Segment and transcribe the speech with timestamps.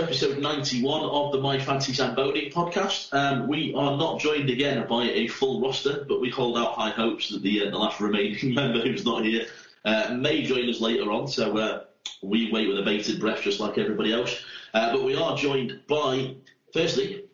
[0.00, 3.12] to episode 91 of the My Fantasy Zamboni podcast.
[3.12, 6.90] Um, we are not joined again by a full roster, but we hold out high
[6.90, 9.46] hopes that the, uh, the last remaining member who's not here
[9.84, 11.28] uh, may join us later on.
[11.28, 11.84] So uh,
[12.22, 14.42] we wait with a bated breath, just like everybody else.
[14.72, 16.34] Uh, but we are joined by,
[16.72, 17.24] firstly,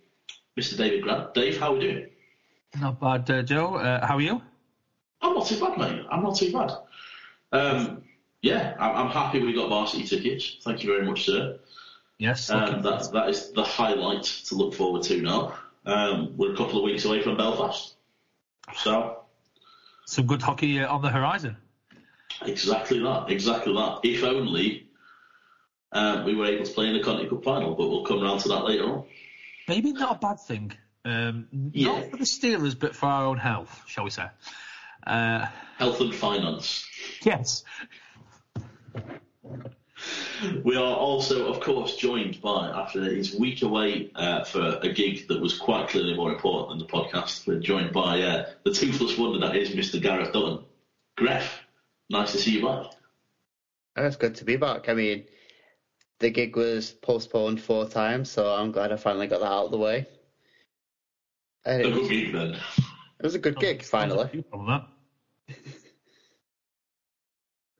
[0.58, 0.76] Mr.
[0.76, 1.34] David Grant.
[1.34, 2.06] Dave, how are we doing?
[2.80, 3.76] Not bad, uh, Joe.
[3.76, 4.42] Uh, how are you?
[5.22, 6.04] I'm not too bad, mate.
[6.10, 6.72] I'm not too bad.
[7.52, 8.02] Um,
[8.42, 10.56] yeah, I'm, I'm happy we got varsity tickets.
[10.64, 11.60] Thank you very much, sir.
[12.18, 12.50] Yes.
[12.50, 15.58] Um, that, that is the highlight to look forward to now.
[15.84, 17.94] Um, we're a couple of weeks away from Belfast.
[18.76, 19.22] So.
[20.06, 21.56] Some good hockey uh, on the horizon.
[22.44, 23.26] Exactly that.
[23.30, 24.00] Exactly that.
[24.02, 24.88] If only
[25.92, 28.40] um, we were able to play in the Conti Cup final, but we'll come around
[28.40, 29.04] to that later on.
[29.68, 30.72] Maybe not a bad thing.
[31.04, 32.00] Um, Yeah.
[32.00, 34.26] Not for the Steelers, but for our own health, shall we say.
[35.06, 35.46] Uh,
[35.78, 36.84] Health and finance.
[37.22, 37.62] yes.
[40.64, 45.28] We are also, of course, joined by, after his week away uh, for a gig
[45.28, 49.16] that was quite clearly more important than the podcast, we're joined by uh, the toothless
[49.16, 50.00] wonder that is Mr.
[50.00, 50.64] Gareth Dutton.
[51.18, 51.46] Gref,
[52.10, 52.86] nice to see you back.
[53.96, 54.88] Oh, It's good to be back.
[54.90, 55.24] I mean,
[56.20, 59.70] the gig was postponed four times, so I'm glad I finally got that out of
[59.70, 60.06] the way.
[61.64, 62.50] And A it, good was, gig then.
[62.54, 64.28] it was a good gig, finally.
[64.34, 64.86] It On that.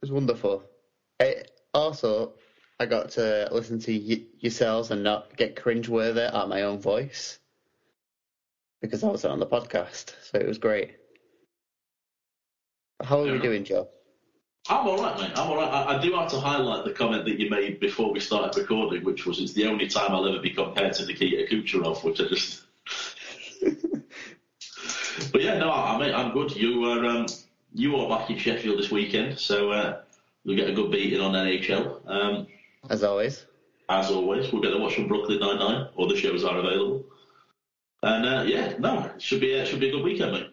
[0.01, 0.63] was wonderful.
[1.21, 2.33] It, also,
[2.81, 7.39] I got to listen to y- yourselves and not get cringe-worthy at my own voice
[8.81, 10.97] because I wasn't on the podcast, so it was great.
[13.03, 13.33] How are Yeah.
[13.33, 13.89] we doing, Joe?
[14.69, 15.31] I'm all right, mate.
[15.37, 15.69] I'm all right.
[15.73, 19.05] I, I do have to highlight the comment that you made before we started recording,
[19.05, 22.25] which was it's the only time I'll ever be compared to Nikita Kucherov, which I
[22.25, 22.63] just.
[25.33, 26.55] but yeah, no, I mean, I'm good.
[26.57, 27.27] You are um,
[27.75, 30.01] you are back in Sheffield this weekend, so uh,
[30.47, 32.01] we'll get a good beating on NHL.
[32.07, 32.47] Um,
[32.89, 33.47] As always.
[33.89, 35.89] as always, we'll get to watch some Brooklyn Nine Nine.
[35.97, 37.05] All the shows are available,
[38.03, 40.51] and uh, yeah, no, it should be uh, should be a good weekend, mate.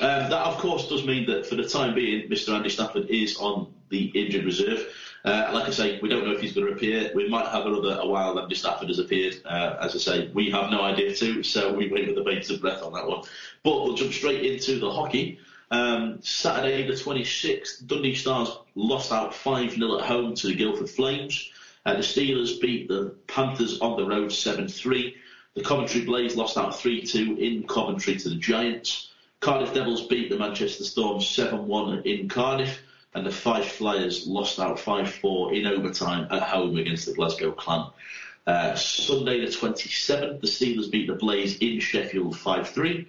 [0.00, 2.54] Um, that, of course, does mean that for the time being, Mr.
[2.54, 4.88] Andy Stafford is on the injured reserve.
[5.24, 7.12] Uh, like I say, we don't know if he's going to appear.
[7.14, 9.36] We might have another a while Andy Stafford has appeared.
[9.44, 12.60] Uh, as I say, we have no idea too, so we wait with a bated
[12.60, 13.22] breath on that one.
[13.62, 15.38] But we'll jump straight into the hockey.
[15.72, 21.50] Um, Saturday the 26th, Dundee Stars lost out 5-0 at home to the Guildford Flames.
[21.86, 25.14] Uh, the Steelers beat the Panthers on the road 7-3.
[25.54, 29.08] The Coventry Blaze lost out 3-2 in Coventry to the Giants.
[29.40, 32.78] Cardiff Devils beat the Manchester Storm 7-1 in Cardiff.
[33.14, 37.86] And the Fife Flyers lost out 5-4 in overtime at home against the Glasgow Clan.
[38.46, 43.06] Uh, Sunday the 27th, the Steelers beat the Blaze in Sheffield 5-3.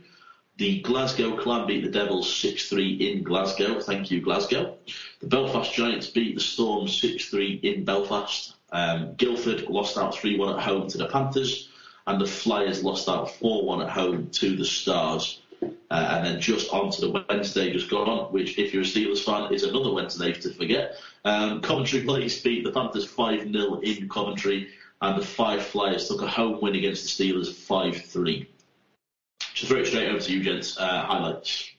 [0.58, 3.80] The Glasgow Clan beat the Devils 6-3 in Glasgow.
[3.80, 4.78] Thank you, Glasgow.
[5.20, 8.54] The Belfast Giants beat the Storm 6-3 in Belfast.
[8.72, 11.70] Um, Guildford lost out 3-1 at home to the Panthers.
[12.06, 15.42] And the Flyers lost out 4-1 at home to the Stars.
[15.90, 18.86] Uh, and then just on to the Wednesday just gone on, which, if you're a
[18.86, 20.98] Steelers fan, is another Wednesday to forget.
[21.26, 24.70] Um, Coventry Blaze beat the Panthers 5 0 in Coventry,
[25.02, 28.50] and the Fife Flyers took a home win against the Steelers 5 3.
[29.54, 30.78] Just throw it straight over to you, gents.
[30.78, 31.70] Uh, highlights.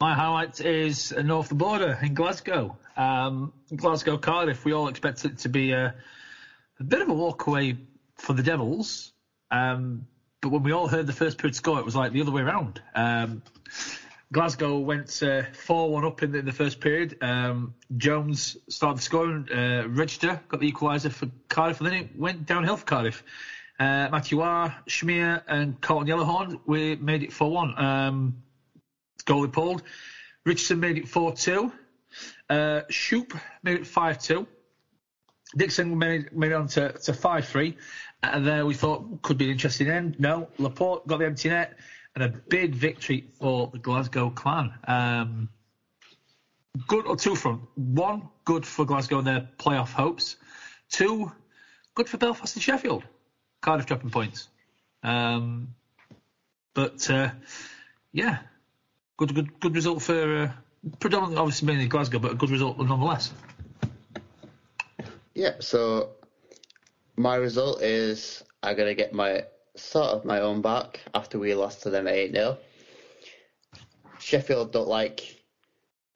[0.00, 2.76] My highlight is north of the border in Glasgow.
[2.96, 4.64] Um, Glasgow Cardiff.
[4.64, 5.94] We all expect it to be a,
[6.80, 7.78] a bit of a walkaway
[8.16, 9.12] for the Devils.
[9.50, 10.06] Um,
[10.40, 12.42] but when we all heard the first period score, it was like the other way
[12.42, 12.80] around.
[12.94, 13.42] Um,
[14.32, 17.18] Glasgow went uh, 4 1 up in the, in the first period.
[17.20, 19.48] Um, Jones started scoring.
[19.52, 23.22] Uh, Register got the equaliser for Cardiff, and then it went downhill for Cardiff.
[23.80, 24.38] Uh, Mathieu,
[24.86, 27.78] Schmier, and Colton Yellowhorn we made it 4 1.
[27.82, 28.42] Um,
[29.24, 29.82] goalie pulled.
[30.44, 31.72] Richardson made it 4 2.
[32.50, 33.32] Uh, Shoop
[33.62, 34.46] made it 5 2.
[35.56, 37.76] Dixon made, made it on to, to 5 3.
[38.22, 40.20] And there we thought could be an interesting end.
[40.20, 41.78] No, Laporte got the empty net
[42.14, 44.74] and a big victory for the Glasgow clan.
[44.86, 45.48] Um,
[46.86, 47.62] good or two front.
[47.76, 50.36] One, good for Glasgow and their playoff hopes.
[50.90, 51.32] Two,
[51.94, 53.04] good for Belfast and Sheffield.
[53.60, 54.48] Cardiff dropping points.
[55.02, 55.74] Um,
[56.74, 57.30] but uh,
[58.12, 58.38] yeah,
[59.16, 60.52] good, good, good result for uh,
[60.98, 63.32] predominantly, obviously mainly Glasgow, but a good result nonetheless.
[65.34, 66.10] Yeah, so
[67.16, 69.44] my result is I'm gonna get my
[69.76, 72.58] sort of my own back after we lost to them eight 0
[74.18, 75.40] Sheffield don't like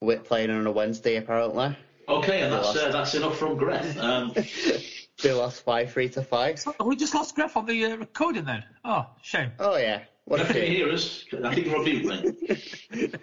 [0.00, 1.76] we're playing on a Wednesday apparently.
[2.06, 3.96] Okay, and that's, uh, that's enough from Greth.
[3.96, 4.34] Um,
[5.24, 6.66] They lost five three to Fife.
[6.78, 8.62] Oh, we just lost Gref on the uh, recording then.
[8.84, 9.52] Oh, shame.
[9.58, 10.76] Oh yeah, what a can you pity.
[10.76, 11.24] hear us?
[11.42, 12.04] I think we're on mute,
[12.90, 13.14] mate.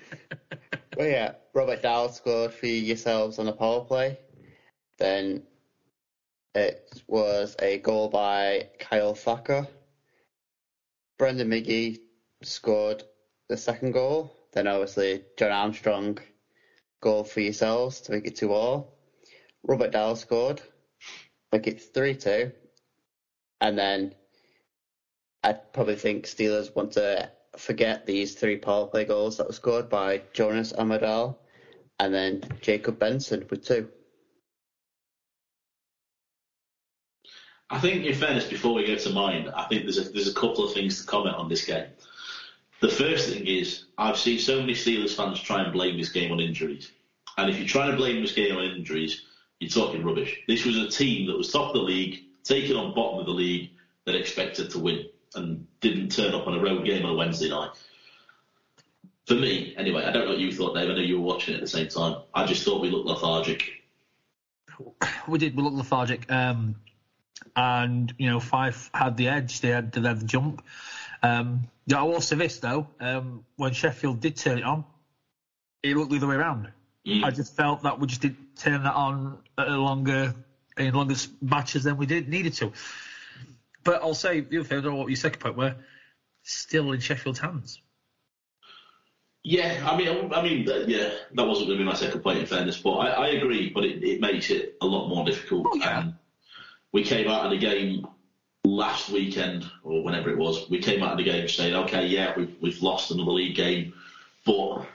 [0.98, 4.18] Well yeah, Robert Dowd scored for yourselves on a power play.
[4.98, 5.44] Then
[6.56, 9.68] it was a goal by Kyle Thacker.
[11.20, 12.00] Brendan Miggy
[12.42, 13.04] scored
[13.48, 14.36] the second goal.
[14.54, 16.18] Then obviously John Armstrong
[17.00, 18.98] goal for yourselves to make it two all.
[19.64, 20.62] Robert Dowd scored,
[21.52, 22.52] make it three two.
[23.60, 24.14] And then
[25.44, 29.90] I probably think Steelers want to forget these three power play goals that were scored
[29.90, 31.38] by Jonas Amadal
[32.00, 33.88] and then Jacob Benson with two.
[37.70, 40.34] I think, in fairness, before we go to mine, I think there's a, there's a
[40.34, 41.86] couple of things to comment on this game.
[42.82, 46.32] The first thing is, I've seen so many Steelers fans try and blame this game
[46.32, 46.92] on injuries.
[47.38, 49.22] And if you're trying to blame this game on injuries,
[49.62, 50.42] you're talking rubbish.
[50.48, 53.32] This was a team that was top of the league, taken on bottom of the
[53.32, 53.70] league,
[54.06, 55.06] that expected to win
[55.36, 57.70] and didn't turn up on a road game on a Wednesday night.
[59.28, 60.90] For me, anyway, I don't know what you thought, Dave.
[60.90, 62.18] I know you were watching it at the same time.
[62.34, 63.70] I just thought we looked lethargic.
[65.28, 65.56] We did.
[65.56, 66.30] We looked lethargic.
[66.32, 66.76] Um,
[67.56, 69.62] and you know, Fife had the edge.
[69.62, 70.66] They had, they had the jump.
[71.22, 74.86] Um, yeah, I will say this though: um, when Sheffield did turn it on,
[75.84, 76.72] it looked the other way around.
[77.06, 77.24] Mm.
[77.24, 80.36] I just felt that we just didn't turn that on at a longer
[80.78, 82.72] in longer matches than we did needed to.
[83.84, 85.76] But I'll say the other thing, I don't know what your second point were.
[86.44, 87.82] Still in Sheffield's hands.
[89.44, 92.38] Yeah, I mean, I mean, uh, yeah, that wasn't going to be my second point
[92.38, 93.72] in fairness, but I, I agree.
[93.74, 95.68] But it, it makes it a lot more difficult.
[95.72, 96.00] Oh, yeah.
[96.00, 96.14] And
[96.92, 98.08] we came out of the game
[98.64, 100.70] last weekend or whenever it was.
[100.70, 103.94] We came out of the game saying, okay, yeah, we've we've lost another league game,
[104.46, 104.86] but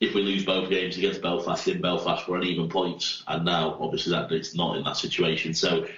[0.00, 3.24] if we lose both games against Belfast in Belfast, we're on even points.
[3.26, 5.54] And now, obviously, that it's not in that situation.
[5.54, 5.88] So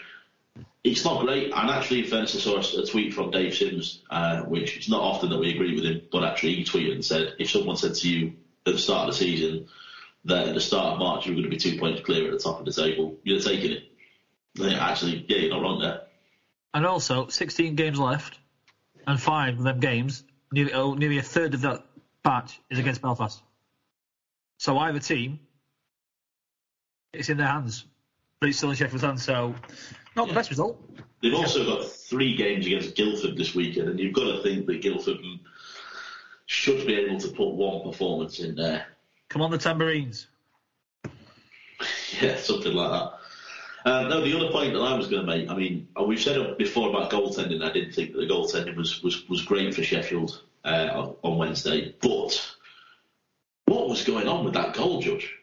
[0.83, 1.53] it's not great.
[1.53, 5.03] And actually, in fairness, I saw a, tweet from Dave Sims, uh, which it's not
[5.03, 7.95] often that we agree with him, but actually he tweeted and said, if someone said
[7.97, 8.33] to you
[8.67, 9.69] at the start of the season
[10.25, 12.33] that at the start of March you were going to be two points clear at
[12.33, 13.85] the top of the table, you'd have taken it.
[14.55, 16.03] Then actually, yeah, you're not wrong there.
[16.73, 18.39] And also, 16 games left,
[19.07, 21.85] and five of them games, nearly, oh, nearly a third of that
[22.23, 23.43] batch is against Belfast.
[24.61, 25.41] So either team,
[27.15, 27.87] it's in their hands,
[28.41, 29.25] but it's still in Sheffield's hands.
[29.25, 29.55] So
[30.15, 30.79] not the best result.
[31.23, 34.83] They've also got three games against Guildford this weekend, and you've got to think that
[34.83, 35.17] Guildford
[36.45, 38.85] should be able to put one performance in there.
[39.31, 40.27] Come on, the tambourines.
[42.21, 43.91] Yeah, something like that.
[43.91, 46.21] Um, no, the other point that I was going to make, I mean, uh, we've
[46.21, 47.65] said it before about goaltending.
[47.65, 51.39] I didn't think that the goaltending was, was, was great for Sheffield uh, on- on
[51.39, 52.57] Wednesday, but
[53.81, 55.35] what was going on with that goal judge?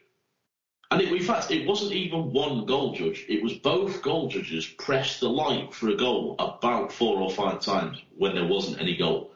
[0.92, 3.26] And it, in fact, it wasn't even one goal judge.
[3.28, 7.60] It was both goal judges pressed the light for a goal about four or five
[7.60, 9.32] times when there wasn't any goal.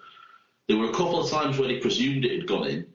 [0.69, 2.87] There were a couple of times when he presumed it had gone in,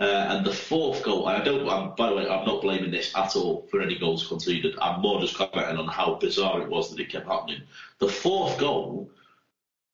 [0.00, 1.66] uh, and the fourth goal, I don't.
[1.68, 4.76] I'm, by the way, I'm not blaming this at all for any goals conceded.
[4.82, 7.62] I'm more just commenting on how bizarre it was that it kept happening.
[8.00, 9.10] The fourth goal,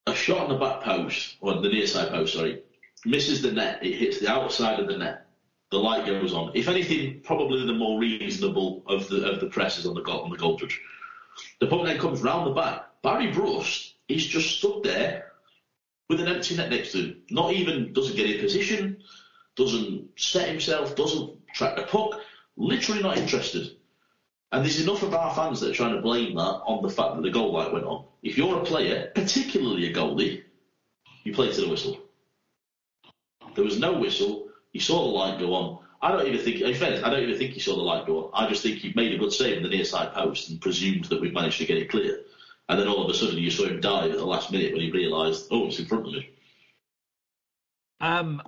[0.07, 2.63] a shot on the back post, or the near side post, sorry,
[3.05, 3.85] misses the net.
[3.85, 5.22] It hits the outside of the net.
[5.73, 6.51] The light goes on.
[6.53, 10.31] If anything, probably the more reasonable of the of the presses on the goal on
[10.31, 10.79] the goal judge.
[11.61, 12.83] The puck then comes round the back.
[13.01, 15.33] Barry Brust is just stood there
[16.11, 17.23] with an empty net next to him.
[17.31, 19.03] Not even doesn't get in position,
[19.57, 22.21] doesn't set himself, doesn't track the puck.
[22.59, 23.71] Literally not interested.
[24.53, 27.15] And there's enough of our fans that are trying to blame that on the fact
[27.15, 28.05] that the goal light went on.
[28.23, 30.43] If you're a player, particularly a goalie,
[31.25, 31.99] you play to the whistle.
[33.55, 34.52] There was no whistle.
[34.73, 35.79] He saw the light go on.
[36.01, 38.25] I don't even think, in fairness, I don't even think he saw the light go
[38.25, 38.31] on.
[38.35, 41.05] I just think he made a good save in the near side post and presumed
[41.07, 42.21] that we'd managed to get it clear.
[42.69, 44.81] And then all of a sudden you saw him dive at the last minute when
[44.81, 46.31] he realised, oh, it's in front of me.
[48.01, 48.43] Um,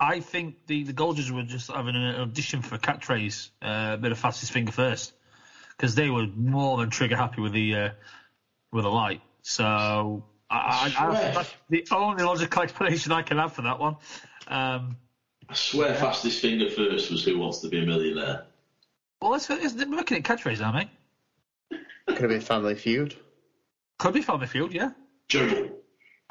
[0.00, 4.10] I think the, the goal were just having an audition for catchphrase, uh, a bit
[4.10, 5.12] of fastest finger first,
[5.76, 7.90] because they were more than trigger happy with the uh,
[8.72, 9.20] with the light.
[9.42, 13.96] So I, I, I, that's the only logical explanation I can have for that one.
[14.48, 14.96] Um,
[15.48, 18.46] I swear fastest finger first was Who Wants to Be a Millionaire.
[19.20, 20.88] well, let's, let's, we're looking at catchphrase now, mate.
[22.06, 23.14] Could have been Family Feud.
[23.98, 24.90] Could be Family Feud, yeah.
[25.28, 25.72] Gerbil.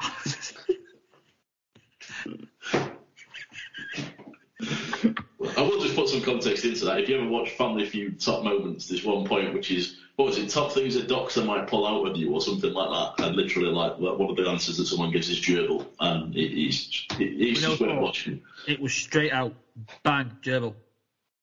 [5.56, 7.00] I will just put some context into that.
[7.00, 10.38] If you ever watch Family Feud Top Moments, there's one point which is, what was
[10.38, 13.26] it, top things a doctor might pull out of you or something like that.
[13.26, 15.86] And literally, like, one of the answers that someone gives is gerbil.
[16.00, 18.42] And it, it's, it, it's just worth watching.
[18.66, 19.54] it was straight out,
[20.02, 20.74] bang, gerbil.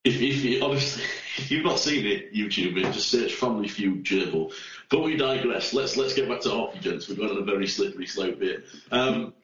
[0.05, 1.03] If, if you, honestly,
[1.37, 4.53] if you've not seen it, YouTube it, just search Family Feud gerbil.
[4.89, 5.73] But we digress.
[5.73, 7.07] Let's let's get back to hockey, gents.
[7.07, 8.63] We're going on a very slippery slope here.
[8.91, 9.35] Um,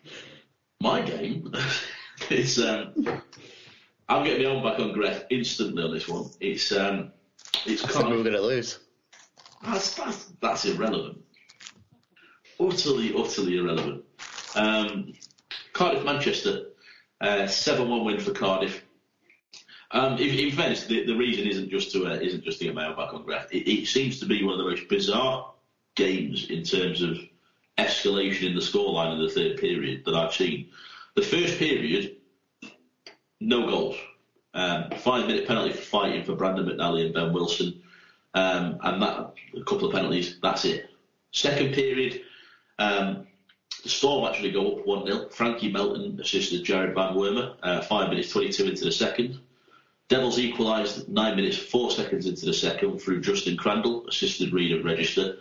[0.81, 1.53] my game
[2.31, 3.21] is um,
[4.07, 6.29] I'm getting my own back on Gref instantly on this one.
[6.39, 7.11] It's um,
[7.65, 8.79] it's I said we were kind of, going to lose.
[9.63, 11.23] That's, that's, that's irrelevant.
[12.59, 14.03] Utterly, utterly irrelevant.
[14.55, 15.13] Um,
[15.73, 16.67] Cardiff Manchester,
[17.19, 18.83] uh, 7 1 win for Cardiff.
[19.91, 22.75] Um, in, in, fairness, the, the, reason isn't just to uh, isn't just to get
[22.75, 23.51] my own back on Graf.
[23.51, 25.53] It, it, seems to be one of the most bizarre
[25.95, 27.17] games in terms of
[27.77, 30.69] escalation in the scoreline in the third period that I've seen.
[31.15, 32.14] The first period,
[33.45, 33.95] no goals.
[34.53, 37.81] Um, five minute penalty for fighting for Brandon McNally and Ben Wilson,
[38.33, 40.37] um, and that a couple of penalties.
[40.41, 40.89] That's it.
[41.31, 42.21] Second period,
[42.79, 43.27] um,
[43.83, 45.29] the Storm actually go up 1 0.
[45.29, 49.39] Frankie Melton assisted Jared Van Wormer, uh, 5 minutes 22 into the second.
[50.07, 54.85] Devils equalised 9 minutes 4 seconds into the second through Justin Crandall, assisted Reid and
[54.85, 55.37] Register.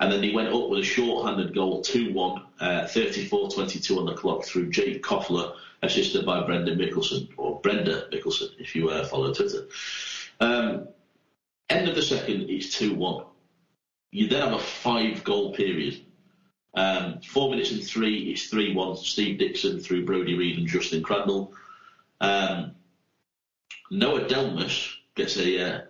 [0.00, 4.44] And then he went up with a short-handed goal, 2-1, uh, 34-22 on the clock
[4.44, 9.66] through Jake Coughler, assisted by Brendan Mickelson, or Brenda Mickelson, if you uh, follow Twitter.
[10.40, 10.88] Um,
[11.68, 13.26] end of the second, it's 2-1.
[14.12, 16.00] You then have a five-goal period.
[16.74, 18.98] Um, four minutes and three, it's 3-1.
[18.98, 21.52] Steve Dixon through Brodie Reid and Justin Crandall.
[22.20, 22.76] Um,
[23.90, 25.87] Noah Delmas gets a, uh, a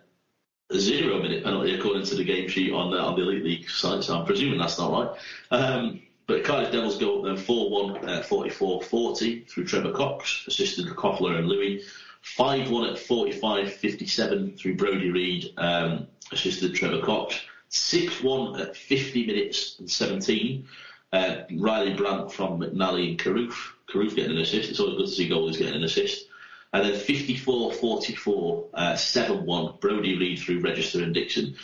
[0.77, 4.05] zero minute penalty according to the game sheet on the, on the Elite League site,
[4.05, 5.21] so I'm presuming that's not right.
[5.51, 10.45] Um, but Cardiff Devils go up then 4 1 uh, 44 40 through Trevor Cox,
[10.47, 11.85] assisted Coughler and Louis.
[12.23, 17.41] 5 1 at 45 57 through Brodie Reid, um, assisted Trevor Cox.
[17.71, 20.67] 6 1 at 50 minutes and 17.
[21.13, 23.73] Uh, Riley Brandt from McNally and Carruth.
[23.91, 24.69] Carruth getting an assist.
[24.69, 26.28] It's always good to see goalies getting an assist.
[26.73, 31.57] And then 54 44, uh, 7 1, Brodie Reid through Register and Dixon.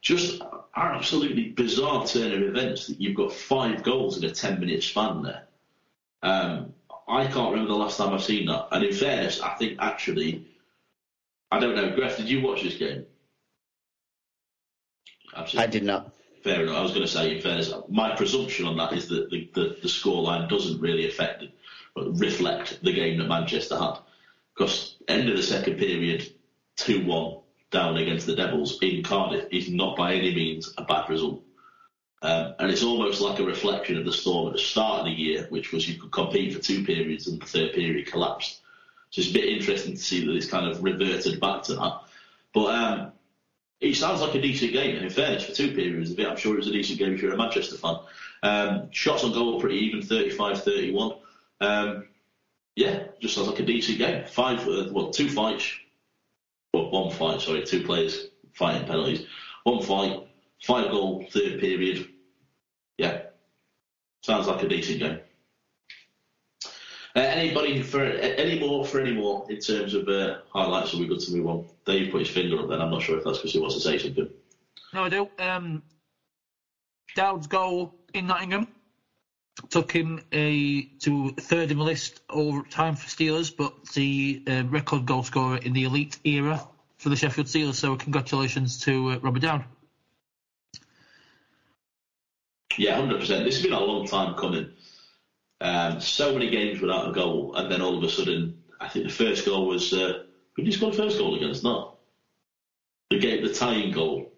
[0.00, 0.40] Just
[0.74, 5.22] absolutely bizarre turn of events that you've got five goals in a 10 minute span
[5.22, 5.42] there.
[6.22, 6.72] Um,
[7.08, 8.68] I can't remember the last time I've seen that.
[8.72, 10.46] And in fairness, I think actually,
[11.50, 13.06] I don't know, Gref, did you watch this game?
[15.34, 15.64] Absolutely.
[15.64, 16.12] I did not.
[16.42, 16.76] Fair enough.
[16.76, 19.76] I was going to say, in fairness, my presumption on that is that the, the,
[19.82, 21.44] the scoreline doesn't really affect,
[21.96, 23.98] reflect the game that Manchester had.
[24.56, 26.32] Because end of the second period,
[26.78, 31.42] 2-1 down against the Devils in Cardiff is not by any means a bad result.
[32.22, 35.12] Um, and it's almost like a reflection of the Storm at the start of the
[35.12, 38.60] year, which was you could compete for two periods and the third period collapsed.
[39.10, 42.00] So it's a bit interesting to see that it's kind of reverted back to that.
[42.54, 43.12] But um,
[43.80, 46.36] it sounds like a decent game, and in fairness, for two periods of it, I'm
[46.36, 47.98] sure it was a decent game if you're a Manchester fan.
[48.42, 51.18] Um, shots on goal pretty even, 35-31.
[51.60, 52.08] Um,
[52.76, 54.24] yeah, just sounds like a decent game.
[54.26, 55.72] Five, uh, well, two fights,
[56.72, 59.26] well, one fight, sorry, two players fighting penalties.
[59.64, 60.20] One fight,
[60.62, 62.06] five goal, third period.
[62.98, 63.22] Yeah,
[64.22, 65.18] sounds like a decent game.
[67.16, 70.92] Uh, anybody for any more for any more in terms of uh, highlights?
[70.92, 71.64] Are we good to move on?
[71.86, 72.68] Dave put his finger up.
[72.68, 74.28] Then I'm not sure if that's because he wants to say something.
[74.92, 75.30] No, I do.
[75.38, 75.82] Um,
[77.14, 78.68] Dowd's goal in Nottingham
[79.70, 84.64] took him a, to third in the list all time for Steelers, but the uh,
[84.66, 86.60] record goal scorer in the elite era
[86.98, 87.74] for the Sheffield Steelers.
[87.74, 89.64] So congratulations to uh, Robert Dowd.
[92.76, 93.44] Yeah, hundred percent.
[93.44, 94.70] This has been a long time coming.
[95.60, 99.06] Um, so many games without a goal, and then all of a sudden, I think
[99.06, 101.64] the first goal was uh, who did he score the first goal against?
[101.64, 101.96] Not
[103.10, 104.30] the game, the tying goal.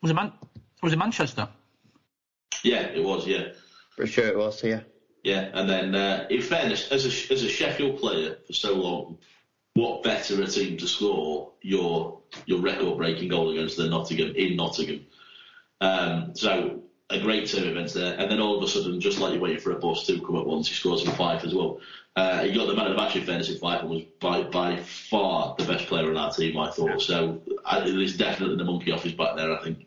[0.00, 0.32] Was it Man?
[0.82, 1.48] Was it Manchester?
[2.64, 3.26] Yeah, it was.
[3.26, 3.48] Yeah,
[3.90, 4.62] for sure it was.
[4.64, 4.80] Yeah.
[5.22, 9.18] Yeah, and then uh, in fairness, as a as a Sheffield player for so long,
[9.74, 14.56] what better a team to score your your record breaking goal against than Nottingham in
[14.56, 15.06] Nottingham?
[15.80, 19.18] Um, so a great turn of events there, and then all of a sudden, just
[19.18, 21.54] like you're waiting for a bus to come at once, he scores in Fife as
[21.54, 21.80] well.
[22.16, 24.42] Uh, he got the man of the match in fairness in Fife and was by
[24.42, 27.00] by far the best player on our team, I thought.
[27.02, 27.42] So
[27.84, 29.86] there's definitely the monkey off his back there, I think.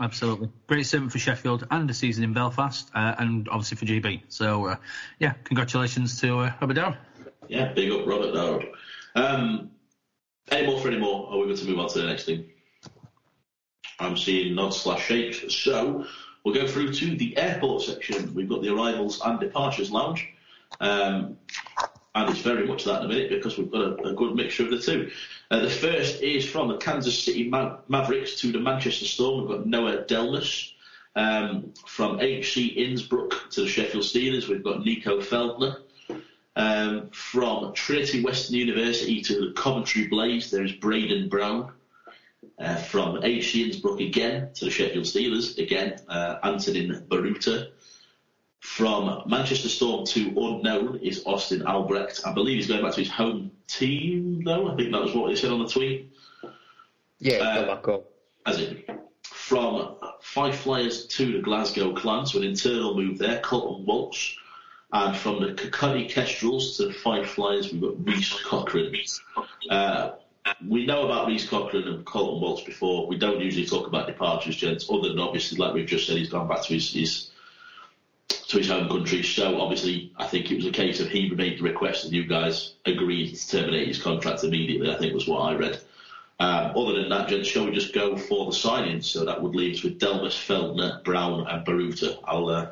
[0.00, 0.50] Absolutely.
[0.66, 4.22] Great servant for Sheffield and a season in Belfast, uh, and obviously for GB.
[4.28, 4.76] So, uh,
[5.18, 6.98] yeah, congratulations to uh, Robert Dowd.
[7.48, 8.66] Yeah, big up Robert Dowd.
[9.14, 9.70] Um,
[10.50, 11.30] any more for any more?
[11.30, 12.46] Are we going to move on to the next thing?
[14.00, 15.54] I'm seeing nods slash shakes.
[15.54, 16.06] So,
[16.42, 18.34] we'll go through to the airport section.
[18.34, 20.26] We've got the arrivals and departures lounge.
[20.80, 21.36] Um,
[22.14, 24.64] and it's very much that in a minute because we've got a, a good mixture
[24.64, 25.10] of the two.
[25.50, 29.40] Uh, the first is from the Kansas City Ma- Mavericks to the Manchester Storm.
[29.40, 30.72] We've got Noah Delmas.
[31.14, 35.82] Um, from HC Innsbruck to the Sheffield Steelers, we've got Nico Feldner.
[36.54, 41.72] Um, from Trinity Western University to the Coventry Blaze, there's Braden Brown.
[42.58, 47.70] Uh, from HC Innsbruck again to the Sheffield Steelers, again, uh, Antonin Baruta.
[48.62, 52.20] From Manchester Storm to unknown is Austin Albrecht.
[52.24, 54.70] I believe he's going back to his home team, though.
[54.70, 56.12] I think that was what he said on the tweet.
[57.18, 58.04] Yeah, Uh, back up.
[58.46, 58.84] as in
[59.24, 64.36] from Fife Flyers to the Glasgow Clans, so an internal move there, Colton Walsh.
[64.92, 68.94] And from the Kilkenny Kestrels to the Fife Flyers, we've got Reese Cochran.
[69.70, 70.12] Uh,
[70.68, 73.08] we know about Reese Cochran and Colton Walsh before.
[73.08, 76.30] We don't usually talk about departures, gents, other than obviously, like we've just said, he's
[76.30, 77.30] gone back to his, his
[78.52, 79.22] to his home country.
[79.22, 82.26] So obviously, I think it was a case of he made the request and you
[82.26, 84.90] guys agreed to terminate his contract immediately.
[84.90, 85.80] I think was what I read.
[86.38, 89.04] Um, other than that, gents, shall we just go for the signings?
[89.04, 92.18] So that would leave us with Delmas, Feldner, Brown, and Baruta.
[92.24, 92.70] I'll uh,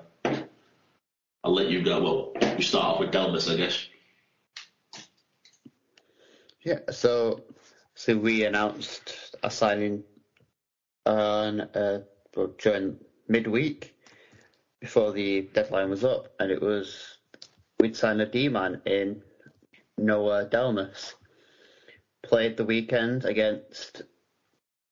[1.44, 2.02] I'll let you go.
[2.02, 3.86] Well, we start off with Delmas, I guess.
[6.62, 7.44] Yeah, so
[7.94, 10.04] so we announced a signing
[11.06, 12.00] on uh,
[12.58, 13.94] during midweek
[14.80, 17.18] before the deadline was up, and it was
[17.78, 19.22] we'd signed a D man in
[19.98, 21.14] Noah Delmas.
[22.22, 24.02] Played the weekend against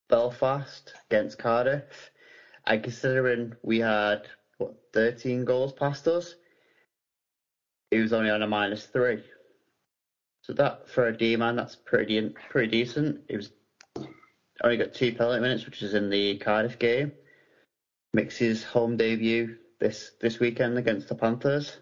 [0.08, 2.10] Belfast, against Cardiff,
[2.66, 4.28] and considering we had
[4.58, 6.34] what 13 goals past us,
[7.90, 9.22] he was only on a minus three.
[10.42, 13.20] So that for a D man, that's pretty pretty decent.
[13.28, 13.50] He was
[14.64, 17.12] only got two penalty minutes, which is in the Cardiff game.
[18.14, 21.76] Makes his home debut this this weekend against the Panthers.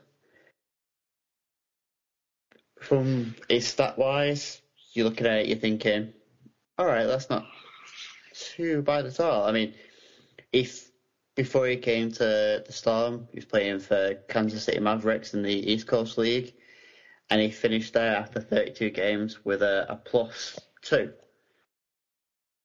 [2.81, 4.61] From his stat wise,
[4.93, 6.13] you're looking at it, you're thinking,
[6.79, 7.47] all right, that's not
[8.35, 9.45] too bad at all.
[9.45, 9.75] I mean,
[10.53, 10.91] if
[11.35, 15.73] before he came to the Storm, he was playing for Kansas City Mavericks in the
[15.73, 16.55] East Coast League
[17.31, 21.13] and he finished there after 32 games with a, a plus two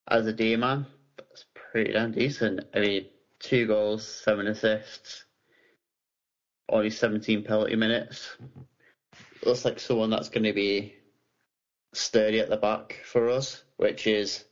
[0.10, 0.86] as a D man.
[1.18, 2.62] That's pretty damn decent.
[2.74, 3.06] I mean,
[3.42, 5.26] two goals, seven assists,
[6.70, 8.38] only 17 penalty minutes.
[9.44, 10.96] Looks like someone that's going to be
[11.94, 14.46] sturdy at the back for us, which is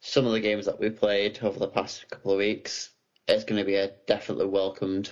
[0.00, 2.90] some of the games that we've played over the past couple of weeks.
[3.26, 5.10] It's going to be a definitely welcomed.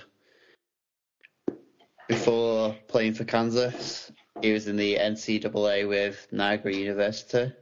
[2.08, 7.52] Before playing for Kansas, he was in the NCAA with Niagara University.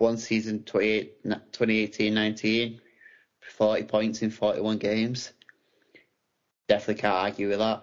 [0.00, 2.80] One season, 2018-19,
[3.42, 5.30] 40 points in 41 games.
[6.68, 7.82] Definitely can't argue with that.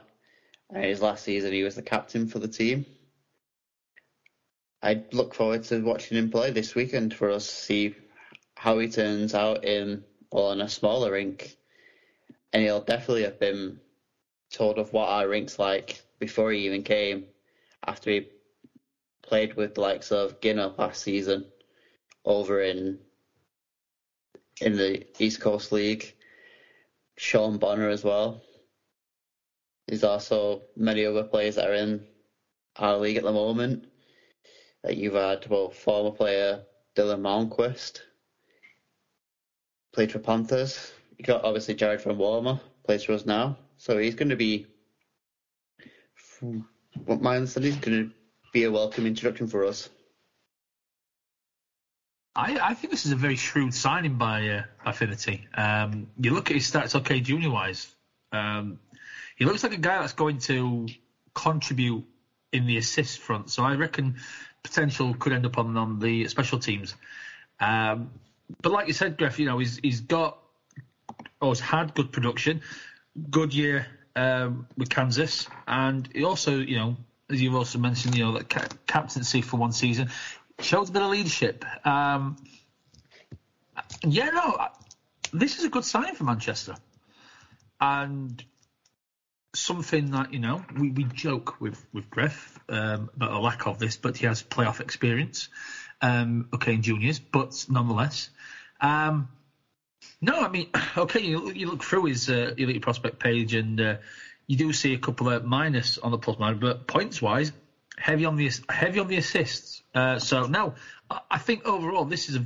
[0.72, 2.88] And his last season, he was the captain for the team.
[4.82, 7.94] I look forward to watching him play this weekend for us, see
[8.56, 11.56] how he turns out in on a smaller rink.
[12.52, 13.80] And he'll definitely have been
[14.52, 17.26] told of what our rink's like before he even came,
[17.86, 18.30] after he
[19.22, 21.46] played with the likes of Ginnup last season
[22.28, 23.00] over in
[24.62, 26.14] in the East Coast League.
[27.18, 28.44] Sean Bonner as well.
[29.88, 32.06] There's also many other players that are in
[32.76, 33.86] our league at the moment.
[34.84, 36.62] That you've had well former player
[36.96, 38.02] Dylan Malmquist
[39.94, 40.92] played for Panthers.
[41.18, 43.58] You got obviously Jared Van Wormer, plays for us now.
[43.78, 44.68] So he's going to be,
[46.14, 46.68] from
[47.06, 48.14] what my understanding is, going to
[48.54, 49.90] be a welcome introduction for us.
[52.38, 55.48] I, I think this is a very shrewd signing by uh, Affinity.
[55.56, 57.88] Um, you look at his stats, okay, junior wise.
[58.32, 58.80] Um,
[59.38, 60.88] he looks like a guy that's going to
[61.34, 62.06] contribute
[62.54, 63.50] in the assist front.
[63.50, 64.18] So I reckon
[64.62, 66.94] potential could end up on, on the special teams.
[67.60, 68.12] Um,
[68.62, 70.38] but like you said, Griff, you know, he's, he's got
[71.42, 72.62] or has had good production,
[73.32, 76.98] good year um, with Kansas, and he also, you know,
[77.32, 80.10] as you've also mentioned, you know, that ca- captaincy for one season
[80.60, 81.66] shows a bit of leadership.
[81.86, 82.38] Um,
[84.04, 84.68] yeah, no,
[85.34, 86.76] this is a good sign for Manchester,
[87.80, 88.44] and
[89.56, 93.80] something that you know we, we joke with with Griff um, about a lack of
[93.80, 95.50] this, but he has playoff experience.
[96.02, 98.30] Um, okay, in juniors, but nonetheless.
[98.80, 99.30] Um,
[100.22, 103.96] no, I mean, okay, you, you look through his uh, elite prospect page and uh,
[104.46, 107.52] you do see a couple of minus on the plus minus, but points wise,
[107.98, 109.82] heavy on the heavy on the assists.
[109.94, 110.76] Uh, so no,
[111.30, 112.46] I, think overall this is a,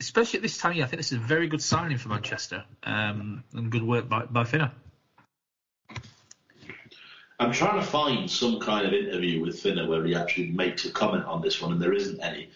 [0.00, 3.44] especially at this time I think this is a very good signing for Manchester um,
[3.54, 4.72] and good work by by Finner.
[7.38, 10.90] I'm trying to find some kind of interview with Finner where he actually makes a
[10.90, 12.50] comment on this one, and there isn't any,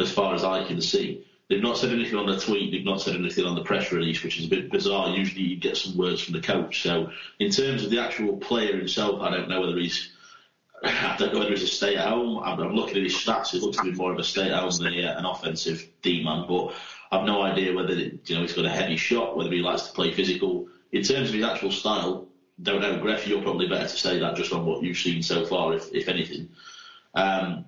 [0.00, 1.24] as far as I can see.
[1.48, 2.72] They've not said anything on the tweet.
[2.72, 5.10] They've not said anything on the press release, which is a bit bizarre.
[5.10, 6.82] Usually, you get some words from the coach.
[6.82, 10.11] So, in terms of the actual player himself, I don't know whether he's.
[10.84, 12.42] I don't know whether he's a stay at home.
[12.42, 13.50] I'm, I'm looking at his stats.
[13.50, 16.44] He looks to be more of a stay at home than an offensive D man.
[16.48, 16.74] But
[17.12, 19.92] I've no idea whether you know he's got a heavy shot, whether he likes to
[19.92, 20.66] play physical.
[20.90, 22.26] In terms of his actual style,
[22.62, 22.98] don't know.
[22.98, 25.92] Greff, you're probably better to say that just on what you've seen so far, if
[25.92, 26.48] if anything.
[27.14, 27.64] Um,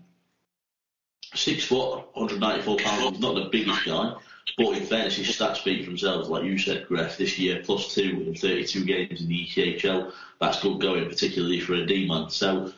[1.35, 3.11] six foot, 194 pounds.
[3.11, 4.15] He's not the biggest guy,
[4.57, 6.29] but in fairness, his stats speak for themselves.
[6.29, 10.13] Like you said, Gref, this year plus two in 32 games in the ECHL.
[10.41, 12.31] That's good going, particularly for a D man.
[12.31, 12.73] So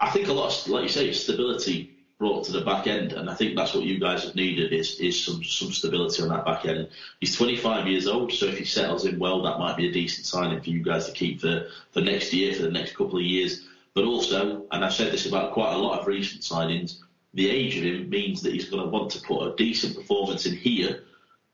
[0.00, 3.30] I think a lot, of, like you say, stability brought to the back end, and
[3.30, 6.44] I think that's what you guys have needed is is some some stability on that
[6.44, 6.88] back end.
[7.20, 10.26] He's 25 years old, so if he settles in well, that might be a decent
[10.26, 13.24] signing for you guys to keep for for next year, for the next couple of
[13.24, 13.64] years.
[13.94, 16.98] But also, and I've said this about quite a lot of recent signings,
[17.34, 20.46] the age of him means that he's going to want to put a decent performance
[20.46, 21.04] in here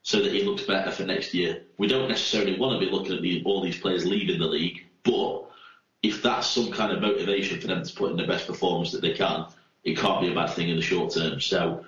[0.02, 1.62] so that he looks better for next year.
[1.78, 4.84] We don't necessarily want to be looking at the, all these players leaving the league,
[5.02, 5.43] but
[6.04, 9.00] if that's some kind of motivation for them to put in the best performance that
[9.00, 9.46] they can,
[9.84, 11.40] it can't be a bad thing in the short term.
[11.40, 11.86] So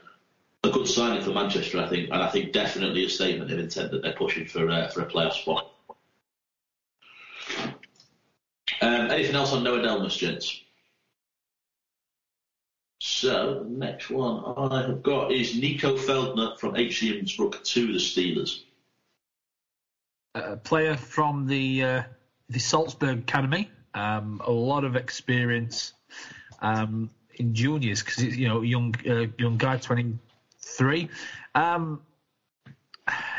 [0.65, 3.91] a good signing for Manchester, I think, and I think definitely a statement of intent
[3.91, 5.71] that they're pushing for uh, for a playoff spot.
[8.81, 10.63] Um, anything else on Noah Delmas, gents?
[12.99, 17.99] So the next one I have got is Nico Feldner from HC Innsbruck to the
[17.99, 18.63] Steelers.
[20.35, 22.03] A player from the uh,
[22.49, 25.95] the Salzburg Academy, um, a lot of experience
[26.61, 30.19] um, in juniors because he's you know young uh, young guy, twenty
[30.61, 31.09] three.
[31.55, 32.03] Um,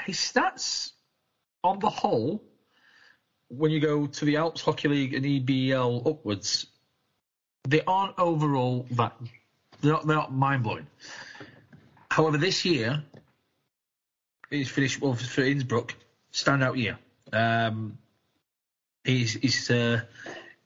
[0.05, 0.91] his stats
[1.63, 2.43] on the whole,
[3.49, 6.65] when you go to the Alps Hockey League and EBL upwards,
[7.67, 9.15] they aren't overall that
[9.81, 10.87] they're not, they're not mind blowing.
[12.09, 13.03] However, this year
[14.49, 15.93] he's finished well for Innsbruck
[16.33, 16.97] standout year.
[17.31, 17.97] Um,
[19.03, 20.01] he's he's uh,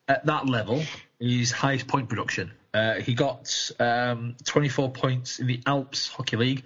[0.08, 0.84] at that level
[1.22, 2.52] his highest point production.
[2.74, 6.64] Uh, he got um, 24 points in the Alps Hockey League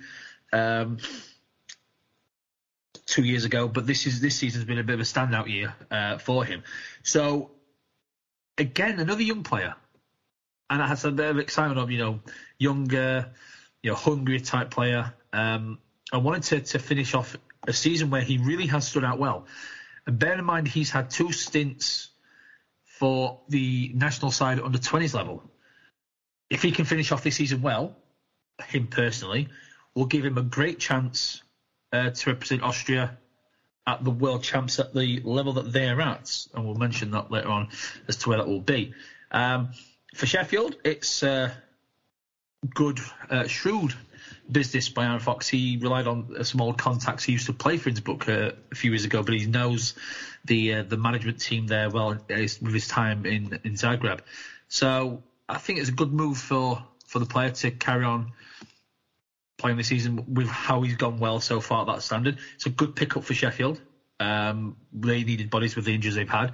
[0.53, 0.97] um,
[3.05, 5.75] two years ago, but this is this season's been a bit of a standout year
[5.91, 6.63] uh, for him.
[7.03, 7.51] So
[8.57, 9.75] again, another young player,
[10.69, 12.19] and I had a bit of excitement of you know
[12.57, 13.31] younger,
[13.83, 15.13] you know hungry type player.
[15.33, 15.79] Um,
[16.13, 17.35] I wanted to to finish off
[17.67, 19.47] a season where he really has stood out well.
[20.05, 22.09] And bear in mind, he's had two stints
[22.99, 25.43] for the national side under 20s level.
[26.49, 27.95] If he can finish off this season well,
[28.67, 29.49] him personally,
[29.95, 31.41] will give him a great chance
[31.91, 33.17] uh, to represent Austria
[33.85, 36.47] at the world champs at the level that they're at.
[36.53, 37.69] And we'll mention that later on
[38.07, 38.93] as to where that will be.
[39.29, 39.71] Um,
[40.15, 41.51] for Sheffield, it's uh,
[42.73, 42.99] good,
[43.29, 43.93] uh, shrewd
[44.51, 45.47] business by Aaron Fox.
[45.47, 47.23] He relied on some old contacts.
[47.23, 49.95] He used to play for Innsbruck uh, a few years ago, but he knows
[50.45, 54.19] the uh, the management team there well with his time in in Zagreb.
[54.67, 58.31] So I think it's a good move for for the player to carry on
[59.57, 62.37] playing the season with how he's gone well so far at that standard.
[62.55, 63.79] It's a good pickup for Sheffield.
[64.19, 66.53] Um, they needed bodies with the injuries they've had.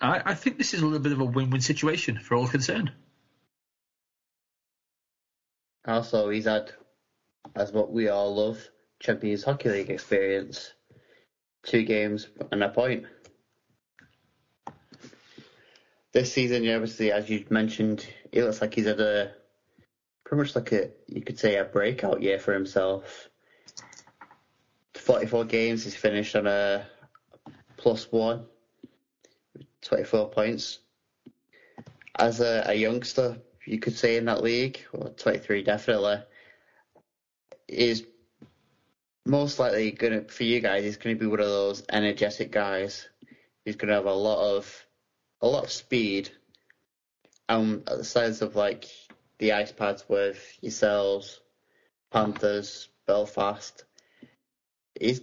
[0.00, 2.92] I, I think this is a little bit of a win-win situation for all concerned.
[5.86, 6.72] Also, he's had,
[7.54, 8.58] as what we all love,
[8.98, 10.72] Champions Hockey League experience.
[11.62, 13.04] Two games and a point.
[16.12, 19.32] This season, yeah, obviously, as you mentioned, it looks like he's had a
[20.24, 23.28] pretty much like a you could say a breakout year for himself.
[24.94, 26.86] 44 games, he's finished on a
[27.76, 28.44] plus one,
[29.82, 30.78] 24 points.
[32.18, 36.18] As a, a youngster, you could say in that league, or 23 definitely,
[37.68, 38.06] is
[39.24, 42.52] most likely going to, for you guys, he's going to be one of those energetic
[42.52, 43.08] guys.
[43.64, 44.86] He's going to have a lot of,
[45.40, 46.30] a lot of speed.
[47.48, 48.86] Um, at the size of like
[49.38, 51.40] the ice pads with yourselves,
[52.12, 53.84] Panthers, Belfast,
[54.98, 55.20] he's,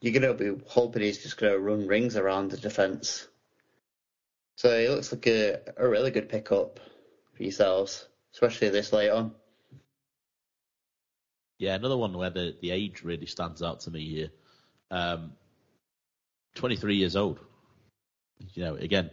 [0.00, 3.28] you're going to be hoping he's just going to run rings around the defence.
[4.56, 6.80] So he looks like a, a really good pickup
[7.36, 9.32] for yourselves, especially this late on.
[11.58, 14.30] Yeah, another one where the, the age really stands out to me here.
[14.90, 15.32] Um,
[16.54, 17.38] 23 years old.
[18.54, 19.10] You know, again,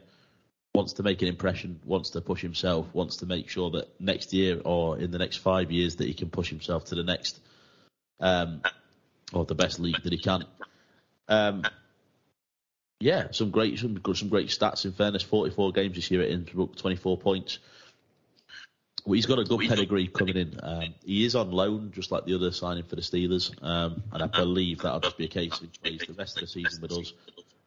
[0.74, 4.34] wants to make an impression, wants to push himself, wants to make sure that next
[4.34, 7.40] year or in the next five years that he can push himself to the next,
[8.20, 8.62] um,
[9.32, 10.44] or the best league that he can.
[11.30, 11.64] Um,
[13.00, 14.86] yeah, some great, some some great stats.
[14.86, 17.60] In fairness, 44 games this year at Innsbruck, 24 points.
[19.06, 20.60] Well, he's got a good pedigree coming in.
[20.64, 24.24] Um, he is on loan, just like the other signing for the Steelers, um, and
[24.24, 26.82] I believe that'll just be a case of he plays the rest of the season
[26.82, 27.14] with us,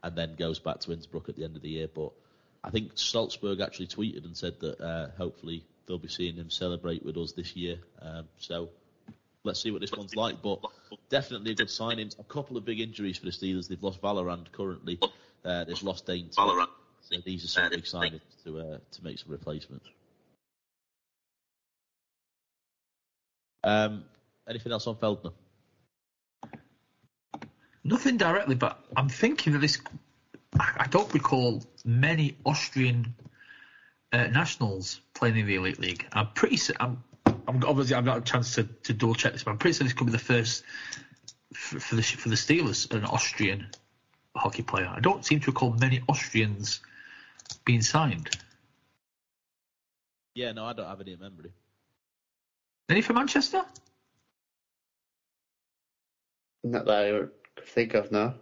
[0.03, 1.89] and then goes back to Innsbruck at the end of the year.
[1.93, 2.13] But
[2.65, 7.05] I think Salzburg actually tweeted and said that uh, hopefully they'll be seeing him celebrate
[7.05, 7.79] with us this year.
[8.01, 8.71] Um, so
[9.45, 10.41] let's see what this one's like.
[10.43, 10.61] But
[11.11, 12.11] definitely a good signing.
[12.19, 13.69] A couple of big injuries for the Steelers.
[13.69, 14.99] They've lost Vallerand currently.
[15.45, 16.31] Uh, they've lost Dane.
[17.03, 19.87] So these are some big signings to uh, to make some replacements.
[23.67, 24.05] Um,
[24.49, 25.33] anything else on Feldner?
[27.83, 29.81] Nothing directly, but I'm thinking that this.
[30.59, 33.15] I don't recall many Austrian
[34.13, 36.07] uh, nationals playing in the elite league.
[36.13, 36.59] I'm pretty.
[36.79, 39.77] I'm, I'm obviously I've not a chance to, to double check this, but I'm pretty
[39.77, 40.63] sure this could be the first
[41.53, 43.67] for, for the for the Steelers an Austrian
[44.37, 44.93] hockey player.
[44.95, 46.81] I don't seem to recall many Austrians
[47.65, 48.31] being signed.
[50.35, 51.51] Yeah, no, I don't have any memory.
[52.89, 53.63] Any for Manchester?
[56.63, 57.11] Not that I
[57.57, 58.35] could think of now.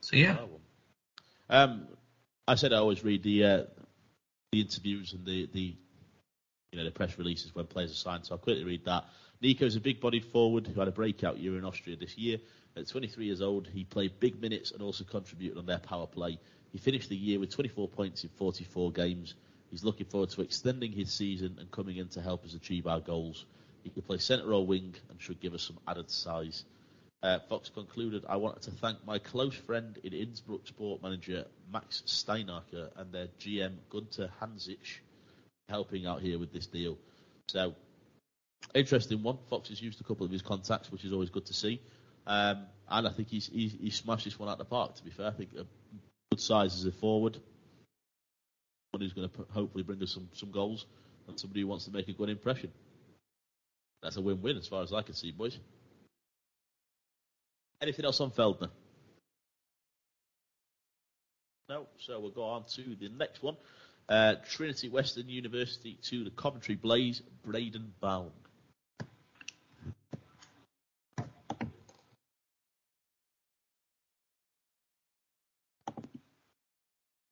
[0.00, 0.36] So yeah,
[1.48, 1.86] Um,
[2.46, 3.62] I said I always read the uh,
[4.52, 5.74] the interviews and the, the
[6.72, 8.26] you know the press releases when players are signed.
[8.26, 9.04] So I'll quickly read that.
[9.40, 12.38] Nico's a big-bodied forward who had a breakout year in Austria this year.
[12.76, 16.38] At 23 years old, he played big minutes and also contributed on their power play.
[16.72, 19.34] He finished the year with 24 points in 44 games.
[19.70, 23.00] He's looking forward to extending his season and coming in to help us achieve our
[23.00, 23.44] goals.
[23.82, 26.64] He can play centre or wing and should give us some added size.
[27.22, 32.02] Uh, Fox concluded, I wanted to thank my close friend in Innsbruck sport manager Max
[32.06, 35.02] Steinacher and their GM Gunter Hansic
[35.68, 36.98] helping out here with this deal.
[37.48, 37.74] So,
[38.74, 39.38] interesting one.
[39.48, 41.80] Fox has used a couple of his contacts, which is always good to see.
[42.26, 45.04] Um, and I think he's, he's, he smashed this one out of the park, to
[45.04, 45.28] be fair.
[45.28, 45.64] I think a
[46.30, 47.38] good size as a forward.
[49.00, 50.86] Who's going to hopefully bring us some, some goals
[51.28, 52.70] and somebody who wants to make a good impression.
[54.02, 55.58] That's a win-win as far as I can see, boys.
[57.80, 58.70] Anything else on Feldner?
[61.68, 63.56] No, so we'll go on to the next one.
[64.08, 68.30] Uh, Trinity Western University to the Coventry Blaze, Braden Brown.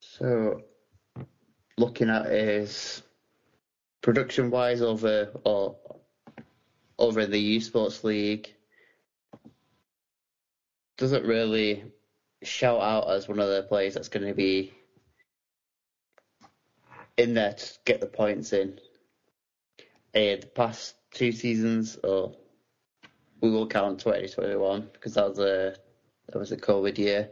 [0.01, 0.62] So,
[1.78, 3.02] looking at his
[4.02, 5.76] production wise over or
[6.98, 8.54] over the U Sports League,
[10.98, 11.85] doesn't really
[12.42, 14.72] shout out as one of the players that's going to be
[17.16, 18.78] in there to get the points in.
[20.14, 22.35] Uh, the past two seasons, or
[23.40, 25.74] we will count 2021 because that was a
[26.28, 27.30] that was a COVID year.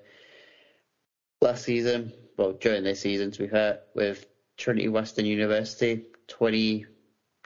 [1.40, 4.24] Last season, well, during this season, to be fair, with
[4.56, 6.86] Trinity Western University, 20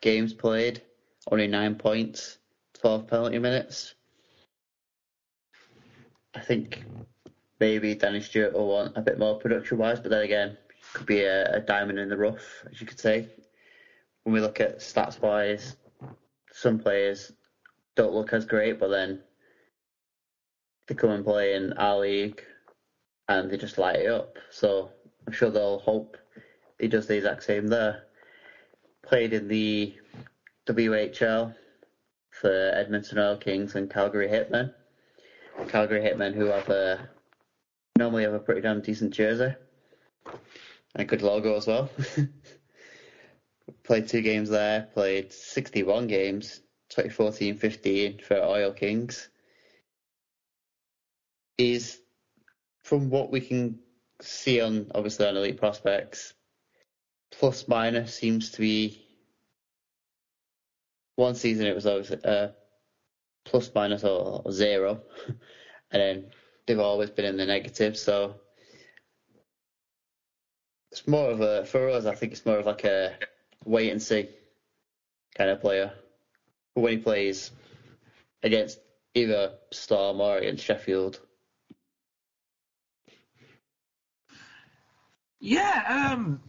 [0.01, 0.83] games played,
[1.33, 2.39] only nine points,
[2.75, 3.97] 12 penalty minutes.
[6.37, 6.85] I think
[7.59, 10.57] maybe Danny Stewart will want a bit more production wise, but then again,
[10.93, 13.27] could be a, a diamond in the rough, as you could say.
[14.23, 15.75] When we look at stats wise,
[16.53, 17.33] some players
[17.97, 19.23] don't look as great, but then
[20.87, 22.41] they come and play in our league
[23.29, 24.37] and they just light it up.
[24.51, 24.91] So
[25.27, 26.17] I'm sure they'll hope
[26.79, 28.05] he does the exact same there.
[29.03, 29.95] Played in the
[30.67, 31.55] WHL
[32.31, 34.73] for Edmonton Oil Kings and Calgary Hitmen.
[35.69, 37.09] Calgary Hitmen who have a
[37.97, 39.55] normally have a pretty damn decent jersey
[40.27, 40.37] and
[40.97, 41.89] a good logo as well.
[43.85, 46.61] played two games there, played 61 games,
[46.93, 49.29] 2014-15 for Oil Kings.
[51.57, 52.01] Is
[52.85, 53.79] from what we can
[54.21, 56.35] see on obviously on Elite Prospects,
[57.33, 59.01] plus minus seems to be
[61.17, 62.53] one season it was always uh,
[63.45, 65.01] plus minus or, or zero,
[65.91, 66.31] and then
[66.67, 67.97] they've always been in the negative.
[67.97, 68.37] So
[70.93, 72.05] it's more of a for us.
[72.05, 73.17] I think it's more of like a
[73.65, 74.29] wait and see
[75.35, 75.93] kind of player.
[76.75, 77.51] But when he plays
[78.43, 78.79] against
[79.15, 81.21] either Storm or against Sheffield,
[85.45, 86.13] yeah.
[86.15, 86.41] Um,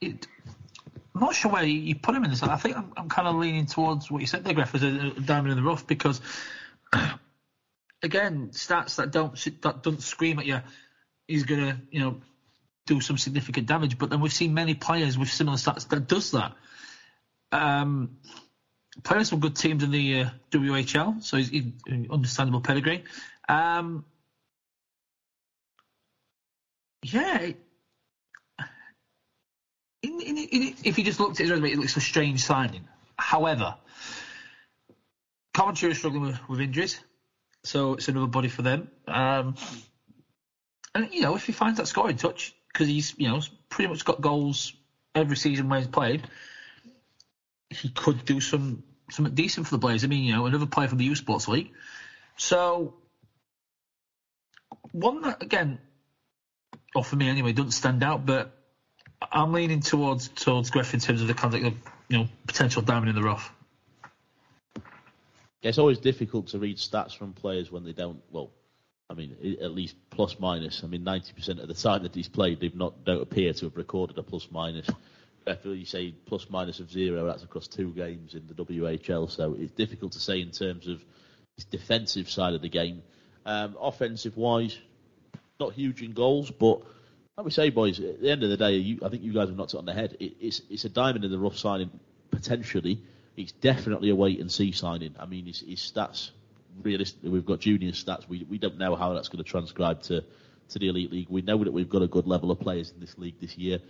[0.00, 0.26] it,
[1.14, 2.42] I'm not sure where you put him in this.
[2.42, 5.18] I think I'm, I'm kind of leaning towards what you said there, Gref, as a,
[5.18, 6.20] a diamond in the rough, because
[8.02, 10.60] again, stats that don't that don't scream at you,
[11.28, 12.20] he's gonna you know
[12.86, 13.98] do some significant damage.
[13.98, 16.52] But then we've seen many players with similar stats that does that.
[17.52, 18.16] Um,
[19.04, 21.64] players from good teams in the uh, WHL, so he's, he's
[22.10, 23.04] understandable pedigree.
[23.46, 24.06] Um,
[27.12, 27.50] yeah.
[30.02, 32.86] In, in, in, if you just looked at it, it looks a strange signing.
[33.18, 33.76] However,
[35.54, 37.00] Coventry is struggling with, with injuries,
[37.64, 38.90] so it's another body for them.
[39.08, 39.54] Um,
[40.94, 44.04] and you know, if he finds that scoring touch, because he's you know pretty much
[44.04, 44.74] got goals
[45.14, 46.28] every season when he's played,
[47.70, 50.04] he could do some something decent for the Blaze.
[50.04, 51.72] I mean, you know, another player from the U Sports League.
[52.36, 52.94] So
[54.92, 55.78] one that again,
[56.96, 58.26] or for me anyway, doesn't stand out.
[58.26, 58.52] But
[59.30, 61.74] I'm leaning towards towards Griff in terms of the context of
[62.08, 63.52] you know potential diamond in the rough.
[65.62, 68.22] It's always difficult to read stats from players when they don't.
[68.30, 68.50] Well,
[69.08, 70.82] I mean, at least plus minus.
[70.82, 73.76] I mean, 90% of the time that he's played, they've not don't appear to have
[73.76, 74.88] recorded a plus minus.
[75.46, 79.30] If you say plus minus of zero, that's across two games in the WHL.
[79.30, 81.04] So it's difficult to say in terms of
[81.54, 83.02] his defensive side of the game.
[83.44, 84.76] Um, offensive wise,
[85.58, 86.82] not huge in goals, but
[87.36, 89.48] like we say, boys, at the end of the day, you, I think you guys
[89.48, 90.16] have knocked it on the head.
[90.20, 91.90] It, it's it's a diamond in the rough signing
[92.30, 93.02] potentially.
[93.36, 95.14] It's definitely a wait and see signing.
[95.18, 96.30] I mean, his, his stats
[96.82, 98.28] realistically, we've got junior stats.
[98.28, 100.24] We we don't know how that's going to transcribe to
[100.70, 101.28] to the elite league.
[101.28, 103.80] We know that we've got a good level of players in this league this year,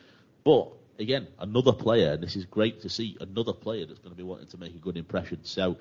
[0.44, 4.16] but again, another player, and this is great to see another player that's going to
[4.16, 5.40] be wanting to make a good impression.
[5.44, 5.76] So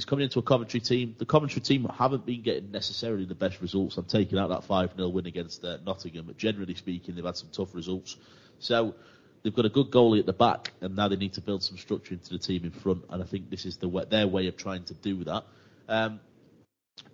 [0.00, 1.14] he's coming into a Coventry team.
[1.18, 3.98] The Coventry team haven't been getting necessarily the best results.
[3.98, 7.36] I'm taking out that 5 0 win against uh, Nottingham, but generally speaking, they've had
[7.36, 8.16] some tough results.
[8.60, 8.94] So
[9.42, 11.76] they've got a good goalie at the back, and now they need to build some
[11.76, 13.04] structure into the team in front.
[13.10, 15.44] And I think this is the way, their way of trying to do that.
[15.86, 16.20] Um,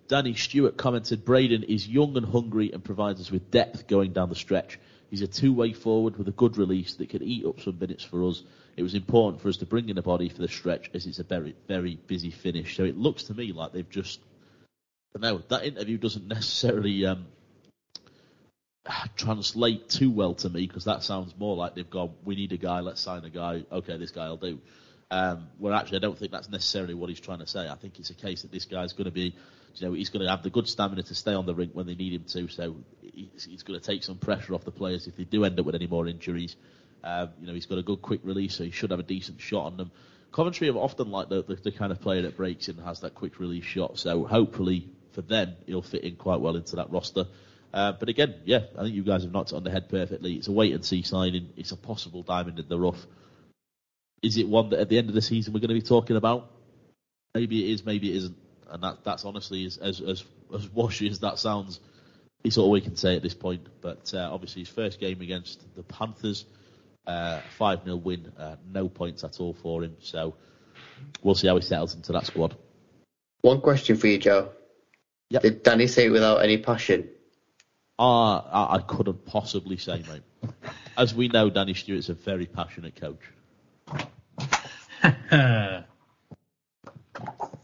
[0.07, 4.29] Danny Stewart commented, Braden is young and hungry and provides us with depth going down
[4.29, 4.79] the stretch.
[5.09, 8.23] He's a two-way forward with a good release that could eat up some minutes for
[8.29, 8.43] us.
[8.77, 11.17] It was important for us to bring in a body for the stretch as it's
[11.17, 12.77] a very, very busy finish.
[12.77, 14.19] So it looks to me like they've just,
[15.17, 17.25] know that interview doesn't necessarily um,
[19.15, 22.57] translate too well to me because that sounds more like they've gone, we need a
[22.57, 23.63] guy, let's sign a guy.
[23.71, 24.59] Okay, this guy will do.
[25.09, 27.67] Um, where actually I don't think that's necessarily what he's trying to say.
[27.67, 29.35] I think it's a case that this guy's going to be,
[29.75, 31.87] you know, he's going to have the good stamina to stay on the rink when
[31.87, 32.47] they need him to.
[32.49, 35.59] So he's, he's going to take some pressure off the players if they do end
[35.59, 36.55] up with any more injuries.
[37.03, 39.41] Um, you know, he's got a good quick release, so he should have a decent
[39.41, 39.91] shot on them.
[40.31, 42.99] Coventry have often like the, the, the kind of player that breaks in and has
[43.01, 43.97] that quick release shot.
[43.97, 47.25] So hopefully for them, he'll fit in quite well into that roster.
[47.73, 50.35] Uh, but again, yeah, I think you guys have knocked it on the head perfectly.
[50.35, 51.49] It's a wait and see signing.
[51.57, 53.05] It's a possible diamond in the rough.
[54.21, 56.15] Is it one that at the end of the season we're going to be talking
[56.15, 56.51] about?
[57.35, 58.37] Maybe it is, maybe it isn't,
[58.69, 61.79] and that that's honestly as as as, as washy as that sounds.
[62.43, 63.67] It's all we can say at this point.
[63.81, 66.45] But uh, obviously, his first game against the Panthers,
[67.07, 69.95] uh, five uh, 0 win, uh, no points at all for him.
[69.99, 70.35] So
[71.23, 72.55] we'll see how he settles into that squad.
[73.41, 74.49] One question for you, Joe.
[75.29, 75.41] Yep.
[75.41, 77.09] Did Danny say it without any passion?
[77.99, 80.51] Uh, I, I couldn't possibly say, mate.
[80.97, 83.21] As we know, Danny Stewart's a very passionate coach.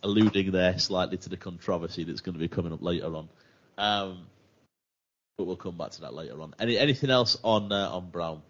[0.03, 3.29] Alluding there slightly to the controversy that's going to be coming up later on.
[3.77, 4.25] Um,
[5.37, 6.53] but we'll come back to that later on.
[6.59, 8.41] Any anything else on uh, on Brown?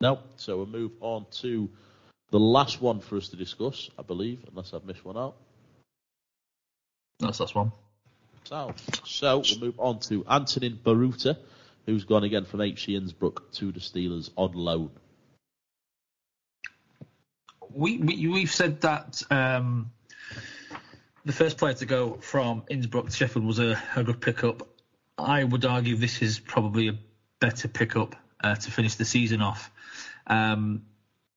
[0.00, 0.20] No.
[0.36, 1.68] So we'll move on to
[2.30, 5.36] the last one for us to discuss, I believe, unless I've missed one out.
[7.18, 7.72] That's last one.
[8.44, 11.36] So, so we'll move on to Antonin Boruta,
[11.86, 14.90] who's gone again from HC Innsbruck to the Steelers on loan
[17.72, 19.90] we, we we've said that um,
[21.24, 24.68] the first player to go from Innsbruck to Sheffield was a, a good pickup.
[25.16, 26.98] I would argue this is probably a
[27.40, 29.70] better pickup uh, to finish the season off.
[30.26, 30.86] Um,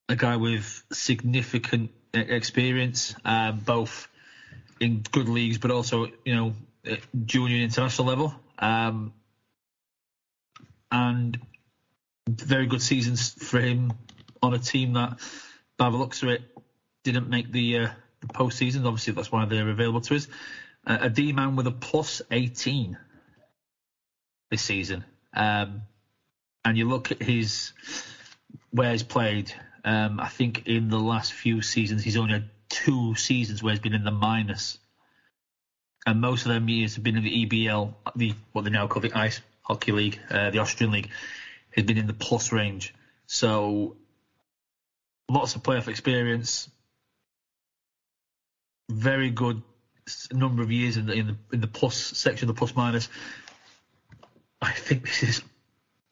[0.09, 4.07] a guy with significant experience, uh, both
[4.79, 6.53] in good leagues, but also you know
[7.25, 9.13] junior international level, um,
[10.91, 11.39] and
[12.29, 13.93] very good seasons for him
[14.41, 15.19] on a team that
[15.77, 16.41] by the looks of it,
[17.03, 17.89] didn't make the, uh,
[18.21, 18.85] the postseason.
[18.85, 20.27] Obviously, that's why they're available to us.
[20.85, 22.97] Uh, a D man with a plus 18
[24.51, 25.03] this season.
[25.33, 25.83] Um,
[26.65, 27.73] and you look at his
[28.71, 29.53] where he's played.
[29.85, 33.81] Um, I think in the last few seasons, he's only had two seasons where he's
[33.81, 34.77] been in the minus,
[36.05, 39.01] and most of them years have been in the EBL, the what they now call
[39.01, 41.09] the Ice Hockey League, uh, the Austrian League.
[41.73, 42.93] He's been in the plus range.
[43.25, 43.97] So
[45.29, 46.69] lots of playoff experience,
[48.89, 49.61] very good
[50.31, 53.09] number of years in the in the in the plus section, the plus minus.
[54.61, 55.41] I think this is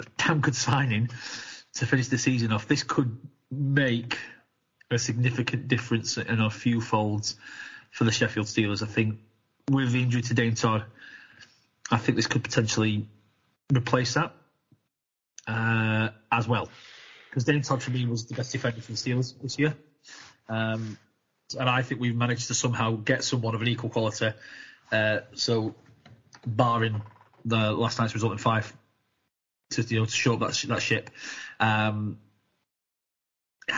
[0.01, 1.09] a damn good signing
[1.75, 2.67] to finish the season off.
[2.67, 3.17] This could
[3.49, 4.17] make
[4.89, 7.35] a significant difference in a few folds
[7.91, 8.83] for the Sheffield Steelers.
[8.83, 9.19] I think
[9.69, 10.83] with the injury to Dane Todd,
[11.89, 13.07] I think this could potentially
[13.73, 14.33] replace that
[15.47, 16.69] uh, as well
[17.31, 19.73] because Dane Todd for me was the best defender for the Steelers this year.
[20.49, 20.97] Um,
[21.57, 24.31] and I think we've managed to somehow get someone of an equal quality.
[24.91, 25.73] Uh, so,
[26.45, 27.01] barring
[27.45, 28.75] the last night's result in Fife,
[29.71, 31.09] to you know to show up that that ship.
[31.59, 32.17] Um,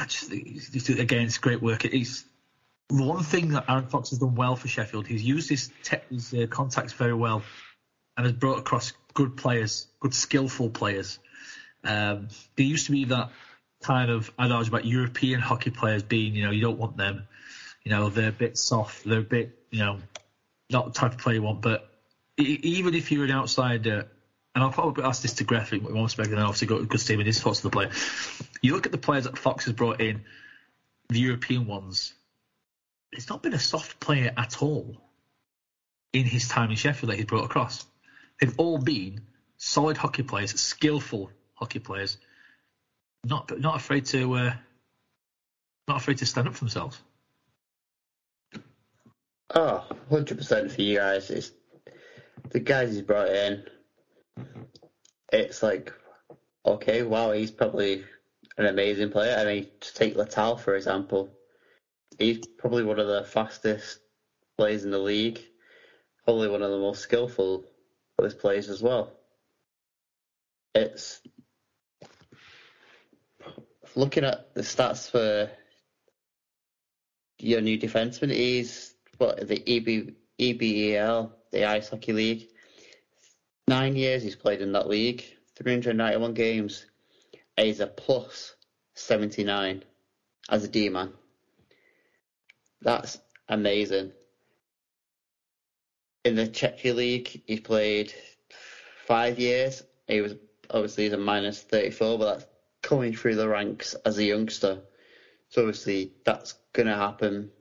[0.08, 1.86] just, just, again, it's great work.
[1.86, 2.26] It's
[2.90, 5.08] one thing that Aaron Fox has done well for Sheffield.
[5.08, 5.72] He's used his,
[6.10, 7.44] his uh, contacts very well,
[8.18, 11.20] and has brought across good players, good skillful players.
[11.84, 13.30] Um, there used to be that
[13.82, 17.28] kind of adage about European hockey players being, you know, you don't want them.
[17.84, 19.04] You know, they're a bit soft.
[19.04, 20.00] They're a bit, you know,
[20.70, 21.62] not the type of player you want.
[21.62, 21.90] But
[22.38, 24.08] even if you're an outsider,
[24.56, 26.86] and I'll probably ask this to Graphic, but we won't most and obviously got a
[26.86, 27.92] good statement his thoughts of the player.
[28.62, 30.24] You look at the players that Fox has brought in,
[31.10, 32.14] the European ones.
[33.12, 35.02] It's not been a soft player at all
[36.12, 37.86] in his time in Sheffield that he's brought across.
[38.40, 39.22] They've all been
[39.58, 42.18] solid hockey players, skillful hockey players,
[43.24, 44.54] not not afraid to uh,
[45.88, 47.00] not afraid to stand up for themselves.
[49.56, 51.30] Oh, 100% for you guys.
[51.30, 51.52] It's
[52.50, 53.64] the guys he's brought in.
[54.40, 54.62] Mm-hmm.
[55.32, 55.94] It's like,
[56.66, 58.04] okay, wow, he's probably
[58.58, 59.36] an amazing player.
[59.38, 61.30] I mean, to take Latal, for example,
[62.20, 64.00] he's probably one of the fastest
[64.58, 65.42] players in the league,
[66.26, 67.66] probably one of the most skillful
[68.40, 69.12] players as well.
[70.76, 71.22] It's
[73.96, 75.50] looking at the stats for
[77.40, 78.32] your new defenseman.
[78.32, 82.48] He's what the EB, EBEL, the Ice Hockey League.
[83.68, 85.24] Nine years he's played in that league,
[85.56, 86.86] 391 games.
[87.58, 88.56] He's a plus
[88.96, 89.84] 79
[90.50, 91.14] as a D man.
[92.82, 94.12] That's amazing.
[96.26, 98.14] In the Czechia League, he's played
[99.06, 99.84] five years.
[100.08, 100.36] He was
[100.70, 102.46] obviously he's a minus 34, but that's
[102.82, 104.82] coming through the ranks as a youngster.
[105.50, 107.52] So obviously that's going to happen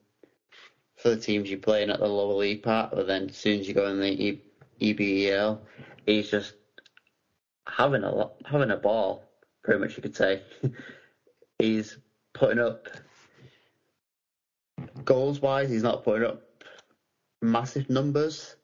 [0.96, 3.68] for the teams you're playing at the lower league part, but then as soon as
[3.68, 4.40] you go in the
[4.82, 5.60] EBEL,
[6.06, 6.54] he's just
[7.68, 9.24] having a having a ball,
[9.62, 10.42] pretty much you could say.
[11.58, 11.98] he's
[12.34, 12.88] putting up
[15.04, 16.42] goals wise, he's not putting up
[17.40, 18.56] massive numbers,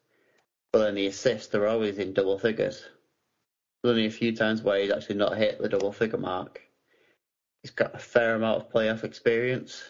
[0.72, 2.84] but then the assists are always in double figures.
[3.82, 6.60] There's only a few times where he's actually not hit the double figure mark.
[7.62, 9.82] He's got a fair amount of playoff experience.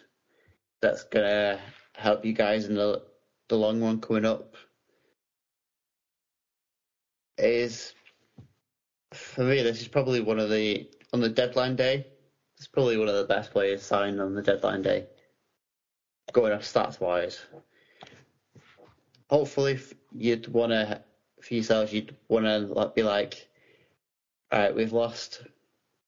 [0.82, 1.58] That's gonna
[1.94, 3.02] help you guys in the
[3.48, 4.54] the long run coming up.
[7.38, 7.94] Is
[9.12, 12.06] for me, this is probably one of the on the deadline day.
[12.56, 15.06] It's probably one of the best players signed on the deadline day.
[16.32, 17.40] Going off stats wise,
[19.30, 21.00] hopefully if you'd want to
[21.40, 23.48] for yourselves, you'd want to be like,
[24.50, 25.42] all right, we've lost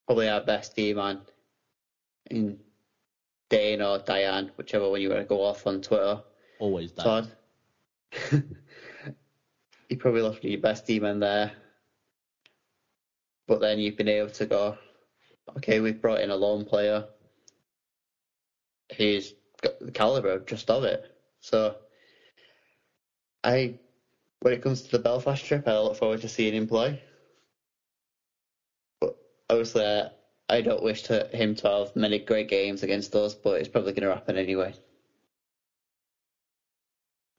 [0.06, 1.20] probably our best D man
[2.30, 2.58] in
[3.48, 6.20] Dane or Diane, whichever one you want to go off on Twitter.
[6.58, 7.28] Always Diane.
[8.12, 8.44] Todd.
[9.90, 11.52] you probably lost your best D man there.
[13.46, 14.76] But then you've been able to go,
[15.56, 17.04] okay, we've brought in a lone player
[18.96, 21.04] who's got the caliber just of it.
[21.40, 21.76] So
[23.42, 23.74] I
[24.40, 27.02] when it comes to the Belfast trip, I look forward to seeing him play.
[29.00, 29.16] But
[29.50, 30.10] obviously, I,
[30.48, 33.92] I don't wish to, him to have many great games against us, but it's probably
[33.92, 34.74] going to happen anyway.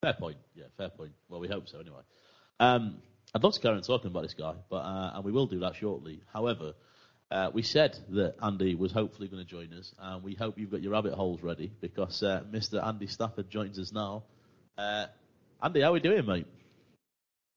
[0.01, 0.37] Fair point.
[0.53, 1.13] Yeah, fair point.
[1.27, 2.01] Well, we hope so anyway.
[2.61, 2.97] Um,
[3.33, 5.59] I'd love to carry on talking about this guy, but uh, and we will do
[5.61, 6.21] that shortly.
[6.31, 6.73] However,
[7.31, 10.69] uh, we said that Andy was hopefully going to join us, and we hope you've
[10.69, 12.85] got your rabbit holes ready because uh, Mr.
[12.85, 14.23] Andy Stafford joins us now.
[14.77, 15.07] Uh,
[15.63, 16.45] Andy, how are we doing, mate?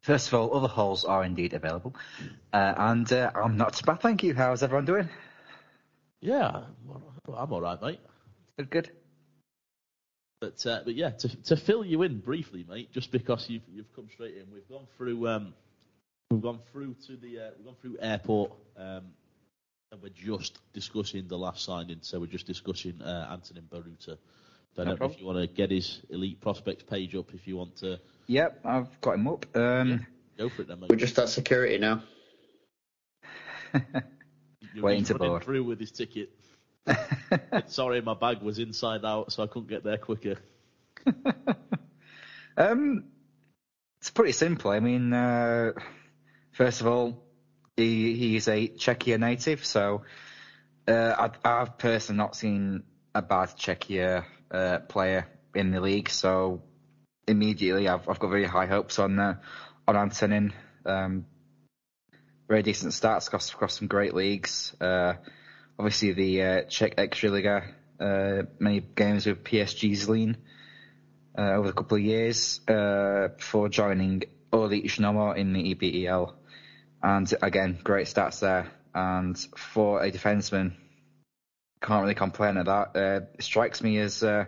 [0.00, 1.94] First of all, other holes are indeed available,
[2.55, 4.32] uh, and uh, I'm not too bad, thank you.
[4.32, 5.11] How's everyone doing?
[6.22, 6.62] Yeah,
[7.36, 8.00] I'm all right, mate.
[8.57, 8.90] Good, good.
[10.45, 13.90] But uh, but yeah, to to fill you in briefly, mate, just because you've you've
[13.97, 15.55] come straight in, we've gone through um,
[16.30, 19.05] we've gone through to the uh, we've gone through airport, um,
[19.90, 21.97] and we're just discussing the last signing.
[22.03, 24.05] So we're just discussing uh, Antonin Boruta.
[24.05, 24.12] So
[24.82, 25.12] I don't know problem.
[25.12, 27.32] if you want to get his elite prospects page up.
[27.32, 29.47] If you want to Yep, I've got him up.
[29.57, 30.90] Um, go for it, then, mate.
[30.90, 32.03] We're just at security now.
[34.74, 35.42] You're waiting just to board.
[35.42, 36.30] through with his ticket.
[37.66, 40.37] Sorry, my bag was inside out, so I couldn't get there quicker.
[42.57, 43.05] um,
[44.01, 44.70] it's pretty simple.
[44.70, 45.72] I mean, uh,
[46.53, 47.24] first of all,
[47.76, 50.03] he he's a Czechia native, so
[50.87, 56.11] uh, I, I've personally not seen a bad Czechia uh, player in the league.
[56.11, 56.62] So
[57.26, 59.37] immediately, I've I've got very high hopes on uh,
[59.89, 60.53] on Antonin.
[60.85, 61.26] Um,
[62.47, 64.74] very decent stats across across some great leagues.
[65.78, 70.36] Obviously, the uh, Czech Extraliga, uh, many games with PSG Zlín
[71.36, 74.22] uh, over a couple of years uh, before joining
[74.52, 76.32] Orli Znojmo in the EBEL.
[77.02, 78.70] And again, great stats there.
[78.94, 80.74] And for a defenseman,
[81.82, 82.96] can't really complain at that.
[82.96, 84.44] Uh, strikes me as uh,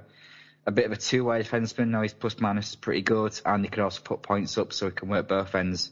[0.64, 1.88] a bit of a two-way defenseman.
[1.88, 4.86] Now his plus minus is pretty good, and he can also put points up, so
[4.86, 5.90] he can work both ends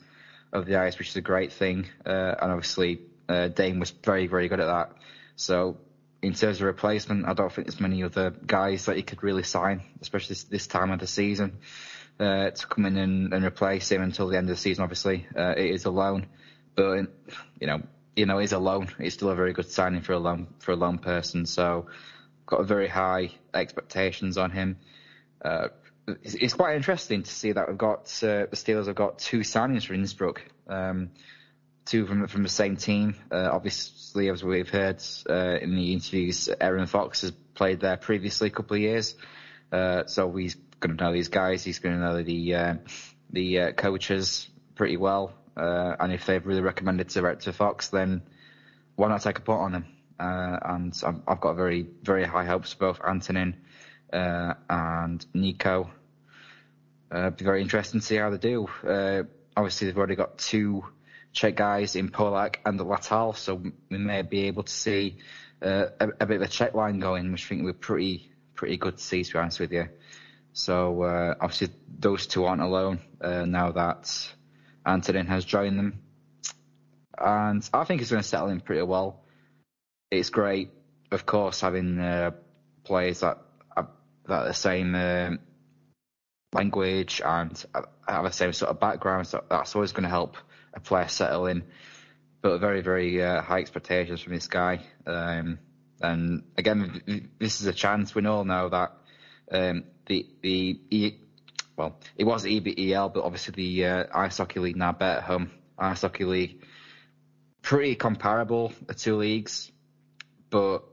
[0.53, 1.89] of the ice, which is a great thing.
[2.07, 4.93] Uh, and obviously, uh, Dane was very, very good at that.
[5.37, 5.79] So,
[6.23, 9.43] in terms of replacement, I don't think there's many other guys that you could really
[9.43, 11.59] sign, especially this, this time of the season,
[12.19, 14.83] uh, to come in and, and, replace him until the end of the season.
[14.85, 16.27] Obviously, uh, it is a loan,
[16.75, 17.07] but
[17.61, 17.83] you know,
[18.17, 18.89] you know, it's a loan.
[18.99, 21.47] It's still a very good signing for a loan for a loan person.
[21.47, 21.87] So,
[22.47, 24.79] got very high expectations on him.
[25.45, 25.69] Uh,
[26.23, 29.41] it's, it's, quite interesting to see that we've got uh, the Steelers have got two
[29.41, 31.11] signings for Innsbruck, um,
[31.85, 33.15] two from from the same team.
[33.31, 38.49] Uh, obviously, as we've heard uh, in the interviews, Aaron Fox has played there previously
[38.49, 39.15] a couple of years,
[39.73, 41.65] uh, so he's going to know these guys.
[41.65, 42.75] He's going to know the uh,
[43.31, 48.23] the coaches pretty well, and if they've really recommended to to Fox, then
[48.97, 49.87] why not take a pot on them?
[50.17, 53.57] and i have got very very high hopes for both Antonin
[54.15, 55.91] uh, and Nico.
[57.11, 58.67] Uh, be very interesting to see how they do.
[58.87, 59.25] Uh,
[59.57, 60.85] obviously, they've already got two
[61.35, 63.61] Czech guys in Polak and the Latal, so
[63.91, 65.19] we may be able to see
[65.61, 68.77] uh, a, a, bit of a Czech line going, which I think we're pretty pretty
[68.77, 69.89] good to see, to be honest with you.
[70.53, 74.33] So uh, obviously, those two aren't alone uh, now that
[74.87, 76.01] Antonin has joined them,
[77.19, 79.25] and I think he's going to settle in pretty well.
[80.13, 80.71] It's great,
[81.11, 81.99] of course, having
[82.85, 83.39] players that
[84.27, 85.39] that the same um,
[86.53, 87.65] language and
[88.07, 89.27] have the same sort of background.
[89.27, 90.37] So that's always going to help
[90.75, 91.65] a player settle in.
[92.43, 94.81] But very, very uh, high expectations from this guy.
[95.07, 95.59] Um,
[96.01, 98.15] and again, this is a chance.
[98.15, 98.93] We all know that
[99.51, 101.15] um, the the e,
[101.77, 106.25] well, it was EBEL, but obviously the uh, ice hockey league now bet-at-home ice hockey
[106.25, 106.63] league
[107.65, 109.73] pretty comparable the two leagues,
[110.51, 110.85] but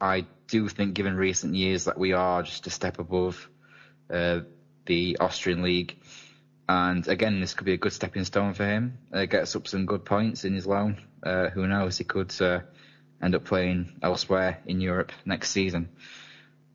[0.00, 3.48] I do think, given recent years, that we are just a step above
[4.10, 4.40] uh,
[4.84, 5.98] the Austrian league.
[6.68, 8.98] And again, this could be a good stepping stone for him.
[9.12, 10.98] Uh, gets up some good points in his loan.
[11.22, 11.98] Uh, who knows?
[11.98, 12.60] He could uh,
[13.22, 15.88] end up playing elsewhere in Europe next season.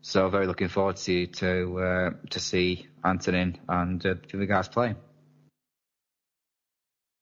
[0.02, 4.68] So very looking forward to to uh, to see Antonin and uh, the other guys
[4.68, 4.94] play.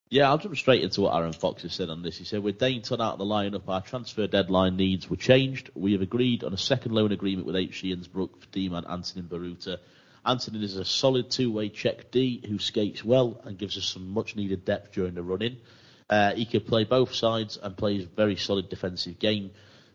[0.08, 2.16] Yeah, I'll jump straight into what Aaron Fox has said on this.
[2.16, 5.70] He said, with Dane Todd out of the lineup, our transfer deadline needs were changed.
[5.74, 9.78] We have agreed on a second loan agreement with HC Innsbruck for D-man Antonin Boruta.
[10.26, 14.64] Antonin is a solid two-way Czech D who skates well and gives us some much-needed
[14.64, 15.58] depth during the run-in.
[16.10, 19.50] Uh, he can play both sides and plays a very solid defensive game.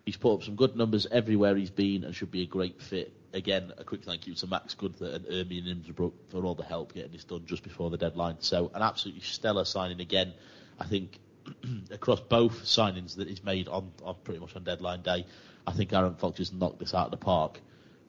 [0.05, 3.13] He's put up some good numbers everywhere he's been and should be a great fit
[3.34, 6.93] again, a quick thank you to Max Gunther and Ermin Innsbruck for all the help
[6.93, 8.38] getting this done just before the deadline.
[8.39, 10.34] So an absolutely stellar signing again.
[10.79, 11.19] I think
[11.91, 15.25] across both signings that he's made on, on pretty much on deadline day,
[15.65, 17.59] I think Aaron Fox has knocked this out of the park.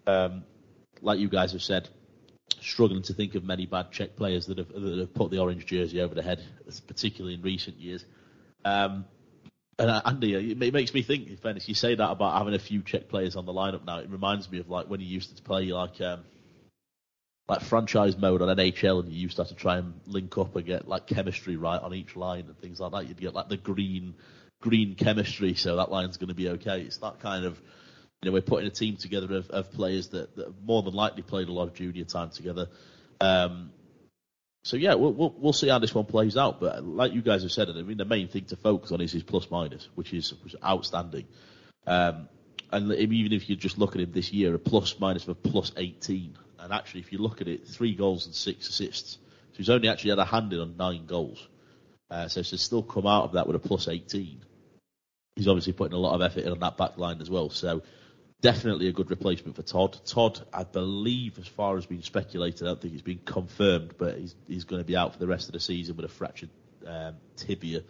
[0.06, 0.44] Um,
[1.00, 1.88] like you guys have said,
[2.61, 5.66] struggling to think of many bad Czech players that have, that have put the orange
[5.66, 6.42] jersey over the head,
[6.86, 8.05] particularly in recent years.
[8.64, 9.05] Um,
[9.78, 11.28] and uh, Andy, uh, it makes me think.
[11.28, 13.98] In fairness, you say that about having a few Czech players on the lineup now.
[13.98, 16.20] It reminds me of like when you used to play like um,
[17.48, 20.55] like franchise mode on NHL, and you used to have to try and link up
[20.55, 23.09] and get like chemistry right on each line and things like that.
[23.09, 24.14] You'd get like the green
[24.61, 26.82] green chemistry, so that line's going to be okay.
[26.82, 27.61] It's that kind of
[28.22, 31.22] you know we're putting a team together of, of players that, that more than likely
[31.22, 32.68] played a lot of junior time together.
[33.20, 33.72] Um,
[34.64, 36.60] so yeah, we'll, we'll, we'll see how this one plays out.
[36.60, 39.10] But like you guys have said, I mean the main thing to focus on is
[39.10, 41.26] his plus minus, which is, which is outstanding.
[41.86, 42.28] Um,
[42.70, 45.34] and even if you just look at him this year, a plus minus of a
[45.34, 46.36] plus 18.
[46.60, 49.14] And actually, if you look at it, three goals and six assists.
[49.14, 51.46] So he's only actually had a hand in on nine goals.
[52.08, 54.42] Uh, so to still come out of that with a plus 18,
[55.34, 57.50] he's obviously putting a lot of effort in on that back line as well.
[57.50, 57.82] So
[58.43, 59.99] definitely a good replacement for Todd.
[60.05, 64.18] Todd, I believe, as far as being speculated, I don't think it's been confirmed, but
[64.18, 66.51] he's, he's going to be out for the rest of the season with a fractured
[66.86, 67.82] um, tibia,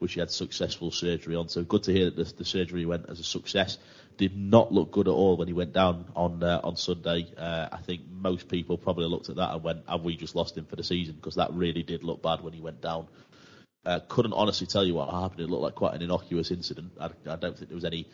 [0.00, 1.48] which he had successful surgery on.
[1.48, 3.78] So good to hear that the, the, surgery went as a success.
[4.16, 7.26] Did not look good at all when he went down on uh, on Sunday.
[7.38, 10.58] Uh, I think most people probably looked at that and went, "Have we just lost
[10.58, 13.06] him for the season?" Because that really did look bad when he went down.
[13.86, 15.40] Uh, couldn't honestly tell you what happened.
[15.40, 16.92] It looked like quite an innocuous incident.
[17.00, 18.08] I, I don't think there was any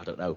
[0.00, 0.36] I don't know,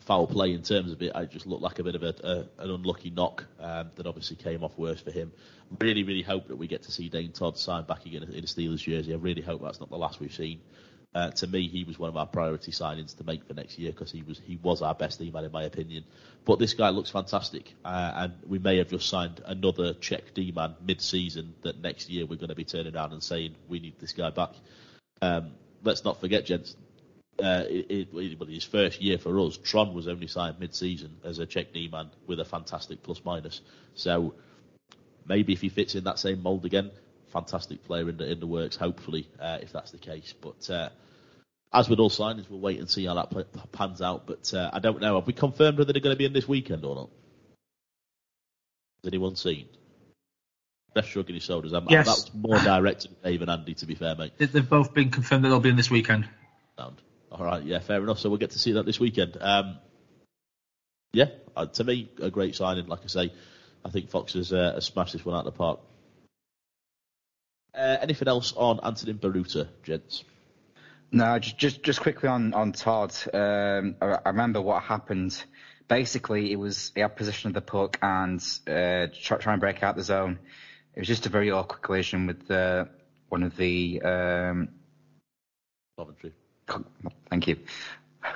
[0.00, 1.12] foul play in terms of it.
[1.14, 4.36] I just looked like a bit of a, a, an unlucky knock um, that obviously
[4.36, 5.32] came off worse for him.
[5.80, 8.46] Really, really hope that we get to see Dane Todd sign back again in a
[8.46, 9.12] Steelers jersey.
[9.12, 10.60] I really hope that's not the last we've seen.
[11.14, 13.90] Uh, to me, he was one of our priority signings to make for next year
[13.90, 16.04] because he was he was our best D-man in my opinion.
[16.46, 20.74] But this guy looks fantastic, uh, and we may have just signed another Czech D-man
[20.80, 24.14] mid-season that next year we're going to be turning around and saying we need this
[24.14, 24.54] guy back.
[25.20, 25.52] Um,
[25.84, 26.76] let's not forget, gents,
[27.42, 31.46] uh, it, it, his first year for us, Tron was only signed mid-season as a
[31.46, 33.60] Czech D-man with a fantastic plus minus.
[33.94, 34.34] So
[35.26, 36.90] maybe if he fits in that same mould again,
[37.32, 38.76] fantastic player in the in the works.
[38.76, 40.34] Hopefully, uh, if that's the case.
[40.40, 40.88] But uh,
[41.72, 44.26] as with all signings, we'll wait and see how that play, pans out.
[44.26, 45.14] But uh, I don't know.
[45.16, 47.10] Have we confirmed whether they're going to be in this weekend or not?
[49.02, 49.66] Has anyone seen?
[50.94, 51.72] Best shrugging his shoulders.
[51.72, 52.06] I'm, Yes.
[52.06, 54.32] That was more directed to Dave and Andy, to be fair, mate.
[54.36, 56.28] They- They've both been confirmed that they'll be in this weekend.
[56.78, 57.00] Sound.
[57.32, 58.18] All right, yeah, fair enough.
[58.18, 59.38] So we'll get to see that this weekend.
[59.40, 59.78] Um,
[61.14, 61.26] yeah,
[61.56, 62.86] uh, to me, a great signing.
[62.86, 63.32] Like I say,
[63.84, 65.80] I think Fox has, uh, has smashed this one out of the park.
[67.74, 70.24] Uh, anything else on Anthony Boruta, gents?
[71.10, 73.14] No, just just, just quickly on on Todd.
[73.32, 75.42] Um, I, I remember what happened.
[75.88, 79.82] Basically, it was he had possession of the puck and uh, try, try and break
[79.82, 80.38] out the zone.
[80.94, 82.84] It was just a very awkward collision with uh,
[83.30, 84.68] one of the um,
[85.98, 86.34] Coventry.
[87.30, 87.56] Thank you.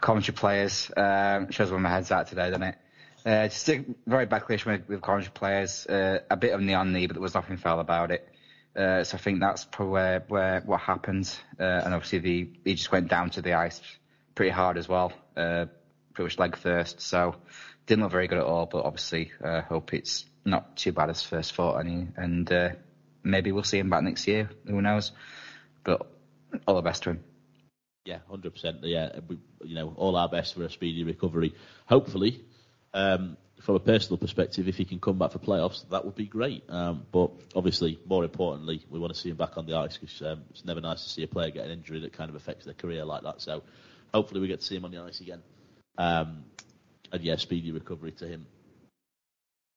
[0.00, 0.90] Coventry players.
[0.96, 2.78] Um, shows where my head's at today, doesn't it?
[3.24, 5.86] Uh, just a very bad collision with, with Coventry players.
[5.86, 8.28] Uh, a bit of knee knee, but there was nothing foul about it.
[8.76, 11.34] Uh, so I think that's probably where, where what happened.
[11.58, 13.80] Uh, and obviously the, he just went down to the ice
[14.34, 15.12] pretty hard as well.
[15.36, 15.66] Uh,
[16.12, 17.00] pretty much leg first.
[17.00, 17.36] So
[17.86, 21.22] didn't look very good at all, but obviously uh, hope it's not too bad as
[21.22, 21.84] first thought.
[21.84, 22.68] And, and uh,
[23.24, 24.50] maybe we'll see him back next year.
[24.66, 25.12] Who knows?
[25.82, 26.06] But
[26.66, 27.24] all the best to him.
[28.06, 28.78] Yeah, hundred percent.
[28.84, 31.54] Yeah, we, you know, all our best for a speedy recovery.
[31.86, 32.40] Hopefully,
[32.94, 36.26] um, from a personal perspective, if he can come back for playoffs, that would be
[36.26, 36.62] great.
[36.68, 40.22] Um, but obviously, more importantly, we want to see him back on the ice because
[40.22, 42.64] um, it's never nice to see a player get an injury that kind of affects
[42.64, 43.42] their career like that.
[43.42, 43.64] So,
[44.14, 45.42] hopefully, we get to see him on the ice again.
[45.98, 46.44] Um,
[47.10, 48.46] and yeah, speedy recovery to him.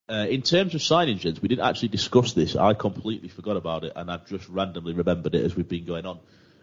[0.08, 2.56] Uh, in terms of signing, gents, we didn't actually discuss this.
[2.56, 6.06] I completely forgot about it, and I've just randomly remembered it as we've been going
[6.06, 6.20] on.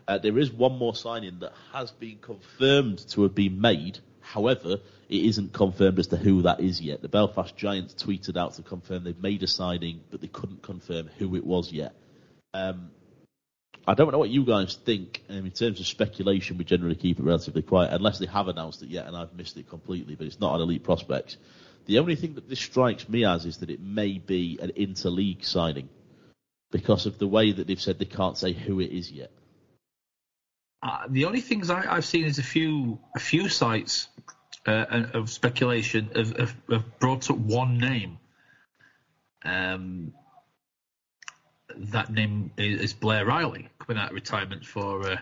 [0.08, 3.98] Uh, there is one more signing that has been confirmed to have been made.
[4.20, 4.78] However,
[5.08, 7.02] it isn't confirmed as to who that is yet.
[7.02, 11.08] The Belfast Giants tweeted out to confirm they've made a signing, but they couldn't confirm
[11.18, 11.94] who it was yet.
[12.54, 12.90] Um,
[13.88, 15.22] I don't know what you guys think.
[15.28, 18.82] Um, in terms of speculation, we generally keep it relatively quiet unless they have announced
[18.82, 20.16] it yet, and I've missed it completely.
[20.16, 21.36] But it's not on Elite Prospects.
[21.86, 25.44] The only thing that this strikes me as is that it may be an interleague
[25.44, 25.88] signing
[26.72, 29.30] because of the way that they've said they can't say who it is yet.
[30.82, 34.08] Uh, the only things I, I've seen is a few a few sites
[34.66, 38.18] uh, of speculation have, have, have brought up one name.
[39.44, 40.12] Um,
[41.76, 45.16] that name is, is Blair Riley coming out of retirement for uh,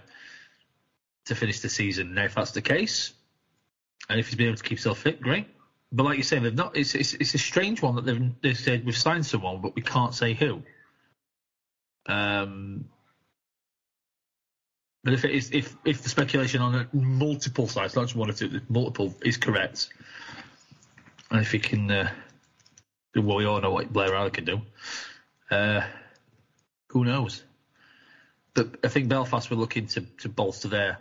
[1.26, 2.14] to finish the season.
[2.14, 3.12] Now, if that's the case,
[4.08, 5.46] and if he's been able to keep himself fit, great.
[5.92, 6.76] But like you say, they've not.
[6.76, 9.82] It's, it's, it's a strange one that they've they said we've signed someone, but we
[9.82, 10.62] can't say who.
[12.06, 12.86] Um,
[15.04, 18.32] but if it is, if if the speculation on multiple sites, not just one or
[18.32, 19.90] two, multiple is correct,
[21.30, 22.10] and if he can, uh,
[23.14, 24.62] we all know what Blair Riley can do,
[25.50, 25.82] uh,
[26.88, 27.42] who knows?
[28.54, 30.98] But I think Belfast were looking to to bolster their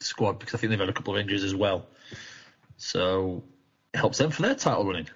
[0.00, 1.86] squad because I think they've had a couple of injuries as well,
[2.78, 3.44] so
[3.92, 5.08] it helps them for their title running.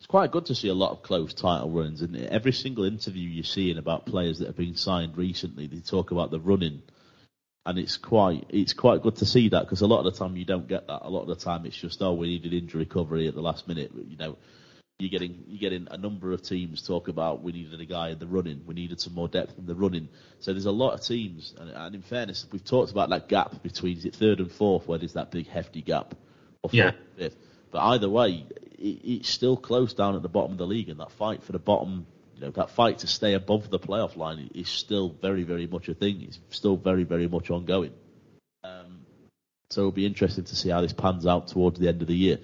[0.00, 3.28] It's quite good to see a lot of close title runs, and every single interview
[3.28, 6.82] you're seeing about players that have been signed recently, they talk about the running,
[7.66, 10.36] and it's quite it's quite good to see that because a lot of the time
[10.36, 11.00] you don't get that.
[11.04, 13.66] A lot of the time it's just oh we needed injury recovery at the last
[13.66, 13.90] minute.
[14.06, 14.38] You know,
[15.00, 18.20] you're getting you're getting a number of teams talk about we needed a guy in
[18.20, 20.08] the running, we needed some more depth in the running.
[20.38, 23.64] So there's a lot of teams, and, and in fairness, we've talked about that gap
[23.64, 26.14] between is it third and fourth, where there's that big hefty gap,
[26.62, 26.92] or fourth Yeah.
[27.16, 27.36] fifth.
[27.70, 28.46] But either way,
[28.78, 31.52] it, it's still close down at the bottom of the league, and that fight for
[31.52, 35.42] the bottom, you know, that fight to stay above the playoff line is still very,
[35.42, 36.22] very much a thing.
[36.22, 37.92] It's still very, very much ongoing.
[38.64, 39.00] Um,
[39.70, 42.16] so it'll be interesting to see how this pans out towards the end of the
[42.16, 42.38] year.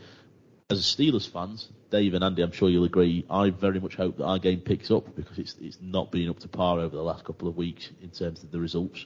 [0.70, 3.25] As Steelers fans, Dave and Andy, I'm sure you'll agree.
[3.31, 6.39] I very much hope that our game picks up because it's it's not been up
[6.41, 9.05] to par over the last couple of weeks in terms of the results.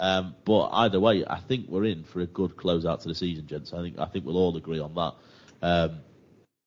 [0.00, 3.14] Um, but either way, I think we're in for a good close out to the
[3.14, 3.72] season, gents.
[3.72, 5.14] I think I think we'll all agree on that.
[5.66, 6.00] Um,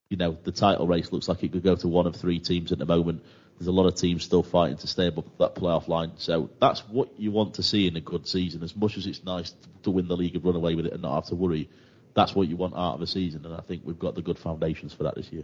[0.10, 2.74] you know, the title race looks like it could go to one of three teams
[2.74, 3.24] at the moment.
[3.58, 6.14] There's a lot of teams still fighting to stay above that playoff line.
[6.18, 8.62] So that's what you want to see in a good season.
[8.62, 11.02] As much as it's nice to win the league and run away with it and
[11.02, 11.70] not have to worry,
[12.14, 13.46] that's what you want out of a season.
[13.46, 15.44] And I think we've got the good foundations for that this year.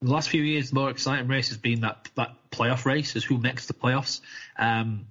[0.00, 3.24] the last few years, the more exciting race has been that that playoff race, is
[3.24, 4.20] who makes the playoffs.
[4.56, 5.06] Um,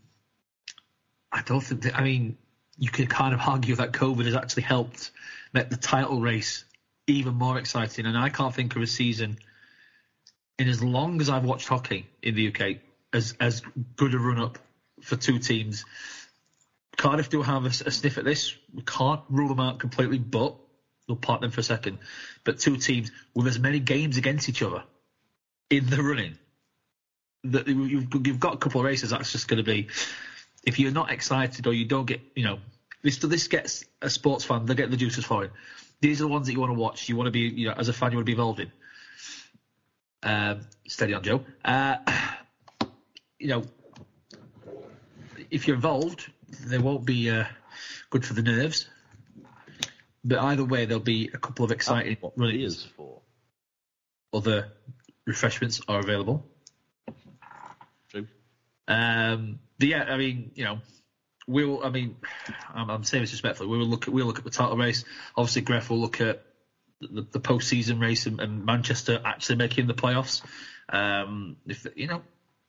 [1.29, 1.81] I don't think.
[1.83, 2.37] That, I mean,
[2.77, 5.11] you could kind of argue that COVID has actually helped
[5.53, 6.63] make the title race
[7.07, 8.05] even more exciting.
[8.05, 9.37] And I can't think of a season
[10.57, 12.77] in as long as I've watched hockey in the UK
[13.13, 13.61] as as
[13.95, 14.57] good a run up
[15.01, 15.85] for two teams.
[16.97, 18.55] Cardiff do have a, a sniff at this.
[18.73, 20.55] We can't rule them out completely, but
[21.07, 21.97] we'll park them for a second.
[22.43, 24.83] But two teams with as many games against each other
[25.69, 26.37] in the running
[27.45, 29.87] that you've, you've got a couple of races that's just going to be
[30.63, 32.59] if you're not excited or you don't get you know
[33.01, 35.51] this this gets a sports fan they get the juices it.
[36.01, 37.07] These are the ones that you want to watch.
[37.07, 38.71] You want to be you know as a fan you want to be involved in.
[40.23, 41.45] Um, steady on, Joe.
[41.63, 41.97] Uh,
[43.39, 43.63] you know,
[45.49, 46.29] if you're involved,
[46.65, 47.45] they won't be uh,
[48.09, 48.87] good for the nerves.
[50.23, 52.57] But either way, there'll be a couple of exciting what runnings.
[52.57, 53.21] beers for?
[54.33, 54.71] Other
[55.25, 56.45] refreshments are available.
[58.09, 58.27] True.
[58.87, 60.79] Um, but yeah, I mean, you know,
[61.47, 61.83] we'll.
[61.83, 62.17] I mean,
[62.73, 63.69] I'm, I'm saying this respectfully.
[63.69, 65.03] We will look at we'll look at the title race.
[65.35, 66.43] Obviously, Griff will look at
[66.99, 70.41] the, the post-season race and, and Manchester actually making the playoffs.
[70.89, 72.21] Um, if you know,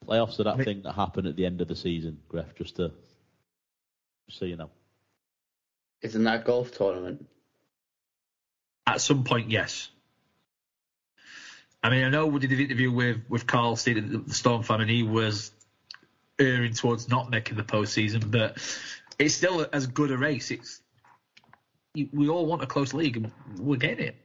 [0.06, 2.76] Playoffs are that mean- thing that happened at the end of the season, Griff, just
[2.76, 2.92] to
[4.26, 4.70] just so you know.
[6.00, 7.26] Isn't that a golf tournament?
[8.86, 9.88] at some point, yes.
[11.82, 14.62] I mean, I know we did an interview with with Carl Steed, the the Storm
[14.62, 15.50] fan, and he was
[16.42, 18.58] erring towards not making the postseason, but
[19.18, 20.50] it's still as good a race.
[20.50, 20.80] It's
[21.94, 24.16] we all want a close league, and we're getting it.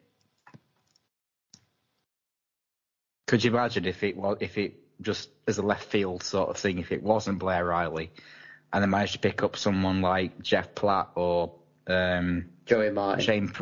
[3.27, 6.57] Could you imagine if it was if it just as a left field sort of
[6.57, 8.11] thing, if it wasn't Blair Riley,
[8.71, 11.53] and they managed to pick up someone like Jeff Platt or
[11.87, 13.23] um, Joey Martin.
[13.23, 13.53] Shane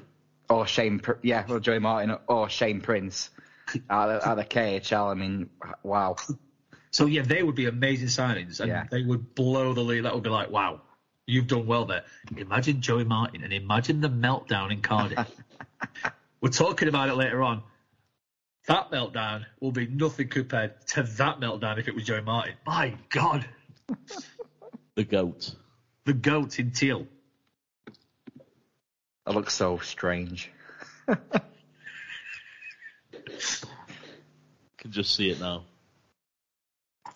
[0.49, 3.29] or Shane, Pr- yeah, or Joey Martin or Shane Prince
[3.89, 5.11] out of, out of KHL.
[5.11, 5.49] I mean,
[5.83, 6.15] wow.
[6.95, 8.85] So yeah, they would be amazing signings, and Yeah.
[8.89, 10.03] they would blow the league.
[10.03, 10.79] That would be like, wow,
[11.27, 12.05] you've done well there.
[12.37, 15.29] Imagine Joey Martin, and imagine the meltdown in Cardiff.
[16.41, 17.63] We're talking about it later on.
[18.67, 22.53] That meltdown will be nothing compared to that meltdown if it was Joey Martin.
[22.65, 23.45] My God,
[24.95, 25.53] The goat.
[26.05, 27.07] the goat in teal.
[29.25, 30.49] That looks so strange.
[31.07, 31.17] can
[34.91, 35.65] just see it now.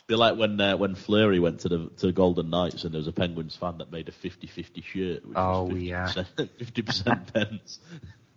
[0.09, 2.97] Be like when uh, when Fleury went to the to the Golden Knights and there
[2.97, 5.23] was a Penguins fan that made a 50-50 shirt.
[5.23, 6.45] Which Oh, was 50%, yeah.
[6.57, 7.79] fifty percent Pens.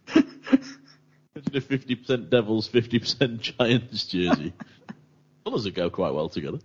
[0.15, 4.53] Imagine a fifty percent Devils, fifty percent Giants jersey.
[5.47, 6.59] Colours would go quite well together.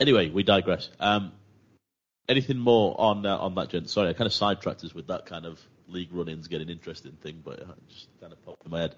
[0.00, 0.90] Anyway, we digress.
[0.98, 1.30] Um,
[2.28, 3.88] anything more on uh, on that, gent?
[3.88, 7.40] Sorry, I kind of sidetracked us with that kind of league run-ins getting interesting thing,
[7.44, 8.96] but it just kind of popped in my head.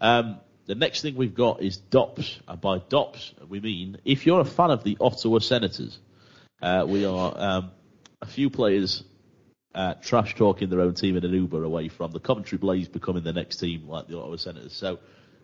[0.00, 2.40] Um, the next thing we've got is DOPS.
[2.46, 5.98] And by DOPS, we mean if you're a fan of the Ottawa Senators,
[6.62, 7.70] uh, we are um,
[8.20, 9.02] a few players
[9.74, 13.22] uh, trash talking their own team in an Uber away from the Coventry Blaze becoming
[13.22, 14.72] the next team like the Ottawa Senators.
[14.72, 14.98] So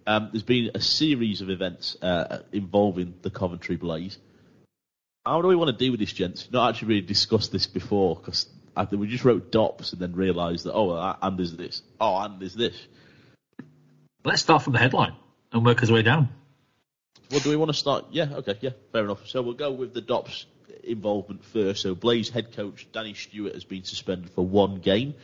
[0.06, 4.18] um, there's been a series of events uh, involving the Coventry Blaze.
[5.24, 6.48] How do we want to deal with this, gents?
[6.52, 8.46] Not actually really discussed this before because
[8.92, 12.54] we just wrote DOPS and then realised that oh, and there's this, oh, and there's
[12.54, 12.76] this.
[14.27, 15.14] Let's start from the headline
[15.53, 16.31] and work our way down.
[17.31, 18.07] Well, do we want to start?
[18.11, 19.24] Yeah, okay, yeah, fair enough.
[19.29, 20.47] So we'll go with the DOPS
[20.83, 21.83] involvement first.
[21.83, 25.14] So Blaze head coach Danny Stewart has been suspended for one game.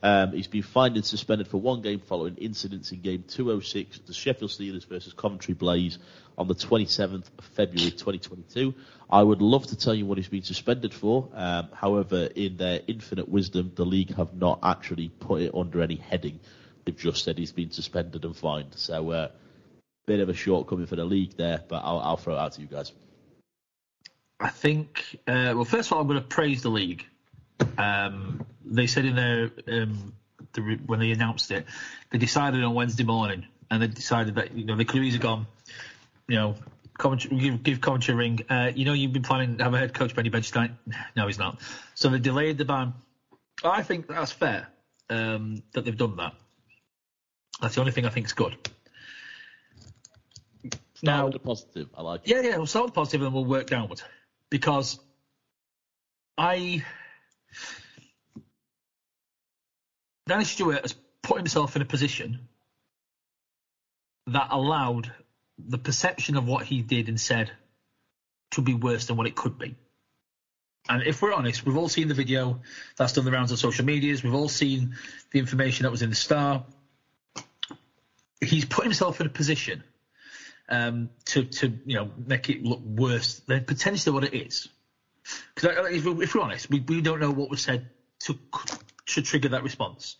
[0.00, 4.14] Um, he's been fined and suspended for one game following incidents in game 206 the
[4.14, 5.98] Sheffield Steelers versus Coventry Blaze
[6.38, 8.74] on the 27th of February 2022.
[9.10, 11.28] I would love to tell you what he's been suspended for.
[11.34, 15.96] Um, however, in their infinite wisdom, the league have not actually put it under any
[15.96, 16.38] heading.
[16.84, 18.74] They've just said he's been suspended and fined.
[18.76, 19.28] So, uh,
[20.06, 22.60] bit of a shortcoming for the league there, but I'll, I'll throw it out to
[22.60, 22.92] you guys.
[24.40, 27.06] I think, uh, well, first of all, I'm going to praise the league.
[27.78, 30.14] Um, they said in their, um,
[30.52, 31.66] the, when they announced it,
[32.10, 35.46] they decided on Wednesday morning, and they decided that, you know, they could easily gone,
[36.26, 36.56] you know,
[36.98, 38.40] give, give Coventry a ring.
[38.48, 40.72] Uh, you know, you've been planning to have a head coach Benny bench tonight.
[41.16, 41.60] No, he's not.
[41.94, 42.94] So they delayed the ban.
[43.64, 44.68] I think that's fair
[45.08, 46.34] um, that they've done that.
[47.60, 48.56] That's the only thing I think is good.
[50.94, 51.88] Start Now- with the positive.
[51.96, 52.28] I like it.
[52.28, 54.02] Yeah, yeah, we'll start with the positive and we'll work downward.
[54.50, 54.98] Because
[56.38, 56.84] I.
[60.26, 62.48] Danny Stewart has put himself in a position
[64.28, 65.12] that allowed
[65.58, 67.50] the perception of what he did and said
[68.52, 69.74] to be worse than what it could be.
[70.88, 72.60] And if we're honest, we've all seen the video
[72.96, 74.22] that's done the rounds on social medias.
[74.22, 74.96] We've all seen
[75.30, 76.64] the information that was in the Star.
[78.42, 79.84] He's put himself in a position
[80.68, 84.68] um, to to you know make it look worse than potentially what it is.
[85.54, 87.90] Because if, we- if we're honest, we, we don't know what was said
[88.20, 88.38] to
[89.06, 90.16] to trigger that response.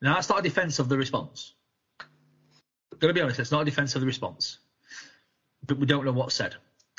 [0.00, 1.52] Now that's not a defence of the response.
[2.00, 4.58] I'm Going to be honest, it's not a defence of the response,
[5.66, 6.54] but we don't know what's said.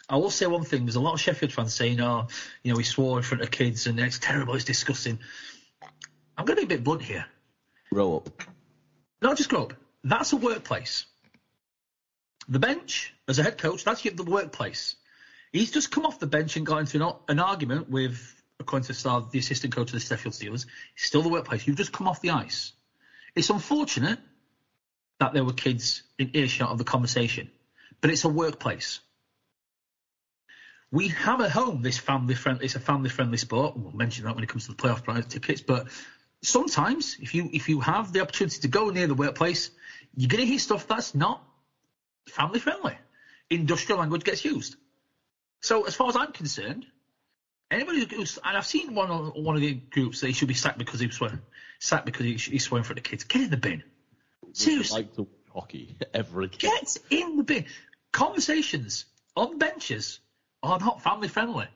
[0.09, 2.27] I will say one thing: there's a lot of Sheffield fans saying, "Oh,
[2.63, 5.19] you know, he swore in front of kids and it's terrible, it's disgusting."
[6.37, 7.25] I'm going to be a bit blunt here.
[7.93, 8.29] Grow up.
[9.21, 9.73] Not just grow up.
[10.03, 11.05] That's a workplace.
[12.47, 14.95] The bench, as a head coach, that's the workplace.
[15.51, 18.93] He's just come off the bench and got into an, an argument with, according to
[18.93, 20.65] Star, the assistant coach of the Sheffield Steelers.
[20.95, 21.67] It's still the workplace.
[21.67, 22.73] You've just come off the ice.
[23.35, 24.19] It's unfortunate
[25.19, 27.51] that there were kids in earshot of the conversation,
[27.99, 28.99] but it's a workplace.
[30.91, 32.65] We have at home this family friendly.
[32.65, 33.77] It's a family friendly sport.
[33.77, 35.61] We'll mention that when it comes to the playoff tickets.
[35.61, 35.87] But
[36.41, 39.69] sometimes, if you if you have the opportunity to go near the workplace,
[40.15, 41.43] you're going to hear stuff that's not
[42.27, 42.97] family friendly.
[43.49, 44.75] Industrial language gets used.
[45.61, 46.85] So as far as I'm concerned,
[47.69, 50.53] anybody who's and I've seen one on one of the groups that he should be
[50.53, 51.41] sacked because he was swearing,
[51.79, 53.23] sacked because he, he's swearing for the kids.
[53.23, 53.83] Get in the bin.
[54.53, 55.03] Seriously.
[55.03, 56.71] Like to hockey ever again.
[56.71, 57.65] Get in the bin.
[58.11, 59.05] Conversations
[59.35, 60.19] on benches
[60.63, 61.67] are not family friendly.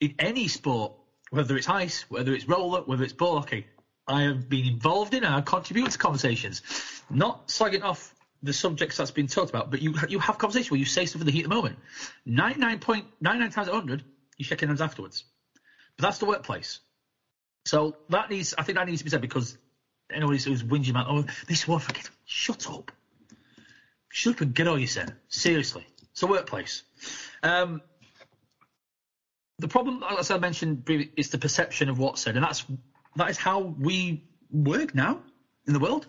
[0.00, 0.92] In any sport,
[1.30, 3.66] whether it's ice, whether it's roller, whether it's ball hockey,
[4.08, 6.62] I have been involved in and I contribute to conversations.
[7.10, 10.78] Not slagging off the subjects that's been talked about, but you you have conversation where
[10.78, 11.78] you say stuff in the heat of the moment.
[12.26, 14.04] 99.99 times out of 100,
[14.36, 15.24] you shake hands afterwards.
[15.96, 16.80] But that's the workplace.
[17.64, 19.58] So that needs, I think that needs to be said because
[20.12, 22.92] anyone who's whinging about, oh, this one, forget, shut up.
[24.08, 25.14] Shut up and get all you said.
[25.28, 25.86] Seriously.
[26.12, 26.82] It's a workplace.
[27.42, 27.82] Um,
[29.58, 32.64] the problem, as I mentioned, is the perception of what's said, and that's
[33.18, 35.20] that is how we work now
[35.66, 36.06] in the world.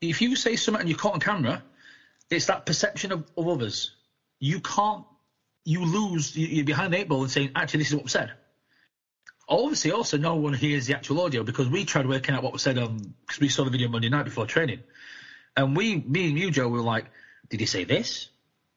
[0.00, 1.62] If you say something and you're caught on camera,
[2.30, 3.94] it's that perception of, of others.
[4.38, 5.04] You can't,
[5.64, 8.32] you lose, you're behind the eight ball and saying, actually, this is what was said.
[9.48, 12.62] Obviously, also, no one hears the actual audio because we tried working out what was
[12.62, 14.80] said on, because we saw the video Monday night before training.
[15.56, 17.06] And we, me and you, Joe, were like,
[17.50, 18.28] did he say this?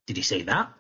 [0.05, 0.73] Did he say that?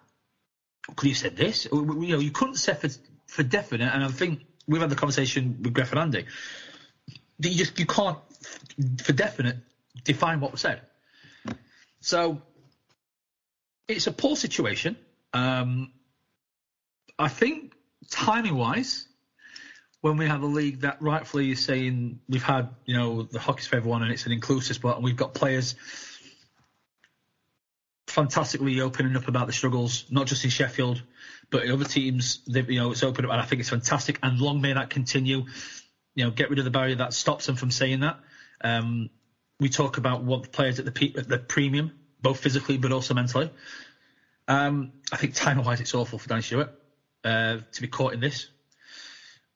[0.95, 1.67] Could he have said this?
[1.71, 2.89] You know, you couldn't say for,
[3.25, 6.25] for definite, and I think we've had the conversation with Griff and Andy.
[7.39, 8.17] You just you can't
[9.03, 9.57] for definite
[10.03, 10.81] define what was said.
[12.01, 12.41] So
[13.87, 14.97] it's a poor situation.
[15.33, 15.91] Um,
[17.17, 17.73] I think
[18.09, 19.07] timing wise,
[20.01, 23.67] when we have a league that rightfully is saying we've had, you know, the hockey's
[23.67, 25.75] for everyone and it's an inclusive sport and we've got players
[28.07, 31.01] fantastically opening up about the struggles, not just in Sheffield,
[31.49, 32.39] but in other teams.
[32.47, 34.19] You know, it's open up, and I think it's fantastic.
[34.23, 35.45] And long may that continue.
[36.15, 38.19] You know, get rid of the barrier that stops them from saying that.
[38.61, 39.09] Um,
[39.59, 41.91] we talk about what the players at the, pe- at the premium,
[42.21, 43.51] both physically but also mentally.
[44.47, 46.69] Um, I think time-wise, it's awful for Danny Stewart
[47.23, 48.47] uh, to be caught in this.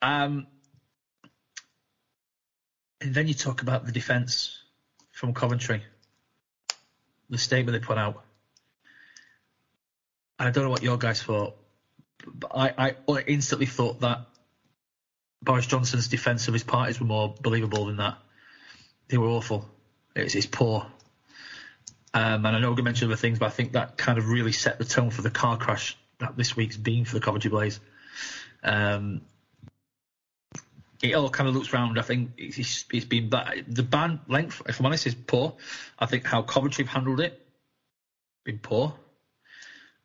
[0.02, 0.48] Um,
[3.02, 4.58] and then you talk about the defence
[5.12, 5.84] from Coventry,
[7.30, 8.24] the statement they put out.
[10.38, 11.56] I don't know what your guys thought,
[12.52, 14.26] I, I instantly thought that
[15.42, 18.18] Boris Johnson's defence of his parties were more believable than that.
[19.08, 19.70] They were awful.
[20.16, 20.86] It's, it's poor.
[22.14, 24.52] Um, and I know we mentioned other things, but I think that kind of really
[24.52, 27.80] set the tone for the car crash that this week's been for the Coventry Blaze.
[28.64, 29.22] Um,
[31.02, 31.98] it all kind of looks round.
[31.98, 35.56] I think it's, it's been the ban length, if I'm honest, is poor.
[35.98, 37.42] I think how Coventry have handled it,
[38.44, 38.96] been poor.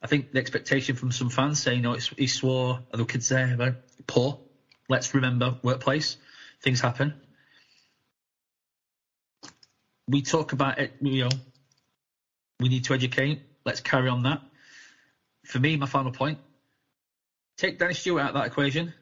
[0.05, 3.55] I think the expectation from some fans saying, "No, it's, he swore," other kids say,
[3.55, 3.77] about
[4.07, 4.39] poor.
[4.87, 6.19] Let's remember workplace.
[6.61, 7.15] Things happen.
[10.07, 10.93] We talk about it.
[11.01, 11.31] You know,
[12.61, 13.41] we need to educate.
[13.65, 14.43] Let's carry on that.
[15.47, 16.39] For me, my final point:
[17.57, 18.93] take Danny Stewart out of that equation,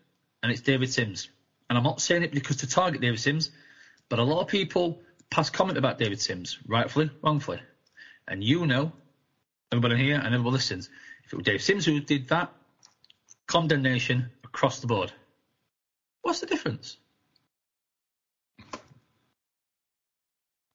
[0.41, 1.29] and it's David Sims.
[1.69, 3.51] And I'm not saying it because to target David Sims,
[4.09, 7.61] but a lot of people pass comment about David Sims, rightfully, wrongfully.
[8.29, 8.93] And you know
[9.73, 10.91] everybody here and everybody listens.
[11.25, 12.53] If it was Dave Sims who did that,
[13.47, 15.13] condemnation across the board.
[16.21, 16.99] What's the difference?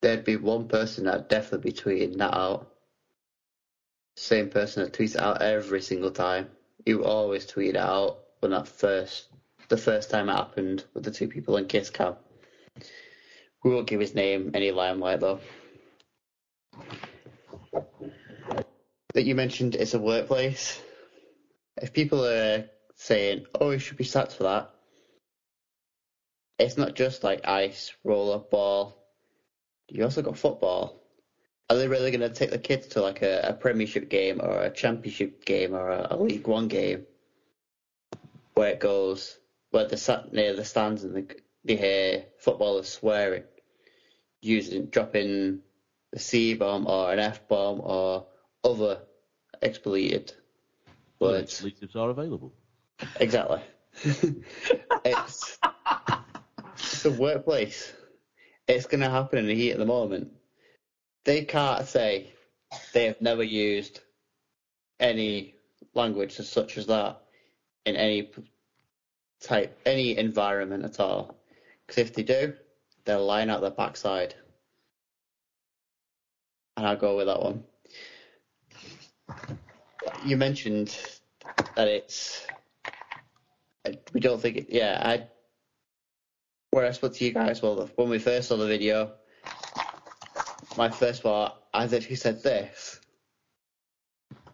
[0.01, 2.71] There'd be one person that'd definitely be tweeting that out.
[4.15, 6.49] Same person that tweets out every single time.
[6.85, 9.27] He would always tweet out when that first,
[9.69, 12.15] the first time it happened with the two people in Kiss Cam.
[13.63, 15.39] We won't give his name any limelight though.
[19.17, 20.79] That you mentioned is a workplace.
[21.81, 24.69] If people are saying, "Oh, he should be sacked for that,"
[26.59, 28.95] it's not just like ice, roller, ball.
[29.89, 31.01] You also got football.
[31.67, 34.61] Are they really going to take the kids to like a, a Premiership game or
[34.61, 37.07] a Championship game or a, a League One game
[38.53, 39.39] where it goes
[39.71, 43.45] where they're sat near the stands and they hear footballers swearing,
[44.43, 45.61] using dropping
[46.13, 48.27] the C bomb or an F bomb or
[48.63, 49.06] other
[49.61, 50.31] expletive
[51.19, 51.53] words.
[51.53, 52.53] Expletives are available.
[53.19, 53.61] Exactly.
[55.05, 55.57] it's,
[56.75, 57.93] it's a workplace.
[58.67, 60.31] It's going to happen in the heat of the moment.
[61.25, 62.33] They can't say,
[62.93, 64.01] they have never used
[64.99, 65.55] any
[65.93, 67.21] language such as that
[67.85, 68.29] in any
[69.41, 71.37] type, any environment at all.
[71.85, 72.53] Because if they do,
[73.05, 74.35] they're lying out their backside.
[76.75, 77.63] And I'll go with that one.
[80.25, 80.97] You mentioned
[81.75, 82.45] that it's.
[84.13, 84.67] We don't think it.
[84.69, 85.27] Yeah, I.
[86.71, 89.13] Where I spoke to you guys, well, when we first saw the video,
[90.77, 92.99] my first thought, I said he said this.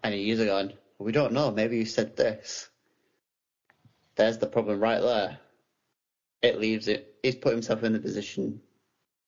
[0.02, 2.68] And are going, we don't know, maybe you said this.
[4.16, 5.38] There's the problem right there.
[6.42, 8.60] It leaves it, he's put himself in the position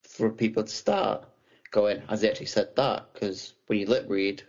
[0.03, 1.29] for people to start
[1.71, 3.09] going, has he actually said that?
[3.13, 4.43] Because when you lip read,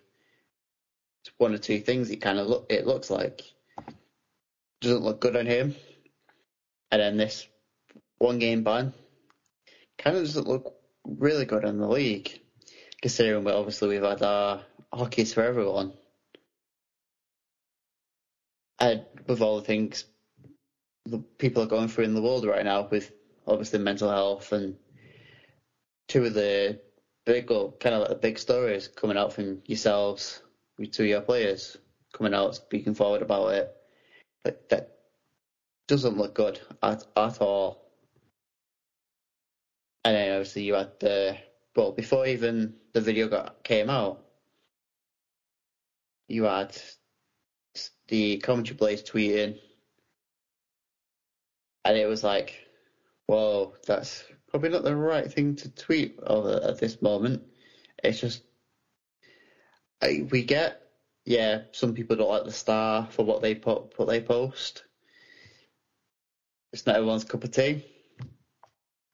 [1.38, 3.42] one or two things it kind of look, it looks like.
[4.82, 5.76] Doesn't look good on him.
[6.92, 7.48] And then this
[8.20, 8.94] one game ban
[9.98, 10.76] kind of doesn't look
[11.06, 12.40] really good in the league,
[13.02, 14.62] considering we obviously we've had our
[14.94, 15.94] hockey's for everyone.
[18.80, 20.06] And with all the things
[21.08, 23.12] the people are going through in the world right now, with
[23.48, 24.76] obviously mental health and
[26.08, 26.80] two of the
[27.26, 30.42] big, or kind of like the big stories coming out from yourselves,
[30.78, 31.78] with two of your players
[32.14, 33.76] coming out speaking forward about it.
[34.44, 34.98] But that
[35.88, 37.92] doesn't look good at at all.
[40.04, 41.38] And then obviously you had the
[41.76, 44.24] well before even the video got came out,
[46.28, 46.78] you had
[48.08, 49.60] the Coventry players tweeting,
[51.86, 52.68] and it was like,
[53.28, 57.44] "Whoa, that's probably not the right thing to tweet over at this moment."
[58.04, 58.44] It's just
[60.02, 60.82] we get,
[61.26, 64.84] yeah, some people don't like the star for what they put, what they post.
[66.74, 67.84] It's not everyone's cup of tea.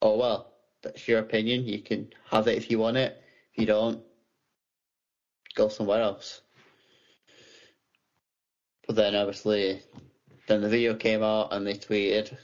[0.02, 1.66] Oh well, that's your opinion.
[1.66, 3.20] You can have it if you want it.
[3.52, 4.02] If you don't,
[5.54, 6.42] go somewhere else.
[8.86, 9.80] But then obviously,
[10.46, 12.36] then the video came out and they tweeted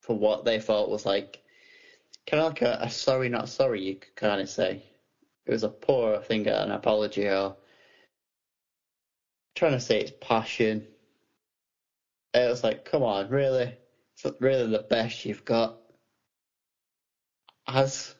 [0.00, 1.40] for what they thought was like
[2.26, 3.82] kind of like a, a sorry not sorry.
[3.82, 4.82] You could kind of say
[5.50, 7.56] it was a poor thing, an apology or
[9.56, 10.86] trying to say it's passion.
[12.32, 13.76] It was like, come on, really?
[14.14, 15.76] It's not really the best you've got
[17.66, 18.14] as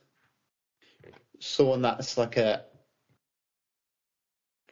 [1.38, 2.64] someone that's like a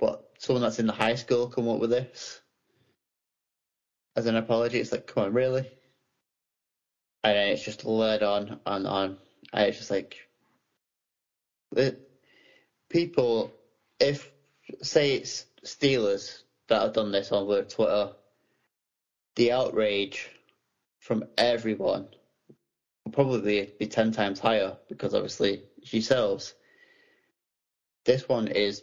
[0.01, 2.41] what someone that's in the high school come up with this
[4.17, 4.81] as an apology.
[4.81, 5.71] It's like, come on, really?
[7.23, 9.17] And it's just led on and on.
[9.53, 10.17] And it's just like
[11.77, 12.08] it,
[12.89, 13.53] people,
[14.01, 14.31] if
[14.83, 18.13] say it's Steelers that have done this on Twitter,
[19.37, 20.31] the outrage
[20.99, 22.07] from everyone
[23.05, 26.55] will probably be 10 times higher because obviously she sells.
[28.05, 28.83] This one is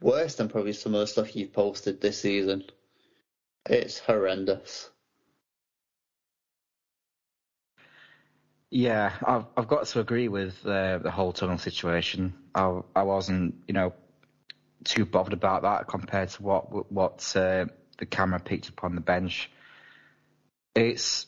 [0.00, 2.64] worse than probably some of the stuff you've posted this season.
[3.68, 4.90] It's horrendous.
[8.74, 12.34] Yeah, I've I've got to agree with uh, the whole tunnel situation.
[12.56, 13.92] I I wasn't you know
[14.82, 17.66] too bothered about that compared to what what uh,
[17.98, 19.48] the camera picked up on the bench.
[20.74, 21.26] It's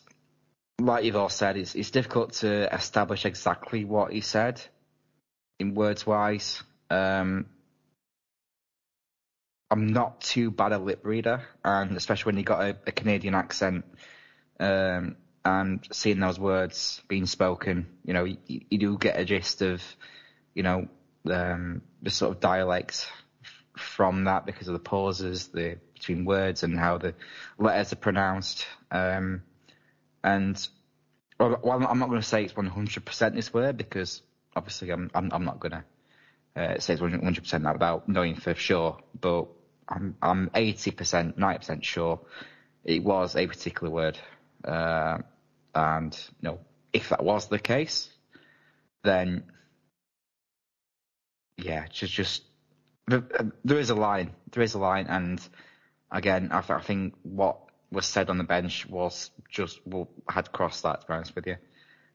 [0.77, 4.61] like you've all said, it's, it's difficult to establish exactly what he said
[5.57, 6.61] in words wise.
[6.89, 7.45] Um,
[9.71, 13.35] I'm not too bad a lip reader, and especially when you got a, a Canadian
[13.35, 13.85] accent
[14.59, 15.15] um,
[15.47, 19.81] and seeing those words being spoken, you know, you, you do get a gist of,
[20.53, 20.89] you know,
[21.31, 23.07] um, the sort of dialect
[23.77, 27.13] from that because of the pauses the between words and how the
[27.57, 28.65] letters are pronounced.
[28.91, 29.43] Um,
[30.21, 30.67] and
[31.39, 34.21] well, I'm not going to say it's 100% this word because
[34.55, 35.83] obviously I'm I'm, I'm not going to
[36.61, 38.97] uh, say it's 100% that without knowing for sure.
[39.19, 39.47] But
[39.87, 42.19] I'm I'm 80%, 90% sure
[42.83, 44.19] it was a particular word.
[44.65, 45.19] Uh,
[45.77, 46.59] and you know,
[46.91, 48.09] if that was the case,
[49.03, 49.43] then
[51.57, 52.43] yeah, just just
[53.07, 54.31] there is a line.
[54.51, 55.39] There is a line, and
[56.11, 57.59] again, I, I think what
[57.91, 61.01] was said on the bench was just well, had crossed that.
[61.01, 61.57] To be honest with you,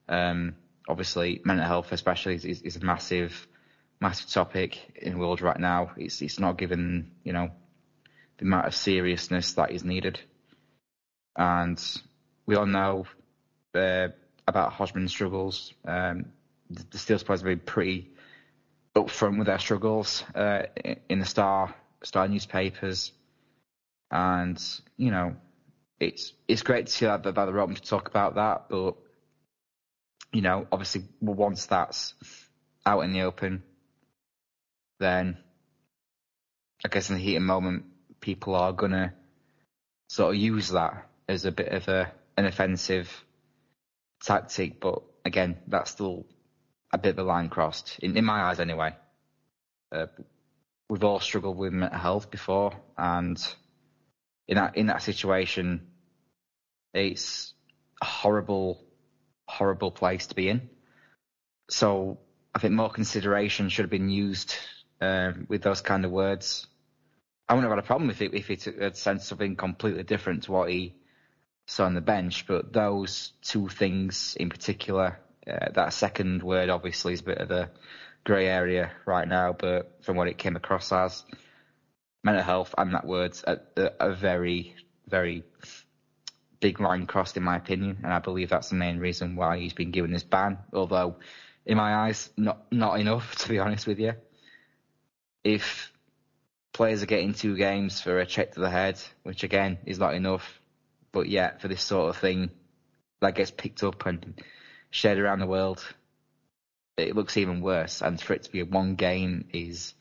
[0.08, 0.56] um,
[0.88, 3.46] obviously mental health, especially, is, is, a massive,
[4.00, 5.92] massive topic in the world right now.
[5.96, 7.52] It's it's not given you know
[8.38, 10.20] the amount of seriousness that is needed,
[11.36, 11.80] and
[12.44, 13.06] we all know
[13.74, 14.08] uh,
[14.46, 15.72] about Hodgman's struggles.
[15.84, 16.26] Um,
[16.70, 18.10] the, the Steelers players have been pretty
[18.94, 20.64] upfront with their struggles uh,
[21.08, 23.12] in the Star Star newspapers,
[24.10, 24.62] and
[24.96, 25.36] you know
[26.00, 28.96] it's it's great to see that, that they're open to talk about that, but
[30.32, 32.14] you know, obviously, once that's
[32.86, 33.62] out in the open,
[34.98, 35.36] then
[36.84, 37.84] I guess in the heat of the moment,
[38.20, 39.12] people are gonna
[40.08, 43.24] sort of use that as a bit of a an offensive
[44.22, 44.80] tactic.
[44.80, 46.26] But again, that's still
[46.92, 48.94] a bit of a line crossed in, in my eyes, anyway.
[49.90, 50.06] Uh,
[50.88, 53.38] we've all struggled with mental health before, and
[54.48, 55.86] in that in that situation,
[56.94, 57.54] it's
[58.00, 58.84] a horrible,
[59.46, 60.68] horrible place to be in.
[61.70, 62.18] So
[62.54, 64.56] I think more consideration should have been used
[65.00, 66.66] uh, with those kind of words.
[67.48, 70.44] I wouldn't have had a problem if it if it had said something completely different
[70.44, 70.94] to what he
[71.66, 77.12] saw on the bench, but those two things in particular, uh, that second word obviously
[77.12, 77.70] is a bit of a
[78.24, 81.24] grey area right now, but from what it came across as,
[82.24, 84.74] mental health and that word's a, a very,
[85.08, 85.44] very
[86.62, 89.74] big line crossed in my opinion, and I believe that's the main reason why he's
[89.74, 90.58] been given this ban.
[90.72, 91.16] Although,
[91.66, 94.14] in my eyes, not not enough to be honest with you.
[95.44, 95.92] If
[96.72, 100.14] players are getting two games for a check to the head, which again is not
[100.14, 100.60] enough,
[101.12, 102.50] but yet for this sort of thing
[103.20, 104.42] that gets picked up and
[104.90, 105.84] shared around the world,
[106.96, 108.02] it looks even worse.
[108.02, 109.94] And for it to be a one game is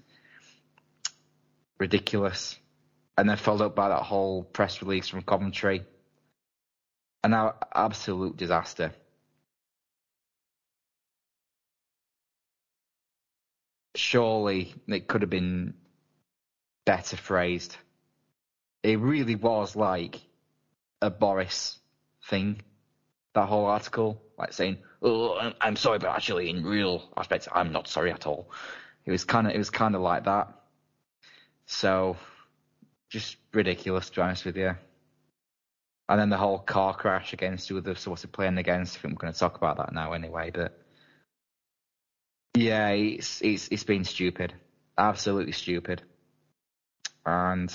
[1.78, 2.57] ridiculous.
[3.18, 5.84] And then followed up by that whole press release from Coventry.
[7.24, 7.36] An
[7.76, 8.91] absolute disaster.
[13.95, 15.76] Surely it could have been
[16.86, 17.78] better phrased.
[18.82, 20.20] It really was like
[21.02, 21.80] a Boris
[22.30, 22.62] thing.
[23.34, 27.72] That whole article, like saying, "Oh, I'm, I'm sorry, but actually, in real aspects, I'm
[27.72, 28.52] not sorry at all."
[29.06, 30.49] It was kind of, it was kind of like that.
[31.66, 32.18] So,
[33.10, 34.76] just ridiculous, to be honest with you.
[36.10, 38.97] And then the whole car crash against who they're to be playing against.
[38.97, 40.52] I think we're going to talk about that now anyway.
[40.54, 40.78] But
[42.54, 44.54] yeah, it's it's it's been stupid,
[44.97, 46.02] absolutely stupid.
[47.26, 47.74] And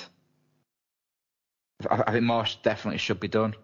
[1.91, 3.55] I think more definitely should be done.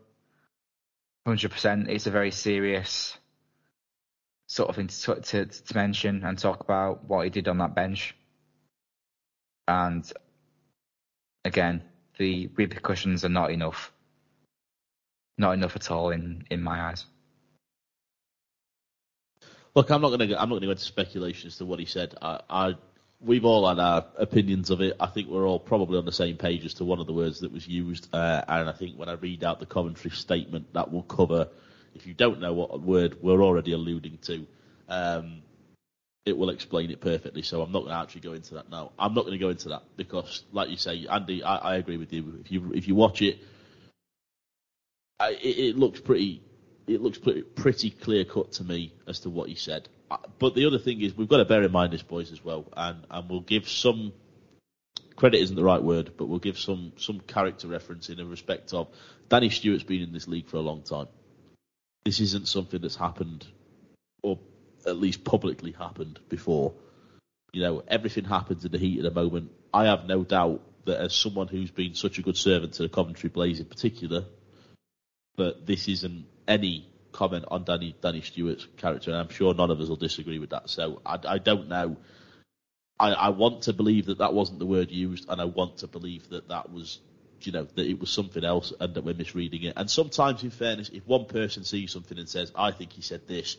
[1.27, 1.89] Hundred percent.
[1.89, 3.17] It's a very serious
[4.49, 7.75] sort of thing to, to, to mention and talk about what he did on that
[7.75, 8.15] bench.
[9.67, 10.11] And
[11.45, 11.83] again,
[12.19, 13.93] the repercussions are not enough.
[15.39, 17.07] Not enough at all in, in my eyes.
[19.75, 20.41] Look, I'm not going to.
[20.41, 22.15] I'm not to go into speculation as to what he said.
[22.21, 22.75] I, I
[23.25, 24.97] we've all had our opinions of it.
[24.99, 27.41] I think we're all probably on the same page as to one of the words
[27.41, 28.09] that was used.
[28.13, 31.49] Uh, and I think when I read out the Coventry statement, that will cover,
[31.95, 34.47] if you don't know what word we're already alluding to,
[34.89, 35.43] um,
[36.25, 37.43] it will explain it perfectly.
[37.43, 38.93] So I'm not going to actually go into that now.
[38.99, 41.97] I'm not going to go into that because, like you say, Andy, I, I agree
[41.97, 42.41] with you.
[42.45, 43.39] If you if you watch it,
[45.19, 46.43] I, it, it looks pretty.
[46.87, 49.89] It looks pretty, pretty clear cut to me as to what he said
[50.39, 52.67] but the other thing is we've got to bear in mind this, boys, as well,
[52.77, 54.13] and and we'll give some
[55.17, 58.89] credit isn't the right word, but we'll give some some character reference in respect of
[59.29, 61.09] Danny Stewart's been in this league for a long time.
[62.05, 63.47] This isn't something that's happened,
[64.23, 64.39] or
[64.87, 66.75] at least publicly happened before.
[67.53, 69.53] You know, everything happens in the heat of the moment.
[69.73, 72.89] I have no doubt that as someone who's been such a good servant to the
[72.89, 74.25] Coventry Blaze in particular,
[75.37, 79.81] that this isn't any comment on Danny Danny Stewart's character, and I'm sure none of
[79.81, 80.71] us will disagree with that.
[80.71, 81.97] So I, I don't know.
[82.99, 85.87] I, I want to believe that that wasn't the word used, and I want to
[85.87, 87.01] believe that that was,
[87.43, 89.75] you know, that it was something else, and that we're misreading it.
[89.77, 93.27] And sometimes, in fairness, if one person sees something and says, "I think he said
[93.27, 93.57] this,"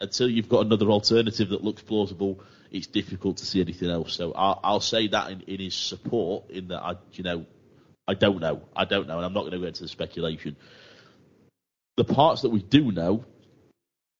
[0.00, 2.40] until you've got another alternative that looks plausible,
[2.70, 4.14] it's difficult to see anything else.
[4.14, 7.46] So I'll, I'll say that in, in his support, in that I, you know,
[8.06, 10.56] I don't know, I don't know, and I'm not going to go into the speculation.
[11.96, 13.24] The parts that we do know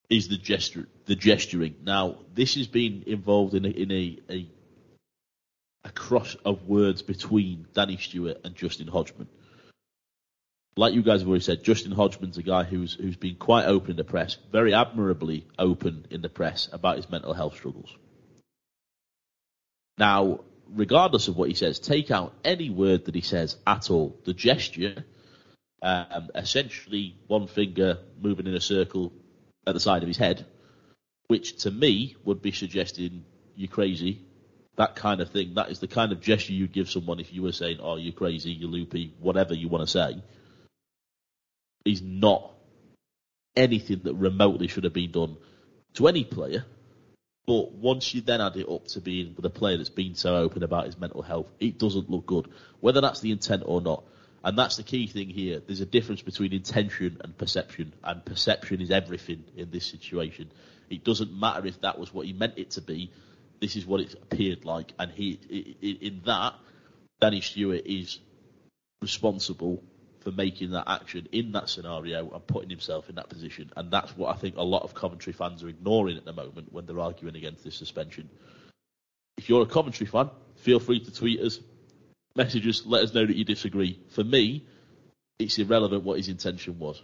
[0.08, 1.76] is the gesture, the gesturing.
[1.82, 4.48] Now, this has been involved in a, in a, a,
[5.84, 9.28] a cross of words between Danny Stewart and Justin Hodgman.
[10.78, 13.92] Like you guys have already said, Justin Hodgman's a guy who's who's been quite open
[13.92, 17.94] in the press, very admirably open in the press about his mental health struggles.
[19.96, 24.20] Now, regardless of what he says, take out any word that he says at all.
[24.24, 25.04] The gesture
[25.82, 29.12] um, essentially one finger moving in a circle
[29.66, 30.46] at the side of his head,
[31.28, 33.24] which to me would be suggesting
[33.56, 34.20] you're crazy,
[34.76, 35.54] that kind of thing.
[35.54, 38.12] That is the kind of gesture you'd give someone if you were saying, "Oh, you're
[38.12, 40.22] crazy, you're loopy," whatever you want to say.
[41.84, 42.52] Is not
[43.54, 45.36] anything that remotely should have been done
[45.94, 46.64] to any player.
[47.46, 50.36] But once you then add it up to being with a player that's been so
[50.36, 52.48] open about his mental health, it doesn't look good.
[52.80, 54.02] Whether that's the intent or not,
[54.44, 55.60] and that's the key thing here.
[55.60, 60.50] There's a difference between intention and perception, and perception is everything in this situation.
[60.88, 63.10] It doesn't matter if that was what he meant it to be.
[63.60, 65.32] This is what it appeared like, and he
[65.80, 66.54] in that,
[67.20, 68.18] Danny Stewart is
[69.02, 69.82] responsible
[70.20, 74.16] for making that action in that scenario and putting himself in that position, and that's
[74.16, 77.00] what I think a lot of Coventry fans are ignoring at the moment when they're
[77.00, 78.28] arguing against this suspension.
[79.38, 81.60] If you're a Coventry fan, feel free to tweet us,
[82.36, 83.98] message us, let us know that you disagree.
[84.10, 84.64] For me,
[85.38, 87.02] it's irrelevant what his intention was.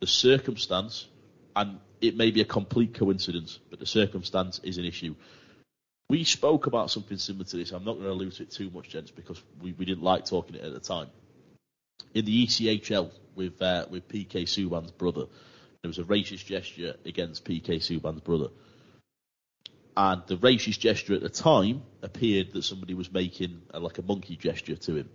[0.00, 1.06] The circumstance,
[1.54, 5.14] and it may be a complete coincidence, but the circumstance is an issue.
[6.08, 7.70] We spoke about something similar to this.
[7.70, 10.24] I'm not going to allude to it too much, gents, because we, we didn't like
[10.24, 11.08] talking it at the time.
[12.14, 15.26] In the ECHL with uh, with PK Subban's brother,
[15.82, 18.48] there was a racist gesture against PK Subban's brother,
[19.96, 24.02] and the racist gesture at the time appeared that somebody was making a, like a
[24.02, 25.08] monkey gesture to him.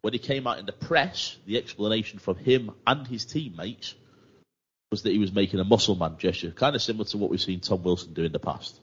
[0.00, 3.94] When he came out in the press, the explanation from him and his teammates
[4.90, 7.40] was that he was making a muscle man gesture, kind of similar to what we've
[7.40, 8.80] seen Tom Wilson do in the past.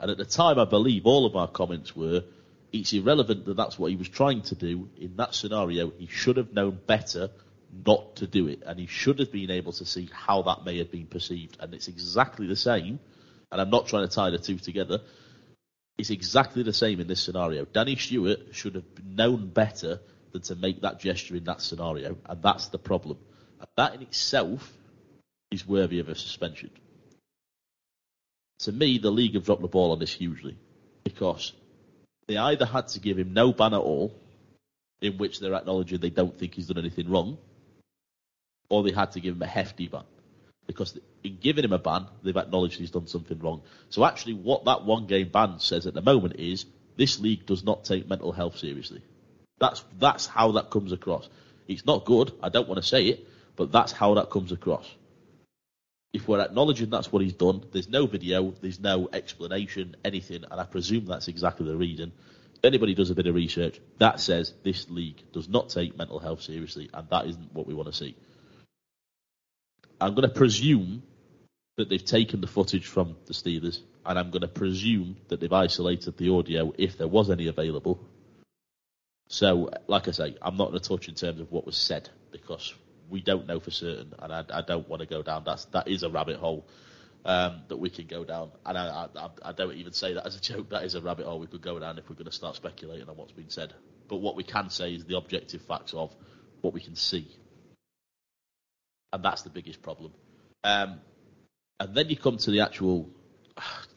[0.00, 2.24] And at the time, I believe all of our comments were,
[2.72, 4.88] it's irrelevant that that's what he was trying to do.
[4.98, 7.30] In that scenario, he should have known better
[7.84, 10.78] not to do it, and he should have been able to see how that may
[10.78, 11.56] have been perceived.
[11.60, 12.98] And it's exactly the same,
[13.50, 15.00] and I'm not trying to tie the two together.
[15.96, 17.64] It's exactly the same in this scenario.
[17.64, 20.00] Danny Stewart should have known better
[20.32, 23.18] than to make that gesture in that scenario, and that's the problem.
[23.58, 24.72] And that in itself
[25.50, 26.70] is worthy of a suspension.
[28.60, 30.56] To me, the league have dropped the ball on this hugely
[31.04, 31.52] because
[32.26, 34.14] they either had to give him no ban at all,
[35.00, 37.38] in which they're acknowledging they don't think he's done anything wrong,
[38.68, 40.04] or they had to give him a hefty ban.
[40.68, 43.62] Because in giving him a ban, they've acknowledged he's done something wrong.
[43.88, 46.66] So actually, what that one game ban says at the moment is
[46.96, 49.02] this league does not take mental health seriously.
[49.58, 51.28] That's that's how that comes across.
[51.66, 52.32] It's not good.
[52.42, 53.26] I don't want to say it,
[53.56, 54.86] but that's how that comes across.
[56.12, 60.60] If we're acknowledging that's what he's done, there's no video, there's no explanation, anything, and
[60.60, 62.12] I presume that's exactly the reason.
[62.56, 66.18] If anybody does a bit of research, that says this league does not take mental
[66.18, 68.16] health seriously, and that isn't what we want to see.
[70.00, 71.02] I'm going to presume
[71.76, 75.52] that they've taken the footage from the Steelers, and I'm going to presume that they've
[75.52, 78.00] isolated the audio if there was any available.
[79.28, 82.08] So, like I say, I'm not going to touch in terms of what was said
[82.32, 82.74] because
[83.10, 85.44] we don't know for certain, and I, I don't want to go down.
[85.44, 86.66] That's that is a rabbit hole
[87.24, 90.36] um, that we can go down, and I, I, I don't even say that as
[90.36, 90.70] a joke.
[90.70, 93.08] That is a rabbit hole we could go down if we're going to start speculating
[93.08, 93.74] on what's been said.
[94.08, 96.14] But what we can say is the objective facts of
[96.62, 97.28] what we can see,
[99.12, 100.12] and that's the biggest problem.
[100.64, 101.00] Um,
[101.80, 103.08] and then you come to the actual,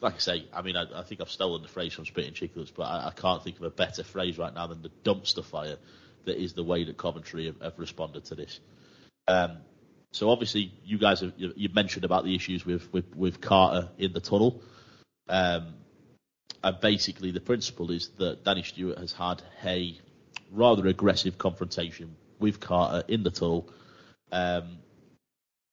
[0.00, 2.72] like I say, I mean, I, I think I've stolen the phrase from Spitting Chicklets,
[2.74, 5.76] but I, I can't think of a better phrase right now than the dumpster fire
[6.24, 8.60] that is the way that Coventry have, have responded to this.
[9.28, 9.58] Um,
[10.12, 14.12] so obviously, you guys have you, mentioned about the issues with with, with Carter in
[14.12, 14.62] the tunnel,
[15.28, 15.74] um,
[16.62, 19.98] and basically the principle is that Danny Stewart has had a
[20.50, 23.72] rather aggressive confrontation with Carter in the tunnel,
[24.32, 24.78] um,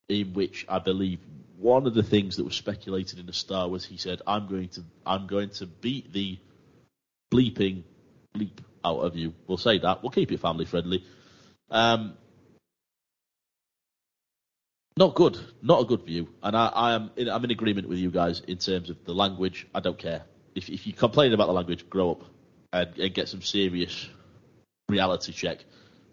[0.10, 1.20] in which I believe
[1.58, 4.70] one of the things that was speculated in the Star was he said, "I'm going
[4.70, 6.40] to I'm going to beat the
[7.32, 7.84] bleeping
[8.36, 10.02] bleep out of you." We'll say that.
[10.02, 11.06] We'll keep it family friendly.
[11.70, 12.18] Um,
[14.98, 18.00] not good, not a good view, and I, I am in, I'm in agreement with
[18.00, 19.68] you guys in terms of the language.
[19.74, 20.24] I don't care
[20.56, 22.24] if if you complain about the language, grow up
[22.74, 24.10] and, and get some serious
[24.88, 25.64] reality check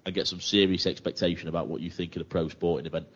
[0.04, 3.06] and get some serious expectation about what you think in a pro sporting event.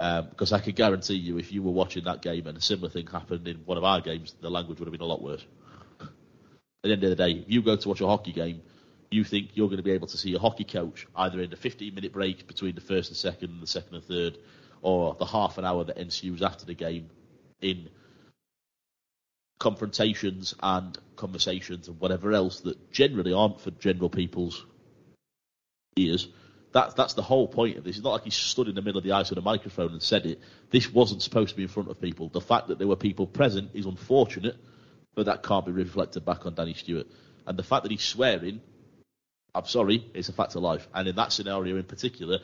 [0.00, 2.88] Um, because I can guarantee you, if you were watching that game and a similar
[2.88, 5.44] thing happened in one of our games, the language would have been a lot worse.
[6.00, 6.08] At
[6.82, 8.62] the end of the day, if you go to watch a hockey game,
[9.10, 11.56] you think you're going to be able to see a hockey coach either in the
[11.56, 14.38] 15 minute break between the first and second and the second and third,
[14.82, 17.08] or the half an hour that ensues after the game
[17.60, 17.88] in
[19.58, 24.66] confrontations and conversations and whatever else that generally aren't for general people's
[25.96, 26.28] ears.
[26.74, 27.96] That's that's the whole point of this.
[27.96, 30.02] It's not like he stood in the middle of the ice with a microphone and
[30.02, 30.40] said it.
[30.70, 32.28] This wasn't supposed to be in front of people.
[32.28, 34.56] The fact that there were people present is unfortunate,
[35.14, 37.06] but that can't be reflected back on Danny Stewart.
[37.46, 38.60] And the fact that he's swearing,
[39.54, 40.88] I'm sorry, it's a fact of life.
[40.92, 42.40] And in that scenario in particular,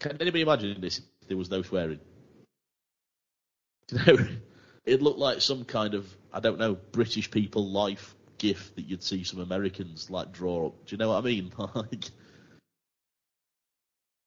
[0.00, 2.00] can anybody imagine this if there was no swearing?
[3.92, 4.26] You know,
[4.86, 9.02] it looked like some kind of I don't know British people life gif that you'd
[9.02, 10.86] see some Americans like draw up.
[10.86, 11.52] Do you know what I mean?
[11.74, 12.10] Like,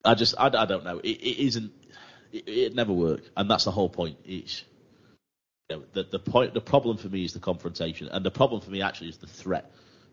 [0.06, 0.98] I just I, I don't know.
[0.98, 1.72] It, it isn't.
[2.32, 4.18] It, it never work, and that's the whole point.
[4.24, 4.64] It's
[5.68, 6.54] you know, the the point.
[6.54, 9.26] The problem for me is the confrontation, and the problem for me actually is the
[9.26, 9.72] threat.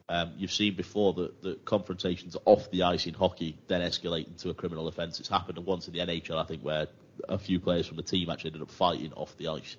[0.09, 4.49] Um, you've seen before that, that confrontations off the ice in hockey then escalate into
[4.49, 5.19] a criminal offence.
[5.19, 6.87] It's happened once in the NHL, I think, where
[7.29, 9.77] a few players from the team actually ended up fighting off the ice.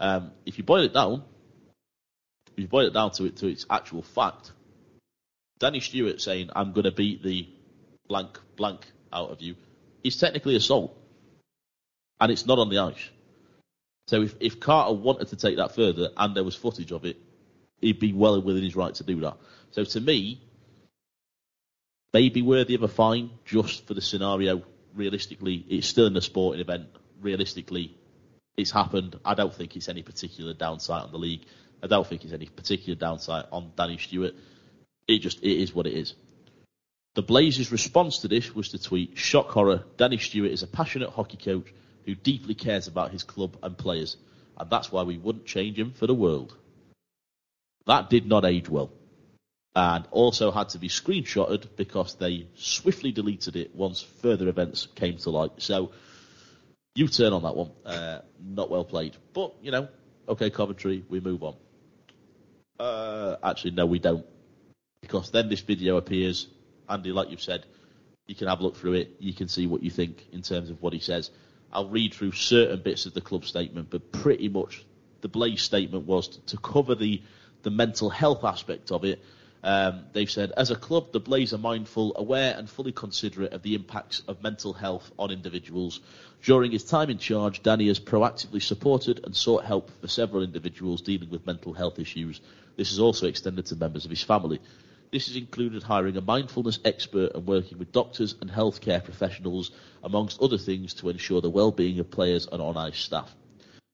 [0.00, 1.22] Um, if you boil it down,
[2.50, 4.50] if you boil it down to it to its actual fact,
[5.60, 7.48] Danny Stewart saying, I'm going to beat the
[8.08, 9.56] blank blank out of you,
[10.02, 10.96] is technically assault.
[12.20, 13.10] And it's not on the ice.
[14.08, 17.16] So if, if Carter wanted to take that further and there was footage of it,
[17.80, 19.36] he'd be well within his right to do that.
[19.70, 20.40] So to me,
[22.12, 24.62] maybe worthy of a fine just for the scenario.
[24.94, 26.88] Realistically, it's still in a sporting event.
[27.20, 27.96] Realistically,
[28.56, 29.18] it's happened.
[29.24, 31.46] I don't think it's any particular downside on the league.
[31.82, 34.34] I don't think it's any particular downside on Danny Stewart.
[35.08, 36.14] It just it is what it is.
[37.14, 39.84] The Blaze's response to this was to tweet, "Shock horror!
[39.98, 41.72] Danny Stewart is a passionate hockey coach
[42.06, 44.16] who deeply cares about his club and players,
[44.58, 46.56] and that's why we wouldn't change him for the world."
[47.86, 48.90] That did not age well,
[49.74, 55.18] and also had to be screenshotted because they swiftly deleted it once further events came
[55.18, 55.52] to light.
[55.58, 55.92] So,
[56.94, 57.72] you turn on that one.
[57.84, 59.88] Uh, not well played, but you know,
[60.28, 61.56] okay, Coventry, we move on.
[62.80, 64.24] Uh, actually, no, we don't
[65.02, 66.48] because then this video appears.
[66.88, 67.66] Andy, like you've said,
[68.26, 69.16] you can have a look through it.
[69.18, 71.30] You can see what you think in terms of what he says.
[71.72, 74.84] I'll read through certain bits of the club statement, but pretty much
[75.22, 77.22] the Blaze statement was to, to cover the
[77.62, 79.22] the mental health aspect of it.
[79.64, 83.62] Um, they've said, as a club, the Blaze are mindful, aware, and fully considerate of
[83.62, 86.00] the impacts of mental health on individuals.
[86.42, 91.00] During his time in charge, Danny has proactively supported and sought help for several individuals
[91.00, 92.40] dealing with mental health issues.
[92.76, 94.60] This is also extended to members of his family.
[95.12, 99.70] This has included hiring a mindfulness expert and working with doctors and healthcare professionals,
[100.02, 103.30] amongst other things, to ensure the well-being of players and on-ice staff.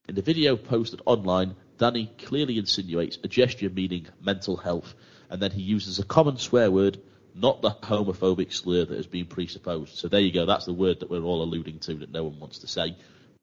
[0.08, 4.94] In the video posted online, Danny clearly insinuates a gesture meaning mental health,
[5.28, 7.00] and then he uses a common swear word,
[7.34, 9.96] not the homophobic slur that has been presupposed.
[9.96, 10.46] So there you go.
[10.46, 12.96] That's the word that we're all alluding to that no one wants to say.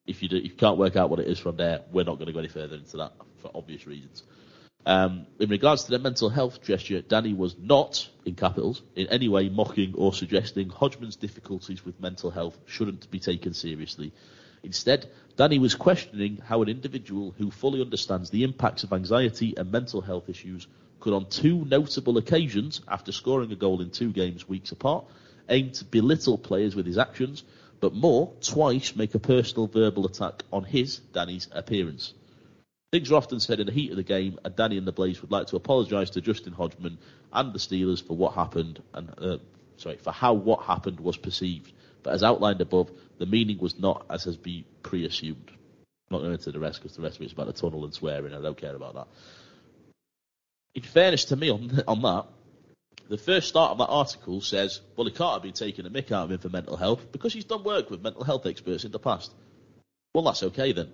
[0.07, 2.15] If you, do, if you can't work out what it is from there, we're not
[2.15, 3.11] going to go any further into that
[3.41, 4.23] for obvious reasons.
[4.87, 9.27] Um, in regards to the mental health gesture, Danny was not, in capitals, in any
[9.27, 14.13] way mocking or suggesting Hodgman's difficulties with mental health shouldn't be taken seriously.
[14.61, 19.71] Instead, Danny was questioning how an individual who fully understands the impacts of anxiety and
[19.71, 20.67] mental health issues
[20.99, 25.05] could, on two notable occasions, after scoring a goal in two games weeks apart,
[25.49, 27.43] aim to belittle players with his actions,
[27.79, 32.13] but more, twice make a personal verbal attack on his, Danny's, appearance.
[32.95, 35.21] Things are often said in the heat of the game, and Danny and the Blaze
[35.21, 36.97] would like to apologise to Justin Hodgman
[37.33, 39.37] and the Steelers for what happened and uh,
[39.75, 41.73] sorry for how what happened was perceived.
[42.03, 45.49] But as outlined above, the meaning was not as has been pre-assumed.
[45.49, 45.55] I'm
[46.09, 48.33] not going into the rest because the rest of it's about the tunnel and swearing.
[48.33, 49.07] I don't care about that.
[50.75, 52.27] In fairness to me on on that,
[53.09, 56.13] the first start of that article says, well, he can't have been taking a mick
[56.13, 58.93] out of him for mental health because he's done work with mental health experts in
[58.93, 59.33] the past.
[60.13, 60.93] Well, that's okay then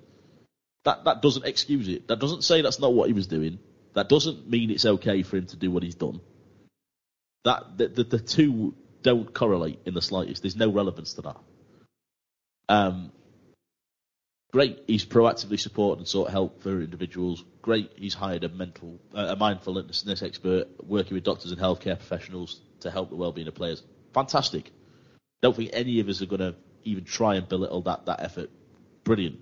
[0.83, 2.07] that that doesn't excuse it.
[2.07, 3.59] That doesn't say that's not what he was doing.
[3.93, 6.21] That doesn't mean it's okay for him to do what he's done.
[7.43, 10.43] That the, the, the two don't correlate in the slightest.
[10.43, 11.37] There's no relevance to that.
[12.69, 13.11] Um,
[14.53, 17.43] great, he's proactively supported and sought help for individuals.
[17.61, 22.61] Great, he's hired a mental, uh, a mindfulness expert working with doctors and healthcare professionals
[22.81, 23.83] to help the well-being of players.
[24.13, 24.71] Fantastic.
[25.41, 28.49] Don't think any of us are going to even try and belittle that that effort.
[29.03, 29.39] Brilliant.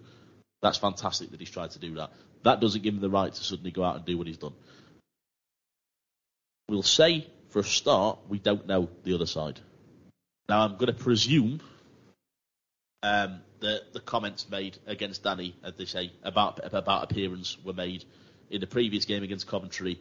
[0.61, 2.11] That's fantastic that he's tried to do that.
[2.43, 4.53] That doesn't give him the right to suddenly go out and do what he's done.
[6.67, 9.59] We'll say, for a start, we don't know the other side.
[10.47, 11.61] Now, I'm going to presume
[13.03, 18.03] um, that the comments made against Danny, as they say, about about appearance were made
[18.49, 19.99] in the previous game against Coventry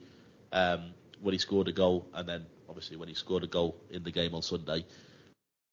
[0.52, 4.02] um, when he scored a goal, and then obviously when he scored a goal in
[4.02, 4.84] the game on Sunday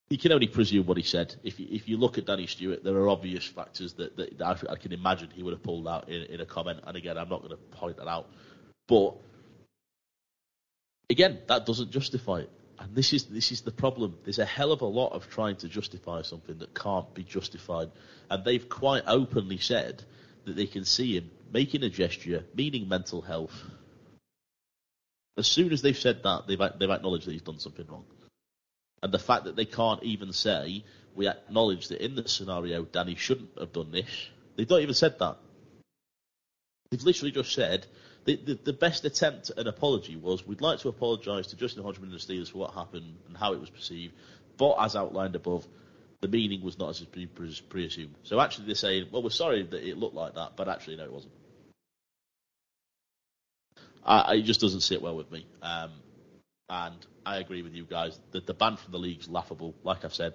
[0.09, 1.35] you can only presume what he said.
[1.43, 4.45] If you, if you look at Danny Stewart, there are obvious factors that, that, that
[4.45, 6.81] I, I, can imagine he would have pulled out in, in a comment.
[6.85, 8.29] And again, I'm not going to point that out.
[8.87, 9.15] But
[11.09, 12.51] again, that doesn't justify it.
[12.77, 14.17] And this is this is the problem.
[14.25, 17.89] There's a hell of a lot of trying to justify something that can't be justified.
[18.29, 20.03] And they've quite openly said
[20.43, 23.63] that they can see him making a gesture, meaning mental health.
[25.37, 28.05] As soon as they've said that, they've they've acknowledged that he's done something wrong.
[29.05, 30.83] And the fact that they can't even say,
[31.13, 34.07] we acknowledge that in this scenario, Danny shouldn't have done this.
[34.55, 35.37] They've not even said that.
[36.89, 37.85] They've literally just said,
[38.23, 41.83] the, the, the best attempt at an apology was, we'd like to apologise to Justin
[41.83, 44.15] Hodgman and the Steelers for what happened and how it was perceived,
[44.57, 45.67] but as outlined above,
[46.21, 47.05] the meaning was not as
[47.69, 48.15] pre-assumed.
[48.23, 51.03] So actually they're saying, well, we're sorry that it looked like that, but actually, no,
[51.03, 51.33] it wasn't.
[54.03, 55.45] I, it just doesn't sit well with me.
[55.61, 55.91] Um,
[56.69, 58.19] and I agree with you guys.
[58.31, 59.75] that the ban from the league's laughable.
[59.83, 60.33] Like I've said,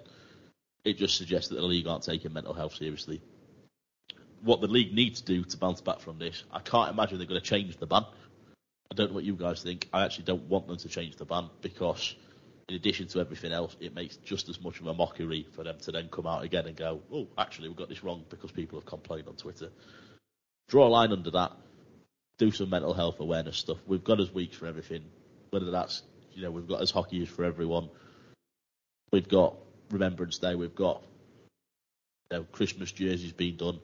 [0.83, 3.21] it just suggests that the league aren't taking mental health seriously.
[4.41, 7.27] What the league needs to do to bounce back from this, I can't imagine they're
[7.27, 8.05] going to change the ban.
[8.91, 9.87] I don't know what you guys think.
[9.93, 12.15] I actually don't want them to change the ban because,
[12.67, 15.77] in addition to everything else, it makes just as much of a mockery for them
[15.81, 18.79] to then come out again and go, "Oh, actually, we got this wrong because people
[18.79, 19.69] have complained on Twitter."
[20.67, 21.51] Draw a line under that.
[22.37, 23.77] Do some mental health awareness stuff.
[23.85, 25.03] We've got us weeks for everything,
[25.51, 26.01] whether that's
[26.33, 27.89] you know we've got us hockey is for everyone.
[29.11, 29.55] We've got
[29.89, 30.55] Remembrance Day.
[30.55, 31.03] We've got
[32.31, 33.79] you know, Christmas jerseys being done.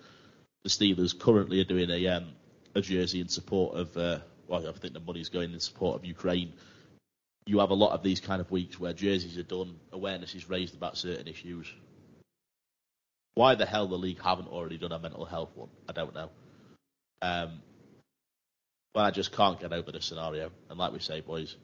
[0.64, 2.30] The Steelers currently are doing a um,
[2.76, 3.98] a jersey in support of.
[3.98, 6.54] Uh, well, I think the money's going in support of Ukraine.
[7.46, 10.50] You have a lot of these kind of weeks where jerseys are done, awareness is
[10.50, 11.72] raised about certain issues.
[13.36, 16.30] Why the hell the league haven't already done a mental health one, I don't know.
[17.22, 17.62] Um,
[18.94, 20.50] but I just can't get over the scenario.
[20.70, 21.56] And like we say, boys,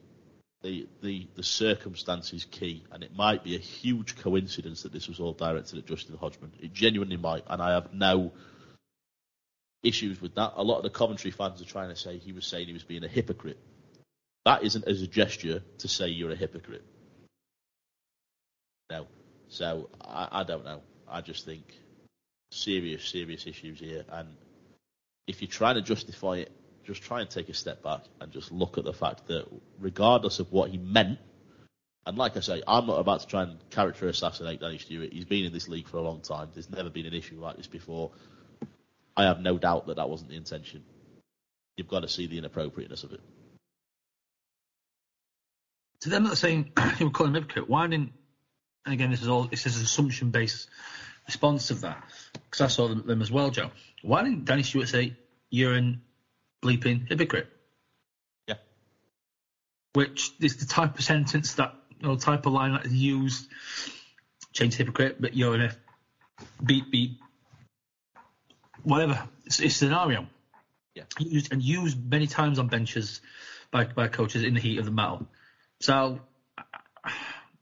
[0.64, 5.06] the, the, the circumstance is key, and it might be a huge coincidence that this
[5.06, 6.52] was all directed at Justin Hodgman.
[6.58, 8.32] It genuinely might, and I have no
[9.82, 10.54] issues with that.
[10.56, 12.82] A lot of the Coventry fans are trying to say he was saying he was
[12.82, 13.58] being a hypocrite.
[14.46, 16.84] That isn't as a gesture to say you're a hypocrite.
[18.90, 19.06] No.
[19.48, 20.80] So I, I don't know.
[21.06, 21.62] I just think
[22.52, 24.28] serious, serious issues here, and
[25.26, 26.52] if you're trying to justify it,
[26.84, 29.46] just try and take a step back and just look at the fact that
[29.78, 31.18] regardless of what he meant,
[32.06, 35.12] and like I say, I'm not about to try and character assassinate Danny Stewart.
[35.12, 36.50] He's been in this league for a long time.
[36.52, 38.10] There's never been an issue like this before.
[39.16, 40.84] I have no doubt that that wasn't the intention.
[41.76, 43.20] You've got to see the inappropriateness of it.
[46.00, 48.12] To them that are saying you were calling him hypocrite, why didn't?
[48.84, 50.68] And again, this is all this is an assumption based
[51.26, 52.04] response of that
[52.34, 53.70] because I saw them, them as well, Joe.
[54.02, 55.16] Why didn't Danny Stewart say
[55.48, 56.02] you're an
[56.64, 57.48] bleeping hypocrite?
[58.48, 58.56] Yeah.
[59.92, 63.48] Which is the type of sentence that or type of line that is used.
[64.52, 65.70] Change hypocrite, but you're in a
[66.64, 67.18] beat beat
[68.82, 70.26] whatever it's, it's scenario.
[70.94, 71.04] Yeah.
[71.18, 73.20] Used, and used many times on benches
[73.70, 75.26] by by coaches in the heat of the battle.
[75.80, 76.20] So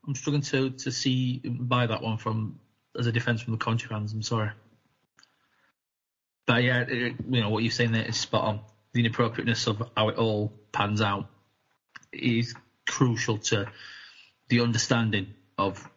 [0.06, 2.58] I'm struggling to to see buy that one from
[2.98, 4.12] as a defence from the Coventry fans.
[4.12, 4.50] I'm sorry.
[6.46, 8.60] But yeah, it, you know what you're saying there is spot on.
[8.92, 11.28] The inappropriateness of how it all pans out
[12.12, 12.54] is
[12.86, 13.66] crucial to
[14.48, 15.88] the understanding of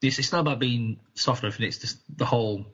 [0.00, 0.18] this.
[0.18, 1.66] It's not about being soft anything.
[1.66, 2.66] It's just the whole.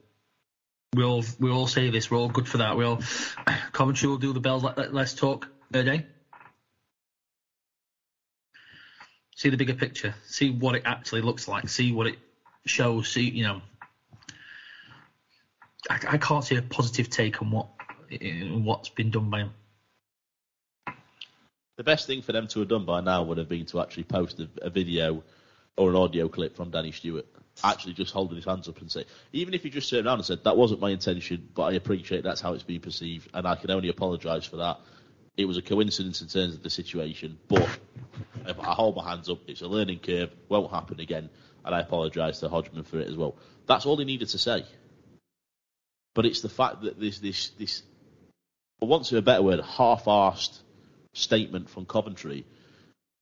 [0.95, 2.11] We all we all say this.
[2.11, 2.77] We're all good for that.
[2.77, 3.01] We all
[3.73, 4.63] Coventry will do the bells.
[4.63, 6.07] Let, us talk a day.
[9.35, 10.15] See the bigger picture.
[10.27, 11.69] See what it actually looks like.
[11.69, 12.19] See what it
[12.65, 13.09] shows.
[13.09, 13.63] See you know.
[15.91, 17.76] I, I can't see a positive take on what
[18.65, 19.51] what's been done by him.
[21.77, 24.05] The best thing for them to have done by now would have been to actually
[24.05, 25.23] post a, a video
[25.77, 27.27] or an audio clip from Danny Stewart,
[27.63, 30.25] actually just holding his hands up and say, even if he just turned around and
[30.25, 33.57] said, that wasn't my intention, but I appreciate that's how it's been perceived, and I
[33.57, 34.79] can only apologise for that.
[35.37, 37.69] It was a coincidence in terms of the situation, but
[38.47, 41.29] if I hold my hands up, it's a learning curve, won't happen again,
[41.63, 43.37] and I apologise to Hodgman for it as well.
[43.67, 44.65] That's all he needed to say.
[46.15, 47.83] But it's the fact that there's this, this
[48.79, 50.61] for want of a better word, half-arsed
[51.15, 52.45] statement from Coventry,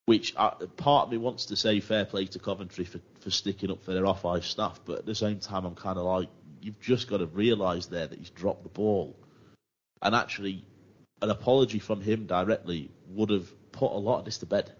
[0.06, 3.70] which uh, part of me wants to say fair play to Coventry for, for sticking
[3.70, 6.28] up for their off-ice staff, but at the same time, I'm kind of like,
[6.60, 9.16] you've just got to realise there that he's dropped the ball,
[10.02, 10.64] and actually,
[11.22, 14.72] an apology from him directly would have put a lot of this to bed.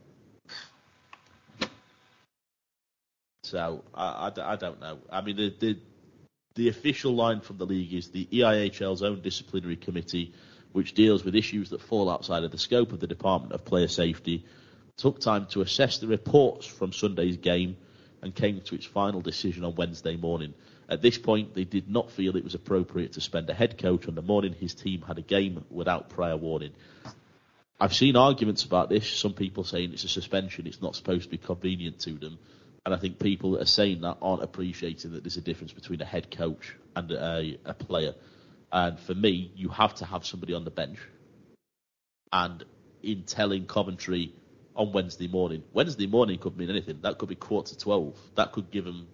[3.45, 4.99] So I, I, I don't know.
[5.11, 5.79] I mean, the, the
[6.55, 10.33] the official line from the league is the EIHL's own disciplinary committee
[10.75, 13.87] which deals with issues that fall outside of the scope of the Department of Player
[13.87, 14.45] Safety,
[14.97, 17.77] took time to assess the reports from Sunday's game
[18.23, 20.53] and came to its final decision on Wednesday morning.
[20.89, 24.09] At this point, they did not feel it was appropriate to spend a head coach
[24.09, 26.73] on the morning his team had a game without prior warning.
[27.81, 31.31] I've seen arguments about this, some people saying it's a suspension, it's not supposed to
[31.31, 32.37] be convenient to them.
[32.85, 36.01] And I think people that are saying that aren't appreciating that there's a difference between
[36.01, 38.15] a head coach and a, a player.
[38.75, 40.99] And for me, you have to have somebody on the bench.
[42.33, 42.65] And
[43.05, 44.35] in telling Coventry
[44.75, 46.99] on Wednesday morning, Wednesday morning could mean anything.
[47.03, 48.19] That could be quarter to 12.
[48.35, 49.07] That could give them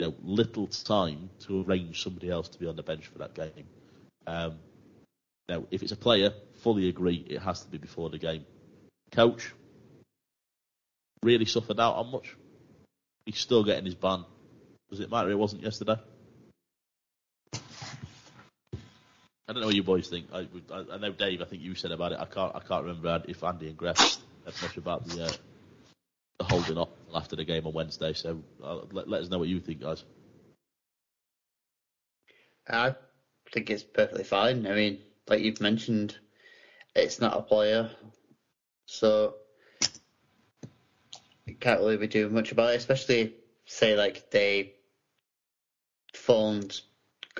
[0.00, 3.34] you know, little time to arrange somebody else to be on the bench for that
[3.34, 3.66] game.
[4.26, 4.58] Um,
[5.48, 6.32] now, if it's a player,
[6.62, 8.44] fully agree it has to be before the game.
[9.12, 9.52] Coach,
[11.22, 12.34] really suffered out on much.
[13.26, 14.24] He's still getting his ban.
[14.90, 15.30] Does it matter?
[15.30, 16.00] It wasn't yesterday.
[19.50, 20.28] I don't know what you boys think.
[20.32, 21.42] I, I, know Dave.
[21.42, 22.20] I think you said about it.
[22.20, 22.54] I can't.
[22.54, 24.22] I can't remember if Andy and Greg said
[24.62, 25.32] much about the uh,
[26.38, 28.12] the holding up after the game on Wednesday.
[28.12, 30.04] So uh, let, let us know what you think, guys.
[32.68, 32.94] I
[33.52, 34.68] think it's perfectly fine.
[34.68, 36.16] I mean, like you've mentioned,
[36.94, 37.90] it's not a player.
[38.86, 39.34] So
[41.48, 43.34] I can't really be doing much about it, especially
[43.66, 44.74] say like they
[46.14, 46.82] phoned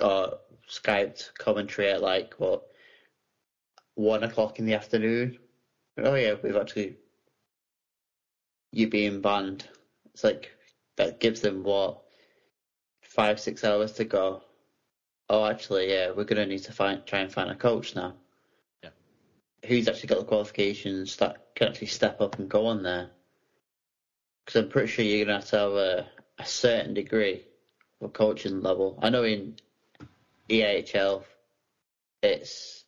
[0.01, 0.39] or
[0.71, 2.63] Skyped Coventry at like what
[3.95, 5.37] one o'clock in the afternoon.
[5.97, 6.95] Oh yeah, we've actually
[8.71, 9.67] you being banned.
[10.13, 10.51] It's like
[10.95, 12.01] that gives them what
[13.01, 14.43] five six hours to go.
[15.27, 18.15] Oh, actually, yeah, we're gonna need to find try and find a coach now.
[18.81, 18.89] Yeah.
[19.65, 23.09] Who's actually got the qualifications that can actually step up and go on there?
[24.45, 26.07] Because I'm pretty sure you're gonna have to have a,
[26.39, 27.43] a certain degree
[27.99, 28.97] of coaching level.
[29.01, 29.57] I know in
[30.51, 31.23] EAHL
[32.21, 32.85] it's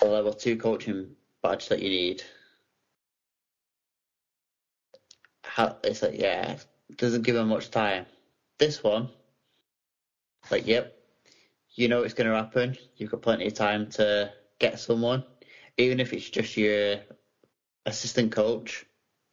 [0.00, 2.22] a level two coaching badge that you need.
[5.44, 6.56] How, it's like yeah,
[6.96, 8.06] doesn't give them much time.
[8.58, 9.08] This one,
[10.50, 10.96] like yep,
[11.74, 12.76] you know it's going to happen.
[12.96, 14.30] You've got plenty of time to
[14.60, 15.24] get someone,
[15.76, 16.98] even if it's just your
[17.86, 18.84] assistant coach.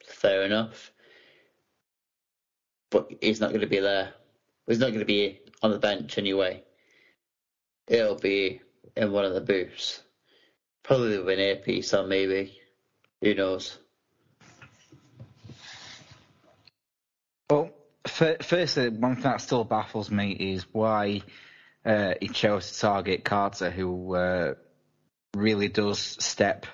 [0.04, 0.90] Fair enough,
[2.90, 4.10] but he's not going to be there.
[4.66, 6.64] He's not going to be on the bench anyway.
[7.90, 8.60] It'll be
[8.96, 10.00] in one of the booths.
[10.84, 12.56] Probably with an earpiece on, maybe.
[13.20, 13.76] Who knows?
[17.50, 17.72] Well,
[18.06, 21.22] firstly, one thing that still baffles me is why
[21.84, 24.54] uh, he chose to target Carter, who uh,
[25.34, 26.66] really does step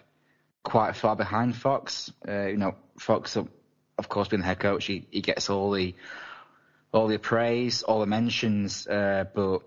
[0.62, 2.12] quite far behind Fox.
[2.28, 5.94] Uh, you know, Fox, of course, being the head coach, he, he gets all the
[6.93, 9.62] all the praise, all the mentions, uh, but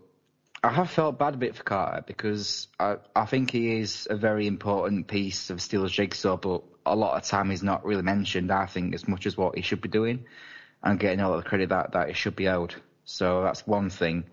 [0.62, 4.16] I have felt bad a bit for Carter because I, I think he is a
[4.18, 8.52] very important piece of Steelers jigsaw, but a lot of time he's not really mentioned,
[8.52, 10.26] I think, as much as what he should be doing
[10.84, 12.76] and getting all the credit that, that he should be owed.
[13.06, 14.26] So that's one thing.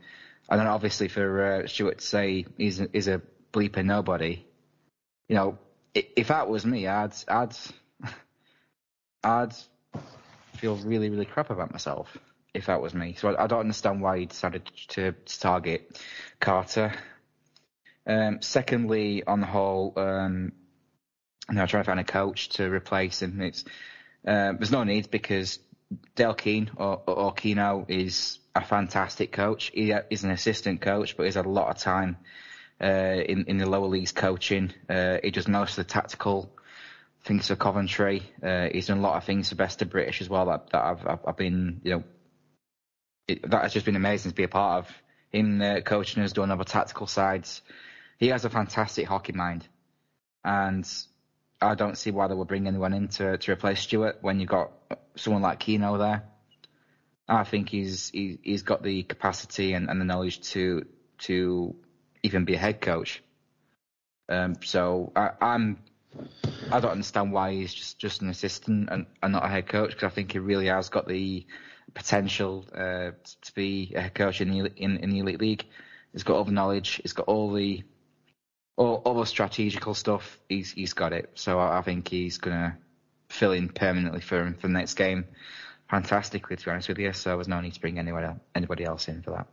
[0.48, 3.22] And then obviously for uh, Stewart to say he's a, he's a
[3.52, 4.44] bleeper nobody,
[5.28, 5.58] you know,
[5.94, 7.56] if that was me, I'd, I'd,
[9.24, 9.54] I'd
[10.56, 12.16] feel really, really crap about myself
[12.56, 13.14] if that was me.
[13.18, 16.00] So I, I don't understand why he decided to, to target
[16.40, 16.94] Carter.
[18.06, 20.52] Um, secondly, on the whole, um,
[21.50, 23.40] know, trying to find a coach to replace him.
[23.40, 23.64] It's
[24.26, 25.58] uh, there's no need because
[26.14, 29.70] Dale Keene or, or Keno is a fantastic coach.
[29.72, 32.16] He is an assistant coach, but he's had a lot of time
[32.80, 34.72] uh, in in the lower leagues coaching.
[34.88, 36.50] Uh, he does most of the tactical
[37.24, 38.22] things for Coventry.
[38.42, 40.82] Uh, he's done a lot of things for Best of British as well that, that
[40.82, 42.04] I've, I've been you know
[43.28, 45.02] it, that has just been amazing to be a part of.
[45.32, 47.62] Him uh, coaching us, doing other tactical sides.
[48.18, 49.66] He has a fantastic hockey mind,
[50.44, 50.88] and
[51.60, 54.48] I don't see why they would bring anyone in to, to replace Stewart when you've
[54.48, 54.70] got
[55.16, 56.24] someone like Keno there.
[57.28, 60.86] I think he's he, he's got the capacity and, and the knowledge to
[61.18, 61.74] to
[62.22, 63.22] even be a head coach.
[64.28, 65.78] Um, so I, I'm
[66.70, 69.90] I don't understand why he's just, just an assistant and, and not a head coach
[69.90, 71.46] because I think he really has got the
[71.94, 73.10] potential uh,
[73.42, 75.64] to be a head coach in the in, in the elite league.
[76.12, 77.00] He's got all the knowledge.
[77.02, 77.82] He's got all the
[78.76, 80.38] all, all the strategical stuff.
[80.48, 81.30] He's he's got it.
[81.34, 82.78] So I, I think he's gonna
[83.28, 85.26] fill in permanently for for the next game.
[85.90, 87.12] Fantastically, to be honest with you.
[87.12, 89.46] So there's no need to bring anyone anybody else in for that.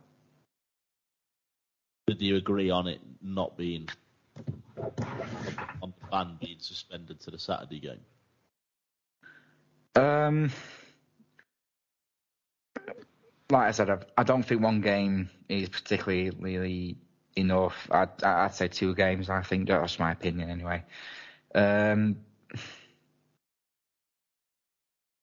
[2.06, 3.88] Did you agree on it not being
[4.76, 8.00] on the ban being suspended to the Saturday game?
[9.96, 10.50] Um,
[13.54, 16.96] like I said, I, I don't think one game is particularly
[17.36, 17.88] enough.
[17.88, 19.30] I'd, I'd say two games.
[19.30, 20.82] I think that's my opinion anyway.
[21.54, 22.16] Um,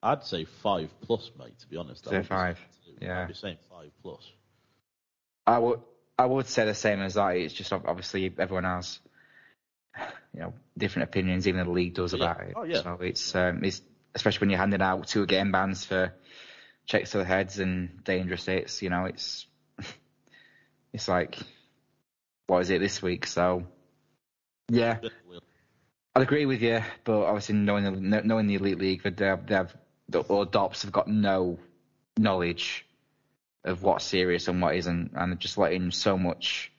[0.02, 1.60] I'd say five plus, mate.
[1.60, 2.58] To be honest, say five.
[3.02, 4.24] Yeah, I'd be saying five plus.
[5.46, 5.82] I would.
[6.18, 7.36] I would say the same as that.
[7.36, 9.00] It's just obviously everyone has,
[10.34, 11.48] you know, different opinions.
[11.48, 12.32] Even the league does Yeah.
[12.32, 12.54] about it.
[12.56, 12.82] Oh, yeah.
[12.82, 13.82] So it's um, it's
[14.16, 16.14] especially when you're handing out two game bans for
[16.86, 18.82] checks to the heads and dangerous hits.
[18.82, 19.46] You know, it's
[20.94, 21.38] it's like
[22.48, 23.26] what is it this week?
[23.26, 23.64] So
[24.70, 25.00] yeah,
[26.16, 29.48] I'd agree with you, but obviously knowing the knowing the elite league, that they have,
[29.48, 29.76] they have
[30.10, 31.60] the or DOPS have got no
[32.18, 32.86] knowledge
[33.64, 36.72] of what's serious and what isn't, and they're just letting so much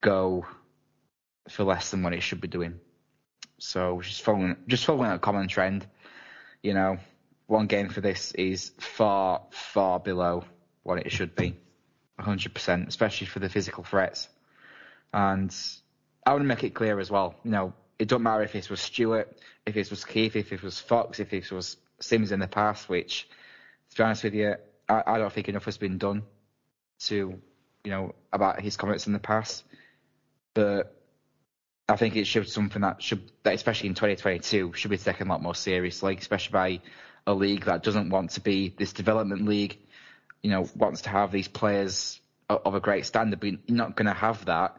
[0.00, 0.46] go
[1.48, 2.80] for less than what it should be doing.
[3.58, 5.86] So just following just following a common trend,
[6.62, 6.98] you know,
[7.50, 10.44] one game for this is far far below
[10.84, 11.56] what it should be,
[12.18, 14.28] 100%, especially for the physical threats.
[15.12, 15.54] And
[16.24, 18.70] I want to make it clear as well, you know, it don't matter if this
[18.70, 19.36] was Stewart,
[19.66, 22.88] if this was Keith, if it was Fox, if this was Sims in the past,
[22.88, 23.28] which,
[23.90, 24.54] to be honest with you,
[24.88, 26.22] I, I don't think enough has been done
[27.00, 27.40] to,
[27.84, 29.64] you know, about his comments in the past.
[30.54, 30.96] But
[31.88, 35.26] I think it should be something that should, that especially in 2022, should be taken
[35.26, 36.80] a lot more seriously, especially by
[37.26, 39.78] a league that doesn't want to be this development league.
[40.42, 44.06] You know, wants to have these players of, a great standard, but you're not going
[44.06, 44.76] to have that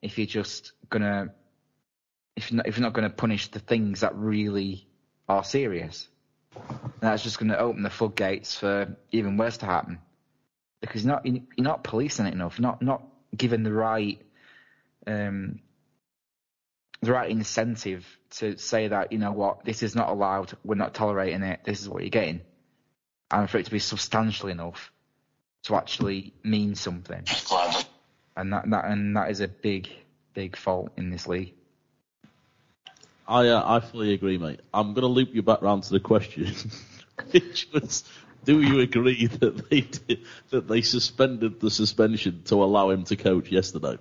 [0.00, 1.32] if you're just going to
[2.34, 4.86] if you're not, if you're not going to punish the things that really
[5.28, 6.08] are serious.
[6.54, 9.98] And that's just going to open the floodgates for even worse to happen
[10.80, 13.02] because you're not you're not policing it enough, not not
[13.34, 14.20] given the right
[15.06, 15.60] um,
[17.02, 20.94] the right incentive to say that you know what this is not allowed, we're not
[20.94, 22.40] tolerating it, this is what you're getting,
[23.30, 24.92] and for it to be substantial enough
[25.64, 27.24] to actually mean something.
[28.36, 29.88] And that, that and that is a big
[30.32, 31.54] big fault in this league.
[33.26, 34.60] I uh, I fully agree, mate.
[34.72, 36.54] I'm going to loop you back round to the question,
[37.32, 38.04] which was,
[38.44, 43.16] do you agree that they did, that they suspended the suspension to allow him to
[43.16, 43.98] coach yesterday?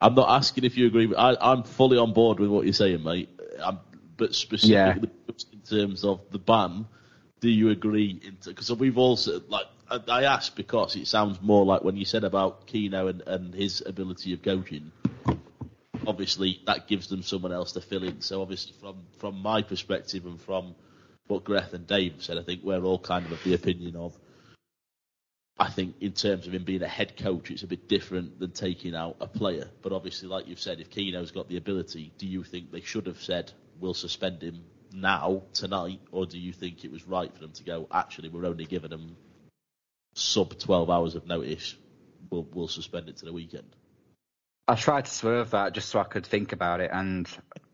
[0.00, 1.14] I'm not asking if you agree.
[1.14, 3.28] I, I'm fully on board with what you're saying, mate.
[3.62, 3.80] I'm,
[4.16, 5.10] but specifically
[5.52, 6.86] in terms of the ban,
[7.40, 8.20] do you agree?
[8.44, 12.24] Because we've also like I, I asked because it sounds more like when you said
[12.24, 14.92] about Keano and, and his ability of coaching
[16.06, 18.20] obviously that gives them someone else to fill in.
[18.20, 20.74] So obviously from from my perspective and from
[21.26, 24.16] what Griff and Dave said, I think we're all kind of of the opinion of.
[25.58, 28.50] I think in terms of him being a head coach, it's a bit different than
[28.50, 29.70] taking out a player.
[29.80, 33.06] But obviously, like you've said, if Keno's got the ability, do you think they should
[33.06, 37.40] have said we'll suspend him now tonight, or do you think it was right for
[37.40, 37.88] them to go?
[37.90, 39.16] Actually, we're only giving him
[40.14, 41.74] sub 12 hours of notice.
[42.30, 43.76] We'll we'll suspend it to the weekend.
[44.68, 47.28] I tried to swerve that just so I could think about it, and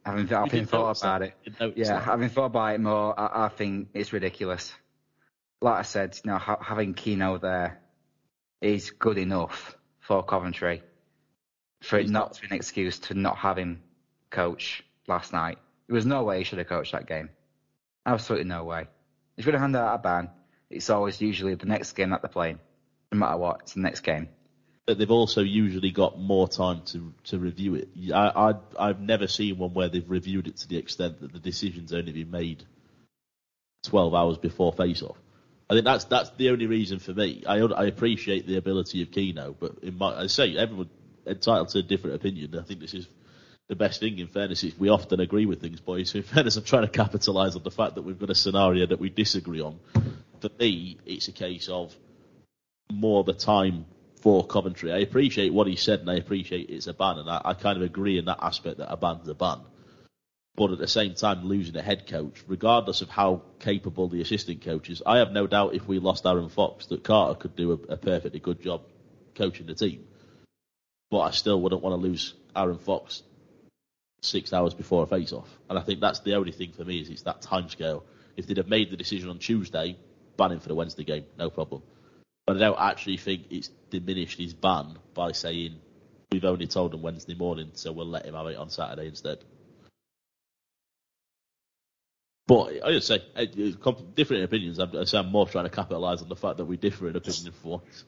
[0.05, 1.35] having, having thought about it,
[1.75, 2.03] yeah, that.
[2.03, 4.73] having thought about it more, I, I, think it's ridiculous.
[5.63, 7.81] Like I said, you know, ha- having Keano there
[8.61, 10.83] is good enough for Coventry
[11.81, 13.83] for it not to be an excuse to not have him
[14.31, 15.59] coach last night.
[15.87, 17.31] There was no way he should have coached that game.
[18.07, 18.87] Absolutely no way.
[19.37, 20.31] If you're going to hand out a ban,
[20.71, 22.59] it's always usually the next game that they're playing.
[23.11, 24.29] No matter what, it's the next game
[24.87, 27.89] but they've also usually got more time to to review it.
[28.13, 31.39] I, I have never seen one where they've reviewed it to the extent that the
[31.39, 32.65] decision's only been made
[33.85, 35.17] twelve hours before face off.
[35.73, 37.45] I think that's that's the only reason for me.
[37.47, 40.91] I I appreciate the ability of Keno, but in my I say everyone
[41.27, 42.59] entitled to a different opinion.
[42.59, 43.09] I think this is
[43.69, 44.19] the best thing.
[44.19, 46.11] In fairness, is we often agree with things, boys.
[46.11, 48.85] So in fairness, I'm trying to capitalise on the fact that we've got a scenario
[48.85, 49.79] that we disagree on.
[50.41, 51.97] For me, it's a case of
[52.93, 53.87] more the time
[54.21, 54.93] for Coventry.
[54.93, 57.79] I appreciate what he said, and I appreciate it's a ban, and I, I kind
[57.79, 59.61] of agree in that aspect that a ban's a ban.
[60.55, 64.63] But at the same time, losing a head coach, regardless of how capable the assistant
[64.63, 67.73] coach is, I have no doubt if we lost Aaron Fox that Carter could do
[67.73, 68.83] a, a perfectly good job
[69.35, 70.05] coaching the team.
[71.11, 73.23] But I still wouldn't want to lose Aaron Fox
[74.21, 77.09] six hours before a face-off, and I think that's the only thing for me is
[77.09, 78.05] it's that time scale.
[78.37, 79.97] If they'd have made the decision on Tuesday,
[80.37, 81.83] ban him for the Wednesday game, no problem.
[82.47, 85.77] But I don't actually think it's diminished his ban by saying
[86.31, 89.39] we've only told him Wednesday morning, so we'll let him have it on Saturday instead.
[92.47, 93.45] But I would say uh,
[94.15, 94.81] different opinions.
[94.81, 97.53] I say I'm more trying to capitalise on the fact that we differ in opinion
[97.53, 98.05] for once.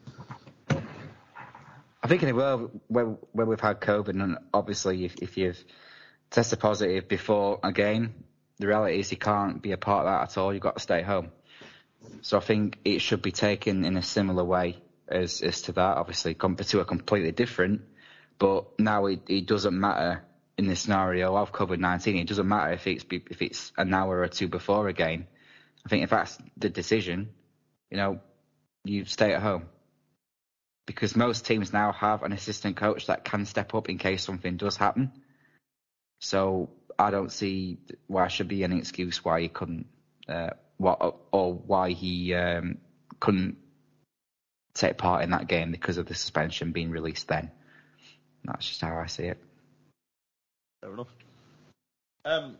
[2.03, 5.63] I think in a world where where we've had COVID, and obviously if, if you've
[6.29, 8.13] tested positive before a game,
[8.59, 10.53] the reality is you can't be a part of that at all.
[10.53, 11.31] You've got to stay home.
[12.21, 15.97] So I think it should be taken in a similar way as, as to that.
[15.97, 17.81] Obviously, to a completely different,
[18.37, 20.23] but now it, it doesn't matter
[20.57, 22.17] in the scenario of COVID nineteen.
[22.17, 25.27] It doesn't matter if it's if it's an hour or two before a game.
[25.85, 27.29] I think if that's the decision,
[27.91, 28.19] you know,
[28.83, 29.65] you stay at home
[30.85, 34.57] because most teams now have an assistant coach that can step up in case something
[34.57, 35.11] does happen.
[36.21, 37.77] So I don't see
[38.07, 39.87] why should be any excuse why you couldn't
[40.27, 42.77] uh, what or why he um,
[43.19, 43.57] couldn't
[44.73, 47.51] take part in that game because of the suspension being released then.
[48.43, 49.37] That's just how I see it.
[50.85, 51.07] Fair enough.
[52.25, 52.57] Um,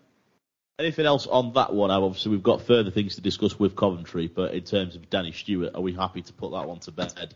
[0.80, 1.92] anything else on that one?
[1.92, 5.76] Obviously, we've got further things to discuss with Coventry, but in terms of Danny Stewart,
[5.76, 7.36] are we happy to put that one to bed?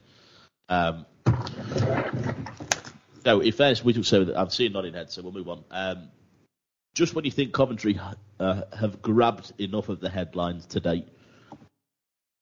[0.67, 1.05] Um,
[3.23, 5.63] no, if there's, we say that I've seen nodding head, so we'll move on.
[5.69, 6.07] Um,
[6.95, 7.99] just when you think Coventry
[8.39, 11.07] uh, have grabbed enough of the headlines to date,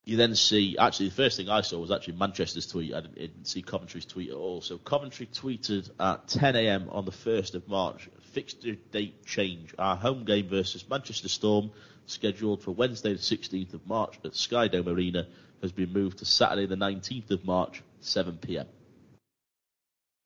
[0.08, 2.94] you then see actually the first thing I saw was actually Manchester's tweet.
[2.94, 4.62] I didn't, didn't see Coventry's tweet at all.
[4.62, 6.88] So Coventry tweeted at 10 a.m.
[6.90, 9.74] on the 1st of March, fixture date change.
[9.78, 11.72] Our home game versus Manchester Storm,
[12.06, 15.28] scheduled for Wednesday the 16th of March at Skydome Arena,
[15.62, 18.68] has been moved to Saturday the 19th of March, 7 p.m.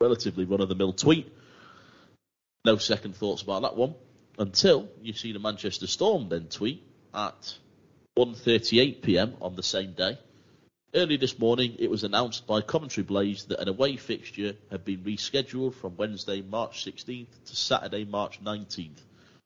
[0.02, 1.32] Relatively run-of-the-mill tweet.
[2.65, 3.95] No second thoughts about that one
[4.38, 6.84] until you see the Manchester Storm then tweet
[7.14, 7.56] at
[8.18, 9.36] 1:38 p.m.
[9.41, 10.18] on the same day.
[10.93, 15.05] Early this morning, it was announced by Coventry Blaze that an away fixture had been
[15.05, 18.99] rescheduled from Wednesday, March 16th to Saturday, March 19th.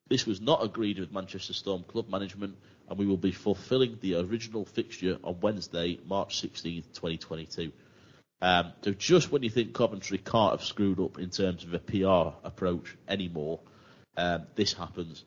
[0.10, 2.56] This was not agreed with Manchester Storm club management,
[2.90, 7.72] and we will be fulfilling the original fixture on Wednesday, March 16th, 2022.
[8.42, 11.80] Um, so just when you think Coventry can't have screwed up in terms of a
[11.80, 13.60] PR approach anymore,
[14.18, 15.24] um, this happens.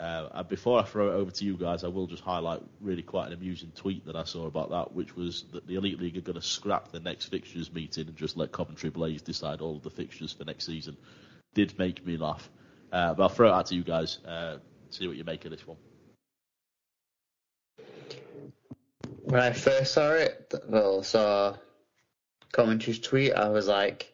[0.00, 3.28] Uh, before I throw it over to you guys, I will just highlight really quite
[3.28, 6.22] an amusing tweet that I saw about that, which was that the Elite League are
[6.22, 9.82] going to scrap the next fixtures meeting and just let Coventry Blaze decide all of
[9.82, 10.96] the fixtures for next season.
[11.54, 12.50] Did make me laugh.
[12.92, 14.58] Uh, but I'll throw it out to you guys, uh,
[14.90, 15.76] see what you make of this one.
[19.22, 21.56] When I first saw it, well, saw
[22.50, 24.12] Coventry's tweet, I was like,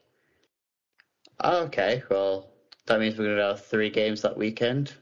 [1.40, 2.50] oh, okay, well,
[2.86, 4.92] that means we're going to have three games that weekend.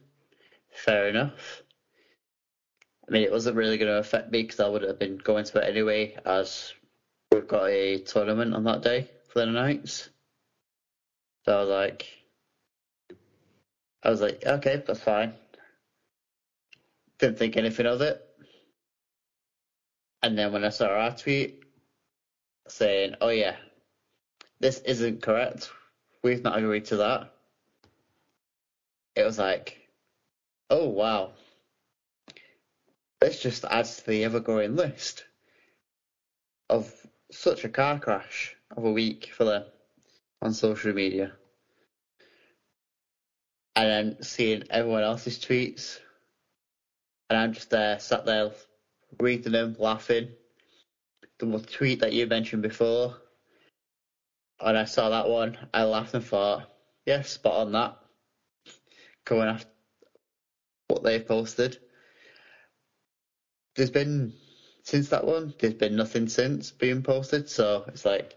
[0.76, 1.62] Fair enough.
[3.08, 5.44] I mean, it wasn't really going to affect me because I would have been going
[5.44, 6.74] to it anyway, as
[7.32, 10.10] we've got a tournament on that day for the Knights.
[11.44, 12.06] So I was like,
[14.02, 15.32] I was like, okay, that's fine.
[17.18, 18.22] Didn't think anything of it.
[20.22, 21.62] And then when I saw our tweet
[22.68, 23.56] saying, oh yeah,
[24.60, 25.70] this isn't correct,
[26.22, 27.32] we've not agreed to that,
[29.14, 29.85] it was like,
[30.70, 31.32] oh wow,
[33.20, 35.24] this just adds to the ever growing list
[36.68, 36.92] of
[37.30, 39.64] such a car crash of a week for them
[40.42, 41.32] on social media.
[43.74, 45.98] And then seeing everyone else's tweets,
[47.28, 48.50] and I'm just there, sat there,
[49.20, 50.28] reading them, laughing.
[51.38, 53.14] The tweet that you mentioned before,
[54.60, 56.70] and I saw that one, I laughed and thought,
[57.04, 57.98] yeah, spot on that.
[59.26, 59.68] Going after
[60.88, 61.78] what they've posted.
[63.74, 64.32] There's been
[64.82, 68.36] since that one, there's been nothing since being posted, so it's like,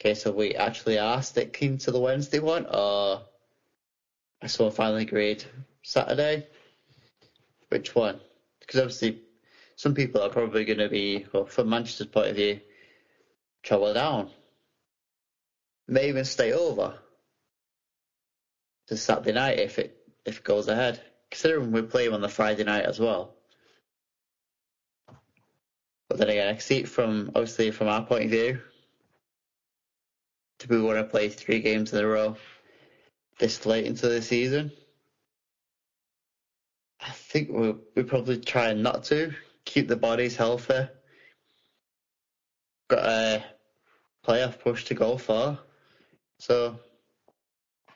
[0.00, 3.20] okay, so we actually are sticking to the Wednesday one, or
[4.40, 5.44] I saw finally agreed
[5.82, 6.46] Saturday.
[7.68, 8.18] Which one?
[8.60, 9.20] Because obviously,
[9.76, 12.60] some people are probably going to be, well, from Manchester's point of view,
[13.62, 14.30] travel down,
[15.86, 16.94] may even stay over
[18.86, 21.00] to Saturday night if it if it goes ahead
[21.34, 23.34] considering we play on the Friday night as well.
[26.08, 28.60] But then again, I see it from obviously from our point of view.
[30.60, 32.36] Do we want to play three games in a row
[33.40, 34.70] this late into the season?
[37.00, 39.34] I think we we probably try not to
[39.64, 40.86] keep the bodies healthy.
[42.88, 43.44] Got a
[44.24, 45.58] playoff push to go for,
[46.38, 46.78] so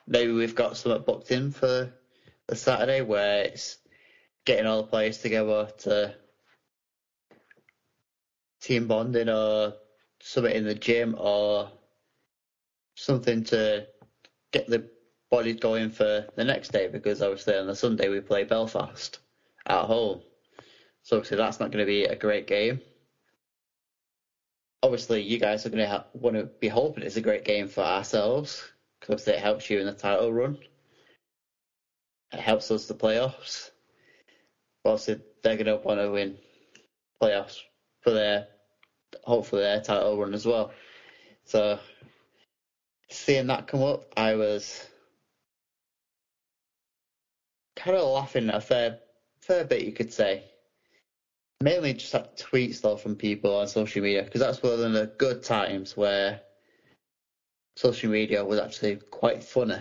[0.07, 1.93] maybe we've got something booked in for
[2.49, 3.77] a Saturday where it's
[4.45, 6.13] getting all the players together to
[8.61, 9.73] team bonding or
[10.21, 11.71] something in the gym or
[12.95, 13.87] something to
[14.51, 14.83] get the
[15.29, 19.19] bodies going for the next day because obviously on the Sunday we play Belfast
[19.67, 20.19] at home.
[21.03, 22.81] So obviously that's not going to be a great game.
[24.81, 27.67] Obviously you guys are going to ha- want to be hoping it's a great game
[27.67, 28.63] for ourselves
[28.99, 30.57] because it helps you in the title run.
[32.31, 33.71] It helps us the playoffs.
[34.85, 36.37] Obviously, they're going to want to win
[37.21, 37.57] playoffs
[38.01, 38.47] for their
[39.23, 40.71] hopefully their title run as well.
[41.45, 41.79] So
[43.09, 44.87] seeing that come up, I was
[47.75, 48.99] kind of laughing a fair
[49.41, 50.43] fair bit, you could say.
[51.61, 55.11] Mainly just like tweets though from people on social media because that's one of the
[55.17, 56.39] good times where
[57.75, 59.79] social media was actually quite funny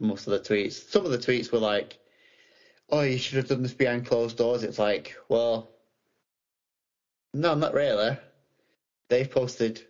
[0.00, 0.88] most of the tweets.
[0.90, 1.98] Some of the tweets were like,
[2.88, 5.70] "Oh, you should have done this behind closed doors." It's like, well,
[7.32, 8.16] no, not really.
[9.08, 9.82] They've posted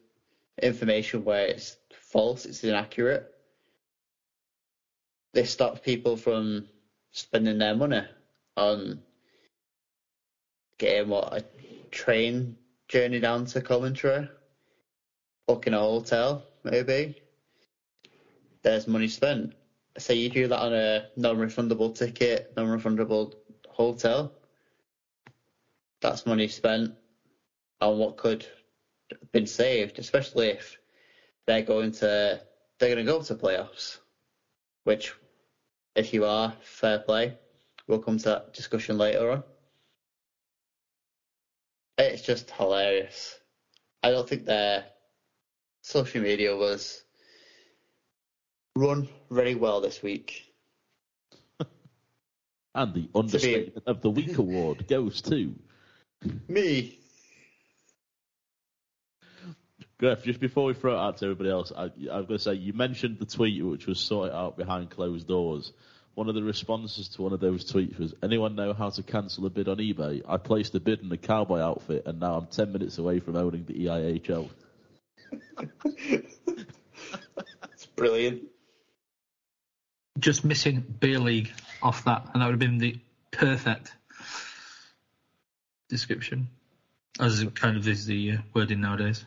[0.62, 3.32] information where it's false, it's inaccurate.
[5.32, 6.66] They stopped people from
[7.12, 8.03] spending their money
[8.57, 9.01] on
[10.78, 11.45] getting what a
[11.91, 12.57] train
[12.89, 14.28] journey down to Coventry,
[15.47, 17.23] booking a hotel, maybe.
[18.62, 19.55] There's money spent
[19.98, 23.34] say you do that on a non-refundable ticket, non-refundable
[23.68, 24.34] hotel,
[26.00, 26.92] that's money spent
[27.80, 28.46] on what could
[29.10, 30.78] have been saved, especially if
[31.46, 32.40] they're going to
[32.78, 33.98] they're going to go to playoffs,
[34.84, 35.12] which
[35.94, 37.36] if you are fair play,
[37.86, 39.42] we'll come to that discussion later on.
[41.98, 43.38] It's just hilarious.
[44.02, 44.86] I don't think their
[45.82, 47.04] social media was
[48.76, 50.47] run very well this week.
[52.72, 55.56] And the understatement of the week award goes to
[56.47, 57.01] Me.
[59.98, 60.22] Griff.
[60.22, 62.55] Just before we throw it out to everybody else, I, I was going to say
[62.55, 65.72] you mentioned the tweet which was sorted out behind closed doors.
[66.14, 69.47] One of the responses to one of those tweets was, "Anyone know how to cancel
[69.47, 70.22] a bid on eBay?
[70.28, 73.36] I placed a bid in a cowboy outfit, and now I'm ten minutes away from
[73.36, 74.48] owning the EIHL."
[77.80, 78.42] It's brilliant.
[80.19, 81.51] Just missing beer league
[81.82, 82.99] off that, and that would have been the
[83.31, 83.95] perfect
[85.89, 86.49] description,
[87.19, 89.24] as it kind of is the uh, wording nowadays.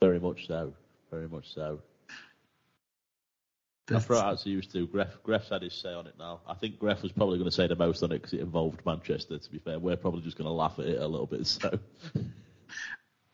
[0.00, 0.72] Very much so.
[1.10, 1.80] Very much so.
[3.92, 4.86] I'll throw it out to you two.
[4.86, 6.40] Griff, Griff's had his say on it now.
[6.46, 8.80] I think Griff was probably going to say the most on it because it involved
[8.86, 9.78] Manchester, to be fair.
[9.78, 11.78] We're probably just going to laugh at it a little bit, so.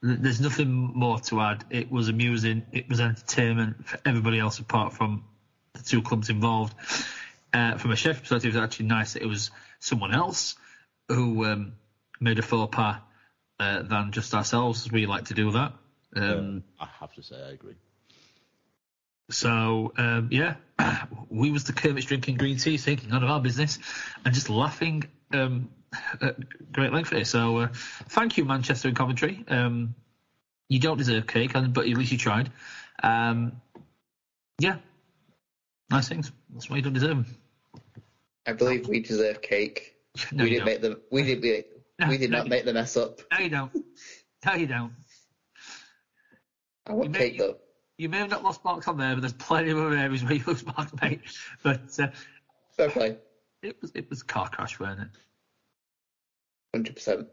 [0.03, 1.65] There's nothing more to add.
[1.71, 2.65] It was amusing.
[2.73, 5.25] It was entertainment for everybody else apart from
[5.77, 6.75] the two clubs involved.
[7.53, 10.57] Uh, from a chef perspective, it was actually nice that it was someone else
[11.09, 11.73] who um,
[12.21, 12.99] made a faux pas
[13.61, 14.91] uh, than just ourselves.
[14.91, 15.73] We like to do that.
[16.15, 17.75] Um, I have to say, I agree.
[19.31, 20.57] So um, yeah,
[21.31, 23.79] we was the Kermit's drinking green tea, thinking none of our business,
[24.25, 25.69] and just laughing um,
[26.21, 26.37] at
[26.73, 27.25] great length here.
[27.25, 27.69] So uh,
[28.09, 29.45] thank you, Manchester and Coventry.
[29.49, 29.95] Um,
[30.69, 32.51] you don't deserve cake, but at least you tried.
[33.03, 33.61] Um,
[34.59, 34.77] yeah,
[35.91, 36.33] nice things.
[36.53, 37.27] That's why you don't deserve them.
[38.47, 39.93] I believe we deserve cake.
[40.33, 41.65] No, we didn't make the we did we,
[41.99, 43.21] No, we did no, not make the mess up.
[43.31, 43.71] No, you don't.
[44.47, 44.93] No, you don't.
[46.87, 47.57] I want You cake made- though.
[47.99, 50.35] You may have not lost marks on there, but there's plenty of other areas where
[50.35, 51.21] you lose marks, mate.
[51.63, 52.09] But uh,
[52.77, 53.17] Fair play.
[53.63, 55.09] it was it was a car crash, wasn't it?
[56.75, 57.29] Hundred percent.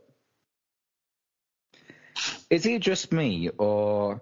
[2.49, 4.21] Is it just me, or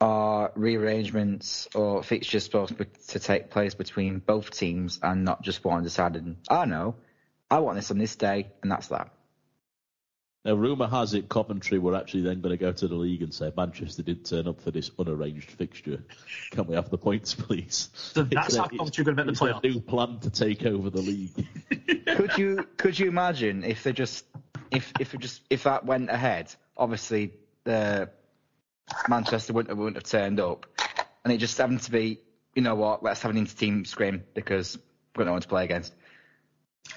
[0.00, 2.74] are rearrangements or fixtures supposed
[3.08, 6.36] to take place between both teams and not just one decided?
[6.48, 6.96] I know,
[7.50, 9.10] I want this on this day, and that's that.
[10.44, 13.34] Now, rumour has it Coventry were actually then going to go to the league and
[13.34, 16.04] say Manchester did turn up for this unarranged fixture.
[16.52, 17.88] Can we have the points, please?
[17.94, 19.62] So that's It's how a- Coventry are going to make it's the a playoffs.
[19.74, 21.46] new plan to take over the league.
[22.06, 24.24] could you could you imagine if they just
[24.70, 26.54] if if just if that went ahead?
[26.76, 27.32] Obviously,
[27.64, 28.08] the
[29.08, 30.66] Manchester wouldn't have, wouldn't have turned up,
[31.24, 32.20] and it just happened to be,
[32.54, 33.02] you know what?
[33.02, 35.94] Let's have an inter-team scrim because we've got no one to play against.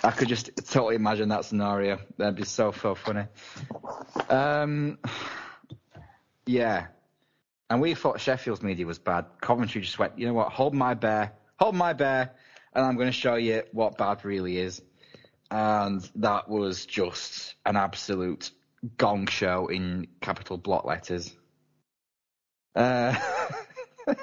[0.03, 1.99] I could just totally imagine that scenario.
[2.17, 3.25] That'd be so so funny.
[4.29, 4.99] Um,
[6.45, 6.87] yeah,
[7.69, 9.25] and we thought Sheffield's media was bad.
[9.41, 10.51] Coventry just went, you know what?
[10.51, 12.31] Hold my bear, hold my bear,
[12.73, 14.81] and I'm going to show you what bad really is.
[15.51, 18.51] And that was just an absolute
[18.97, 21.35] gong show in capital block letters.
[22.75, 23.15] Uh,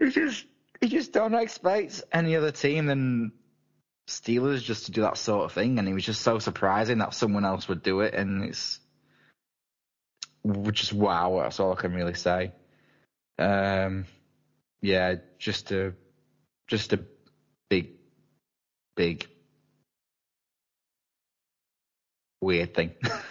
[0.00, 0.46] you just
[0.80, 3.32] you just don't expect any other team than
[4.08, 7.14] Steelers just to do that sort of thing, and it was just so surprising that
[7.14, 8.80] someone else would do it, and it's
[10.72, 11.40] just wow.
[11.42, 12.52] That's all I can really say.
[13.38, 14.06] Um,
[14.82, 15.94] yeah, just a
[16.66, 17.04] just a
[17.68, 17.90] big,
[18.96, 19.26] big
[22.40, 22.94] weird thing.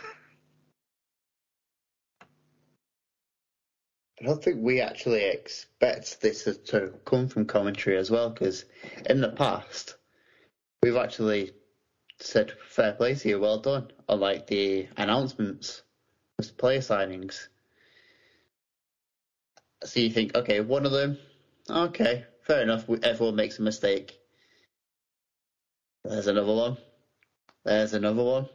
[4.20, 8.66] I don't think we actually expect this to come from Coventry as well, because
[9.10, 9.96] in the past
[10.84, 11.52] we've actually
[12.20, 15.84] said fair play to you, well done, on like the announcements,
[16.38, 17.48] with player signings.
[19.86, 21.18] So you think, okay, one of them,
[21.70, 22.90] okay, fair enough.
[23.02, 24.20] Everyone makes a mistake.
[26.04, 26.78] There's another one.
[27.64, 28.48] There's another one.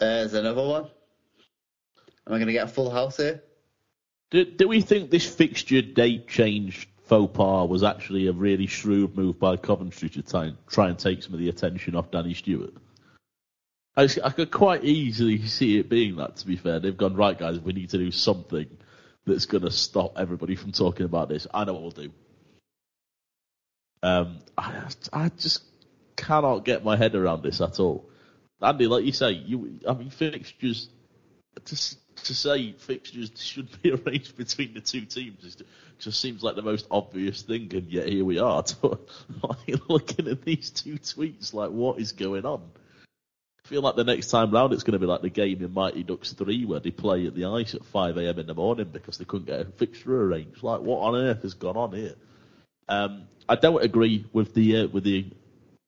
[0.00, 0.84] There's another one.
[2.26, 3.40] Am I going to get a full house here?
[4.30, 9.16] Do, do we think this fixture date change faux pas was actually a really shrewd
[9.16, 12.34] move by Coventry to try and, try and take some of the attention off Danny
[12.34, 12.74] Stewart?
[13.96, 16.80] I could quite easily see it being that, to be fair.
[16.80, 18.66] They've gone, right, guys, we need to do something
[19.24, 21.46] that's going to stop everybody from talking about this.
[21.54, 22.10] I know what we'll do.
[24.02, 25.62] Um, I, I just
[26.16, 28.10] cannot get my head around this at all.
[28.60, 30.88] Andy, like you say, you, I mean, fixtures
[31.70, 35.56] s- to say fixtures should be arranged between the two teams is,
[35.98, 38.64] just seems like the most obvious thing, and yet here we are,
[39.88, 42.62] looking at these two tweets, like what is going on?
[43.64, 45.72] I feel like the next time round it's going to be like the game in
[45.72, 49.16] Mighty Ducks 3 where they play at the ice at 5am in the morning because
[49.16, 50.62] they couldn't get a fixture arranged.
[50.62, 52.14] Like, what on earth has gone on here?
[52.90, 55.30] Um, I don't agree with the uh, with the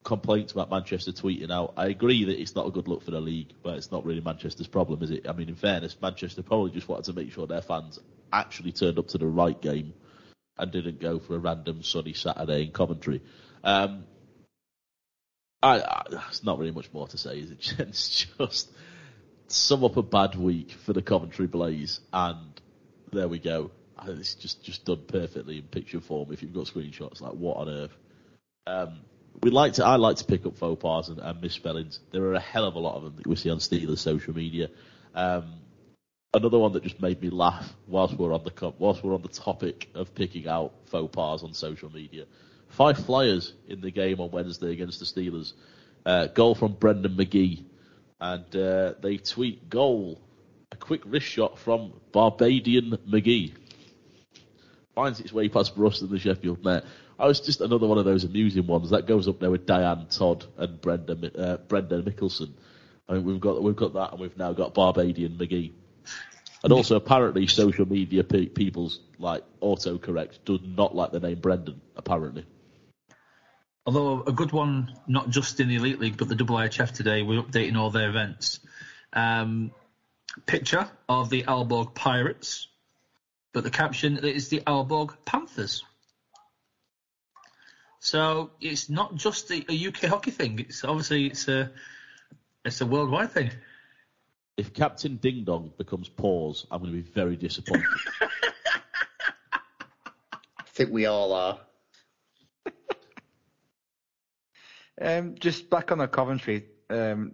[0.06, 1.74] complaints about Manchester tweeting out.
[1.76, 4.20] I agree that it's not a good look for the league, but it's not really
[4.20, 5.28] Manchester's problem, is it?
[5.28, 7.98] I mean, in fairness, Manchester probably just wanted to make sure their fans
[8.32, 9.94] actually turned up to the right game
[10.56, 13.20] and didn't go for a random sunny Saturday in Coventry.
[13.64, 14.04] Um,
[15.60, 17.74] I, I, there's not really much more to say, is it?
[17.80, 18.70] It's just
[19.48, 22.60] sum up a bad week for the Coventry Blaze, and
[23.12, 23.72] there we go.
[24.06, 26.32] It's just just done perfectly in picture form.
[26.32, 27.96] If you've got screenshots, like what on earth?
[28.68, 29.00] Um,
[29.42, 29.84] we like to.
[29.84, 32.00] I like to pick up faux pas and, and, misspellings.
[32.12, 34.34] There are a hell of a lot of them that we see on Steelers social
[34.34, 34.68] media.
[35.14, 35.54] Um,
[36.34, 39.28] another one that just made me laugh whilst we're on the whilst we're on the
[39.28, 42.24] topic of picking out faux pas on social media.
[42.68, 45.52] Fife Flyers in the game on Wednesday against the Steelers.
[46.04, 47.64] Uh, goal from Brendan McGee,
[48.20, 50.20] and uh, they tweet goal.
[50.72, 53.52] A quick wrist shot from Barbadian McGee
[54.96, 56.84] finds its way past Russ and the Sheffield net.
[57.18, 60.06] I was just another one of those amusing ones that goes up there with Diane
[60.10, 62.52] Todd and Brenda uh, Brenda Mickelson.
[63.08, 65.72] I mean, we've got we've got that, and we've now got Barbadian McGee.
[66.62, 71.80] And also, apparently, social media pe- people's like autocorrect do not like the name Brendan.
[71.96, 72.44] Apparently,
[73.86, 77.42] although a good one, not just in the Elite League, but the IIHF today, we're
[77.42, 78.60] updating all their events.
[79.12, 79.70] Um,
[80.44, 82.68] picture of the Aalborg Pirates,
[83.54, 85.84] but the caption is the Aalborg Panthers.
[88.06, 90.60] So it's not just a, a UK hockey thing.
[90.60, 91.72] It's obviously it's a
[92.64, 93.50] it's a worldwide thing.
[94.56, 97.84] If Captain Ding Dong becomes pause, I'm going to be very disappointed.
[99.52, 99.58] I
[100.66, 101.58] think we all are.
[105.02, 107.32] um, just back on the Coventry um,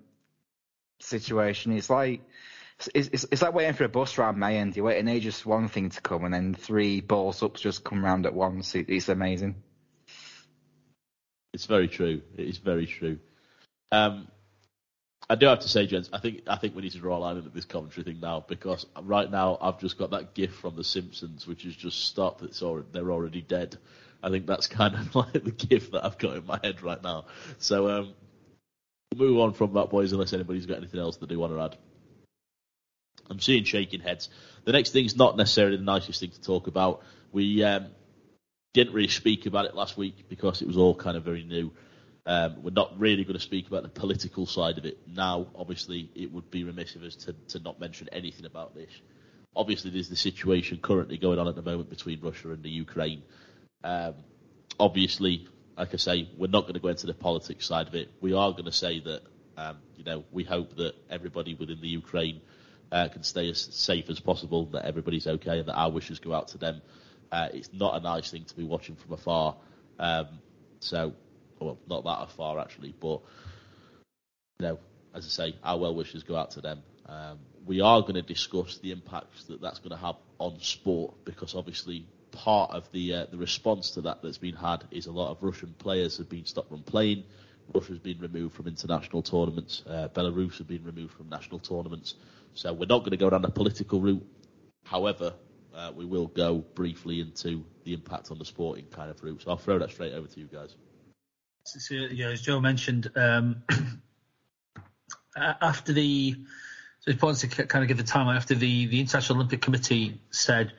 [1.01, 2.23] situation, it's like
[2.95, 4.75] it's, it's, it's, like waiting for a bus around my end.
[4.75, 8.03] You're waiting ages for one thing to come, and then three balls ups just come
[8.03, 8.75] round at once.
[8.75, 9.63] It, it's amazing.
[11.53, 12.23] It's very true.
[12.37, 13.19] It is very true.
[13.91, 14.29] Um,
[15.29, 17.21] I do have to say, gents, I think I think we need to draw a
[17.21, 20.77] line at this Coventry thing now because right now I've just got that gif from
[20.77, 22.43] The Simpsons, which is just stop.
[22.43, 23.77] It's already, they're already dead.
[24.23, 27.03] I think that's kind of like the gif that I've got in my head right
[27.03, 27.27] now.
[27.59, 28.15] So um,
[29.17, 31.61] we'll move on from that, boys, unless anybody's got anything else that they want to
[31.61, 31.77] add.
[33.31, 34.29] I'm seeing shaking heads.
[34.65, 37.03] The next thing's not necessarily the nicest thing to talk about.
[37.31, 37.87] We um,
[38.73, 41.73] didn't really speak about it last week because it was all kind of very new.
[42.25, 45.49] Um, we're not really going to speak about the political side of it now.
[45.55, 48.91] Obviously, it would be remiss of us to, to not mention anything about this.
[49.55, 53.23] Obviously, there's the situation currently going on at the moment between Russia and the Ukraine.
[53.85, 54.15] Um,
[54.79, 58.09] obviously, like I say, we're not going to go into the politics side of it.
[58.21, 59.23] We are going to say that,
[59.57, 62.41] um, you know, we hope that everybody within the Ukraine
[62.91, 66.33] uh, can stay as safe as possible, that everybody's okay, and that our wishes go
[66.33, 66.81] out to them.
[67.33, 69.57] Uh, it's not a nice thing to be watching from afar.
[69.99, 70.27] Um,
[70.81, 71.15] so,
[71.59, 73.21] well, not that afar actually, but
[74.59, 74.79] you know,
[75.15, 76.83] as I say, our well wishes go out to them.
[77.07, 81.15] Um, we are going to discuss the impacts that that's going to have on sport
[81.25, 85.13] because obviously part of the uh, the response to that that's been had is a
[85.13, 87.25] lot of Russian players have been stopped from playing.
[87.75, 89.83] Russia's been removed from international tournaments.
[89.87, 92.15] Uh, Belarus have been removed from national tournaments.
[92.55, 94.27] So we're not going to go down the political route.
[94.85, 95.33] However,
[95.75, 99.43] uh, we will go briefly into the impact on the sporting kind of route.
[99.43, 100.75] So I'll throw that straight over to you guys.
[101.65, 103.63] So, yeah, as Joe mentioned, um,
[105.37, 106.37] after the
[107.01, 110.21] so it's important to kind of give the timeline after the the International Olympic Committee
[110.31, 110.73] said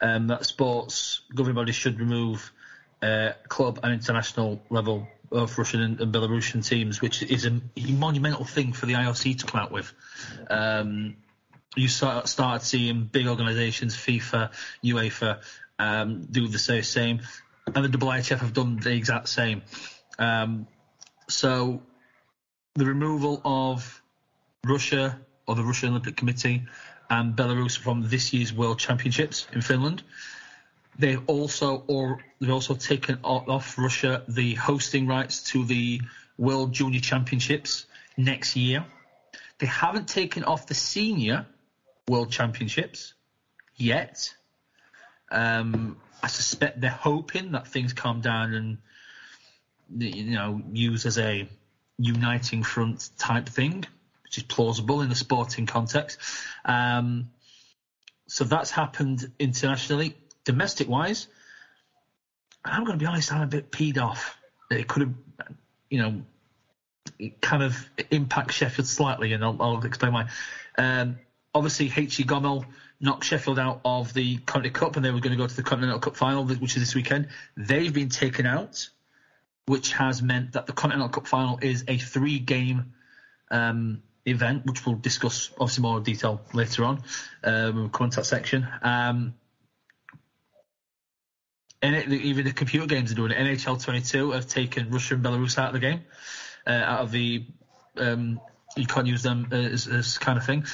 [0.00, 2.52] um, that sports governing bodies should remove
[3.02, 8.44] uh, club and international level of Russian and, and, Belarusian teams, which is a monumental
[8.44, 9.92] thing for the IOC to come out with.
[10.48, 11.16] Um,
[11.74, 14.50] you start, started seeing big organisations, FIFA,
[14.84, 15.40] UEFA,
[15.78, 17.20] um, do the same,
[17.74, 19.62] and the IIHF have done the exact same.
[20.18, 20.66] Um,
[21.28, 21.82] so
[22.74, 24.02] the removal of
[24.64, 26.64] Russia or the Russian Olympic Committee
[27.10, 30.02] and Belarus from this year's World Championships in Finland.
[30.98, 36.00] They've also or they've also taken off Russia the hosting rights to the
[36.38, 37.86] World Junior Championships
[38.16, 38.84] next year.
[39.58, 41.46] They haven't taken off the senior
[42.08, 43.14] World Championships
[43.76, 44.34] yet.
[45.30, 48.78] Um, I suspect they're hoping that things calm down and
[49.98, 51.48] you know use as a
[51.98, 53.84] uniting front type thing,
[54.24, 56.18] which is plausible in the sporting context.
[56.64, 57.30] Um,
[58.26, 61.28] so that's happened internationally, domestic wise.
[62.64, 64.36] I'm going to be honest, I'm a bit peed off.
[64.70, 65.14] It could have,
[65.88, 66.22] you know,
[67.18, 70.28] it kind of impacts Sheffield slightly, and I'll, I'll explain why.
[70.76, 71.18] Um,
[71.56, 72.66] obviously HC Gomel
[73.00, 75.62] knocked Sheffield out of the Continental Cup and they were going to go to the
[75.62, 77.28] Continental Cup final, which is this weekend.
[77.56, 78.88] They've been taken out
[79.66, 82.94] which has meant that the Continental Cup final is a three-game
[83.50, 87.02] um, event, which we'll discuss obviously more detail later on.
[87.42, 88.66] Um, we'll come that section.
[88.80, 89.34] Um,
[91.82, 93.38] and it, even the computer games are doing it.
[93.38, 96.04] NHL 22 have taken Russia and Belarus out of the game,
[96.66, 97.44] uh, out of the
[97.96, 98.40] um,
[98.76, 100.64] you can't use them as, as kind of thing.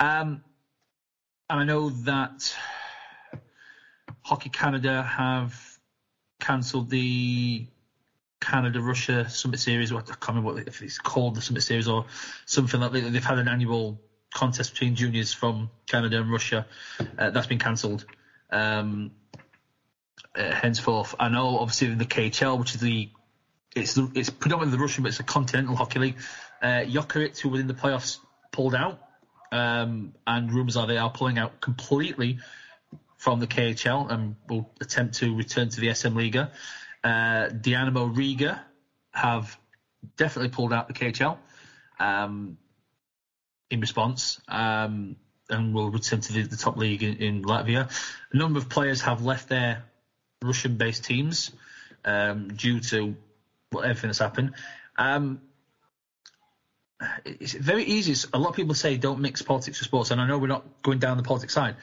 [0.00, 0.42] Um,
[1.50, 2.56] and I know that
[4.22, 5.78] Hockey Canada have
[6.40, 7.66] cancelled the
[8.40, 9.92] Canada Russia Summit Series.
[9.92, 12.06] I can't remember what, if it's called the Summit Series or
[12.46, 13.12] something like that.
[13.12, 14.00] They've had an annual
[14.32, 16.66] contest between juniors from Canada and Russia.
[17.18, 18.06] Uh, that's been cancelled.
[18.50, 19.10] Um,
[20.34, 23.10] uh, henceforth, I know obviously the KHL, which is the
[23.76, 26.16] it's the, it's predominantly the Russian, but it's a continental hockey league.
[26.62, 28.18] Uh, Jokerit, who were in the playoffs,
[28.50, 29.00] pulled out,
[29.52, 32.38] um, and rumours are they are pulling out completely
[33.16, 36.52] from the KHL and will attempt to return to the SM Liga.
[37.04, 38.62] Uh, Dynamo Riga
[39.12, 39.58] have
[40.16, 41.36] definitely pulled out the KHL
[41.98, 42.56] um,
[43.70, 45.16] in response um,
[45.48, 47.90] and will return to the, the top league in, in, Latvia.
[48.32, 49.84] A number of players have left their
[50.42, 51.50] Russian based teams
[52.04, 53.16] um, due to
[53.72, 54.54] well, everything that's happened.
[54.96, 55.42] Um,
[57.24, 58.28] it's very easy.
[58.32, 60.82] A lot of people say don't mix politics with sports, and I know we're not
[60.82, 61.76] going down the politics side,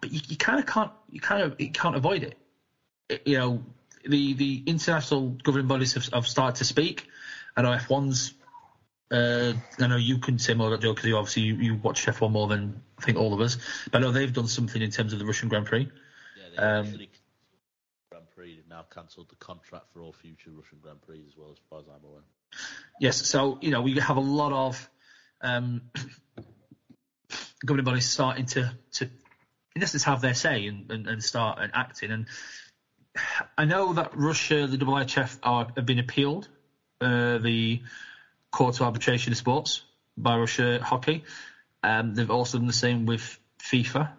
[0.00, 0.92] but you, you kind of can't.
[1.10, 2.36] You kind of you can't avoid it.
[3.08, 3.62] it you know,
[4.06, 7.08] the the international governing bodies have, have started to speak.
[7.56, 8.34] I know F1's.
[9.10, 12.04] Uh, I know you can say more about Joe because you obviously you, you watch
[12.04, 13.56] F1 more than I think all of us.
[13.90, 15.88] But I know they've done something in terms of the Russian Grand Prix.
[16.36, 16.84] Yeah, they um,
[18.10, 21.50] Grand Prix have now cancelled the contract for all future Russian Grand Prix as well,
[21.50, 22.22] as far as I'm aware.
[23.00, 24.90] Yes, so you know we have a lot of
[25.40, 25.82] um,
[27.64, 29.08] governing bodies starting to to
[29.76, 32.26] in essence have their say and, and, and start and acting and
[33.56, 36.48] I know that Russia, the IIHF, are, have been appealed,
[37.00, 37.82] uh, the
[38.50, 39.82] Court of Arbitration of Sports
[40.16, 41.24] by Russia Hockey.
[41.82, 44.10] Um, they've also done the same with FIFA,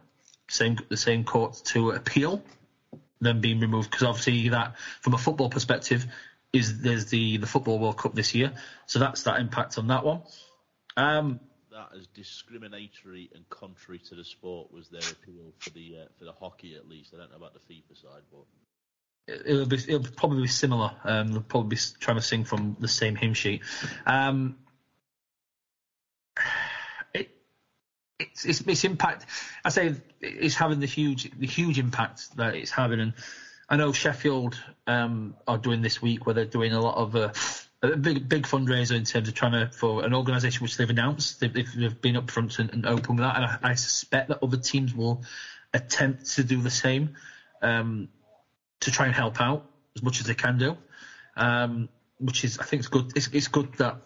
[0.50, 2.44] same the same court to appeal
[3.22, 6.08] them being removed because obviously that from a football perspective
[6.54, 8.54] is there's the the football World Cup this year,
[8.86, 10.22] so that's that impact on that one.
[10.98, 11.40] Um,
[11.72, 16.26] that as discriminatory and contrary to the sport was their appeal for the uh, for
[16.26, 17.14] the hockey at least.
[17.14, 20.92] I don't know about the FIFA side, but it'll be it'll probably be similar.
[21.04, 23.62] Um, they'll probably be trying to sing from the same hymn sheet.
[24.06, 24.58] Um,
[27.14, 27.30] it,
[28.20, 29.26] it's, it's, its impact.
[29.64, 33.14] I say it's having the huge the huge impact that it's having, and
[33.70, 37.16] I know Sheffield um, are doing this week where they're doing a lot of.
[37.16, 37.34] Uh,
[37.82, 41.40] a big big fundraiser in terms of trying to for an organisation which they've announced
[41.40, 44.58] they've, they've been upfront and, and open with that and I, I, suspect that other
[44.58, 45.24] teams will
[45.74, 47.16] attempt to do the same
[47.62, 48.10] um,
[48.82, 49.66] to try and help out
[49.96, 50.78] as much as they can do,
[51.36, 51.90] um,
[52.20, 53.12] which is I think it's good.
[53.16, 53.98] It's, it's good that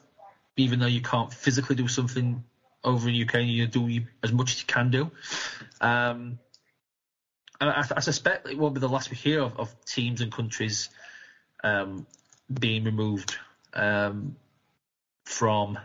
[0.58, 2.44] even though you can't physically do something
[2.84, 5.12] over in the UK, you do as much as you can do.
[5.82, 6.40] Um,
[7.62, 10.90] I, I, suspect it won't be the last we hear of, of teams and countries
[11.64, 12.06] um,
[12.52, 13.38] being removed
[13.74, 14.36] um,
[15.26, 15.78] from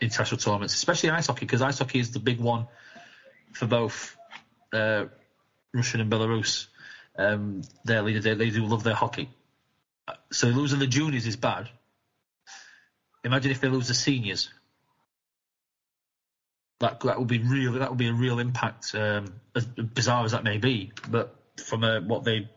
[0.00, 2.66] international tournaments, especially ice hockey, because ice hockey is the big one
[3.52, 4.16] for both
[4.72, 5.06] uh,
[5.72, 6.66] Russian and Belarus
[7.18, 8.20] um, their leader.
[8.20, 9.30] They, they, do love their hockey.
[10.30, 11.68] So losing the juniors is bad.
[13.24, 14.50] Imagine if they lose the seniors.
[16.78, 17.72] That that would be real.
[17.72, 20.92] That would be a real impact, um, as bizarre as that may be.
[21.08, 22.50] But from a, what they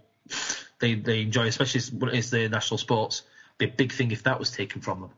[0.80, 1.82] they they enjoy, especially
[2.14, 3.24] it's their national sports,
[3.58, 5.12] be a big thing if that was taken from them.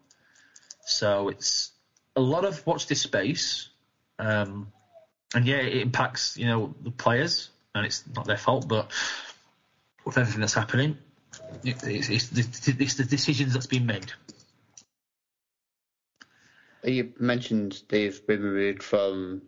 [0.86, 1.72] So it's
[2.15, 3.69] a lot of watch this space,
[4.19, 4.72] um,
[5.34, 8.91] and yeah, it impacts you know the players, and it's not their fault, but
[10.06, 10.98] with everything that's happening.
[11.64, 14.11] It's, it's, the, it's the decisions that's been made.
[16.84, 19.44] You mentioned they've been removed from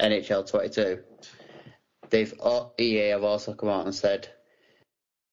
[0.00, 1.00] NHL 22.
[2.10, 2.34] They've
[2.78, 4.28] EA have also come out and said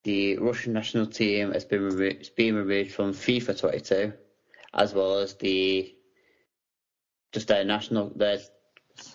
[0.04, 4.14] the Russian national team has been removed, been removed from FIFA 22,
[4.74, 5.96] as well as the
[7.32, 8.40] just their national their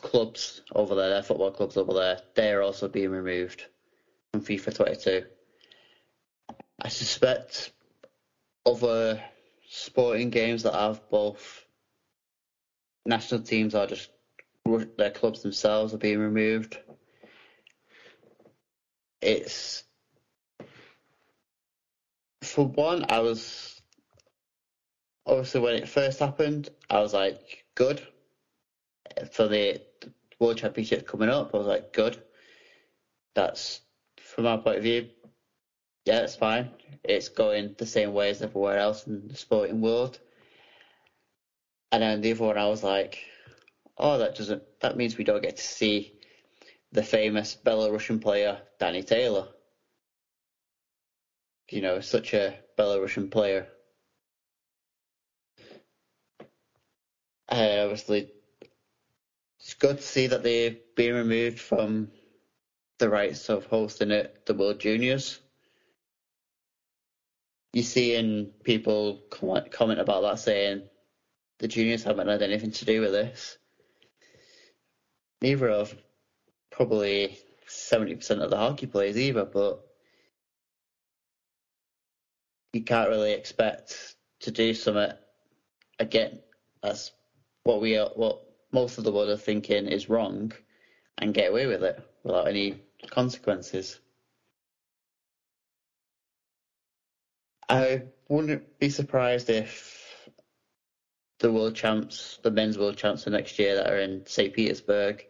[0.02, 2.20] clubs over there, their football clubs over there.
[2.34, 3.64] They're also being removed
[4.32, 5.24] from FIFA 22.
[6.80, 7.72] I suspect
[8.66, 9.22] other
[9.68, 11.64] sporting games that have both
[13.06, 14.10] national teams are just
[14.96, 16.78] their clubs themselves are being removed.
[19.22, 19.84] It's
[22.42, 23.80] for one, I was
[25.26, 28.00] obviously when it first happened, I was like, good
[29.30, 29.80] for the
[30.38, 31.54] World Championship coming up.
[31.54, 32.22] I was like, good.
[33.34, 33.80] That's
[34.20, 35.08] from our point of view,
[36.04, 36.70] yeah, it's fine.
[37.04, 40.18] It's going the same way as everywhere else in the sporting world.
[41.90, 43.18] And then the other one, I was like,
[43.96, 44.62] oh, that doesn't.
[44.80, 46.12] That means we don't get to see
[46.92, 49.48] the famous Belarusian player Danny Taylor.
[51.70, 53.68] You know, such a Belarusian player.
[57.48, 58.28] And obviously,
[59.60, 62.10] it's good to see that they've been removed from
[62.98, 65.38] the rights of hosting it, the World Juniors.
[67.72, 70.82] You see in people comment, comment about that saying
[71.58, 73.58] the juniors haven't had anything to do with this.
[75.40, 75.94] Neither of
[76.70, 79.84] probably 70% of the hockey players either, but
[82.72, 85.12] you can't really expect to do something
[85.98, 86.40] again.
[86.82, 87.12] That's
[87.64, 90.52] what we are, what most of the world are thinking is wrong
[91.18, 92.80] and get away with it without any
[93.10, 94.00] consequences.
[97.68, 99.97] I wouldn't be surprised if
[101.38, 104.52] the world champs, the men's world champs for next year that are in St.
[104.52, 105.24] Petersburg,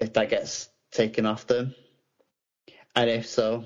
[0.00, 1.74] if that gets taken off them.
[2.96, 3.64] And if so,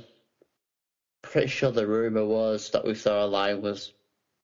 [1.23, 3.93] pretty sure the rumour was that we saw a line was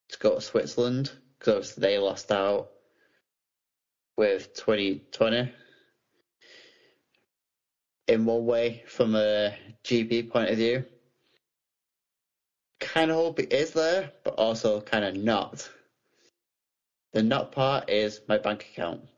[0.09, 2.70] to go to Switzerland because they lost out
[4.16, 5.52] with 2020
[8.09, 9.55] in one way from a
[9.85, 10.85] GB point of view.
[12.81, 15.69] Kind of hope it is there, but also kind of not.
[17.12, 19.09] The not part is my bank account.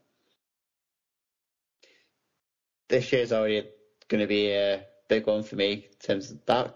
[2.89, 3.63] This year's already
[4.07, 6.73] going to be a big one for me in terms of that.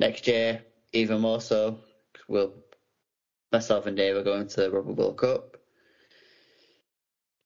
[0.00, 0.60] Next year,
[0.92, 1.80] even more so,
[2.28, 2.52] we'll
[3.52, 5.56] myself and Dave are going to the Rugby World Cup.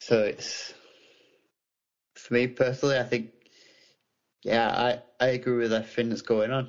[0.01, 0.73] So it's
[2.17, 3.29] for me personally, I think,
[4.43, 6.69] yeah, I, I agree with everything that's going on.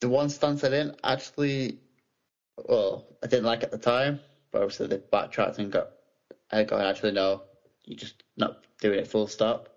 [0.00, 1.78] The one stance I didn't actually,
[2.66, 4.18] well, I didn't like at the time,
[4.52, 5.90] but obviously they backtracked and got,
[6.50, 7.42] I got actually no,
[7.84, 9.68] you're just not doing it full stop.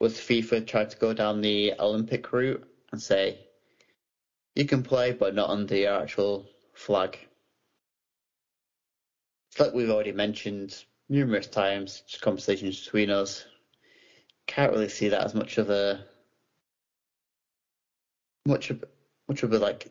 [0.00, 2.62] Was FIFA tried to go down the Olympic route
[2.92, 3.38] and say,
[4.54, 7.18] you can play, but not under your actual flag.
[9.50, 13.44] It's like we've already mentioned numerous times, just conversations between us.
[14.46, 16.04] Can't really see that as much of a
[18.46, 18.84] much of
[19.28, 19.90] much of a like,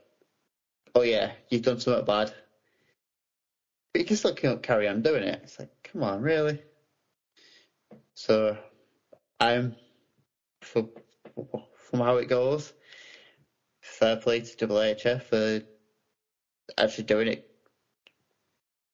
[0.96, 2.32] oh yeah, you've done something bad,
[3.94, 5.40] but you can still carry on doing it.
[5.44, 6.60] It's like, come on, really?
[8.16, 8.58] So,
[9.40, 9.76] I'm
[10.62, 10.90] for
[11.76, 12.74] from how it goes.
[13.82, 15.62] Fair play to IIHF for
[16.78, 17.46] actually doing it,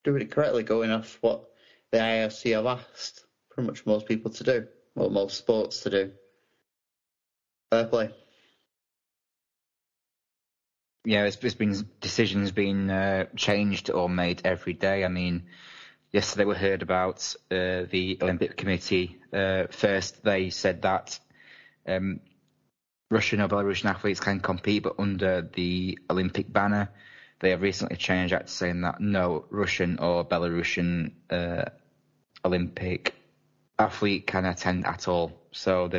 [0.03, 1.43] doing it correctly, going off what
[1.91, 4.65] the IOC have asked pretty much most people to do,
[4.95, 6.11] or most sports to do.
[7.71, 8.09] Fair play.
[11.10, 15.03] Yeah, it's, it's been decisions being uh, changed or made every day.
[15.03, 15.45] I mean,
[16.11, 19.18] yesterday we heard about uh, the Olympic Committee.
[19.34, 21.19] Uh, first, they said that
[21.88, 22.19] um,
[23.10, 26.91] Russian or Belarusian athletes can compete, but under the Olympic banner.
[27.40, 31.72] They have recently changed that saying that no Russian or Belarusian uh,
[32.45, 33.15] Olympic
[33.80, 35.31] athlete can attend at all.
[35.53, 35.90] So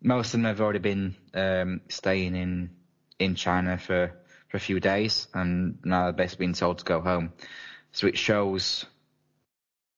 [0.00, 2.70] most of them have already been um, staying in
[3.18, 4.12] in China for,
[4.48, 7.32] for a few days, and now they're basically being told to go home.
[7.92, 8.84] So it shows,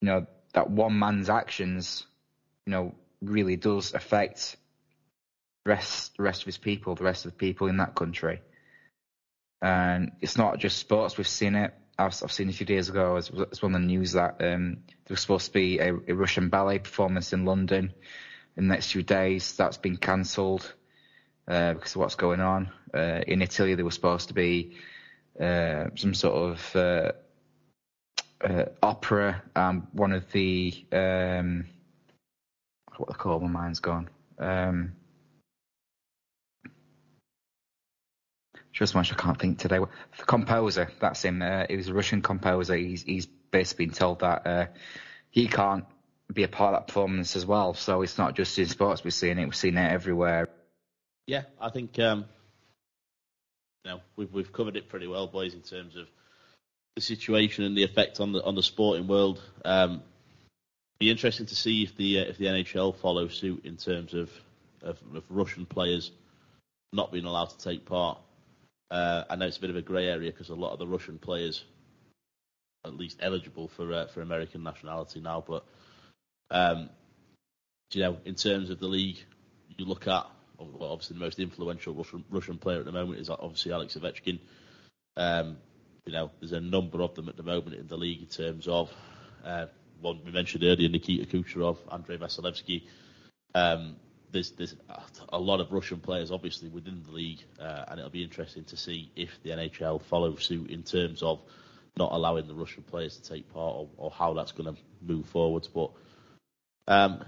[0.00, 2.06] you know, that one man's actions,
[2.66, 4.56] you know, really does affect
[5.64, 8.40] rest the rest of his people, the rest of the people in that country.
[9.62, 11.74] And it's not just sports; we've seen it.
[11.98, 15.14] I've, I've seen a few days ago, as was on the news that um, there
[15.14, 17.94] was supposed to be a, a, Russian ballet performance in London
[18.56, 19.56] in the next few days.
[19.56, 20.74] That's been cancelled
[21.48, 22.70] uh, because of what's going on.
[22.92, 24.76] Uh, in Italy, there was supposed to be
[25.40, 27.12] uh, some sort of uh,
[28.40, 29.42] uh, opera.
[29.54, 31.66] Um, one of the um,
[32.96, 34.08] what they call my mind's gone.
[34.38, 34.92] Um,
[38.72, 39.78] just much I can't think today.
[39.78, 41.42] The composer, that's him.
[41.68, 42.76] He was a Russian composer.
[42.76, 44.74] He's he's basically been told that
[45.30, 45.84] he can't
[46.32, 47.74] be a part of that performance as well.
[47.74, 49.04] So it's not just in sports.
[49.04, 49.46] We're seeing it.
[49.46, 50.48] We're seeing it everywhere.
[51.26, 52.24] Yeah, I think um,
[53.84, 56.06] you know we've we've covered it pretty well, boys, in terms of
[56.94, 59.42] the situation and the effect on the on the sporting world.
[59.64, 60.02] Um,
[60.98, 64.30] be interesting to see if the uh, if the NHL follow suit in terms of,
[64.82, 66.12] of, of Russian players
[66.92, 68.18] not being allowed to take part.
[68.90, 70.86] Uh, I know it's a bit of a grey area because a lot of the
[70.86, 71.64] Russian players,
[72.84, 75.64] are at least eligible for uh, for American nationality now, but
[76.52, 76.88] um,
[77.92, 79.18] you know, in terms of the league,
[79.76, 80.26] you look at
[80.58, 84.38] obviously the most influential Russian, Russian player at the moment is obviously Alex Ovechkin.
[85.16, 85.56] Um,
[86.04, 88.68] you know, there's a number of them at the moment in the league in terms
[88.68, 88.92] of
[89.44, 89.66] uh,
[90.00, 92.84] one we mentioned earlier, Nikita Kucherov, Andrei Vasilevskiy.
[93.54, 93.96] Um,
[94.32, 94.74] there's there's
[95.30, 98.76] a lot of Russian players obviously within the league, uh, and it'll be interesting to
[98.76, 101.40] see if the NHL follow suit in terms of
[101.96, 105.26] not allowing the Russian players to take part or, or how that's going to move
[105.26, 105.68] forwards.
[105.68, 105.90] But
[106.88, 107.24] um,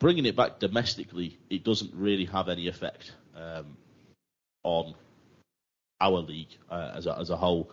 [0.00, 3.76] bringing it back domestically, it doesn't really have any effect um,
[4.64, 4.94] on
[6.00, 7.70] our league uh, as, a, as a whole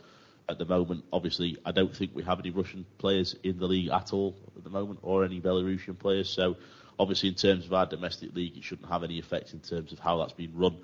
[0.49, 1.05] at the moment.
[1.11, 4.63] Obviously, I don't think we have any Russian players in the league at all at
[4.63, 6.29] the moment, or any Belarusian players.
[6.29, 6.57] So,
[6.99, 9.99] obviously, in terms of our domestic league, it shouldn't have any effect in terms of
[9.99, 10.77] how that's been run.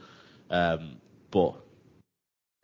[0.49, 0.95] Um,
[1.29, 1.55] but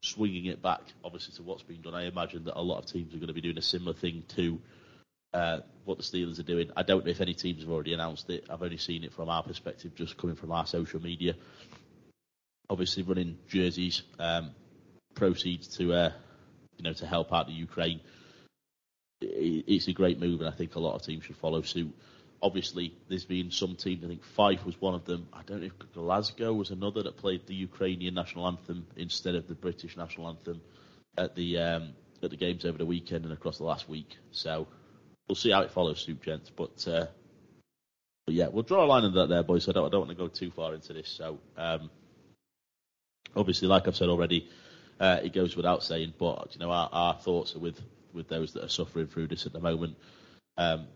[0.01, 3.13] swinging it back, obviously, to what's been done, I imagine that a lot of teams
[3.13, 4.61] are going to be doing a similar thing to
[5.33, 6.71] uh, what the Steelers are doing.
[6.75, 8.45] I don't know if any teams have already announced it.
[8.49, 11.35] I've only seen it from our perspective, just coming from our social media.
[12.69, 14.51] Obviously, running jerseys, um,
[15.15, 16.11] proceeds to uh,
[16.77, 17.99] you know to help out the Ukraine.
[19.21, 21.93] It's a great move, and I think a lot of teams should follow suit.
[22.41, 24.03] Obviously, there's been some teams.
[24.03, 25.27] I think Fife was one of them.
[25.33, 29.47] I don't know if Glasgow was another that played the Ukrainian national anthem instead of
[29.47, 30.61] the British national anthem
[31.17, 31.89] at the um,
[32.23, 34.15] at the games over the weekend and across the last week.
[34.31, 34.67] So
[35.29, 36.49] we'll see how it follows suit, gents.
[36.49, 37.05] But uh,
[38.25, 39.69] but yeah, we'll draw a line under that there, boys.
[39.69, 41.07] I don't I don't want to go too far into this.
[41.07, 41.89] So um,
[43.35, 44.49] obviously, like I've said already,
[44.99, 46.13] uh, it goes without saying.
[46.17, 47.79] But you know, our, our, thoughts are with
[48.11, 49.95] with those that are suffering through this at the moment.
[50.57, 50.87] Um,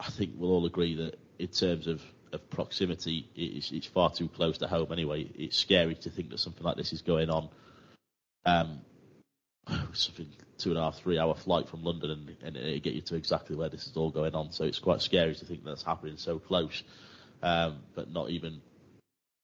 [0.00, 2.02] I think we'll all agree that in terms of,
[2.32, 4.90] of proximity, it's, it's, far too close to home.
[4.92, 7.50] Anyway, it's scary to think that something like this is going on.
[8.46, 8.80] Um,
[9.92, 10.28] something
[10.58, 13.16] two and a half, three hour flight from London, and, and it get you to
[13.16, 14.52] exactly where this is all going on.
[14.52, 16.82] So it's quite scary to think that's happening so close,
[17.42, 18.60] um, but not even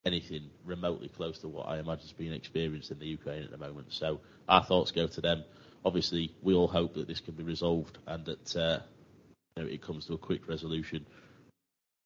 [0.04, 3.58] anything remotely close to what I imagine is being experienced in the Ukraine at the
[3.58, 3.92] moment.
[3.92, 5.44] So our thoughts go to them.
[5.84, 8.78] Obviously, we all hope that this can be resolved and that uh,
[9.56, 11.06] you know, it comes to a quick resolution.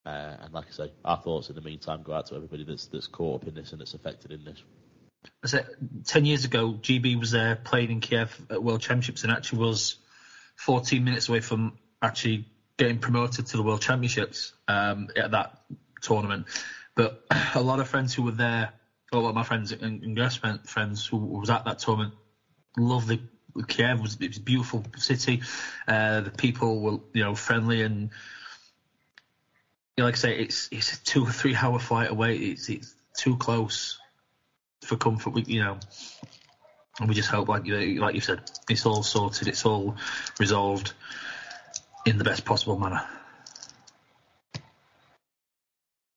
[0.05, 2.87] Uh, and like I say, our thoughts in the meantime go out to everybody that's
[2.87, 4.63] that's caught up in this and that's affected in this.
[6.05, 9.95] Ten years ago, GB was there playing in Kiev at World Championships and actually was
[10.55, 15.61] 14 minutes away from actually getting promoted to the World Championships um, at that
[16.01, 16.47] tournament.
[16.95, 17.23] But
[17.55, 18.71] a lot of friends who were there,
[19.11, 22.13] a lot of my friends and, and friends who was at that tournament,
[22.77, 23.19] loved the
[23.67, 23.97] Kiev.
[23.97, 25.41] It was, it was a beautiful city.
[25.87, 28.11] Uh, the people were, you know, friendly and,
[29.97, 32.37] you know, like I say, it's it's a two or three hour flight away.
[32.37, 33.99] It's it's too close
[34.83, 35.31] for comfort.
[35.31, 35.79] We, you know,
[36.99, 39.47] and we just hope, like you like you said, it's all sorted.
[39.47, 39.95] It's all
[40.39, 40.93] resolved
[42.05, 43.03] in the best possible manner.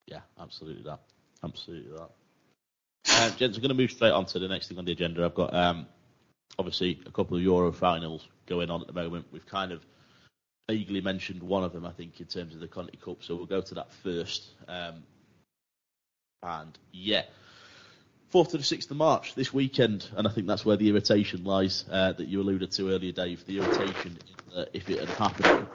[0.06, 1.00] Yeah, absolutely that.
[1.42, 2.10] Absolutely that.
[3.06, 5.24] Uh, gents, I'm going to move straight on to the next thing on the agenda.
[5.24, 5.86] I've got um,
[6.58, 9.26] obviously a couple of Euro finals going on at the moment.
[9.30, 9.84] We've kind of
[10.68, 13.22] vaguely mentioned one of them, I think, in terms of the Conti Cup.
[13.22, 14.50] So we'll go to that first.
[14.66, 15.02] Um,
[16.42, 17.22] and yeah,
[18.34, 21.44] 4th to the 6th of March this weekend, and I think that's where the irritation
[21.44, 23.46] lies uh, that you alluded to earlier, Dave.
[23.46, 24.18] The irritation,
[24.72, 25.68] if it had happened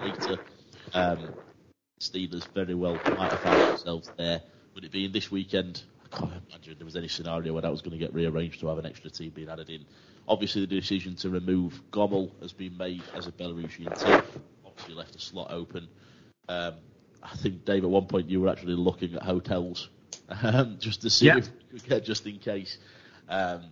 [0.00, 0.38] later,
[0.94, 1.34] um,
[2.00, 4.40] Steelers very well might have found themselves there.
[4.74, 5.82] Would it be in this weekend?
[6.10, 8.68] I can't imagine there was any scenario where that was going to get rearranged to
[8.68, 9.84] have an extra team being added in.
[10.26, 14.22] Obviously, the decision to remove Gomel has been made as a Belarusian team.
[14.64, 15.86] Obviously, left a slot open.
[16.48, 16.72] Um,
[17.22, 19.90] I think, Dave, at one point you were actually looking at hotels
[20.28, 21.38] um, just to see yeah.
[21.38, 22.78] if we could get just in case.
[23.28, 23.70] Um,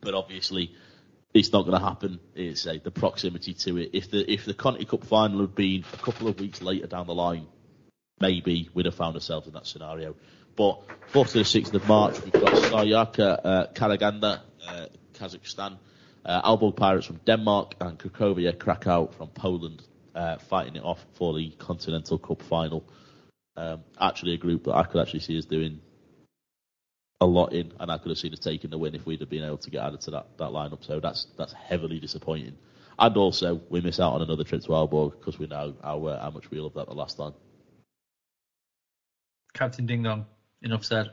[0.00, 0.74] but obviously,
[1.34, 2.20] it's not going to happen.
[2.34, 3.90] It's uh, the proximity to it.
[3.92, 7.06] If the if the Conti Cup final had been a couple of weeks later down
[7.06, 7.46] the line,
[8.20, 10.16] maybe we'd have found ourselves in that scenario.
[10.56, 10.82] But
[11.12, 15.78] 4th to the 6th of March, we've got Saryarka, uh, Karaganda, uh, Kazakhstan,
[16.24, 19.82] uh, Pirates from Denmark, and Cracovia Krakow from Poland
[20.14, 22.84] uh, fighting it off for the Continental Cup final.
[23.60, 25.80] Um, actually, a group that I could actually see us doing
[27.20, 29.28] a lot in, and I could have seen us taking the win if we'd have
[29.28, 30.82] been able to get added to that, that lineup.
[30.82, 32.56] So that's that's heavily disappointing.
[32.98, 36.22] And also, we miss out on another trip to Aalborg because we know how, uh,
[36.22, 37.34] how much we loved that the last time.
[39.52, 40.24] Captain Ding Dong,
[40.62, 41.10] enough said.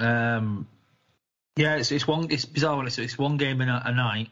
[0.00, 0.66] Um,
[1.54, 2.84] yeah, it's it's one it's bizarre.
[2.84, 4.30] It's, it's one game a, a night.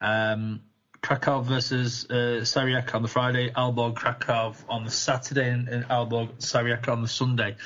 [0.00, 0.62] Um,
[1.02, 6.38] Krakow versus uh, Saryarka on the Friday, Aalborg Krakow on the Saturday, and, and Aalborg
[6.38, 7.56] Saryarka on the Sunday.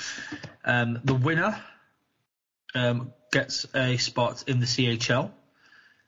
[0.65, 1.61] Um, the winner
[2.75, 5.31] um, gets a spot in the CHL.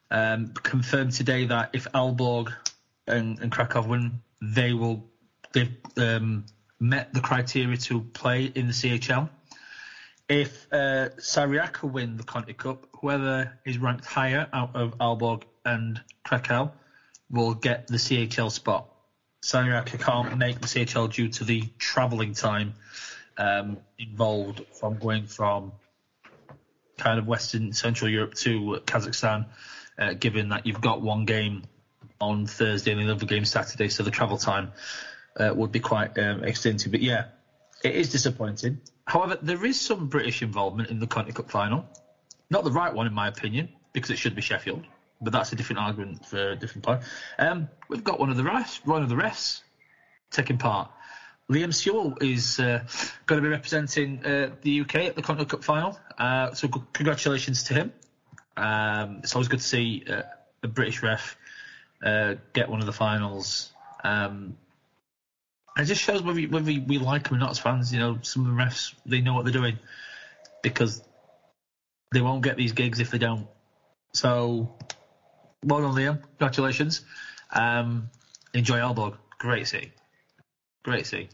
[0.08, 2.52] Um, confirmed today that if Aalborg
[3.08, 5.10] and, and Krakow win, they will
[5.52, 6.46] they've um,
[6.78, 9.28] met the criteria to play in the CHL.
[10.28, 16.00] If uh, Saryarka win the Conti Cup, whoever is ranked higher out of Aalborg and
[16.24, 16.72] Krakow
[17.30, 18.88] will get the CHL spot.
[19.42, 22.74] Saryarka can't make the CHL due to the travelling time
[23.36, 25.72] um, involved from going from
[26.98, 29.46] kind of Western Central Europe to Kazakhstan,
[29.98, 31.62] uh, given that you've got one game
[32.20, 34.72] on Thursday and another game Saturday, so the travel time
[35.38, 36.90] uh, would be quite um, extensive.
[36.90, 37.26] But yeah,
[37.84, 38.80] it is disappointing.
[39.04, 41.86] However, there is some British involvement in the Conti Cup final.
[42.48, 44.84] Not the right one, in my opinion, because it should be Sheffield.
[45.20, 47.00] But that's a different argument for a different player.
[47.38, 49.62] Um, we've got one of the refs, one of the refs
[50.30, 50.90] taking part.
[51.50, 52.84] Liam Sewell is uh,
[53.26, 55.98] going to be representing uh, the UK at the Continental Cup final.
[56.18, 57.92] Uh, so c- congratulations to him.
[58.56, 60.22] Um, it's always good to see uh,
[60.62, 61.36] a British ref
[62.02, 63.72] uh, get one of the finals.
[64.02, 64.56] Um,
[65.78, 67.92] it just shows whether, we, whether we like them or not as fans.
[67.92, 69.78] You know, some of the refs they know what they're doing
[70.62, 71.02] because
[72.12, 73.46] they won't get these gigs if they don't.
[74.12, 74.74] So,
[75.64, 76.22] well done, Liam.
[76.38, 77.04] Congratulations.
[77.50, 78.10] Um,
[78.54, 79.16] enjoy Aalborg.
[79.38, 79.92] Great city.
[80.82, 81.28] Great city.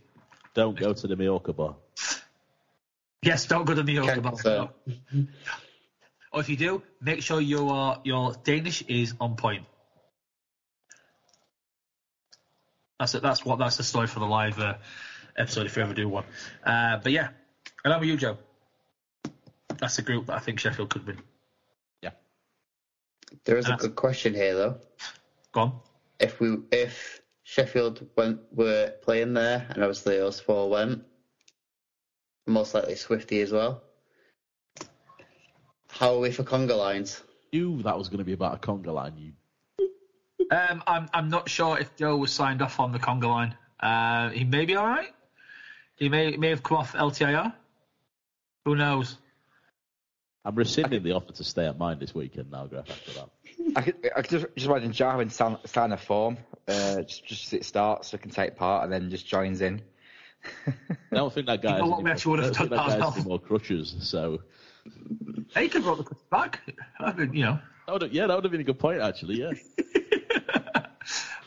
[0.54, 1.76] Don't go to the Mallorca bar.
[3.22, 4.32] Yes, don't go to the Mallorca bar.
[4.32, 4.68] confirm.
[6.32, 9.66] Or if you do, make sure your your Danish is on point.
[12.98, 13.22] That's it.
[13.22, 13.58] That's what.
[13.58, 14.76] That's the story for the live uh,
[15.36, 16.24] episode if you ever do one.
[16.64, 17.28] Uh, but yeah,
[17.84, 18.38] and how about you, Joe?
[19.78, 21.18] That's a group that I think Sheffield could win.
[23.44, 24.80] There is a Uh, good question here though.
[25.52, 25.80] Go on.
[26.20, 31.04] If we if Sheffield went were playing there and obviously us four went,
[32.46, 33.82] most likely Swifty as well.
[35.88, 37.22] How are we for conga lines?
[37.50, 39.16] You, that was going to be about a conga line.
[39.16, 39.32] You
[40.50, 43.54] Um, I'm I'm not sure if Joe was signed off on the conga line.
[43.80, 45.12] Uh, he may be all right.
[45.96, 47.52] He may may have come off LTIR.
[48.64, 49.18] Who knows?
[50.44, 53.28] I'm rescinding the offer to stay at mine this weekend now, Graf, after that.
[53.76, 56.36] I could, I could just, just imagine Jarwin sign, sign a form,
[56.66, 59.60] uh, just, just as it starts, so he can take part, and then just joins
[59.60, 59.82] in.
[60.66, 62.58] I don't think that guy You know has what, any we actually would have I
[62.58, 63.24] don't done that guy that has any as well.
[63.24, 64.40] more crutches, so
[65.56, 66.60] He could roll the crutches back.
[66.98, 67.58] I mean, you know.
[67.86, 69.40] that would have, yeah, that would have been a good point actually.
[69.40, 69.52] Yeah,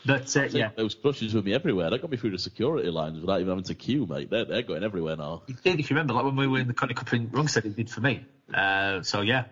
[0.06, 1.90] But uh, yeah, those crutches with me everywhere.
[1.90, 4.30] That got me through the security lines without even having to queue, mate.
[4.30, 5.42] They're they're going everywhere now.
[5.46, 5.80] he did.
[5.80, 7.90] If you remember, like when we were in the Conti Cup in Rungsted, he did
[7.90, 8.24] for me.
[8.52, 9.44] Uh, so yeah,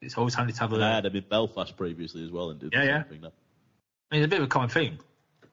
[0.00, 0.76] it's always handy to have a.
[0.76, 3.02] I I had them in Belfast previously as well, and did Yeah, yeah.
[3.02, 3.20] thing.
[3.20, 3.30] There.
[4.10, 4.98] mean, it's a bit of a common theme.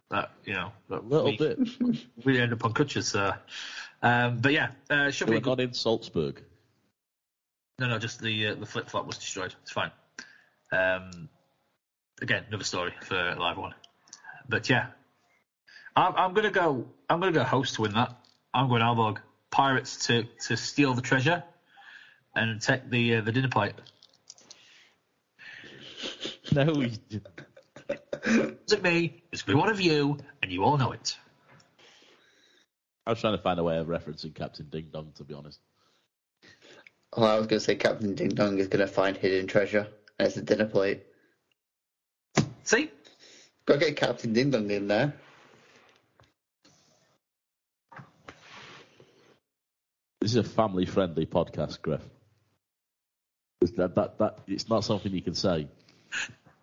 [0.10, 1.60] That you know, that A little we, bit.
[2.26, 3.16] we end up on crutches.
[3.16, 3.36] Uh,
[4.02, 6.42] um, but yeah, uh, should be were good not in Salzburg.
[7.80, 9.54] No, no, just the uh, the flip flop was destroyed.
[9.62, 9.92] It's fine.
[10.72, 11.30] Um,
[12.22, 13.74] again, another story for a live one.
[14.50, 14.88] But yeah,
[15.96, 16.88] I'm, I'm gonna go.
[17.10, 18.14] I'm gonna go host to win that.
[18.54, 19.20] I'm going Aalborg
[19.52, 21.44] Pirates to to steal the treasure
[22.36, 23.76] and take the uh, the dinner plate.
[26.52, 27.28] No, you didn't.
[28.26, 29.24] Is it me?
[29.32, 31.16] It's gonna be one of you, and you all know it.
[33.06, 35.60] I was trying to find a way of referencing Captain Ding Dong, to be honest.
[37.14, 39.88] Oh, I was going to say Captain Ding Dong is going to find hidden treasure
[40.20, 41.04] and it's a dinner plate.
[42.64, 42.92] See,
[43.70, 45.14] Go get Captain Ding Dong in there.
[50.20, 52.02] This is a family-friendly podcast, Griff.
[53.76, 55.68] That, that, that, it's not something you can say.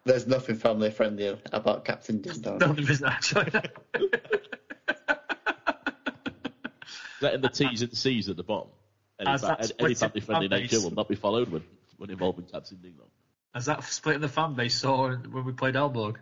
[0.04, 2.58] There's nothing family friendly about Captain Ding Dong.
[2.58, 3.52] no, there isn't actually.
[7.20, 8.70] Letting the T's and C's at the bottom.
[9.20, 11.62] Any, As fa- any family-friendly fan nature will not be followed when,
[11.98, 13.06] when involving Captain Ding Dong.
[13.54, 16.16] As that split in the fan base saw when we played Aalborg.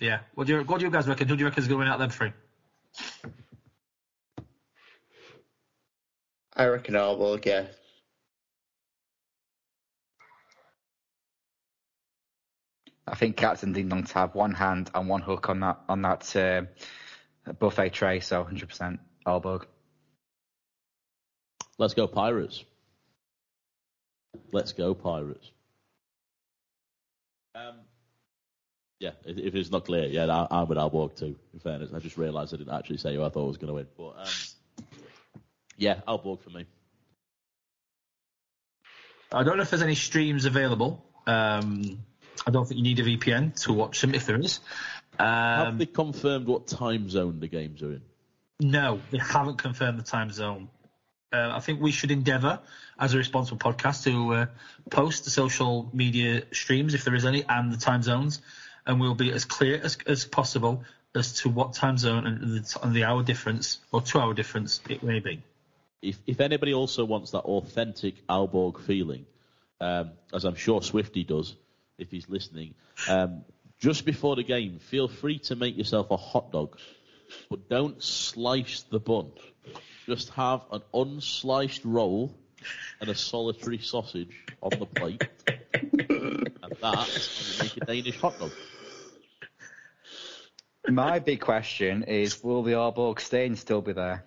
[0.00, 0.20] Yeah.
[0.34, 1.28] What do you what do you guys reckon?
[1.28, 2.32] Who do you reckon is going to win out of them three?
[6.56, 7.66] I reckon Aalborg, yeah.
[13.06, 16.02] I think Captain Ding Dong to have one hand and one hook on that on
[16.02, 16.62] that uh,
[17.52, 19.64] buffet tray, so 100% Aalborg.
[21.76, 22.64] Let's go Pirates.
[24.52, 25.50] Let's go Pirates.
[27.54, 27.80] Um,
[29.00, 31.36] yeah, if, it's not clear, yeah, I, with Aalborg too.
[31.52, 33.74] In fairness, I just realised I didn't actually say who I thought was going to
[33.74, 34.86] win, but um,
[35.76, 36.66] yeah, Aalborg for me.
[39.32, 41.04] I don't know if there's any streams available.
[41.26, 41.98] Um,
[42.46, 44.60] I don't think you need a VPN to watch them if there is.
[45.18, 48.02] Have Um, they confirmed what time zone the games are in?
[48.60, 50.68] no, they haven't confirmed the time zone.
[51.32, 52.60] Uh, I think we should endeavour,
[52.98, 54.46] as a responsible podcast, to uh,
[54.90, 58.40] post the social media streams if there is any and the time zones,
[58.86, 60.84] and we'll be as clear as, as possible
[61.14, 64.80] as to what time zone and the, and the hour difference or two hour difference
[64.88, 65.42] it may be.
[66.02, 69.24] If if anybody also wants that authentic Aalborg feeling,
[69.80, 71.54] um, as I'm sure Swifty does,
[71.98, 72.74] if he's listening,
[73.08, 73.44] um,
[73.78, 76.76] just before the game, feel free to make yourself a hot dog,
[77.48, 79.30] but don't slice the bun.
[80.06, 82.34] Just have an unsliced roll
[83.00, 85.22] and a solitary sausage on the plate,
[85.72, 88.52] and how you make a Danish hot dog.
[90.88, 94.24] My big question is: Will the Aalborg stain still be there?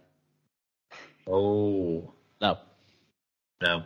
[1.27, 2.57] Oh No.
[3.61, 3.84] no,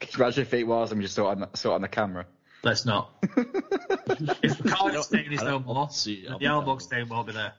[0.00, 1.74] Could you imagine if it was and we just saw it on the, saw it
[1.76, 2.26] on the camera?
[2.64, 3.10] let's not.
[3.36, 6.80] if the Cardiff stain is no more, see it then on the the Aalborg camera.
[6.80, 7.52] stain won't be there.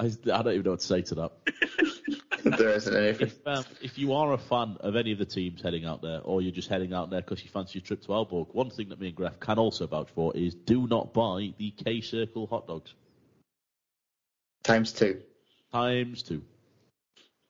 [0.00, 0.08] I, I
[0.42, 1.32] don't even know what to say to that.
[2.58, 3.28] there isn't anything.
[3.28, 6.20] If, um, if you are a fan of any of the teams heading out there,
[6.24, 8.88] or you're just heading out there because you fancy a trip to Aalborg, one thing
[8.88, 12.46] that me and Graf can also vouch for is do not buy the K Circle
[12.46, 12.94] hot dogs.
[14.64, 15.20] Times two.
[15.72, 16.42] Times two.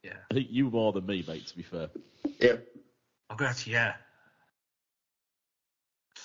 [0.02, 1.88] Yeah, I think you more than me, mate, to be fair.
[2.40, 2.66] Yep.
[3.30, 3.94] I'm glad to yeah.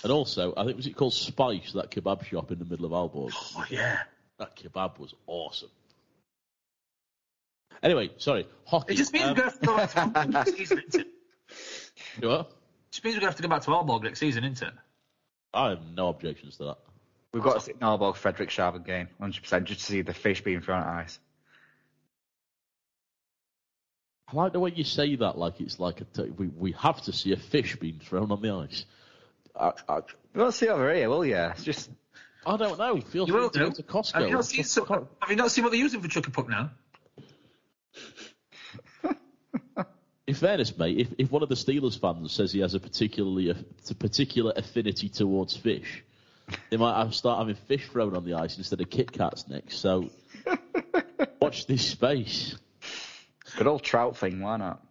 [0.03, 2.91] And also, I think, was it called Spice, that kebab shop in the middle of
[2.91, 3.31] Aalborg?
[3.33, 3.99] Oh yeah.
[4.39, 5.69] That kebab was awesome.
[7.83, 8.93] Anyway, sorry, hockey.
[8.93, 10.83] It just means um, we're going to have to go back to Aalborg next season,
[10.87, 11.07] isn't it?
[12.21, 12.39] you what?
[12.49, 14.67] It just means we're going to have to go back to Aalborg next season, isn't
[14.67, 14.73] it?
[15.53, 16.77] I have no objections to that.
[17.33, 20.61] We've got to see an Aalborg Frederikshavn game, 100%, just to see the fish being
[20.61, 21.19] thrown at ice.
[24.29, 27.01] I like the way you say that, like it's like a t- we we have
[27.03, 28.85] to see a fish being thrown on the ice.
[29.57, 31.37] I, I, You won't see over here, will you?
[31.37, 31.89] It's just
[32.45, 32.99] I don't know.
[32.99, 33.75] Feel You free will to go do.
[33.75, 34.13] to Costco.
[34.13, 36.33] Have you not seen, so, have you not seen what they're using for chuck and
[36.33, 36.71] puck now?
[40.27, 43.49] In fairness, mate, if, if one of the Steelers fans says he has a particularly
[43.49, 43.55] a,
[43.89, 46.03] a particular affinity towards fish,
[46.69, 49.77] they might have start having fish thrown on the ice instead of Kit Kats next.
[49.77, 50.09] So
[51.41, 52.57] watch this space.
[53.55, 54.41] good old trout thing.
[54.41, 54.83] Why not?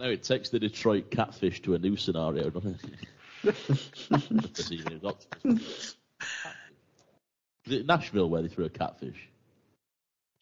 [0.00, 3.54] No, it takes the Detroit catfish to a new scenario, doesn't it?
[4.52, 5.94] This evening's octopus.
[7.66, 9.28] Is it Nashville where they threw a catfish?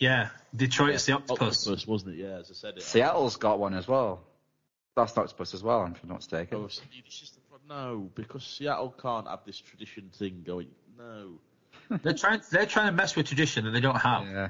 [0.01, 1.67] Yeah, Detroit's the octopus.
[1.67, 2.23] Octopus, wasn't it?
[2.23, 2.83] Yeah, as I said it.
[2.83, 4.21] Seattle's got one as well.
[4.97, 6.59] That's octopus as well, if I'm not mistaken.
[6.59, 10.69] Oh, see, this is the pro- no, because Seattle can't have this tradition thing going.
[10.99, 11.39] No,
[12.03, 12.41] They're trying.
[12.51, 14.27] They're trying to mess with tradition that they don't have.
[14.27, 14.49] Yeah,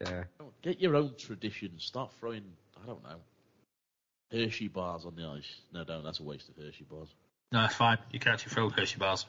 [0.00, 0.24] yeah.
[0.62, 1.72] Get your own tradition.
[1.78, 2.42] Start throwing.
[2.82, 3.16] I don't know.
[4.32, 5.60] Hershey bars on the ice.
[5.72, 6.04] No, don't.
[6.04, 7.08] That's a waste of Hershey bars.
[7.52, 7.98] No, it's fine.
[8.10, 9.26] You can actually throw Hershey bars.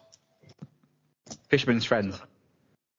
[1.49, 2.19] Fisherman's friends.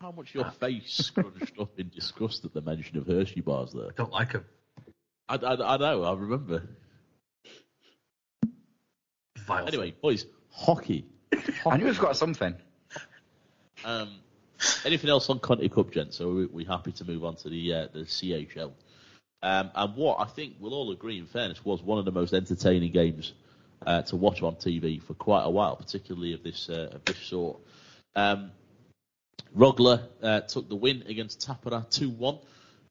[0.01, 3.87] How much your face scrunched up in disgust at the mention of Hershey bars there?
[3.87, 4.45] I Don't like them.
[5.29, 6.05] I, I, I know.
[6.05, 6.63] I remember.
[9.39, 9.67] Vile.
[9.67, 11.05] Anyway, boys, hockey.
[11.67, 12.55] I knew we've got something.
[13.85, 14.21] Um,
[14.85, 16.17] anything else on Conti Cup, gents?
[16.17, 18.73] So we, we happy to move on to the uh, the CHL.
[19.43, 22.35] Um, and what I think we'll all agree, in fairness, was one of the most
[22.35, 23.33] entertaining games
[23.85, 27.19] uh, to watch on TV for quite a while, particularly of this uh, of this
[27.19, 27.59] sort.
[28.15, 28.53] Um,
[29.57, 32.39] Rögle uh, took the win against Tappara two one.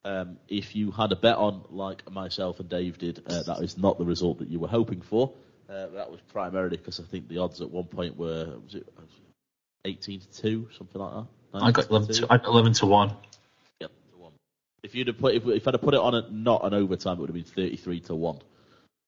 [0.05, 3.77] Um, if you had a bet on, like myself and Dave did, uh, that is
[3.77, 5.33] not the result that you were hoping for.
[5.69, 8.87] Uh, that was primarily because I think the odds at one point were was it
[9.87, 11.27] 18 to 2, something like that.
[11.53, 13.13] I got 11 to, I got 11 to 1.
[13.79, 14.31] Yep, to.
[14.83, 17.17] If you'd have put, if, if I'd have put it on a, not an overtime,
[17.17, 18.39] it would have been 33 to 1.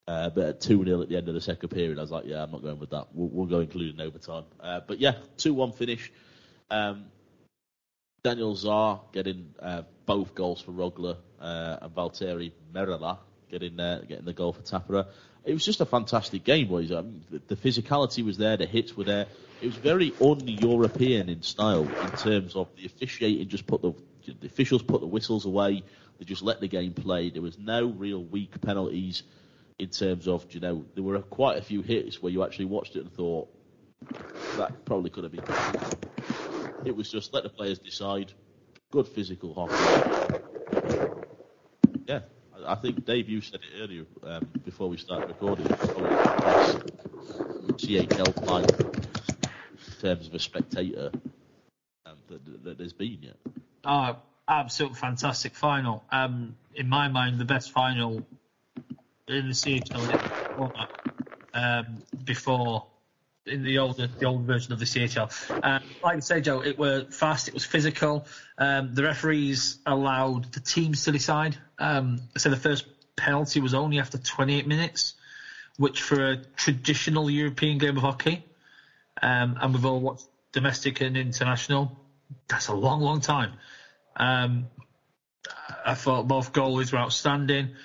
[0.07, 2.25] Uh, but at 2 0 at the end of the second period, I was like,
[2.25, 3.07] yeah, I'm not going with that.
[3.13, 4.45] We'll, we'll go including overtime.
[4.59, 6.11] Uh, but yeah, 2 1 finish.
[6.71, 7.05] Um,
[8.23, 13.17] Daniel Zaar getting uh, both goals for Rögle uh, and Waltteri Merelä
[13.49, 15.07] getting uh, getting the goal for Tappara.
[15.45, 16.91] It was just a fantastic game, boys.
[16.91, 19.25] I mean, the, the physicality was there, the hits were there.
[19.61, 23.47] It was very un-European in style in terms of the officiating.
[23.47, 23.93] Just put the
[24.41, 25.83] the officials put the whistles away.
[26.19, 27.29] They just let the game play.
[27.29, 29.23] There was no real weak penalties
[29.79, 32.95] in terms of you know there were quite a few hits where you actually watched
[32.95, 33.49] it and thought
[34.57, 36.48] that probably could have been.
[36.85, 38.31] It was just let the players decide.
[38.91, 39.75] Good physical hockey.
[42.07, 42.21] Yeah,
[42.55, 45.65] I I think Dave, you said it earlier um, before we started recording.
[47.79, 51.11] CHL final in terms of a spectator
[52.05, 53.37] um, that, that, that there's been yet.
[53.85, 56.03] Oh, absolute fantastic final.
[56.11, 58.25] Um, in my mind, the best final
[59.27, 60.87] in the CHL
[61.53, 61.85] um,
[62.23, 62.85] before
[63.49, 65.29] in the older the old version of the CHL.
[65.63, 67.47] Um, like I say, Joe, it were fast.
[67.47, 68.25] It was physical.
[68.57, 71.57] Um, the referees allowed the teams to decide.
[71.77, 72.85] Um, so the first
[73.15, 75.15] penalty was only after 28 minutes,
[75.77, 78.45] which for a traditional European game of hockey
[79.21, 81.97] Um, and we've all watched domestic and international.
[82.47, 83.53] That's a long, long time.
[84.15, 84.67] Um,
[85.85, 87.75] I thought both goalies were outstanding.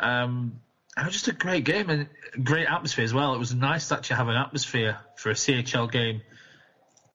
[0.00, 0.60] Um,
[0.96, 2.08] it was just a great game and
[2.42, 3.34] great atmosphere as well.
[3.34, 6.22] It was nice to actually have an atmosphere for a CHL game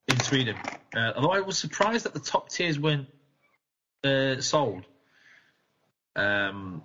[0.07, 0.55] in Sweden.
[0.95, 3.07] Uh, although I was surprised that the top tiers weren't
[4.03, 4.83] uh, sold.
[6.15, 6.81] Um,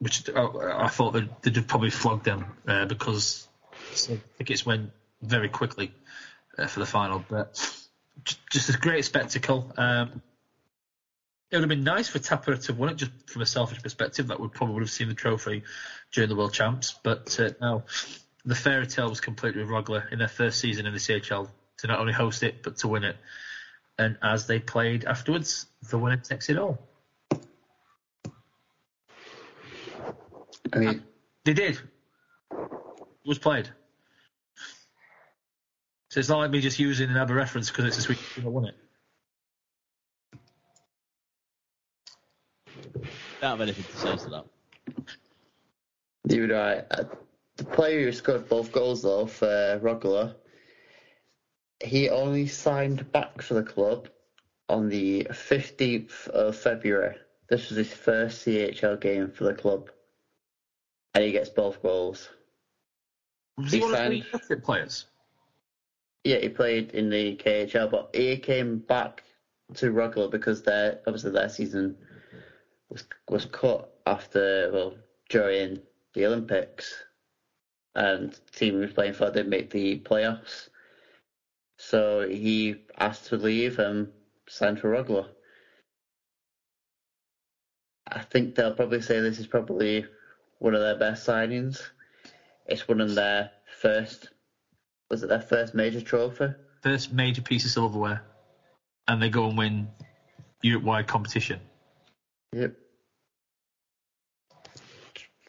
[0.00, 3.46] which uh, I thought they'd, they'd probably flogged them uh, because
[4.38, 4.90] tickets went
[5.22, 5.92] very quickly
[6.58, 7.24] uh, for the final.
[7.28, 7.54] But
[8.50, 9.72] just a great spectacle.
[9.76, 10.22] Um,
[11.50, 14.28] it would have been nice for Tappara to win it, just from a selfish perspective.
[14.28, 15.64] That would probably have seen the trophy
[16.12, 16.94] during the World Champs.
[17.02, 17.82] But uh, no,
[18.44, 21.48] the fairy tale was complete with Rögle in their first season in the CHL
[21.78, 23.16] to not only host it but to win it.
[23.98, 26.78] And as they played afterwards, the winner takes it all.
[30.72, 31.02] I mean,
[31.44, 31.80] They did.
[32.52, 33.68] It was played.
[36.10, 38.50] So it's not like me just using another reference because it's a sweet team that
[38.50, 38.74] won it.
[43.40, 44.44] Don't have anything to say to that.
[46.28, 46.84] you would right.
[46.90, 47.04] Uh,
[47.56, 50.34] the player who scored both goals though for Rögle,
[51.82, 54.08] he only signed back for the club
[54.68, 57.16] on the 15th of February.
[57.48, 59.90] This was his first CHL game for the club,
[61.14, 62.28] and he gets both goals.
[63.56, 65.06] Was he, He one of the players?
[66.24, 69.24] Yeah, he played in the KHL, but he came back
[69.74, 71.96] to Rögle because their obviously their season
[72.90, 74.94] was was cut after well
[75.28, 75.78] during
[76.14, 76.92] the Olympics,
[77.94, 80.68] and the team he was playing for didn't make the playoffs,
[81.78, 84.08] so he asked to leave and
[84.48, 85.26] signed for Rögle.
[88.12, 90.04] I think they'll probably say this is probably
[90.58, 91.80] one of their best signings.
[92.66, 94.28] It's one of their first
[95.10, 96.46] was it their first major trophy?
[96.82, 98.22] First major piece of silverware.
[99.08, 99.88] And they go and win
[100.62, 101.60] Europe wide competition.
[102.54, 102.74] Yep.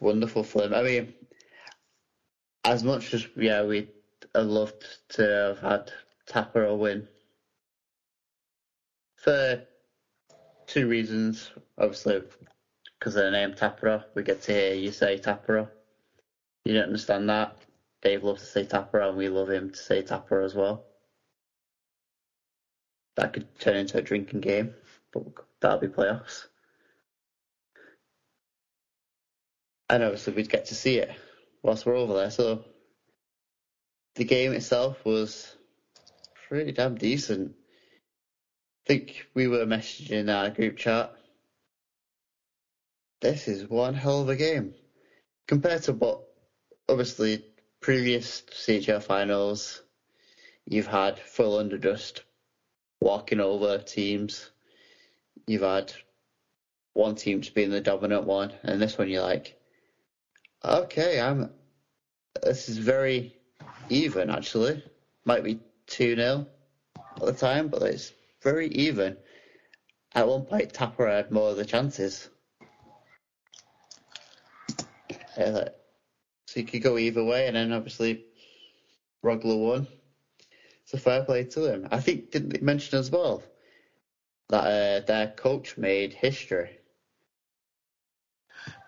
[0.01, 0.73] Wonderful them.
[0.73, 1.13] I mean,
[2.65, 3.87] as much as yeah, we
[4.35, 5.91] would loved to have had
[6.29, 7.07] Tappara win
[9.17, 9.61] for
[10.67, 11.51] two reasons.
[11.77, 12.21] Obviously,
[12.99, 15.67] because of the name Tappara, we get to hear you say Tappara.
[16.65, 17.55] You don't understand that.
[18.01, 20.83] Dave loves to say Tappara, and we love him to say Tappara as well.
[23.17, 24.71] That could turn into a drinking game,
[25.13, 25.23] but
[25.61, 26.47] that'll be playoffs.
[29.91, 31.11] And obviously, we'd get to see it
[31.61, 32.31] whilst we're over there.
[32.31, 32.63] So
[34.15, 35.53] the game itself was
[36.47, 37.51] pretty damn decent.
[37.51, 41.13] I think we were messaging our group chat.
[43.19, 44.73] This is one hell of a game
[45.45, 46.21] compared to what
[46.87, 47.43] obviously
[47.81, 49.83] previous CHL finals
[50.65, 52.21] you've had Frölunda
[53.01, 54.49] walking over teams.
[55.47, 55.91] You've had
[56.93, 59.57] one team just being the dominant one, and this one you're like,
[60.63, 61.49] okay, I'm.
[62.43, 63.33] This is very
[63.89, 64.81] even actually.
[65.25, 66.47] Might be two 0
[66.97, 69.17] at the time, but it's very even.
[70.13, 72.29] At one point, Tapper had more of the chances.
[75.35, 78.19] So you could go either way, and then obviously
[79.23, 79.87] Rögle won.
[80.85, 81.87] So fair play to him.
[81.91, 83.41] I think didn't they mention as well
[84.49, 86.77] that uh, their coach made history.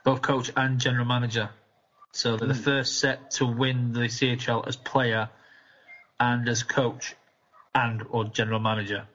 [0.04, 1.50] Both coach and general manager.
[2.14, 5.30] So they're the first set to win the CHL as player
[6.20, 7.16] and as coach
[7.74, 9.08] and or general manager.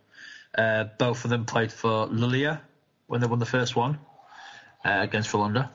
[0.56, 2.60] Uh, both of them played for Luleå
[3.06, 4.00] when they won the first one
[4.84, 5.70] uh, against Frölunda.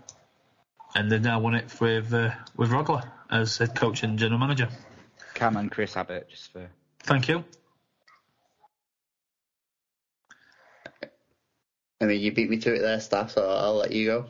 [0.95, 4.67] And they've now won it with uh, with Rögle as head coach and general manager.
[5.33, 6.69] Cam and Chris Abbott, just for
[6.99, 7.45] Thank you.
[12.01, 13.31] I mean, you beat me to it there, staff.
[13.31, 14.25] So I'll let you go.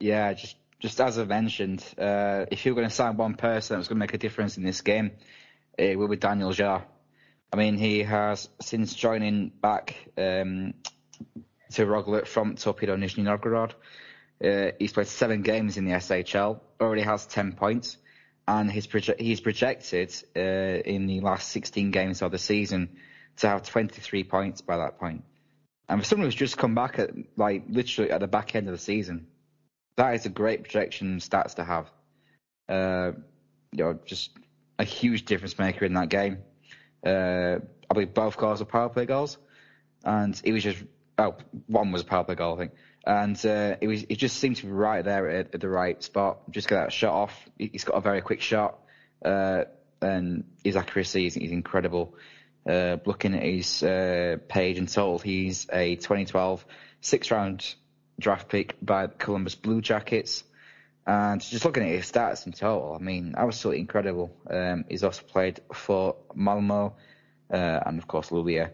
[0.00, 3.88] Yeah, just just as I mentioned, uh, if you're going to sign one person that's
[3.88, 5.10] going to make a difference in this game,
[5.76, 6.84] it will be Daniel Zaar.
[7.52, 10.74] I mean, he has since joining back um,
[11.72, 13.74] to Rögle from Torpedo Nizhny Novgorod.
[14.42, 17.96] Uh, he's played seven games in the SHL, already has ten points,
[18.46, 22.98] and he's proje- he's projected uh, in the last 16 games of the season
[23.38, 25.24] to have 23 points by that point.
[25.88, 28.72] And for someone who's just come back at like literally at the back end of
[28.72, 29.26] the season,
[29.98, 31.90] that is a great projection stats to have.
[32.68, 33.12] Uh,
[33.72, 34.30] you know, just
[34.78, 36.38] a huge difference maker in that game.
[37.04, 37.56] Uh,
[37.90, 39.36] I believe both goals were power play goals,
[40.04, 40.82] and he was just
[41.18, 41.34] oh,
[41.66, 42.72] one was a power play goal, I think,
[43.04, 46.02] and uh, it was it just seemed to be right there at, at the right
[46.02, 46.50] spot.
[46.50, 47.48] Just get that shot off.
[47.58, 48.78] He- He's got a very quick shot,
[49.24, 49.64] uh,
[50.00, 52.14] and his accuracy is, is incredible.
[52.68, 56.64] Uh, looking at his uh, page and total, he's a 2012
[57.00, 57.74] six round
[58.18, 60.44] draft pick by the Columbus Blue Jackets.
[61.06, 64.36] And just looking at his stats in total, I mean, absolutely incredible.
[64.48, 66.96] Um, he's also played for Malmo
[67.50, 68.70] uh, and, of course, Luleå.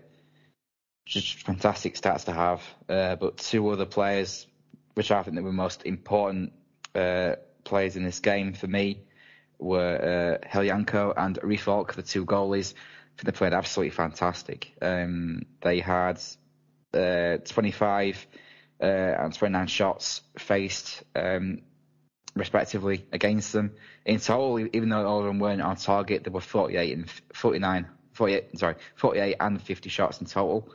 [1.06, 2.62] Just fantastic stats to have.
[2.88, 4.46] Uh, but two other players,
[4.94, 6.52] which I think were most important
[6.94, 9.04] uh, players in this game for me,
[9.60, 12.74] were uh, Heljanko and Rifalk, the two goalies.
[12.74, 14.72] I think they played absolutely fantastic.
[14.82, 16.20] Um, they had
[16.92, 18.26] uh, 25
[18.80, 21.62] uh, and 29 shots faced, um,
[22.34, 23.72] respectively, against them.
[24.04, 27.86] In total, even though all of them weren't on target, there were 48 and 49,
[28.12, 30.68] 48, sorry, 48 and 50 shots in total.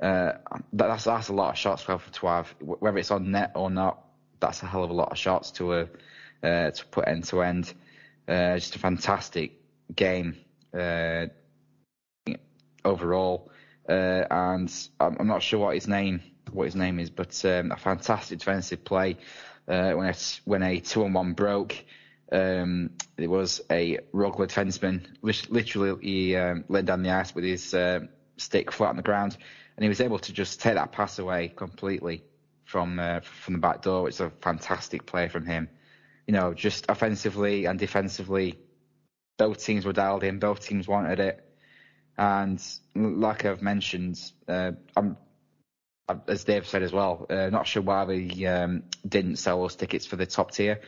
[0.00, 0.32] Uh,
[0.72, 4.04] that's that's a lot of shots for to have, whether it's on net or not.
[4.40, 5.86] That's a hell of a lot of shots to uh,
[6.42, 7.72] uh to put end to end.
[8.26, 9.52] Uh, just a fantastic
[9.94, 10.36] game
[10.76, 11.26] uh,
[12.84, 13.50] overall.
[13.88, 17.72] Uh, and I'm, I'm, not sure what his name what his name is, but um,
[17.72, 19.16] a fantastic defensive play
[19.68, 20.14] uh, when a,
[20.44, 21.76] when a two on one broke.
[22.30, 27.44] Um, it was a Rögle defenseman, which literally he um, laid down the ice with
[27.44, 28.00] his uh,
[28.38, 29.36] stick flat on the ground,
[29.76, 32.24] and he was able to just take that pass away completely
[32.64, 34.08] from uh, from the back door.
[34.08, 35.68] It's a fantastic play from him.
[36.26, 38.58] You know, just offensively and defensively,
[39.36, 40.38] both teams were dialed in.
[40.38, 41.44] Both teams wanted it.
[42.16, 42.62] And
[42.94, 45.16] like I've mentioned, uh, I'm,
[46.28, 50.06] as Dave said as well, uh, not sure why they um, didn't sell us tickets
[50.06, 50.80] for the top tier,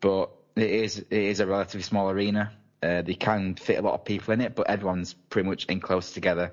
[0.00, 2.52] but it is it is a relatively small arena.
[2.82, 5.80] Uh, they can fit a lot of people in it, but everyone's pretty much in
[5.80, 6.52] close together.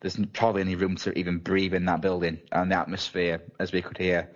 [0.00, 3.82] There's probably any room to even breathe in that building, and the atmosphere, as we
[3.82, 4.30] could hear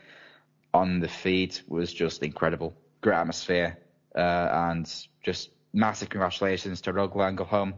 [0.72, 2.76] on the feed, was just incredible.
[3.00, 3.78] Great atmosphere,
[4.14, 7.74] uh, and just massive congratulations to Rögle and Ängelholm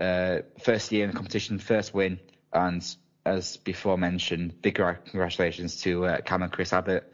[0.00, 2.18] uh, first year in the competition, first win,
[2.52, 2.84] and
[3.24, 7.12] as before mentioned, big congratulations to uh, Cam and Chris Abbott.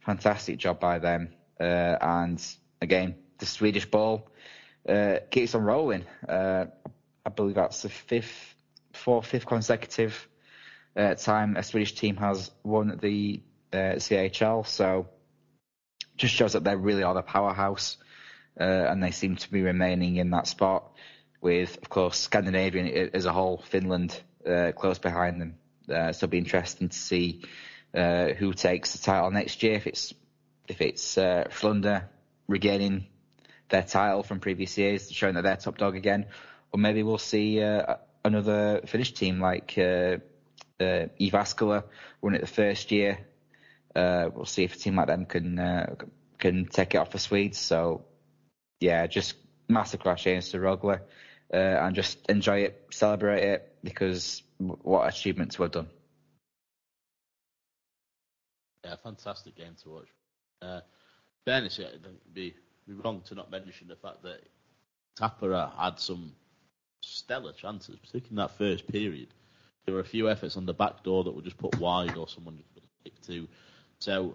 [0.00, 1.28] Fantastic job by them.
[1.58, 2.44] Uh, and
[2.80, 4.28] again, the Swedish ball
[4.88, 6.06] uh, keeps on rolling.
[6.26, 6.66] Uh,
[7.24, 8.54] I believe that's the fifth,
[8.92, 10.26] fourth, fifth consecutive
[10.96, 14.66] uh, time a Swedish team has won the uh, CHL.
[14.66, 15.08] So
[16.16, 17.98] just shows that they really are the powerhouse,
[18.56, 20.90] and they seem to be remaining in that spot
[21.40, 25.54] with, of course, Scandinavian as a whole, Finland uh, close behind them.
[25.88, 27.42] Uh, so it'll be interesting to see
[27.94, 29.74] uh, who takes the title next year.
[29.74, 30.14] If it's
[30.68, 32.04] if it's uh, Frölunda
[32.46, 33.06] regaining
[33.68, 36.26] their title from previous years, showing that they're top dog again,
[36.72, 40.18] or maybe we'll see uh, another Finnish team like uh,
[40.80, 41.82] uh, Jyväskylä
[42.20, 43.18] win it the first year.
[43.94, 45.94] Uh, we'll see if a team like them can uh,
[46.38, 47.58] can take it off the Swedes.
[47.58, 48.04] So
[48.80, 49.34] yeah, just
[49.68, 51.00] massive congratulations to Rögle
[51.52, 55.88] uh, and just enjoy it, celebrate it, because what achievements were done.
[58.84, 60.08] Yeah, fantastic game to watch.
[60.62, 60.80] Uh,
[61.44, 62.54] fairness, it'd be,
[62.86, 64.40] be wrong to not mention the fact that
[65.18, 66.32] Tappara had some
[67.02, 69.28] stellar chances, particularly in that first period.
[69.84, 72.28] There were a few efforts on the back door that were just put wide or
[72.28, 73.48] someone just stick to.
[74.00, 74.34] So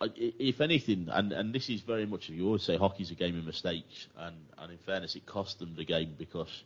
[0.00, 3.44] if anything, and, and this is very much, you always say hockey's a game of
[3.44, 6.64] mistakes, and, and in fairness, it cost them the game because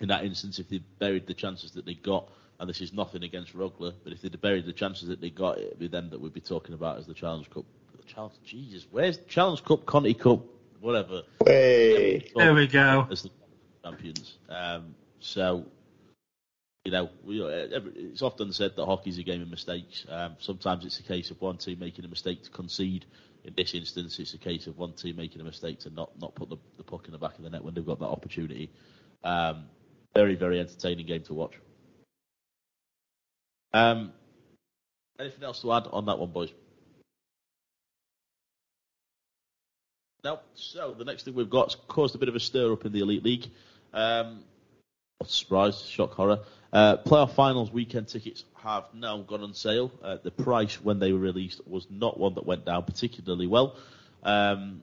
[0.00, 3.22] in that instance, if they buried the chances that they got, and this is nothing
[3.22, 6.20] against Rögle, but if they'd buried the chances that they got, it'd be them that
[6.20, 7.64] we'd be talking about as the Challenge Cup.
[8.06, 10.40] Challenge, Jesus, where's Challenge Cup, Conti Cup,
[10.80, 11.22] whatever?
[11.46, 12.28] Hey.
[12.34, 13.06] There we go.
[13.10, 13.30] As the
[13.84, 14.36] champions.
[14.48, 15.66] Um, so
[16.84, 20.06] you know, we, uh, it's often said that hockey is a game of mistakes.
[20.08, 23.04] Um, sometimes it's a case of one team making a mistake to concede.
[23.44, 26.34] In this instance, it's a case of one team making a mistake to not, not
[26.34, 28.70] put the, the puck in the back of the net when they've got that opportunity.
[29.22, 29.66] Um,
[30.14, 31.54] very, very entertaining game to watch.
[33.72, 34.12] Um,
[35.18, 36.50] anything else to add on that one, boys?
[40.24, 40.40] No.
[40.54, 43.00] So the next thing we've got caused a bit of a stir up in the
[43.00, 43.50] Elite League.
[43.92, 44.44] Um,
[45.24, 46.40] surprise, shock, horror.
[46.72, 49.90] Uh, playoff finals weekend tickets have now gone on sale.
[50.02, 53.76] Uh, the price when they were released was not one that went down particularly well.
[54.22, 54.82] Um,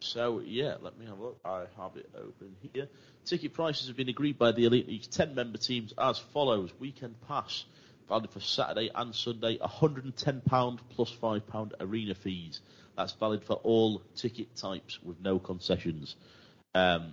[0.00, 1.40] so yeah, let me have a look.
[1.44, 2.88] I have it open here.
[3.24, 6.70] Ticket prices have been agreed by the Elite League's 10 member teams as follows.
[6.78, 7.64] Weekend pass
[8.08, 12.60] valid for Saturday and Sunday, £110 plus £5 arena fees.
[12.96, 16.16] That's valid for all ticket types with no concessions.
[16.74, 17.12] Um,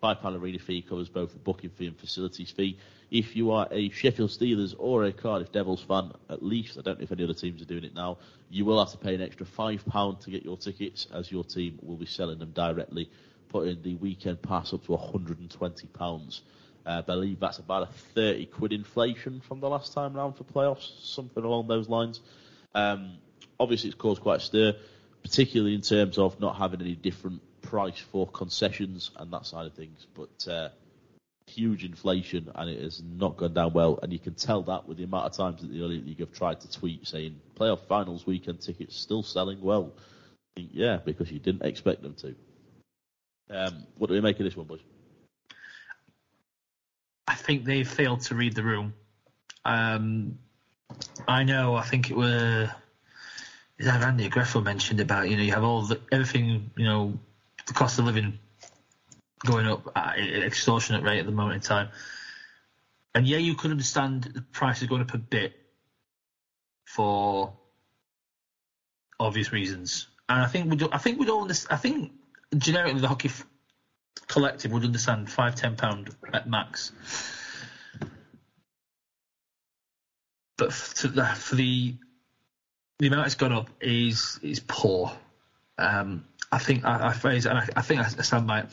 [0.00, 2.78] Five pound arena fee covers both the booking fee and facilities fee.
[3.10, 6.98] If you are a Sheffield Steelers or a Cardiff Devils fan, at least I don't
[6.98, 8.18] know if any other teams are doing it now,
[8.50, 11.44] you will have to pay an extra five pound to get your tickets, as your
[11.44, 13.10] team will be selling them directly,
[13.48, 16.42] putting the weekend pass up to 120 pounds.
[16.84, 20.44] Uh, I believe that's about a 30 quid inflation from the last time round for
[20.44, 22.20] playoffs, something along those lines.
[22.74, 23.16] Um,
[23.58, 24.74] obviously, it's caused quite a stir,
[25.22, 29.74] particularly in terms of not having any different price for concessions and that side of
[29.74, 30.06] things.
[30.14, 30.68] But uh,
[31.46, 33.98] huge inflation, and it has not gone down well.
[34.02, 36.32] And you can tell that with the amount of times that the Elite League have
[36.32, 39.92] tried to tweet saying playoff finals weekend tickets still selling well.
[40.56, 42.34] Yeah, because you didn't expect them to.
[43.48, 44.80] Um, what do we make of this one, boys?
[47.28, 48.94] I think they failed to read the room.
[49.64, 50.38] Um,
[51.26, 51.76] I know.
[51.76, 52.70] I think it were.
[53.78, 57.18] Is that Andy Greffel mentioned about you know you have all the everything you know
[57.66, 58.38] the cost of living
[59.44, 61.88] going up at an extortionate rate at the moment in time.
[63.14, 65.58] And yeah, you could understand the price prices going up a bit
[66.84, 67.52] for
[69.18, 70.08] obvious reasons.
[70.28, 72.12] And I think we do, I think we'd all I think
[72.56, 73.46] generically the hockey f-
[74.26, 76.92] collective would understand five ten pound at max.
[80.58, 81.94] But for the, for the
[82.98, 85.12] the amount it's gone up is is poor.
[85.78, 88.66] Um, I think I, I phrase and I, I think I stand by.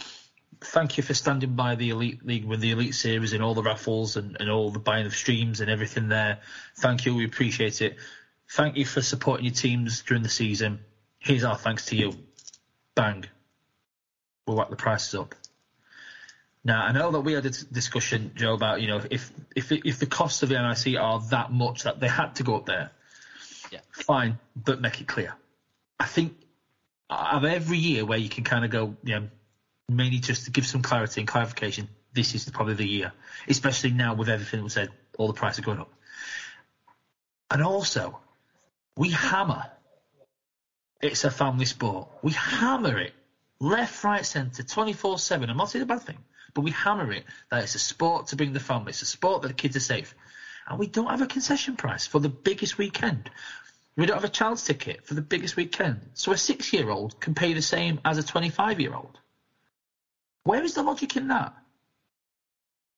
[0.62, 3.64] Thank you for standing by the elite league with the elite series and all the
[3.64, 6.40] raffles and, and all the buying of streams and everything there.
[6.78, 7.98] Thank you, we appreciate it.
[8.50, 10.80] Thank you for supporting your teams during the season.
[11.20, 12.14] Here's our thanks to you.
[12.96, 13.26] Bang.
[14.46, 15.36] We'll whack the prices up.
[16.64, 20.00] Now I know that we had a discussion, Joe, about you know if if if
[20.00, 22.92] the costs of the NIC are that much that they had to go up there,
[23.72, 25.34] yeah, fine, but make it clear.
[26.00, 26.38] I think
[27.14, 29.28] of every year where you can kind of go, you know,
[29.90, 33.12] mainly just to give some clarity and clarification, this is probably the year,
[33.48, 35.92] especially now with everything that was said, all the prices are going up.
[37.52, 38.20] And also,
[38.98, 39.66] we hammer.
[41.02, 42.08] It's a family sport.
[42.22, 43.14] We hammer it
[43.60, 45.50] left, right, centre, 24 7.
[45.50, 46.20] I'm not saying a bad thing,
[46.54, 48.92] but we hammer it that it's a sport to bring the family.
[48.92, 50.16] It's a sport that the kids are safe.
[50.68, 53.30] And we don't have a concession price for the biggest weekend.
[53.96, 56.02] We don't have a child's ticket for the biggest weekend.
[56.14, 59.20] So a six year old can pay the same as a 25 year old.
[60.44, 61.54] Where is the logic in that?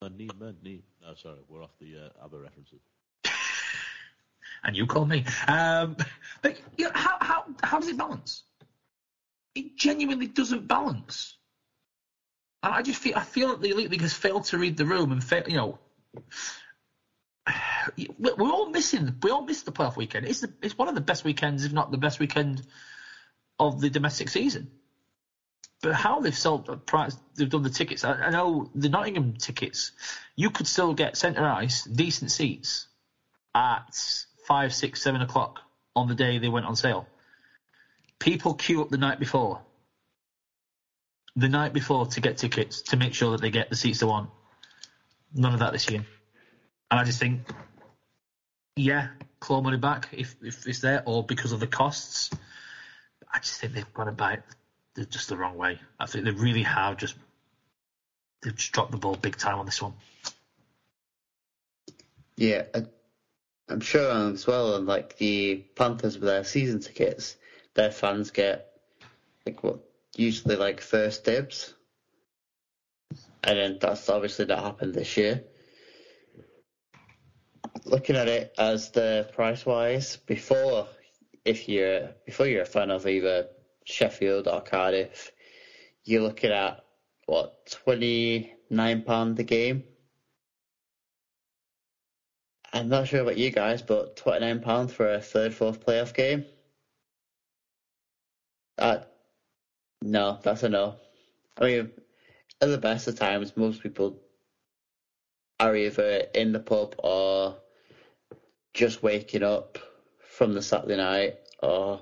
[0.01, 0.83] Money, money.
[1.01, 2.80] No, sorry, we're off the uh, other references.
[4.64, 5.25] and you call me.
[5.48, 5.98] Um,
[6.41, 8.43] but you know, how, how, how does it balance?
[9.53, 11.35] It genuinely doesn't balance.
[12.64, 14.85] And I just feel I feel that the elite league has failed to read the
[14.85, 15.80] room and fail, you know
[18.17, 19.15] we're all missing.
[19.22, 20.25] We all missed the playoff weekend.
[20.25, 22.65] It's the, it's one of the best weekends, if not the best weekend
[23.59, 24.72] of the domestic season.
[25.82, 28.03] But how they've sold the they've done the tickets.
[28.03, 29.91] I, I know the Nottingham tickets.
[30.35, 32.88] You could still get centre ice, decent seats,
[33.56, 33.98] at
[34.45, 35.61] five, six, seven o'clock
[35.95, 37.07] on the day they went on sale.
[38.19, 39.61] People queue up the night before.
[41.38, 44.06] The night before to get tickets to make sure that they get the seats they
[44.06, 44.30] want.
[45.33, 46.06] None of that this year.
[46.92, 47.42] And I just think,
[48.76, 52.30] yeah, claw money back if, if it's there, or because of the costs.
[53.34, 54.40] I just think they've got to buy
[54.98, 55.80] it just the wrong way.
[56.00, 57.16] I think they really have just
[58.42, 59.94] they've just dropped the ball big time on this one.
[62.38, 62.64] Yeah,
[63.68, 64.76] I'm sure as well.
[64.76, 67.36] And like the Panthers with their season tickets,
[67.74, 68.72] their fans get
[69.46, 69.80] like what
[70.16, 71.74] usually like first dibs,
[73.44, 75.44] and then that's obviously not happened this year
[77.84, 80.88] looking at it as the price wise before
[81.45, 83.48] if you're before you're a fan of either
[83.86, 85.32] Sheffield or Cardiff,
[86.06, 86.82] you're looking at
[87.28, 89.84] what twenty nine pound a game.
[92.74, 96.14] I'm not sure about you guys, but twenty nine pound for a third, fourth playoff
[96.14, 96.44] game.
[98.78, 99.06] That
[100.02, 100.95] no, that's a no.
[101.58, 101.90] I mean,
[102.62, 104.20] at the best of times, most people
[105.60, 107.58] are either in the pub or
[108.76, 109.80] just waking up
[110.20, 112.02] from the Saturday night or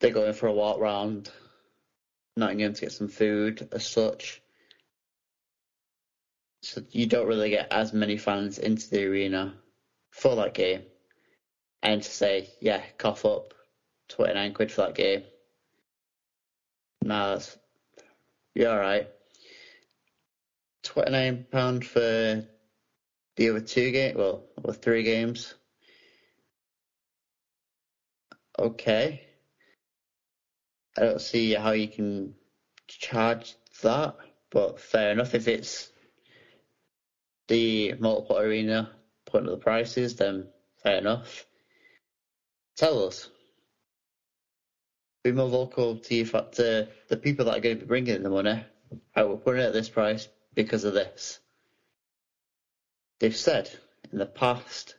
[0.00, 1.30] they're going for a walk round
[2.36, 4.42] Nottingham to get some food as such.
[6.62, 9.54] So you don't really get as many fans into the arena
[10.10, 10.82] for that game.
[11.84, 13.54] And to say, yeah, cough up
[14.08, 15.22] 29 quid for that game.
[17.04, 17.38] Nah,
[18.56, 19.08] you're alright.
[20.82, 22.44] £29 for
[23.38, 25.54] the other two games, well, or three games.
[28.58, 29.22] Okay.
[30.96, 32.34] I don't see how you can
[32.88, 34.16] charge that
[34.50, 35.36] but fair enough.
[35.36, 35.88] If it's
[37.46, 38.90] the multiple arena
[39.24, 40.48] point of the prices, then
[40.82, 41.46] fair enough.
[42.76, 43.30] Tell us.
[45.22, 48.22] Be more vocal to, you, to the people that are going to be bringing in
[48.24, 48.64] the money.
[49.14, 51.38] I will put it at this price because of this.
[53.20, 53.70] They've said
[54.12, 54.94] in the past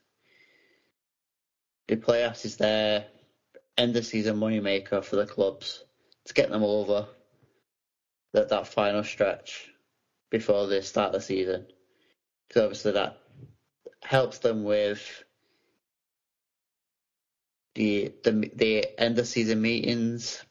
[1.88, 3.06] the playoffs is their
[3.78, 5.84] end of season moneymaker for the clubs
[6.26, 7.08] to get them over
[8.34, 9.72] that, that final stretch
[10.30, 11.66] before they start the season.
[12.48, 13.18] Because obviously that
[14.04, 15.24] helps them with
[17.76, 20.44] the the the end of season meetings,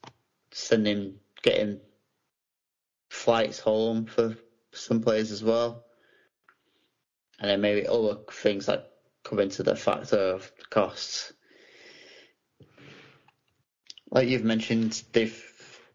[0.53, 1.81] sending getting
[3.11, 4.37] flights home for
[4.73, 5.85] some players as well,
[7.39, 8.93] and then maybe other things that
[9.25, 11.33] come into the factor of costs.
[14.11, 15.45] Like you've mentioned, they've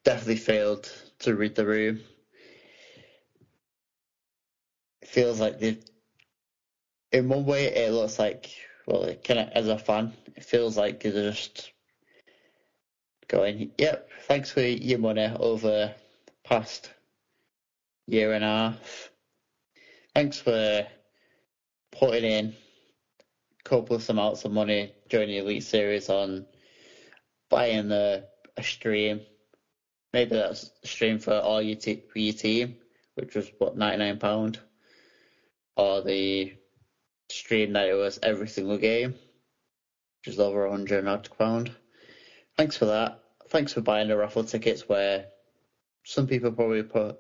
[0.04, 2.02] definitely failed to read the room.
[5.02, 5.84] It feels like they've,
[7.12, 8.52] in one way, it looks like,
[8.86, 11.72] well, it kind of as a fan, it feels like they're just
[13.28, 15.94] going, yep, thanks for your money over the
[16.44, 16.92] past
[18.08, 19.10] year and a half.
[20.14, 20.86] Thanks for
[21.94, 22.54] putting in
[23.64, 26.46] copious amounts of money during the Elite Series on
[27.50, 28.24] buying the,
[28.58, 29.22] a stream.
[30.12, 32.76] Maybe that's a stream for all your, t- for your team,
[33.16, 34.60] which was what ninety nine pound,
[35.76, 36.52] or the
[37.30, 39.16] stream that it was every single game,
[40.20, 41.72] which is over hundred odd pound.
[42.58, 43.18] Thanks for that.
[43.50, 45.26] Thanks for buying the raffle tickets where
[46.04, 47.16] some people probably put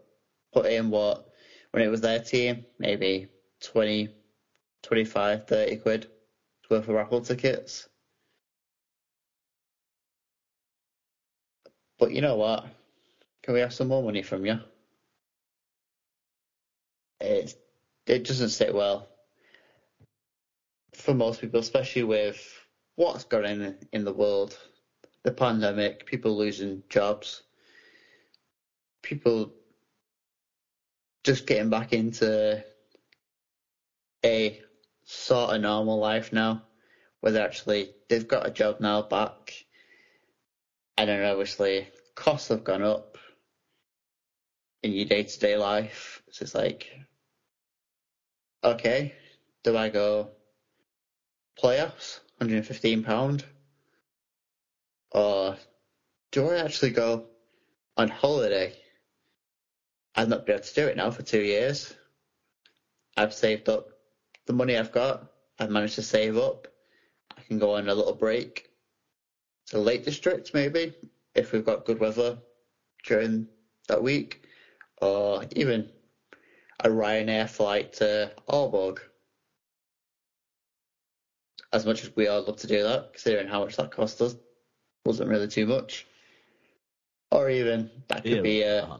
[0.51, 1.25] put in what
[1.71, 3.25] when it was their team, maybe
[3.61, 4.07] 20,
[4.83, 6.07] 25, 30 quid
[6.69, 7.87] worth of raffle tickets.
[11.97, 12.65] But you know what?
[13.43, 14.59] Can we have some more money from you?
[17.19, 17.55] It
[18.05, 19.07] it doesn't sit well
[20.93, 22.37] for most people, especially with
[22.95, 24.57] what's going on in the world,
[25.23, 27.43] the pandemic, people losing jobs,
[29.01, 29.53] people
[31.23, 32.63] just getting back into
[34.25, 34.61] a
[35.13, 36.63] sort of normal life now,
[37.21, 39.53] where they actually they've got a job now back,
[40.97, 43.17] and then obviously costs have gone up
[44.81, 46.21] in your day to day life.
[46.31, 46.91] So it's like,
[48.63, 49.13] okay,
[49.63, 50.31] do I go
[51.61, 53.45] playoffs, hundred and fifteen pound,
[55.11, 55.55] or
[56.31, 57.27] do I actually go
[57.95, 58.73] on holiday?
[60.15, 61.93] I've not been able to do it now for two years.
[63.15, 63.92] I've saved up
[64.45, 65.27] the money I've got.
[65.59, 66.67] I've managed to save up.
[67.37, 68.69] I can go on a little break
[69.67, 70.93] to Lake District maybe
[71.35, 72.37] if we've got good weather
[73.03, 73.47] during
[73.87, 74.45] that week,
[75.01, 75.89] or even
[76.83, 78.99] a Ryanair flight to Aalborg.
[81.71, 84.35] As much as we all love to do that, considering how much that cost us,
[85.05, 86.05] wasn't really too much.
[87.31, 88.97] Or even that could Yeah, be a uh,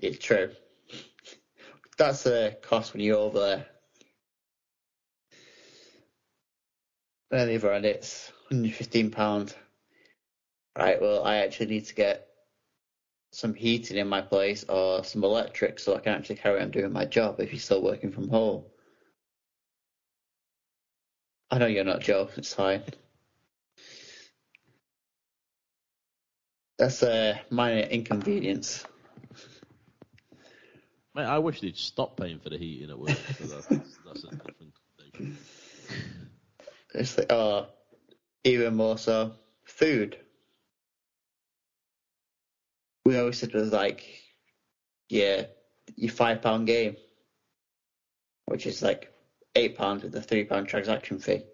[0.00, 0.48] it's true.
[1.98, 3.66] That's a cost when you're over there.
[7.30, 9.54] But on the other hand, it's £115.
[10.76, 12.28] Right, well, I actually need to get
[13.32, 16.92] some heating in my place or some electric so I can actually carry on doing
[16.92, 18.64] my job if you're still working from home.
[21.50, 22.28] I know you're not, Joe.
[22.36, 22.82] It's fine.
[26.78, 28.84] That's a minor inconvenience.
[31.14, 33.10] Mate, I wish they'd stop paying for the heating at work.
[33.38, 34.74] So that's, that's a different
[35.16, 35.36] thing.
[36.94, 37.66] It's like, oh,
[38.44, 39.32] even more so,
[39.64, 40.18] food.
[43.04, 44.04] We always said it was like,
[45.08, 45.44] yeah,
[45.96, 46.96] your five pound game,
[48.46, 49.10] which is like
[49.56, 51.44] eight pounds with a three pound transaction fee.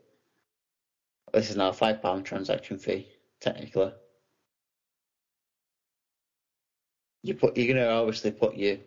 [1.33, 3.09] This is now a five pound transaction fee,
[3.41, 3.93] technically.
[7.23, 8.79] You put, you're gonna obviously put you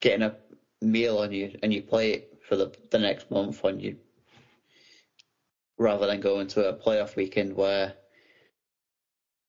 [0.00, 0.34] getting a
[0.82, 3.96] meal on you and you play it for the the next month on you
[5.78, 7.94] rather than going to a playoff weekend where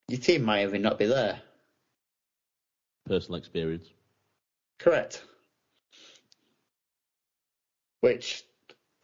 [0.07, 1.39] your team might even not be there.
[3.05, 3.87] Personal experience.
[4.79, 5.23] Correct.
[8.01, 8.43] Which,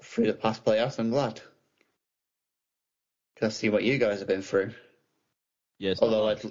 [0.03, 1.41] through the past playoffs, I'm glad.
[3.33, 4.71] Because I see what you guys have been through.
[5.79, 5.99] Yes.
[6.01, 6.41] Although I'd,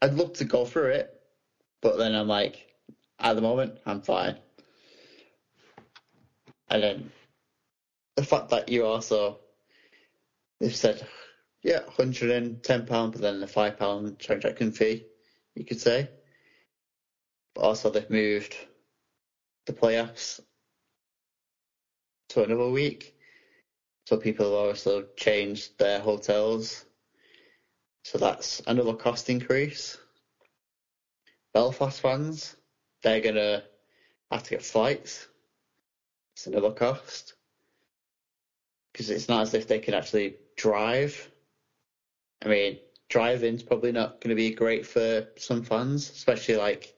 [0.00, 1.20] I'd love to go through it,
[1.80, 2.66] but then I'm like,
[3.18, 4.36] at the moment, I'm fine.
[6.68, 7.12] And then
[8.16, 9.40] the fact that you also,
[10.62, 11.04] they've said,
[11.64, 15.04] yeah, £110, but then the £5 transaction fee,
[15.56, 16.08] you could say.
[17.54, 18.56] But also they've moved
[19.66, 20.38] the playoffs
[22.30, 23.16] to another week.
[24.06, 26.84] So people have also changed their hotels.
[28.04, 29.98] So that's another cost increase.
[31.52, 32.56] Belfast fans,
[33.02, 33.64] they're gonna
[34.30, 35.26] have to get flights.
[36.36, 37.34] It's another cost.
[38.92, 41.28] Because it's not as if they can actually drive.
[42.44, 46.94] I mean, driving's probably not going to be great for some fans, especially like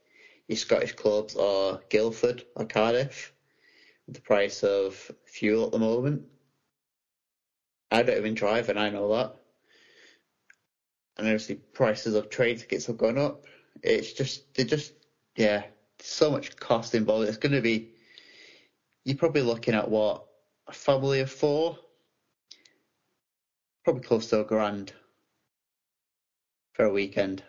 [0.48, 3.32] your Scottish clubs or Guildford or Cardiff,
[4.06, 6.22] the price of fuel at the moment.
[7.90, 9.34] I don't even drive, and I know that.
[11.16, 13.46] And obviously, prices of train tickets have gone up.
[13.82, 14.92] It's just, they just,
[15.36, 15.64] yeah,
[16.00, 17.28] so much cost involved.
[17.28, 17.92] It's going to be,
[19.04, 20.26] you're probably looking at what,
[20.66, 21.78] a family of four?
[23.84, 24.92] Probably close to a grand
[26.72, 27.42] for a weekend.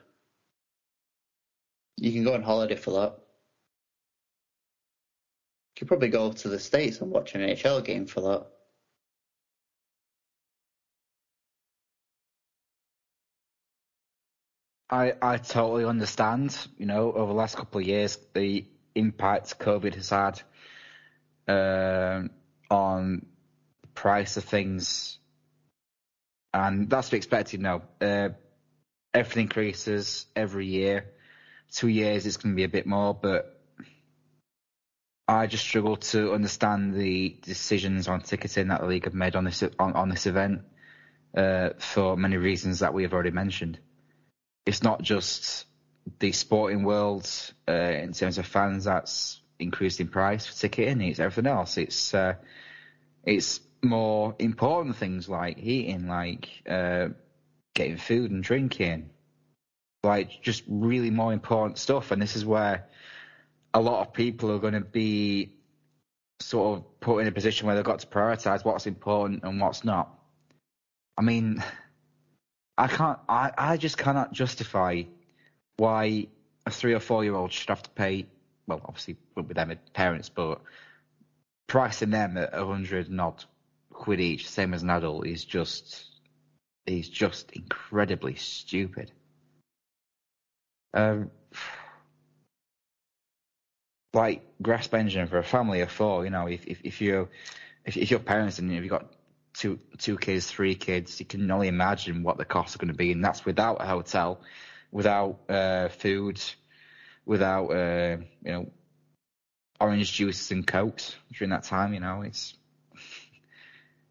[1.97, 3.17] You can go on holiday for that.
[5.75, 8.47] You could probably go to the States and watch an NHL game for that.
[14.89, 19.95] I, I totally understand, you know, over the last couple of years, the impact COVID
[19.95, 20.41] has had
[21.47, 22.29] um,
[22.69, 23.25] on
[23.81, 25.17] the price of things.
[26.55, 27.83] And that's to be expected now.
[27.99, 28.29] Uh,
[29.13, 31.05] everything increases every year.
[31.71, 33.59] Two years, it's going to be a bit more, but
[35.27, 39.43] I just struggle to understand the decisions on ticketing that the league have made on
[39.43, 40.61] this on, on this event
[41.35, 43.79] uh, for many reasons that we have already mentioned
[44.65, 45.65] it's not just
[46.19, 47.29] the sporting world
[47.67, 51.01] uh, in terms of fans that's increased in price for ticketing.
[51.01, 51.77] It's everything else.
[51.77, 52.35] It's uh,
[53.23, 57.09] it's more important things like eating, like uh,
[57.73, 59.09] getting food and drinking,
[60.03, 62.11] like just really more important stuff.
[62.11, 62.87] And this is where
[63.73, 65.53] a lot of people are going to be
[66.39, 69.83] sort of put in a position where they've got to prioritize what's important and what's
[69.83, 70.09] not.
[71.17, 71.63] I mean.
[72.77, 73.17] I can't.
[73.29, 75.03] I, I just cannot justify
[75.77, 76.27] why
[76.65, 78.25] a three or four year old should have to pay.
[78.67, 80.61] Well, obviously with them parents, but
[81.67, 83.45] pricing them at a hundred and odd
[83.95, 86.05] quid each, same as an adult, is just
[86.85, 89.11] is just incredibly stupid.
[90.93, 91.31] Um,
[94.13, 97.29] like grasp engine for a family of four, you know, if if, if you
[97.85, 99.11] if, if your parents and you've got
[99.53, 102.97] two two kids, three kids, you can only imagine what the costs are going to
[102.97, 104.41] be, and that's without a hotel,
[104.91, 106.41] without uh, food,
[107.25, 108.71] without uh, you know
[109.79, 111.93] orange juices and cokes during that time.
[111.93, 112.55] You know, it's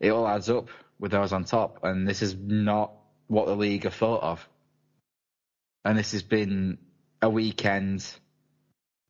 [0.04, 0.68] it all adds up
[0.98, 2.92] with those on top, and this is not
[3.26, 4.48] what the league have thought of.
[5.82, 6.78] And this has been
[7.22, 8.06] a weekend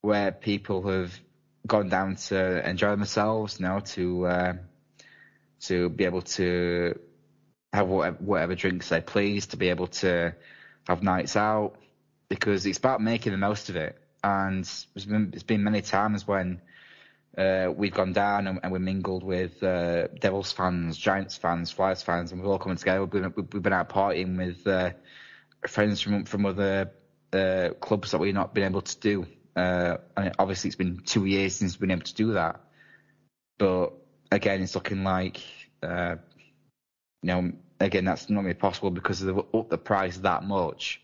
[0.01, 1.13] where people have
[1.67, 4.53] gone down to enjoy themselves, you know, to uh,
[5.63, 6.99] to be able to
[7.73, 10.35] have whatever, whatever drinks they please, to be able to
[10.87, 11.75] have nights out,
[12.29, 13.99] because it's about making the most of it.
[14.23, 14.65] And
[14.95, 16.61] there's been, there's been many times when
[17.37, 22.03] uh, we've gone down and, and we mingled with uh, Devils fans, Giants fans, Flyers
[22.03, 23.05] fans, and we've all come together.
[23.05, 24.91] We've been, we've been out partying with uh,
[25.67, 26.93] friends from from other
[27.33, 29.27] uh, clubs that we've not been able to do.
[29.57, 32.61] Uh, and obviously, it's been two years since we've been able to do that.
[33.59, 33.93] But
[34.31, 35.41] again, it's looking like,
[35.83, 36.17] uh,
[37.23, 41.01] you know, again, that's not really possible because they've upped the price that much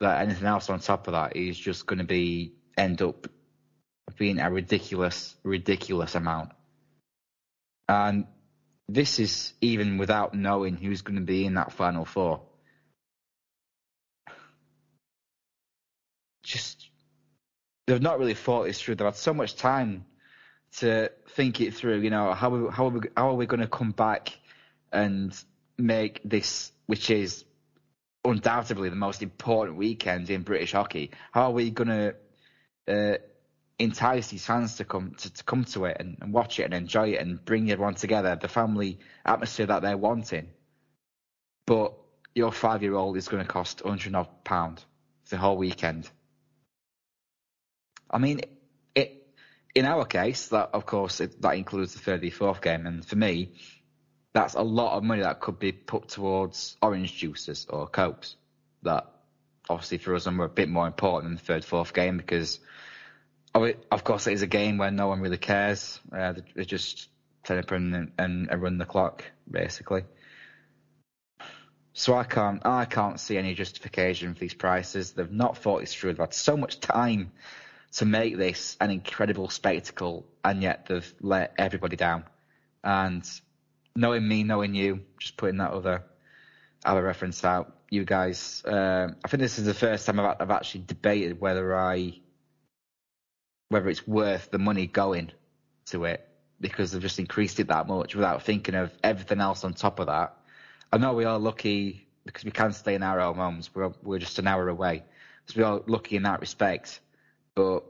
[0.00, 3.28] that anything else on top of that is just going to be end up
[4.18, 6.50] being a ridiculous, ridiculous amount.
[7.88, 8.26] And
[8.88, 12.42] this is even without knowing who's going to be in that final four.
[16.42, 16.88] Just,
[17.86, 18.96] they've not really thought this through.
[18.96, 20.04] They've had so much time
[20.78, 22.00] to think it through.
[22.00, 24.36] You know, how are, how are we, how are we going to come back
[24.92, 25.36] and
[25.78, 27.44] make this, which is
[28.24, 32.14] undoubtedly the most important weekend in British hockey, how are we going to
[32.88, 33.18] uh,
[33.82, 36.74] entice these fans to come to, to come to it and, and, watch it and
[36.74, 40.48] enjoy it and bring everyone together, the family atmosphere that they're wanting?
[41.66, 41.94] But
[42.34, 44.82] your five-year-old is going to cost 100 pound
[45.28, 46.08] the whole weekend.
[48.10, 48.40] I mean,
[49.74, 53.52] in our case, that of course it, that includes the 34th game, and for me,
[54.32, 58.36] that's a lot of money that could be put towards orange juices or cokes.
[58.82, 59.06] That
[59.68, 62.60] obviously for us are a bit more important than the third, fourth game because
[63.54, 66.00] of, it, of course it is a game where no one really cares.
[66.14, 67.08] Uh, they just
[67.44, 70.04] turn up and, and, and run the clock basically.
[71.94, 75.12] So I can't I can't see any justification for these prices.
[75.12, 76.12] They've not thought this through.
[76.12, 77.32] They've had so much time
[77.92, 82.24] to make this an incredible spectacle, and yet they've let everybody down.
[82.82, 83.28] And
[83.94, 86.04] knowing me, knowing you, just putting that other
[86.84, 90.50] other reference out, you guys, uh, I think this is the first time I've, I've
[90.50, 92.14] actually debated whether I
[93.72, 95.32] whether it's worth the money going
[95.86, 96.28] to it
[96.60, 100.06] because they've just increased it that much without thinking of everything else on top of
[100.06, 100.36] that.
[100.92, 103.70] I know we are lucky because we can stay in our own homes.
[103.74, 105.02] We're we're just an hour away,
[105.46, 107.00] so we are lucky in that respect.
[107.54, 107.84] But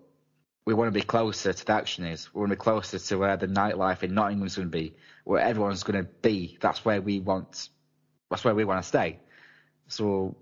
[0.64, 2.32] we want to be closer to the action is.
[2.32, 4.94] We want to be closer to where the nightlife in Nottingham's going to be,
[5.24, 6.58] where everyone's going to be.
[6.60, 7.68] That's where we want.
[8.30, 9.18] That's where we want to stay.
[9.88, 10.36] So,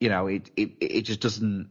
[0.00, 1.70] you know, it it it just doesn't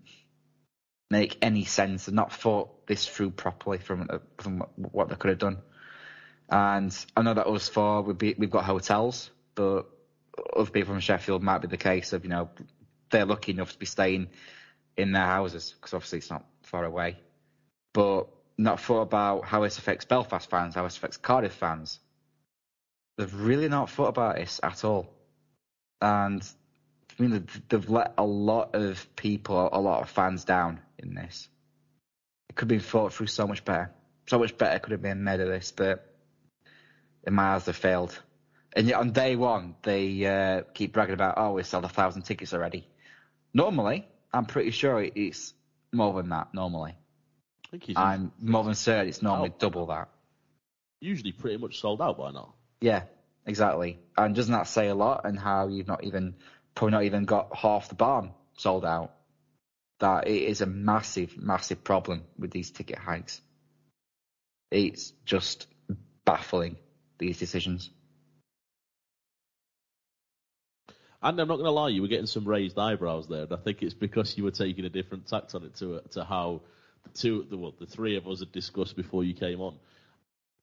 [1.11, 5.29] make any sense and not thought this through properly from uh, from what they could
[5.29, 5.57] have done.
[6.49, 9.83] And I know that us four we've, be, we've got hotels, but
[10.55, 12.49] other people from Sheffield might be the case of you know
[13.09, 14.29] they're lucky enough to be staying
[14.95, 17.17] in their houses because obviously it's not far away,
[17.91, 21.99] but not thought about how this affects Belfast fans, how this affects Cardiff fans.
[23.17, 25.13] They've really not thought about this at all,
[26.01, 26.41] and
[27.19, 31.47] I mean they've let a lot of people, a lot of fans down in this.
[32.49, 33.91] It could have been thought through so much better.
[34.27, 36.05] So much better could have been made of this, but
[37.25, 38.17] in my eyes, they failed.
[38.73, 42.21] And yet on day one, they uh, keep bragging about, oh, we sold a thousand
[42.23, 42.87] tickets already.
[43.53, 45.53] Normally, I'm pretty sure it's
[45.91, 46.53] more than that.
[46.53, 46.95] Normally,
[47.65, 49.55] I think he's I'm more than certain it's normally Oh.
[49.59, 50.07] double that.
[51.01, 52.53] usually pretty much sold out by now.
[52.79, 53.03] Yeah,
[53.45, 53.99] exactly.
[54.17, 55.21] And doesn't that say a lot?
[55.25, 56.35] And how you've not even
[56.75, 59.13] probably not even got half the barn sold out.
[60.01, 63.41] That it is a massive, massive problem with these ticket hikes.
[64.69, 65.67] It's just
[66.25, 66.77] baffling
[67.17, 67.89] these decisions.
[71.23, 73.57] And I'm not going to lie, you were getting some raised eyebrows there, and I
[73.57, 76.61] think it's because you were taking a different tact on it to to how
[77.03, 79.77] the two, the well, the three of us had discussed before you came on.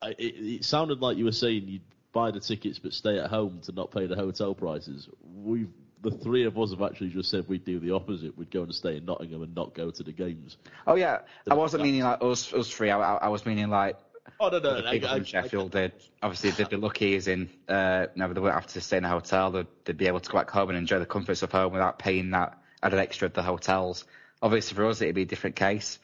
[0.02, 3.60] It, it sounded like you were saying you'd buy the tickets but stay at home
[3.62, 5.08] to not pay the hotel prices.
[5.23, 5.67] We,
[6.02, 8.36] the three of us, have actually just said we'd do the opposite.
[8.36, 10.57] We'd go and stay in Nottingham and not go to the games.
[10.86, 11.20] Oh yeah,
[11.51, 12.91] I wasn't meaning like us, us three.
[12.91, 13.97] I, I, I was meaning like
[14.41, 15.93] Oh no, no, the I, people I, from Sheffield did.
[16.23, 19.09] Obviously, they'd be lucky as in, uh, no, they wouldn't have to stay in a
[19.09, 19.51] hotel.
[19.51, 21.99] They'd, they'd be able to go back home and enjoy the comforts of home without
[21.99, 24.05] paying that added extra at the hotels.
[24.41, 25.99] Obviously, for us, it'd be a different case.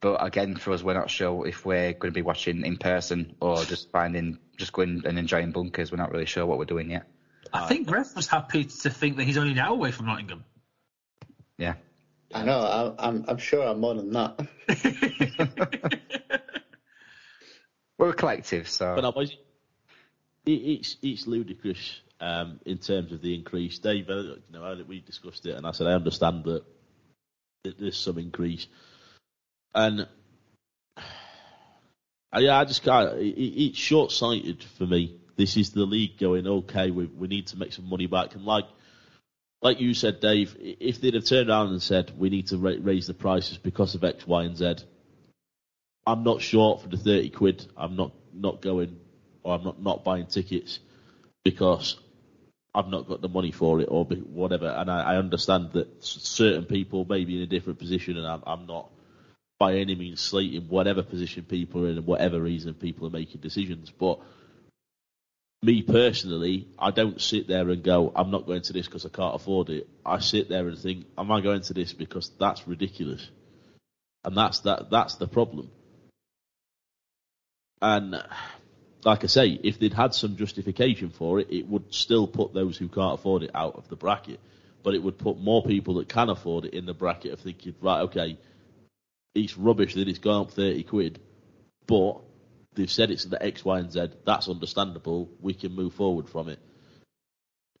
[0.00, 3.34] But again, for us, we're not sure if we're going to be watching in person
[3.40, 5.90] or just finding, just going and enjoying bunkers.
[5.90, 7.06] We're not really sure what we're doing yet.
[7.52, 10.44] I think Ref was happy to think that he's only an hour away from Nottingham.
[11.58, 11.74] Yeah.
[12.34, 12.58] I know.
[12.98, 14.46] I, I'm I'm sure I'm more than that.
[17.98, 18.94] We're a collective, so.
[18.94, 19.30] But no, but
[20.44, 23.78] it, it's it's ludicrous um, in terms of the increase.
[23.78, 26.62] Dave, uh, you know, we discussed it, and I said I understand that,
[27.64, 28.66] that there's some increase,
[29.74, 30.06] and
[32.36, 33.18] yeah, I just can't.
[33.18, 35.18] It, it- it's short sighted for me.
[35.36, 36.90] This is the league going okay.
[36.90, 38.66] We we need to make some money back, and like
[39.62, 42.74] like you said, Dave, if they'd have turned around and said we need to ra-
[42.80, 44.76] raise the prices because of X, Y, and Z,
[46.06, 47.66] I'm not short for the 30 quid.
[47.76, 48.98] I'm not, not going,
[49.42, 50.78] or I'm not, not buying tickets
[51.42, 51.98] because
[52.74, 54.68] I've not got the money for it or whatever.
[54.68, 58.42] And I, I understand that certain people may be in a different position, and I'm,
[58.46, 58.90] I'm not
[59.58, 63.40] by any means slating whatever position people are in and whatever reason people are making
[63.40, 63.90] decisions.
[63.90, 64.20] But
[65.66, 69.08] me personally, I don't sit there and go, I'm not going to this because I
[69.08, 69.88] can't afford it.
[70.04, 73.28] I sit there and think, am I going to this because that's ridiculous?
[74.24, 74.90] And that's that.
[74.90, 75.70] That's the problem.
[77.82, 78.22] And
[79.04, 82.76] like I say, if they'd had some justification for it, it would still put those
[82.76, 84.40] who can't afford it out of the bracket.
[84.84, 87.74] But it would put more people that can afford it in the bracket of thinking,
[87.80, 88.38] right, okay,
[89.34, 91.20] it's rubbish that it's gone up 30 quid,
[91.86, 92.20] but
[92.76, 94.10] they've said it's the X, Y, and Z.
[94.24, 95.30] That's understandable.
[95.40, 96.60] We can move forward from it.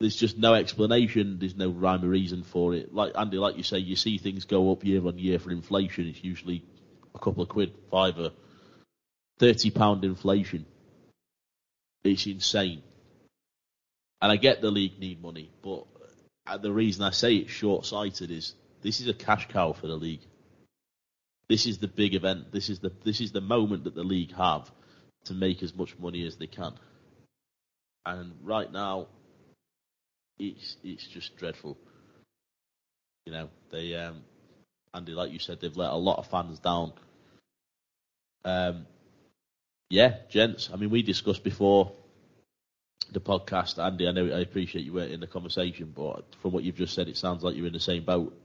[0.00, 1.38] There's just no explanation.
[1.38, 2.92] There's no rhyme or reason for it.
[2.92, 6.06] Like Andy, like you say, you see things go up year on year for inflation.
[6.08, 6.64] It's usually
[7.14, 8.32] a couple of quid, fiver,
[9.38, 10.66] thirty pound inflation.
[12.04, 12.82] It's insane.
[14.20, 15.84] And I get the league need money, but
[16.46, 19.86] uh, the reason I say it's short sighted is this is a cash cow for
[19.86, 20.22] the league.
[21.48, 22.52] This is the big event.
[22.52, 24.70] This is the this is the moment that the league have
[25.26, 26.72] to make as much money as they can.
[28.04, 29.08] And right now,
[30.38, 31.76] it's it's just dreadful.
[33.24, 34.22] You know, they um,
[34.94, 36.92] Andy, like you said, they've let a lot of fans down.
[38.44, 38.86] Um,
[39.90, 40.70] yeah, gents.
[40.72, 41.92] I mean, we discussed before
[43.12, 44.08] the podcast, Andy.
[44.08, 47.08] I know I appreciate you weren't in the conversation, but from what you've just said,
[47.08, 48.36] it sounds like you're in the same boat.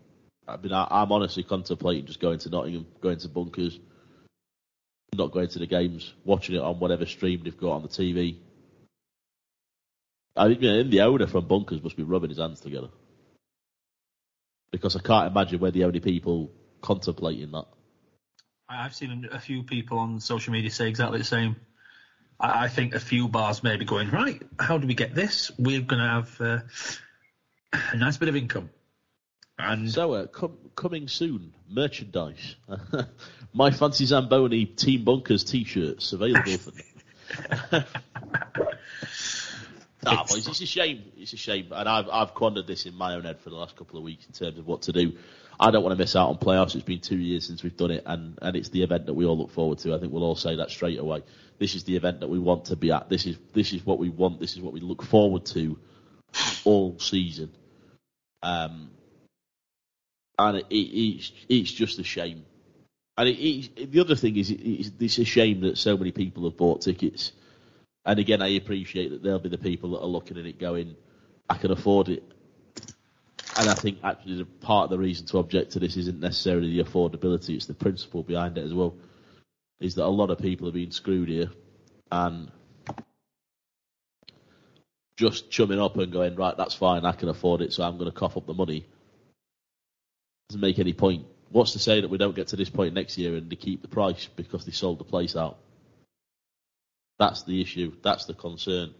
[0.47, 3.79] I mean, I, I'm honestly contemplating just going to Nottingham, going to bunkers,
[5.13, 8.37] not going to the games, watching it on whatever stream they've got on the TV.
[10.37, 12.87] I you the owner from bunkers must be rubbing his hands together
[14.71, 16.49] because I can't imagine we're the only people
[16.81, 17.65] contemplating that.
[18.69, 21.57] I've seen a few people on social media say exactly the same.
[22.39, 24.41] I, I think a few bars may be going right.
[24.57, 25.51] How do we get this?
[25.59, 26.59] We're going to have uh,
[27.91, 28.69] a nice bit of income.
[29.61, 32.55] And So, uh, com- coming soon, merchandise.
[33.53, 36.71] My Fantasy Zamboni Team Bunkers t-shirts available for.
[40.03, 41.03] Nah, boys, it's a shame.
[41.17, 43.75] It's a shame, and I've I've quandered this in my own head for the last
[43.75, 45.17] couple of weeks in terms of what to do.
[45.59, 46.73] I don't want to miss out on playoffs.
[46.73, 49.25] It's been two years since we've done it, and, and it's the event that we
[49.25, 49.93] all look forward to.
[49.93, 51.21] I think we'll all say that straight away.
[51.59, 53.09] This is the event that we want to be at.
[53.09, 54.39] This is this is what we want.
[54.39, 55.77] This is what we look forward to
[56.63, 57.51] all season.
[58.41, 58.89] Um,
[60.47, 62.45] and it, it, it's it's just a shame.
[63.17, 66.11] And it, it, the other thing is, it, it's, it's a shame that so many
[66.11, 67.33] people have bought tickets.
[68.05, 70.95] And again, I appreciate that there'll be the people that are looking at it going,
[71.49, 72.23] I can afford it.
[73.57, 76.83] And I think actually part of the reason to object to this isn't necessarily the
[76.83, 78.95] affordability, it's the principle behind it as well.
[79.79, 81.49] Is that a lot of people are being screwed here
[82.11, 82.49] and
[85.17, 88.09] just chumming up and going, right, that's fine, I can afford it, so I'm going
[88.09, 88.87] to cough up the money.
[90.51, 91.25] Doesn't make any point.
[91.49, 93.81] What's to say that we don't get to this point next year and they keep
[93.81, 95.59] the price because they sold the place out?
[97.19, 97.93] That's the issue.
[98.03, 98.93] That's the concern.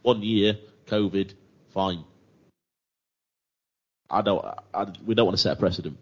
[0.00, 1.34] One year, COVID,
[1.74, 2.02] fine.
[4.08, 4.42] I don't.
[4.72, 5.98] I, we don't want to set a precedent.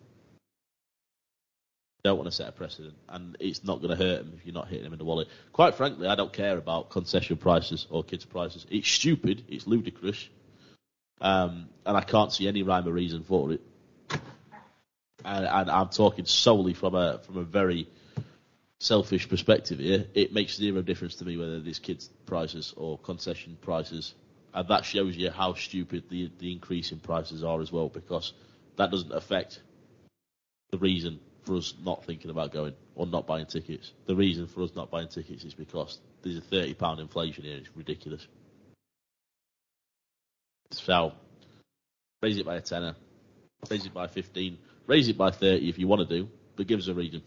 [2.05, 4.55] Don't want to set a precedent, and it's not going to hurt them if you're
[4.55, 5.27] not hitting them in the wallet.
[5.53, 8.65] Quite frankly, I don't care about concession prices or kids' prices.
[8.71, 9.43] It's stupid.
[9.49, 10.29] It's ludicrous,
[11.21, 13.61] um, and I can't see any rhyme or reason for it.
[15.25, 17.89] And, and I'm talking solely from a from a very
[18.79, 23.57] selfish perspective here, it makes zero difference to me whether there's kids' prices or concession
[23.61, 24.15] prices.
[24.53, 28.33] And that shows you how stupid the, the increase in prices are as well, because
[28.77, 29.61] that doesn't affect
[30.71, 33.93] the reason for us not thinking about going or not buying tickets.
[34.07, 37.69] The reason for us not buying tickets is because there's a £30 inflation here, it's
[37.75, 38.27] ridiculous.
[40.71, 41.13] So,
[42.23, 42.95] raise it by a tenner,
[43.71, 46.79] raise it by 15, raise it by 30 if you want to do, but give
[46.79, 47.23] us a reason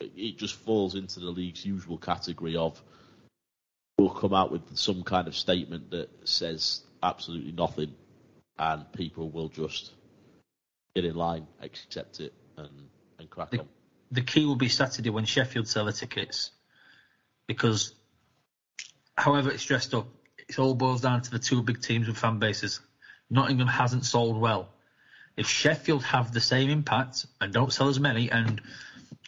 [0.00, 2.80] it just falls into the league's usual category of
[3.98, 7.94] we'll come out with some kind of statement that says absolutely nothing,
[8.58, 9.92] and people will just
[10.94, 12.70] get in line, accept it, and,
[13.18, 13.68] and crack the, on.
[14.12, 16.52] the key will be Saturday when Sheffield sell the tickets,
[17.46, 17.94] because
[19.16, 20.06] however it's dressed up,
[20.48, 22.80] it all boils down to the two big teams with fan bases.
[23.30, 24.68] Nottingham hasn't sold well.
[25.38, 28.60] If Sheffield have the same impact and don't sell as many, and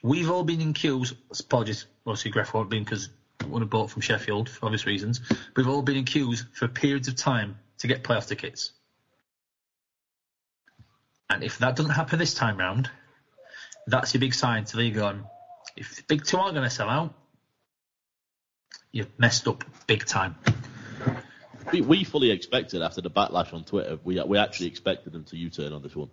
[0.02, 4.50] we've all been in queues, apologies, obviously Griff won't be because have bought from Sheffield
[4.50, 5.20] for obvious reasons.
[5.54, 8.72] We've all been in queues for periods of time to get playoff tickets.
[11.30, 12.90] And if that doesn't happen this time round,
[13.86, 15.24] that's your big sign to league on.
[15.76, 17.14] If the big two aren't going to sell out,
[18.90, 20.34] you've messed up big time.
[21.72, 25.36] We, we fully expected after the backlash on Twitter, we we actually expected them to
[25.36, 26.10] U-turn on this one,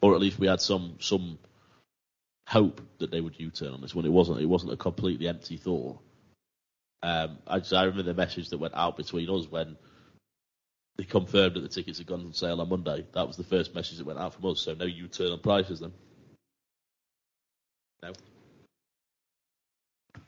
[0.00, 1.38] or at least we had some some
[2.46, 4.04] hope that they would U-turn on this one.
[4.04, 5.98] It wasn't it wasn't a completely empty thought.
[7.02, 9.76] Um, I, just, I remember the message that went out between us when
[10.96, 13.06] they confirmed that the tickets had gone on sale on Monday.
[13.12, 14.60] That was the first message that went out from us.
[14.60, 15.92] So no U-turn on prices then.
[18.02, 18.12] No.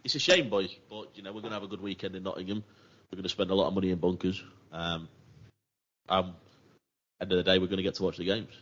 [0.04, 2.22] It's a shame, boys, but you know we're going to have a good weekend in
[2.22, 2.64] Nottingham.
[3.10, 4.42] We're going to spend a lot of money in bunkers.
[4.72, 5.08] Um,
[6.08, 6.34] um,
[7.20, 8.52] end of the day, we're going to get to watch the games.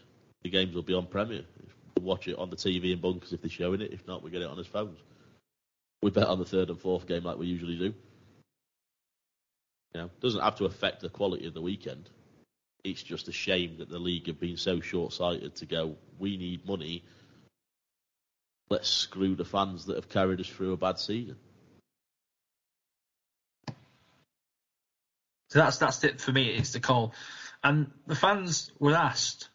[0.42, 1.42] The games will be on Premier.
[1.96, 3.92] We'll watch it on the TV in bunkers if they're showing it.
[3.92, 4.98] If not, we get it on his phones.
[6.02, 7.94] We bet on the third and fourth game like we usually do.
[9.94, 12.08] You doesn't have to affect the quality of the weekend.
[12.84, 15.96] It's just a shame that the league have been so short-sighted to go.
[16.18, 17.02] We need money.
[18.68, 21.36] Let's screw the fans that have carried us through a bad season.
[25.56, 26.50] So that's that's it for me.
[26.50, 27.14] It's the call,
[27.64, 29.48] and the fans were asked,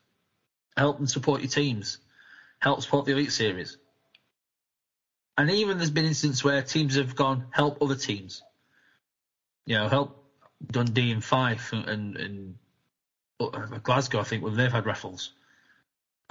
[0.75, 1.99] help and support your teams,
[2.57, 3.77] help support the elite series,
[5.37, 8.41] and even there's been instances where teams have gone help other teams.
[9.67, 10.25] You know, help
[10.71, 14.21] Dundee and Fife and, and, and Glasgow.
[14.21, 15.33] I think when they've had raffles,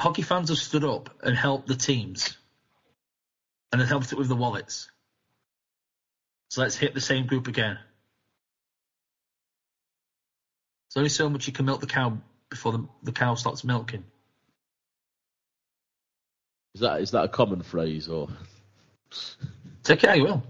[0.00, 2.36] hockey fans have stood up and helped the teams,
[3.70, 4.90] and have helped it with the wallets.
[6.48, 7.78] So let's hit the same group again.
[10.90, 14.04] There's only so much you can milk the cow before the, the cow starts milking.
[16.74, 18.28] Is that is that a common phrase or?
[19.82, 20.42] Take it how you will.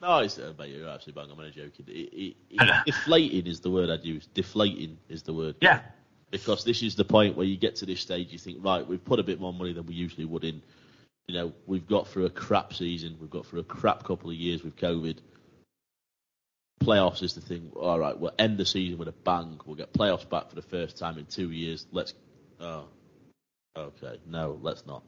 [0.00, 1.32] No, it's, uh, mate, you're absolutely bang.
[1.32, 1.86] I'm only joking.
[1.88, 4.26] It, it, it, deflating is the word I'd use.
[4.34, 5.56] Deflating is the word.
[5.62, 5.80] Yeah.
[6.30, 9.02] Because this is the point where you get to this stage, you think, right, we've
[9.02, 10.60] put a bit more money than we usually would in.
[11.26, 13.16] You know, we've got through a crap season.
[13.18, 15.18] We've got through a crap couple of years with COVID.
[16.82, 17.70] Playoffs is the thing.
[17.76, 19.60] All right, we'll end the season with a bang.
[19.64, 21.86] We'll get playoffs back for the first time in two years.
[21.92, 22.14] Let's.
[22.60, 22.88] Oh,
[23.76, 24.18] okay.
[24.26, 25.02] No, let's not.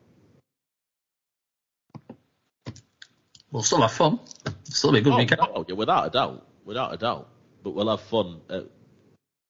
[3.50, 4.20] We'll still have fun.
[4.64, 5.40] Still be a good oh, weekend.
[5.40, 7.28] No, yeah, without a doubt, without a doubt.
[7.62, 8.66] But we'll have fun, at,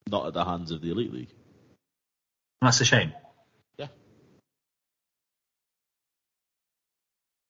[0.09, 1.33] not at the hands of the elite league.
[2.63, 3.13] That's a shame.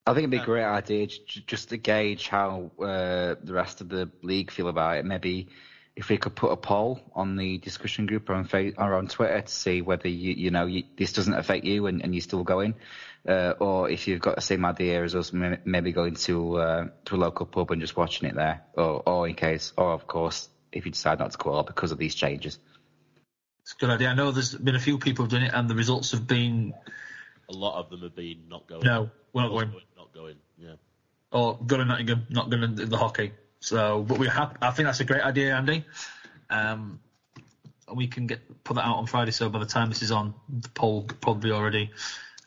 [0.07, 3.89] I think it'd be a great idea just to gauge how uh, the rest of
[3.89, 5.05] the league feel about it.
[5.05, 5.49] Maybe
[5.97, 9.41] if we could put a poll on the discussion group or on, or on Twitter
[9.41, 12.45] to see whether you you know you, this doesn't affect you and, and you still
[12.45, 12.75] going,
[13.27, 17.17] uh, or if you've got the same idea as us, maybe going to uh, to
[17.17, 20.49] a local pub and just watching it there, or or in case, or of course,
[20.71, 22.61] if you decide not to go because of these changes.
[23.63, 24.11] It's a good idea.
[24.11, 26.75] I know there's been a few people who've done it, and the results have been.
[27.49, 28.85] A lot of them have been not going.
[28.85, 29.73] No, we're not going.
[29.97, 30.37] Not going.
[30.59, 30.75] Yeah.
[31.33, 33.33] Or going to Nottingham, not going to the hockey.
[33.61, 34.57] So, but we have.
[34.61, 35.85] I think that's a great idea, Andy.
[36.51, 37.01] Um,
[37.95, 39.31] we can get put that out on Friday.
[39.31, 41.91] So by the time this is on, the poll probably already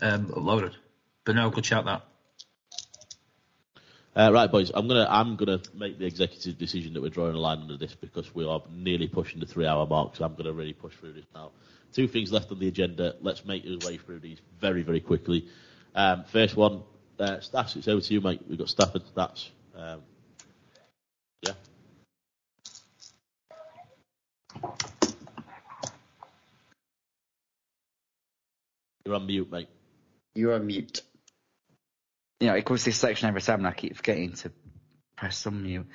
[0.02, 0.74] um, uploaded.
[1.24, 2.04] But no, good shout that.
[4.16, 4.72] Uh, right, boys.
[4.74, 7.96] I'm gonna I'm gonna make the executive decision that we're drawing a line under this
[7.96, 10.16] because we are nearly pushing the three-hour mark.
[10.16, 11.52] So I'm gonna really push through this now.
[11.94, 13.16] Two things left on the agenda.
[13.22, 15.48] Let's make our way through these very very quickly.
[15.96, 16.84] Um, first one,
[17.20, 17.76] uh, stats.
[17.76, 18.42] It's over to you, mate.
[18.48, 19.50] We've got Stafford stats.
[19.76, 20.02] Um,
[21.42, 21.54] yeah.
[29.06, 29.70] You're on mute, mate.
[30.36, 31.02] You're on mute.
[32.42, 34.52] Know, it to this section every time and I keep forgetting to
[35.18, 35.88] press unmute.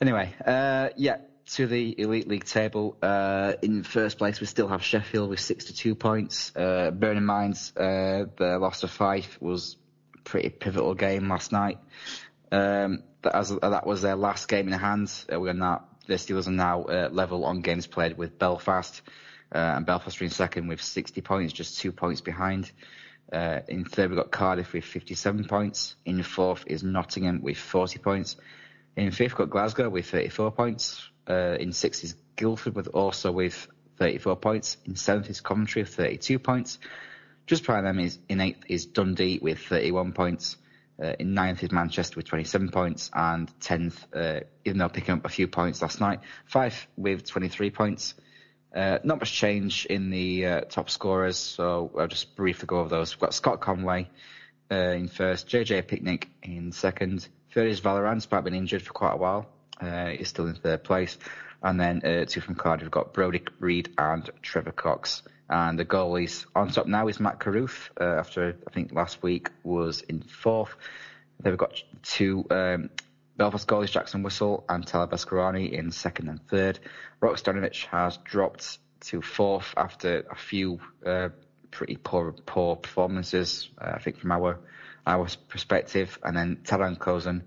[0.00, 2.96] Anyway, uh, yeah, to the Elite League table.
[3.02, 6.54] Uh, in first place, we still have Sheffield with 62 points.
[6.56, 9.76] Uh, bearing in mind, uh, the loss of Fife was
[10.14, 11.78] a pretty pivotal game last night.
[12.50, 15.12] Um, that, as, that was their last game in hand.
[15.32, 19.02] Uh, we're not, the Steelers are now uh, level on games played with Belfast.
[19.54, 22.70] Uh, and Belfast are in second with 60 points, just two points behind.
[23.32, 25.96] Uh, in third, we've got Cardiff with 57 points.
[26.04, 28.36] In fourth is Nottingham with 40 points.
[28.96, 31.08] In fifth, got Glasgow with 34 points.
[31.28, 34.76] Uh, in sixth is Guildford with also with 34 points.
[34.84, 36.78] In seventh is Coventry with 32 points.
[37.46, 40.56] Just behind them is in eighth is Dundee with 31 points.
[41.02, 45.24] Uh, in ninth is Manchester with 27 points, and tenth, uh, even though picking up
[45.24, 48.14] a few points last night, Fife with 23 points.
[48.72, 52.88] Uh, not much change in the uh, top scorers, so I'll just briefly go over
[52.88, 53.14] those.
[53.14, 54.08] We've got Scott Conway
[54.70, 59.12] uh, in first, JJ Piccinich in second, third is Vallerand, despite being injured for quite
[59.12, 59.46] a while.
[59.84, 61.16] Uh, he's still in third place.
[61.62, 65.22] And then uh, two from Cardiff, we've got Brodie Reid and Trevor Cox.
[65.48, 69.50] And the goalies on top now is Mac Carruth, uh, after I think last week
[69.62, 70.74] was in fourth.
[71.40, 72.90] Then we've got two um,
[73.36, 76.78] Belfast goalies Jackson Whistle and Tyler Beskorowany in second and third.
[77.20, 81.30] Rok Stojanovic has dropped to fourth after a few uh,
[81.70, 84.60] pretty poor poor performances, uh, I think from our
[85.06, 86.18] our perspective.
[86.22, 87.42] And then Taran Kozun,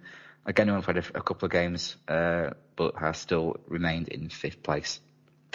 [0.48, 4.64] again, only played a, a, couple of games, uh, but has still remained in fifth
[4.64, 5.00] place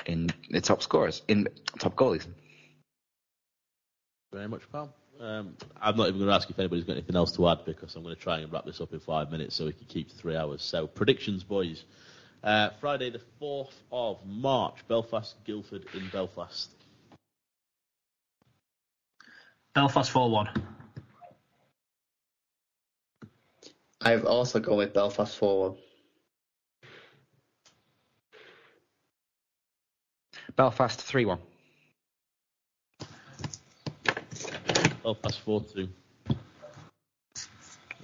[0.07, 1.49] in the top scorers, in
[1.79, 2.27] top goalies.
[4.33, 4.95] Very much, pal.
[5.21, 7.95] Um, I'm not even going to ask if anybody's got anything else to add because
[7.95, 10.09] I'm going to try and wrap this up in five minutes so we can keep
[10.09, 10.63] to three hours.
[10.63, 11.85] So predictions, boys.
[12.43, 16.71] Uh, Friday the 4th of March, Belfast, Guildford in Belfast.
[19.75, 20.61] Belfast 4-1.
[24.05, 25.77] I've also gone with Belfast 4-1.
[30.57, 31.39] Belfast 3-1.
[35.05, 35.89] Belfast 4 2.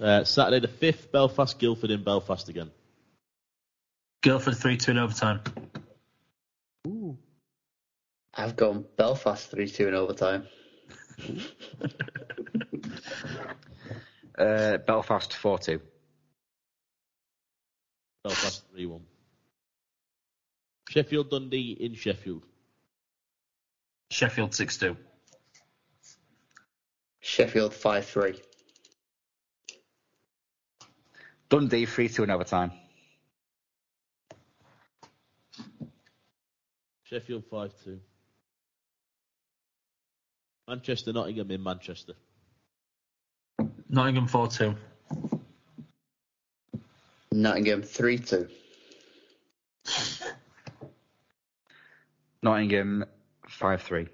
[0.01, 2.71] Uh, Saturday the 5th, Belfast, Guildford in Belfast again.
[4.23, 5.41] Guildford 3 2 in overtime.
[6.87, 7.17] Ooh.
[8.33, 10.47] I've gone Belfast 3 2 in overtime.
[14.39, 15.81] uh, Belfast 4 2.
[18.23, 19.01] Belfast 3 1.
[20.89, 22.43] Sheffield Dundee in Sheffield.
[24.11, 24.97] Sheffield 6 2.
[27.21, 28.35] Sheffield 5 3.
[31.49, 32.71] Dundee 3 2 in overtime.
[37.03, 37.99] Sheffield 5 2.
[40.67, 42.13] Manchester, Nottingham in Manchester.
[43.91, 44.75] Nottingham 4 2.
[47.31, 48.47] Nottingham 3 2.
[52.43, 53.05] Nottingham
[53.47, 54.07] 5 3.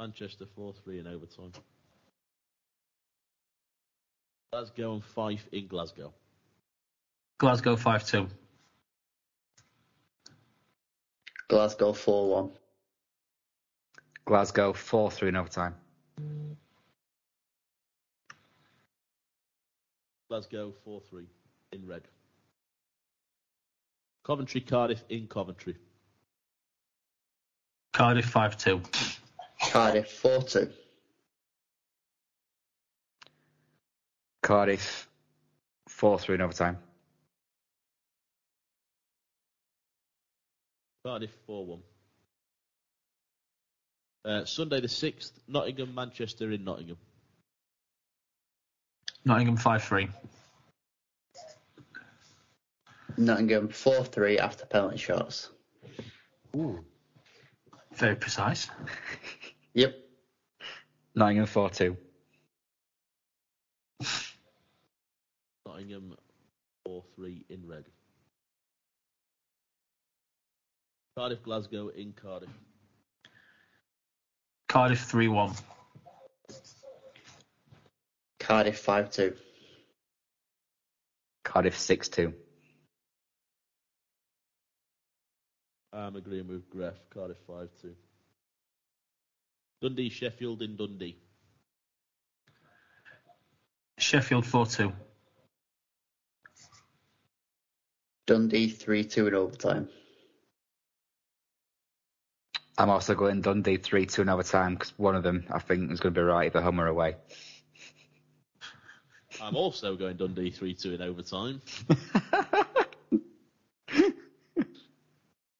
[0.00, 1.52] Manchester 4 3 in overtime.
[4.52, 6.12] Glasgow and Fife in Glasgow.
[7.38, 8.28] Glasgow 5 2.
[11.48, 12.50] Glasgow 4 1.
[14.24, 15.74] Glasgow 4 3 in overtime.
[20.32, 21.26] Glasgow 4 3
[21.72, 22.08] in red.
[24.24, 25.76] Coventry Cardiff in Coventry.
[27.92, 28.80] Cardiff 5 2.
[29.70, 30.70] Cardiff 4 2.
[34.42, 35.06] Cardiff
[35.88, 36.78] 4 3 in overtime.
[41.04, 41.80] Cardiff 4 1.
[44.24, 46.96] Uh, Sunday the 6th, Nottingham, Manchester in Nottingham.
[49.24, 50.08] Nottingham 5 3.
[53.16, 55.50] Nottingham 4 3 after penalty shots.
[56.56, 56.84] Ooh.
[57.94, 58.68] Very precise.
[59.74, 59.94] Yep.
[61.14, 61.96] Nottingham 4 2.
[65.66, 66.14] Nottingham
[66.84, 67.84] 4 3 in red.
[71.16, 72.50] Cardiff, Glasgow in Cardiff.
[74.68, 75.54] Cardiff 3 1.
[78.42, 79.36] Cardiff 5 2.
[81.44, 82.34] Cardiff 6 2.
[85.92, 86.94] I'm agreeing with Griff.
[87.14, 87.94] Cardiff 5 2.
[89.80, 91.16] Dundee, Sheffield in Dundee.
[93.98, 94.92] Sheffield 4 2.
[98.26, 99.88] Dundee 3 2 in overtime.
[102.76, 106.00] I'm also going Dundee 3 2 in overtime because one of them I think is
[106.00, 107.14] going to be right either home or away.
[109.42, 111.60] I'm also going Dundee 3 2 in overtime.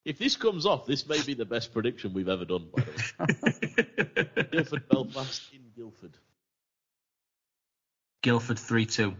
[0.04, 2.90] if this comes off, this may be the best prediction we've ever done, by the
[3.18, 4.44] way.
[4.52, 6.12] Guildford, Belfast in Guildford.
[8.22, 9.14] Guildford 3 2.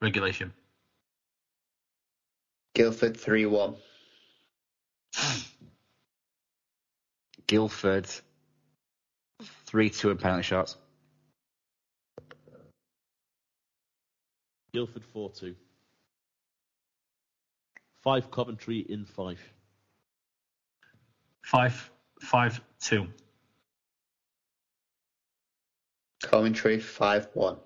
[0.00, 0.54] Regulation.
[2.74, 3.76] Guildford 3 1.
[7.46, 8.06] Guildford
[9.66, 10.76] 3 2 in penalty shots.
[14.76, 15.54] Guildford 4 2.
[18.02, 19.54] Fife Coventry in Fife.
[21.40, 21.90] Fife
[22.20, 23.06] 5 2.
[26.22, 27.56] Coventry 5 1.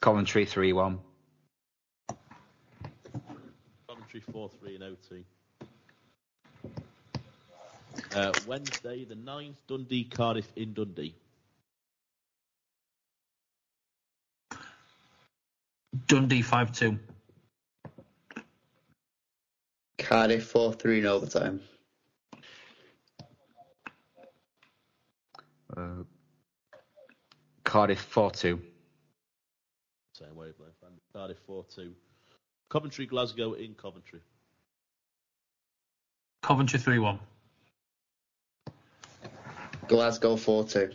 [0.00, 0.98] Coventry 3 1.
[3.86, 5.26] Coventry 4 3 in OT.
[8.16, 11.14] Uh, Wednesday the 9th, Dundee, Cardiff in Dundee.
[16.06, 16.98] Dundee 5 2.
[19.98, 21.60] Cardiff 4 3 in overtime.
[25.76, 26.02] Uh,
[27.64, 28.60] Cardiff 4 2.
[30.12, 30.74] Same wavelength.
[30.84, 31.92] And Cardiff 4 2.
[32.70, 34.20] Coventry, Glasgow in Coventry.
[36.42, 37.18] Coventry 3 1.
[39.88, 40.90] Glasgow 4 2.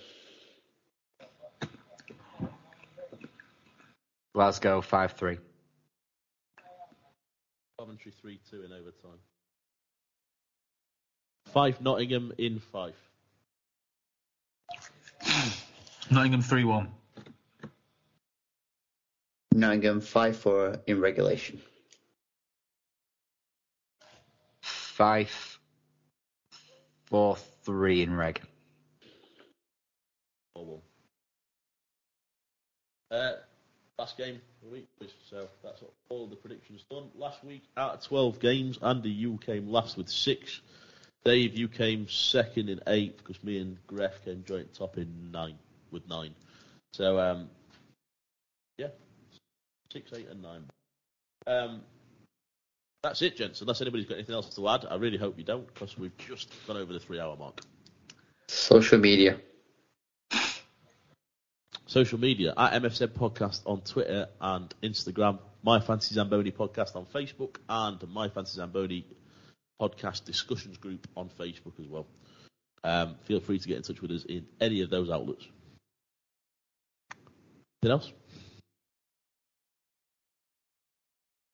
[4.39, 5.37] Glasgow 5 3.
[7.77, 9.19] Coventry 3 2 in overtime.
[11.47, 12.95] Fife Nottingham in Fife.
[16.09, 16.89] Nottingham 3 1.
[19.55, 21.59] Nottingham 5 4 in regulation.
[24.61, 25.59] Fife
[27.07, 27.35] 4
[27.65, 28.41] 3 in reg.
[30.55, 30.79] 4 1.
[33.11, 33.31] Uh,
[33.99, 34.87] last game of the week,
[35.29, 37.09] so that's all the predictions done.
[37.15, 40.61] Last week, out of 12 games, Andy, you came last with 6.
[41.25, 45.53] Dave, you came second in 8 because me and Griff came joint top in 9
[45.91, 46.33] with 9.
[46.93, 47.49] So, um,
[48.77, 48.87] yeah,
[49.91, 50.63] 6, 8, and 9.
[51.47, 51.81] Um,
[53.03, 53.59] that's it, gents.
[53.59, 56.49] Unless anybody's got anything else to add, I really hope you don't because we've just
[56.67, 57.59] gone over the three hour mark.
[58.47, 59.41] Social media.
[61.89, 67.55] Social media at MFZ Podcast on Twitter and Instagram, My Fantasy Zamboni Podcast on Facebook,
[67.67, 69.05] and My Fantasy Zamboni
[69.81, 72.05] Podcast Discussions Group on Facebook as well.
[72.83, 75.47] Um, feel free to get in touch with us in any of those outlets.
[77.81, 78.13] Anything else?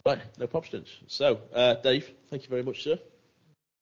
[0.06, 0.90] Right, no pop problems.
[1.08, 3.00] So, uh, Dave, thank you very much, sir.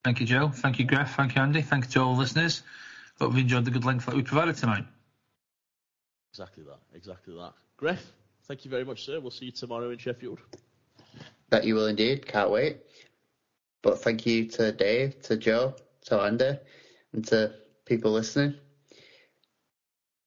[0.04, 0.50] Thank you, Joe.
[0.50, 1.16] Thank you, Griff.
[1.16, 1.64] Thank you, Andy.
[1.64, 2.62] Thank you to all listeners.
[3.20, 4.86] hope you've enjoyed the good length that we provided tonight.
[6.34, 6.80] Exactly that.
[6.96, 7.54] Exactly that.
[7.78, 8.12] Griff,
[8.48, 9.20] thank you very much, sir.
[9.20, 10.40] We'll see you tomorrow in Sheffield.
[11.52, 12.26] That you will indeed.
[12.26, 12.78] Can't wait.
[13.84, 16.58] But thank you to Dave, to Joe, to Andy,
[17.14, 17.54] and to
[17.86, 18.56] people listening.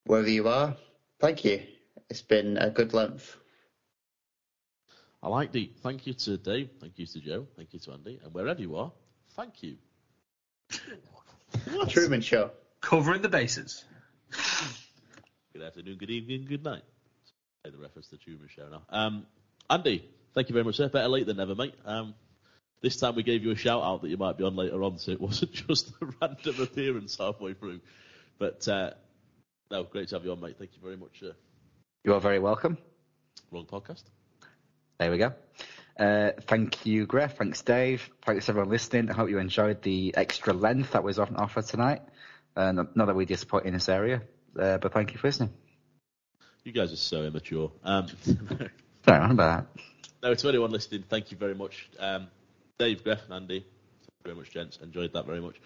[0.05, 0.77] Wherever you are,
[1.19, 1.63] thank you.
[2.09, 3.37] It's been a good length.
[5.25, 8.21] I like the thank you to Dave, thank you to Joe, thank you to Andy,
[8.23, 8.93] and wherever you are,
[9.35, 9.77] thank you.
[11.73, 11.89] What?
[11.89, 12.53] Truman Show.
[12.81, 13.85] Covering the bases.
[15.57, 16.83] Good afternoon, good evening, good night.
[17.65, 18.83] The reference to the Truman Show now.
[18.91, 19.27] Um,
[19.71, 20.05] Andy,
[20.35, 20.91] thank you very much, sir.
[20.91, 21.75] Better late than never, mate.
[21.87, 22.15] Um,
[22.83, 24.99] this time we gave you a shout out that you might be on later on,
[24.99, 27.81] so it wasn't just a random appearance halfway through.
[28.39, 28.91] But uh,
[29.71, 30.57] no, great to have you on, mate.
[30.59, 31.23] Thank you very much.
[31.23, 31.33] Uh,
[32.05, 32.77] You are very welcome.
[33.51, 34.03] wrong podcast.
[34.99, 35.33] There we go.
[35.99, 37.37] Uh, thank you, Griff.
[37.39, 38.11] Thanks, Dave.
[38.27, 39.09] Thanks, everyone listening.
[39.11, 42.03] I hope you enjoyed the extra length that was on offer tonight.
[42.55, 44.21] Uh, not not that we disappoint in this area,
[44.59, 45.51] uh, but thank you for listening.
[46.65, 47.71] You guys are so immature.
[47.85, 49.67] Um, Sorry about that.
[50.23, 51.89] no, to anyone listening, thank you very much.
[51.99, 52.27] Um,
[52.79, 53.71] Dave, Griff, and Andy, thank
[54.25, 54.79] you very much, gents.
[54.83, 55.57] Enjoyed that very much.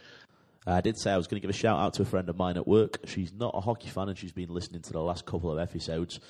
[0.66, 2.36] I did say I was going to give a shout out to a friend of
[2.36, 2.98] mine at work.
[3.06, 6.20] She's not a hockey fan and she's been listening to the last couple of episodes.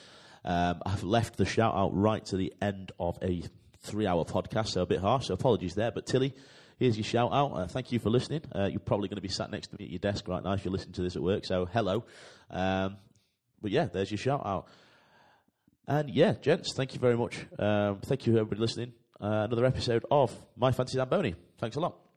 [0.44, 3.42] Um, I've left the shout out right to the end of a
[3.82, 5.90] three hour podcast, so a bit harsh, so apologies there.
[5.90, 6.34] But Tilly,
[6.80, 7.52] here's your shout out.
[7.52, 8.42] Uh, thank you for listening.
[8.52, 10.52] Uh, you're probably going to be sat next to me at your desk right now
[10.52, 12.04] if you're listening to this at work, so hello.
[12.50, 12.96] Um,
[13.62, 14.66] but yeah, there's your shout out.
[15.86, 17.46] And yeah, gents, thank you very much.
[17.58, 18.94] Um, thank you, everybody listening.
[19.20, 21.34] Uh, another episode of My Fantasy Zamboni.
[21.58, 22.09] Thanks a lot.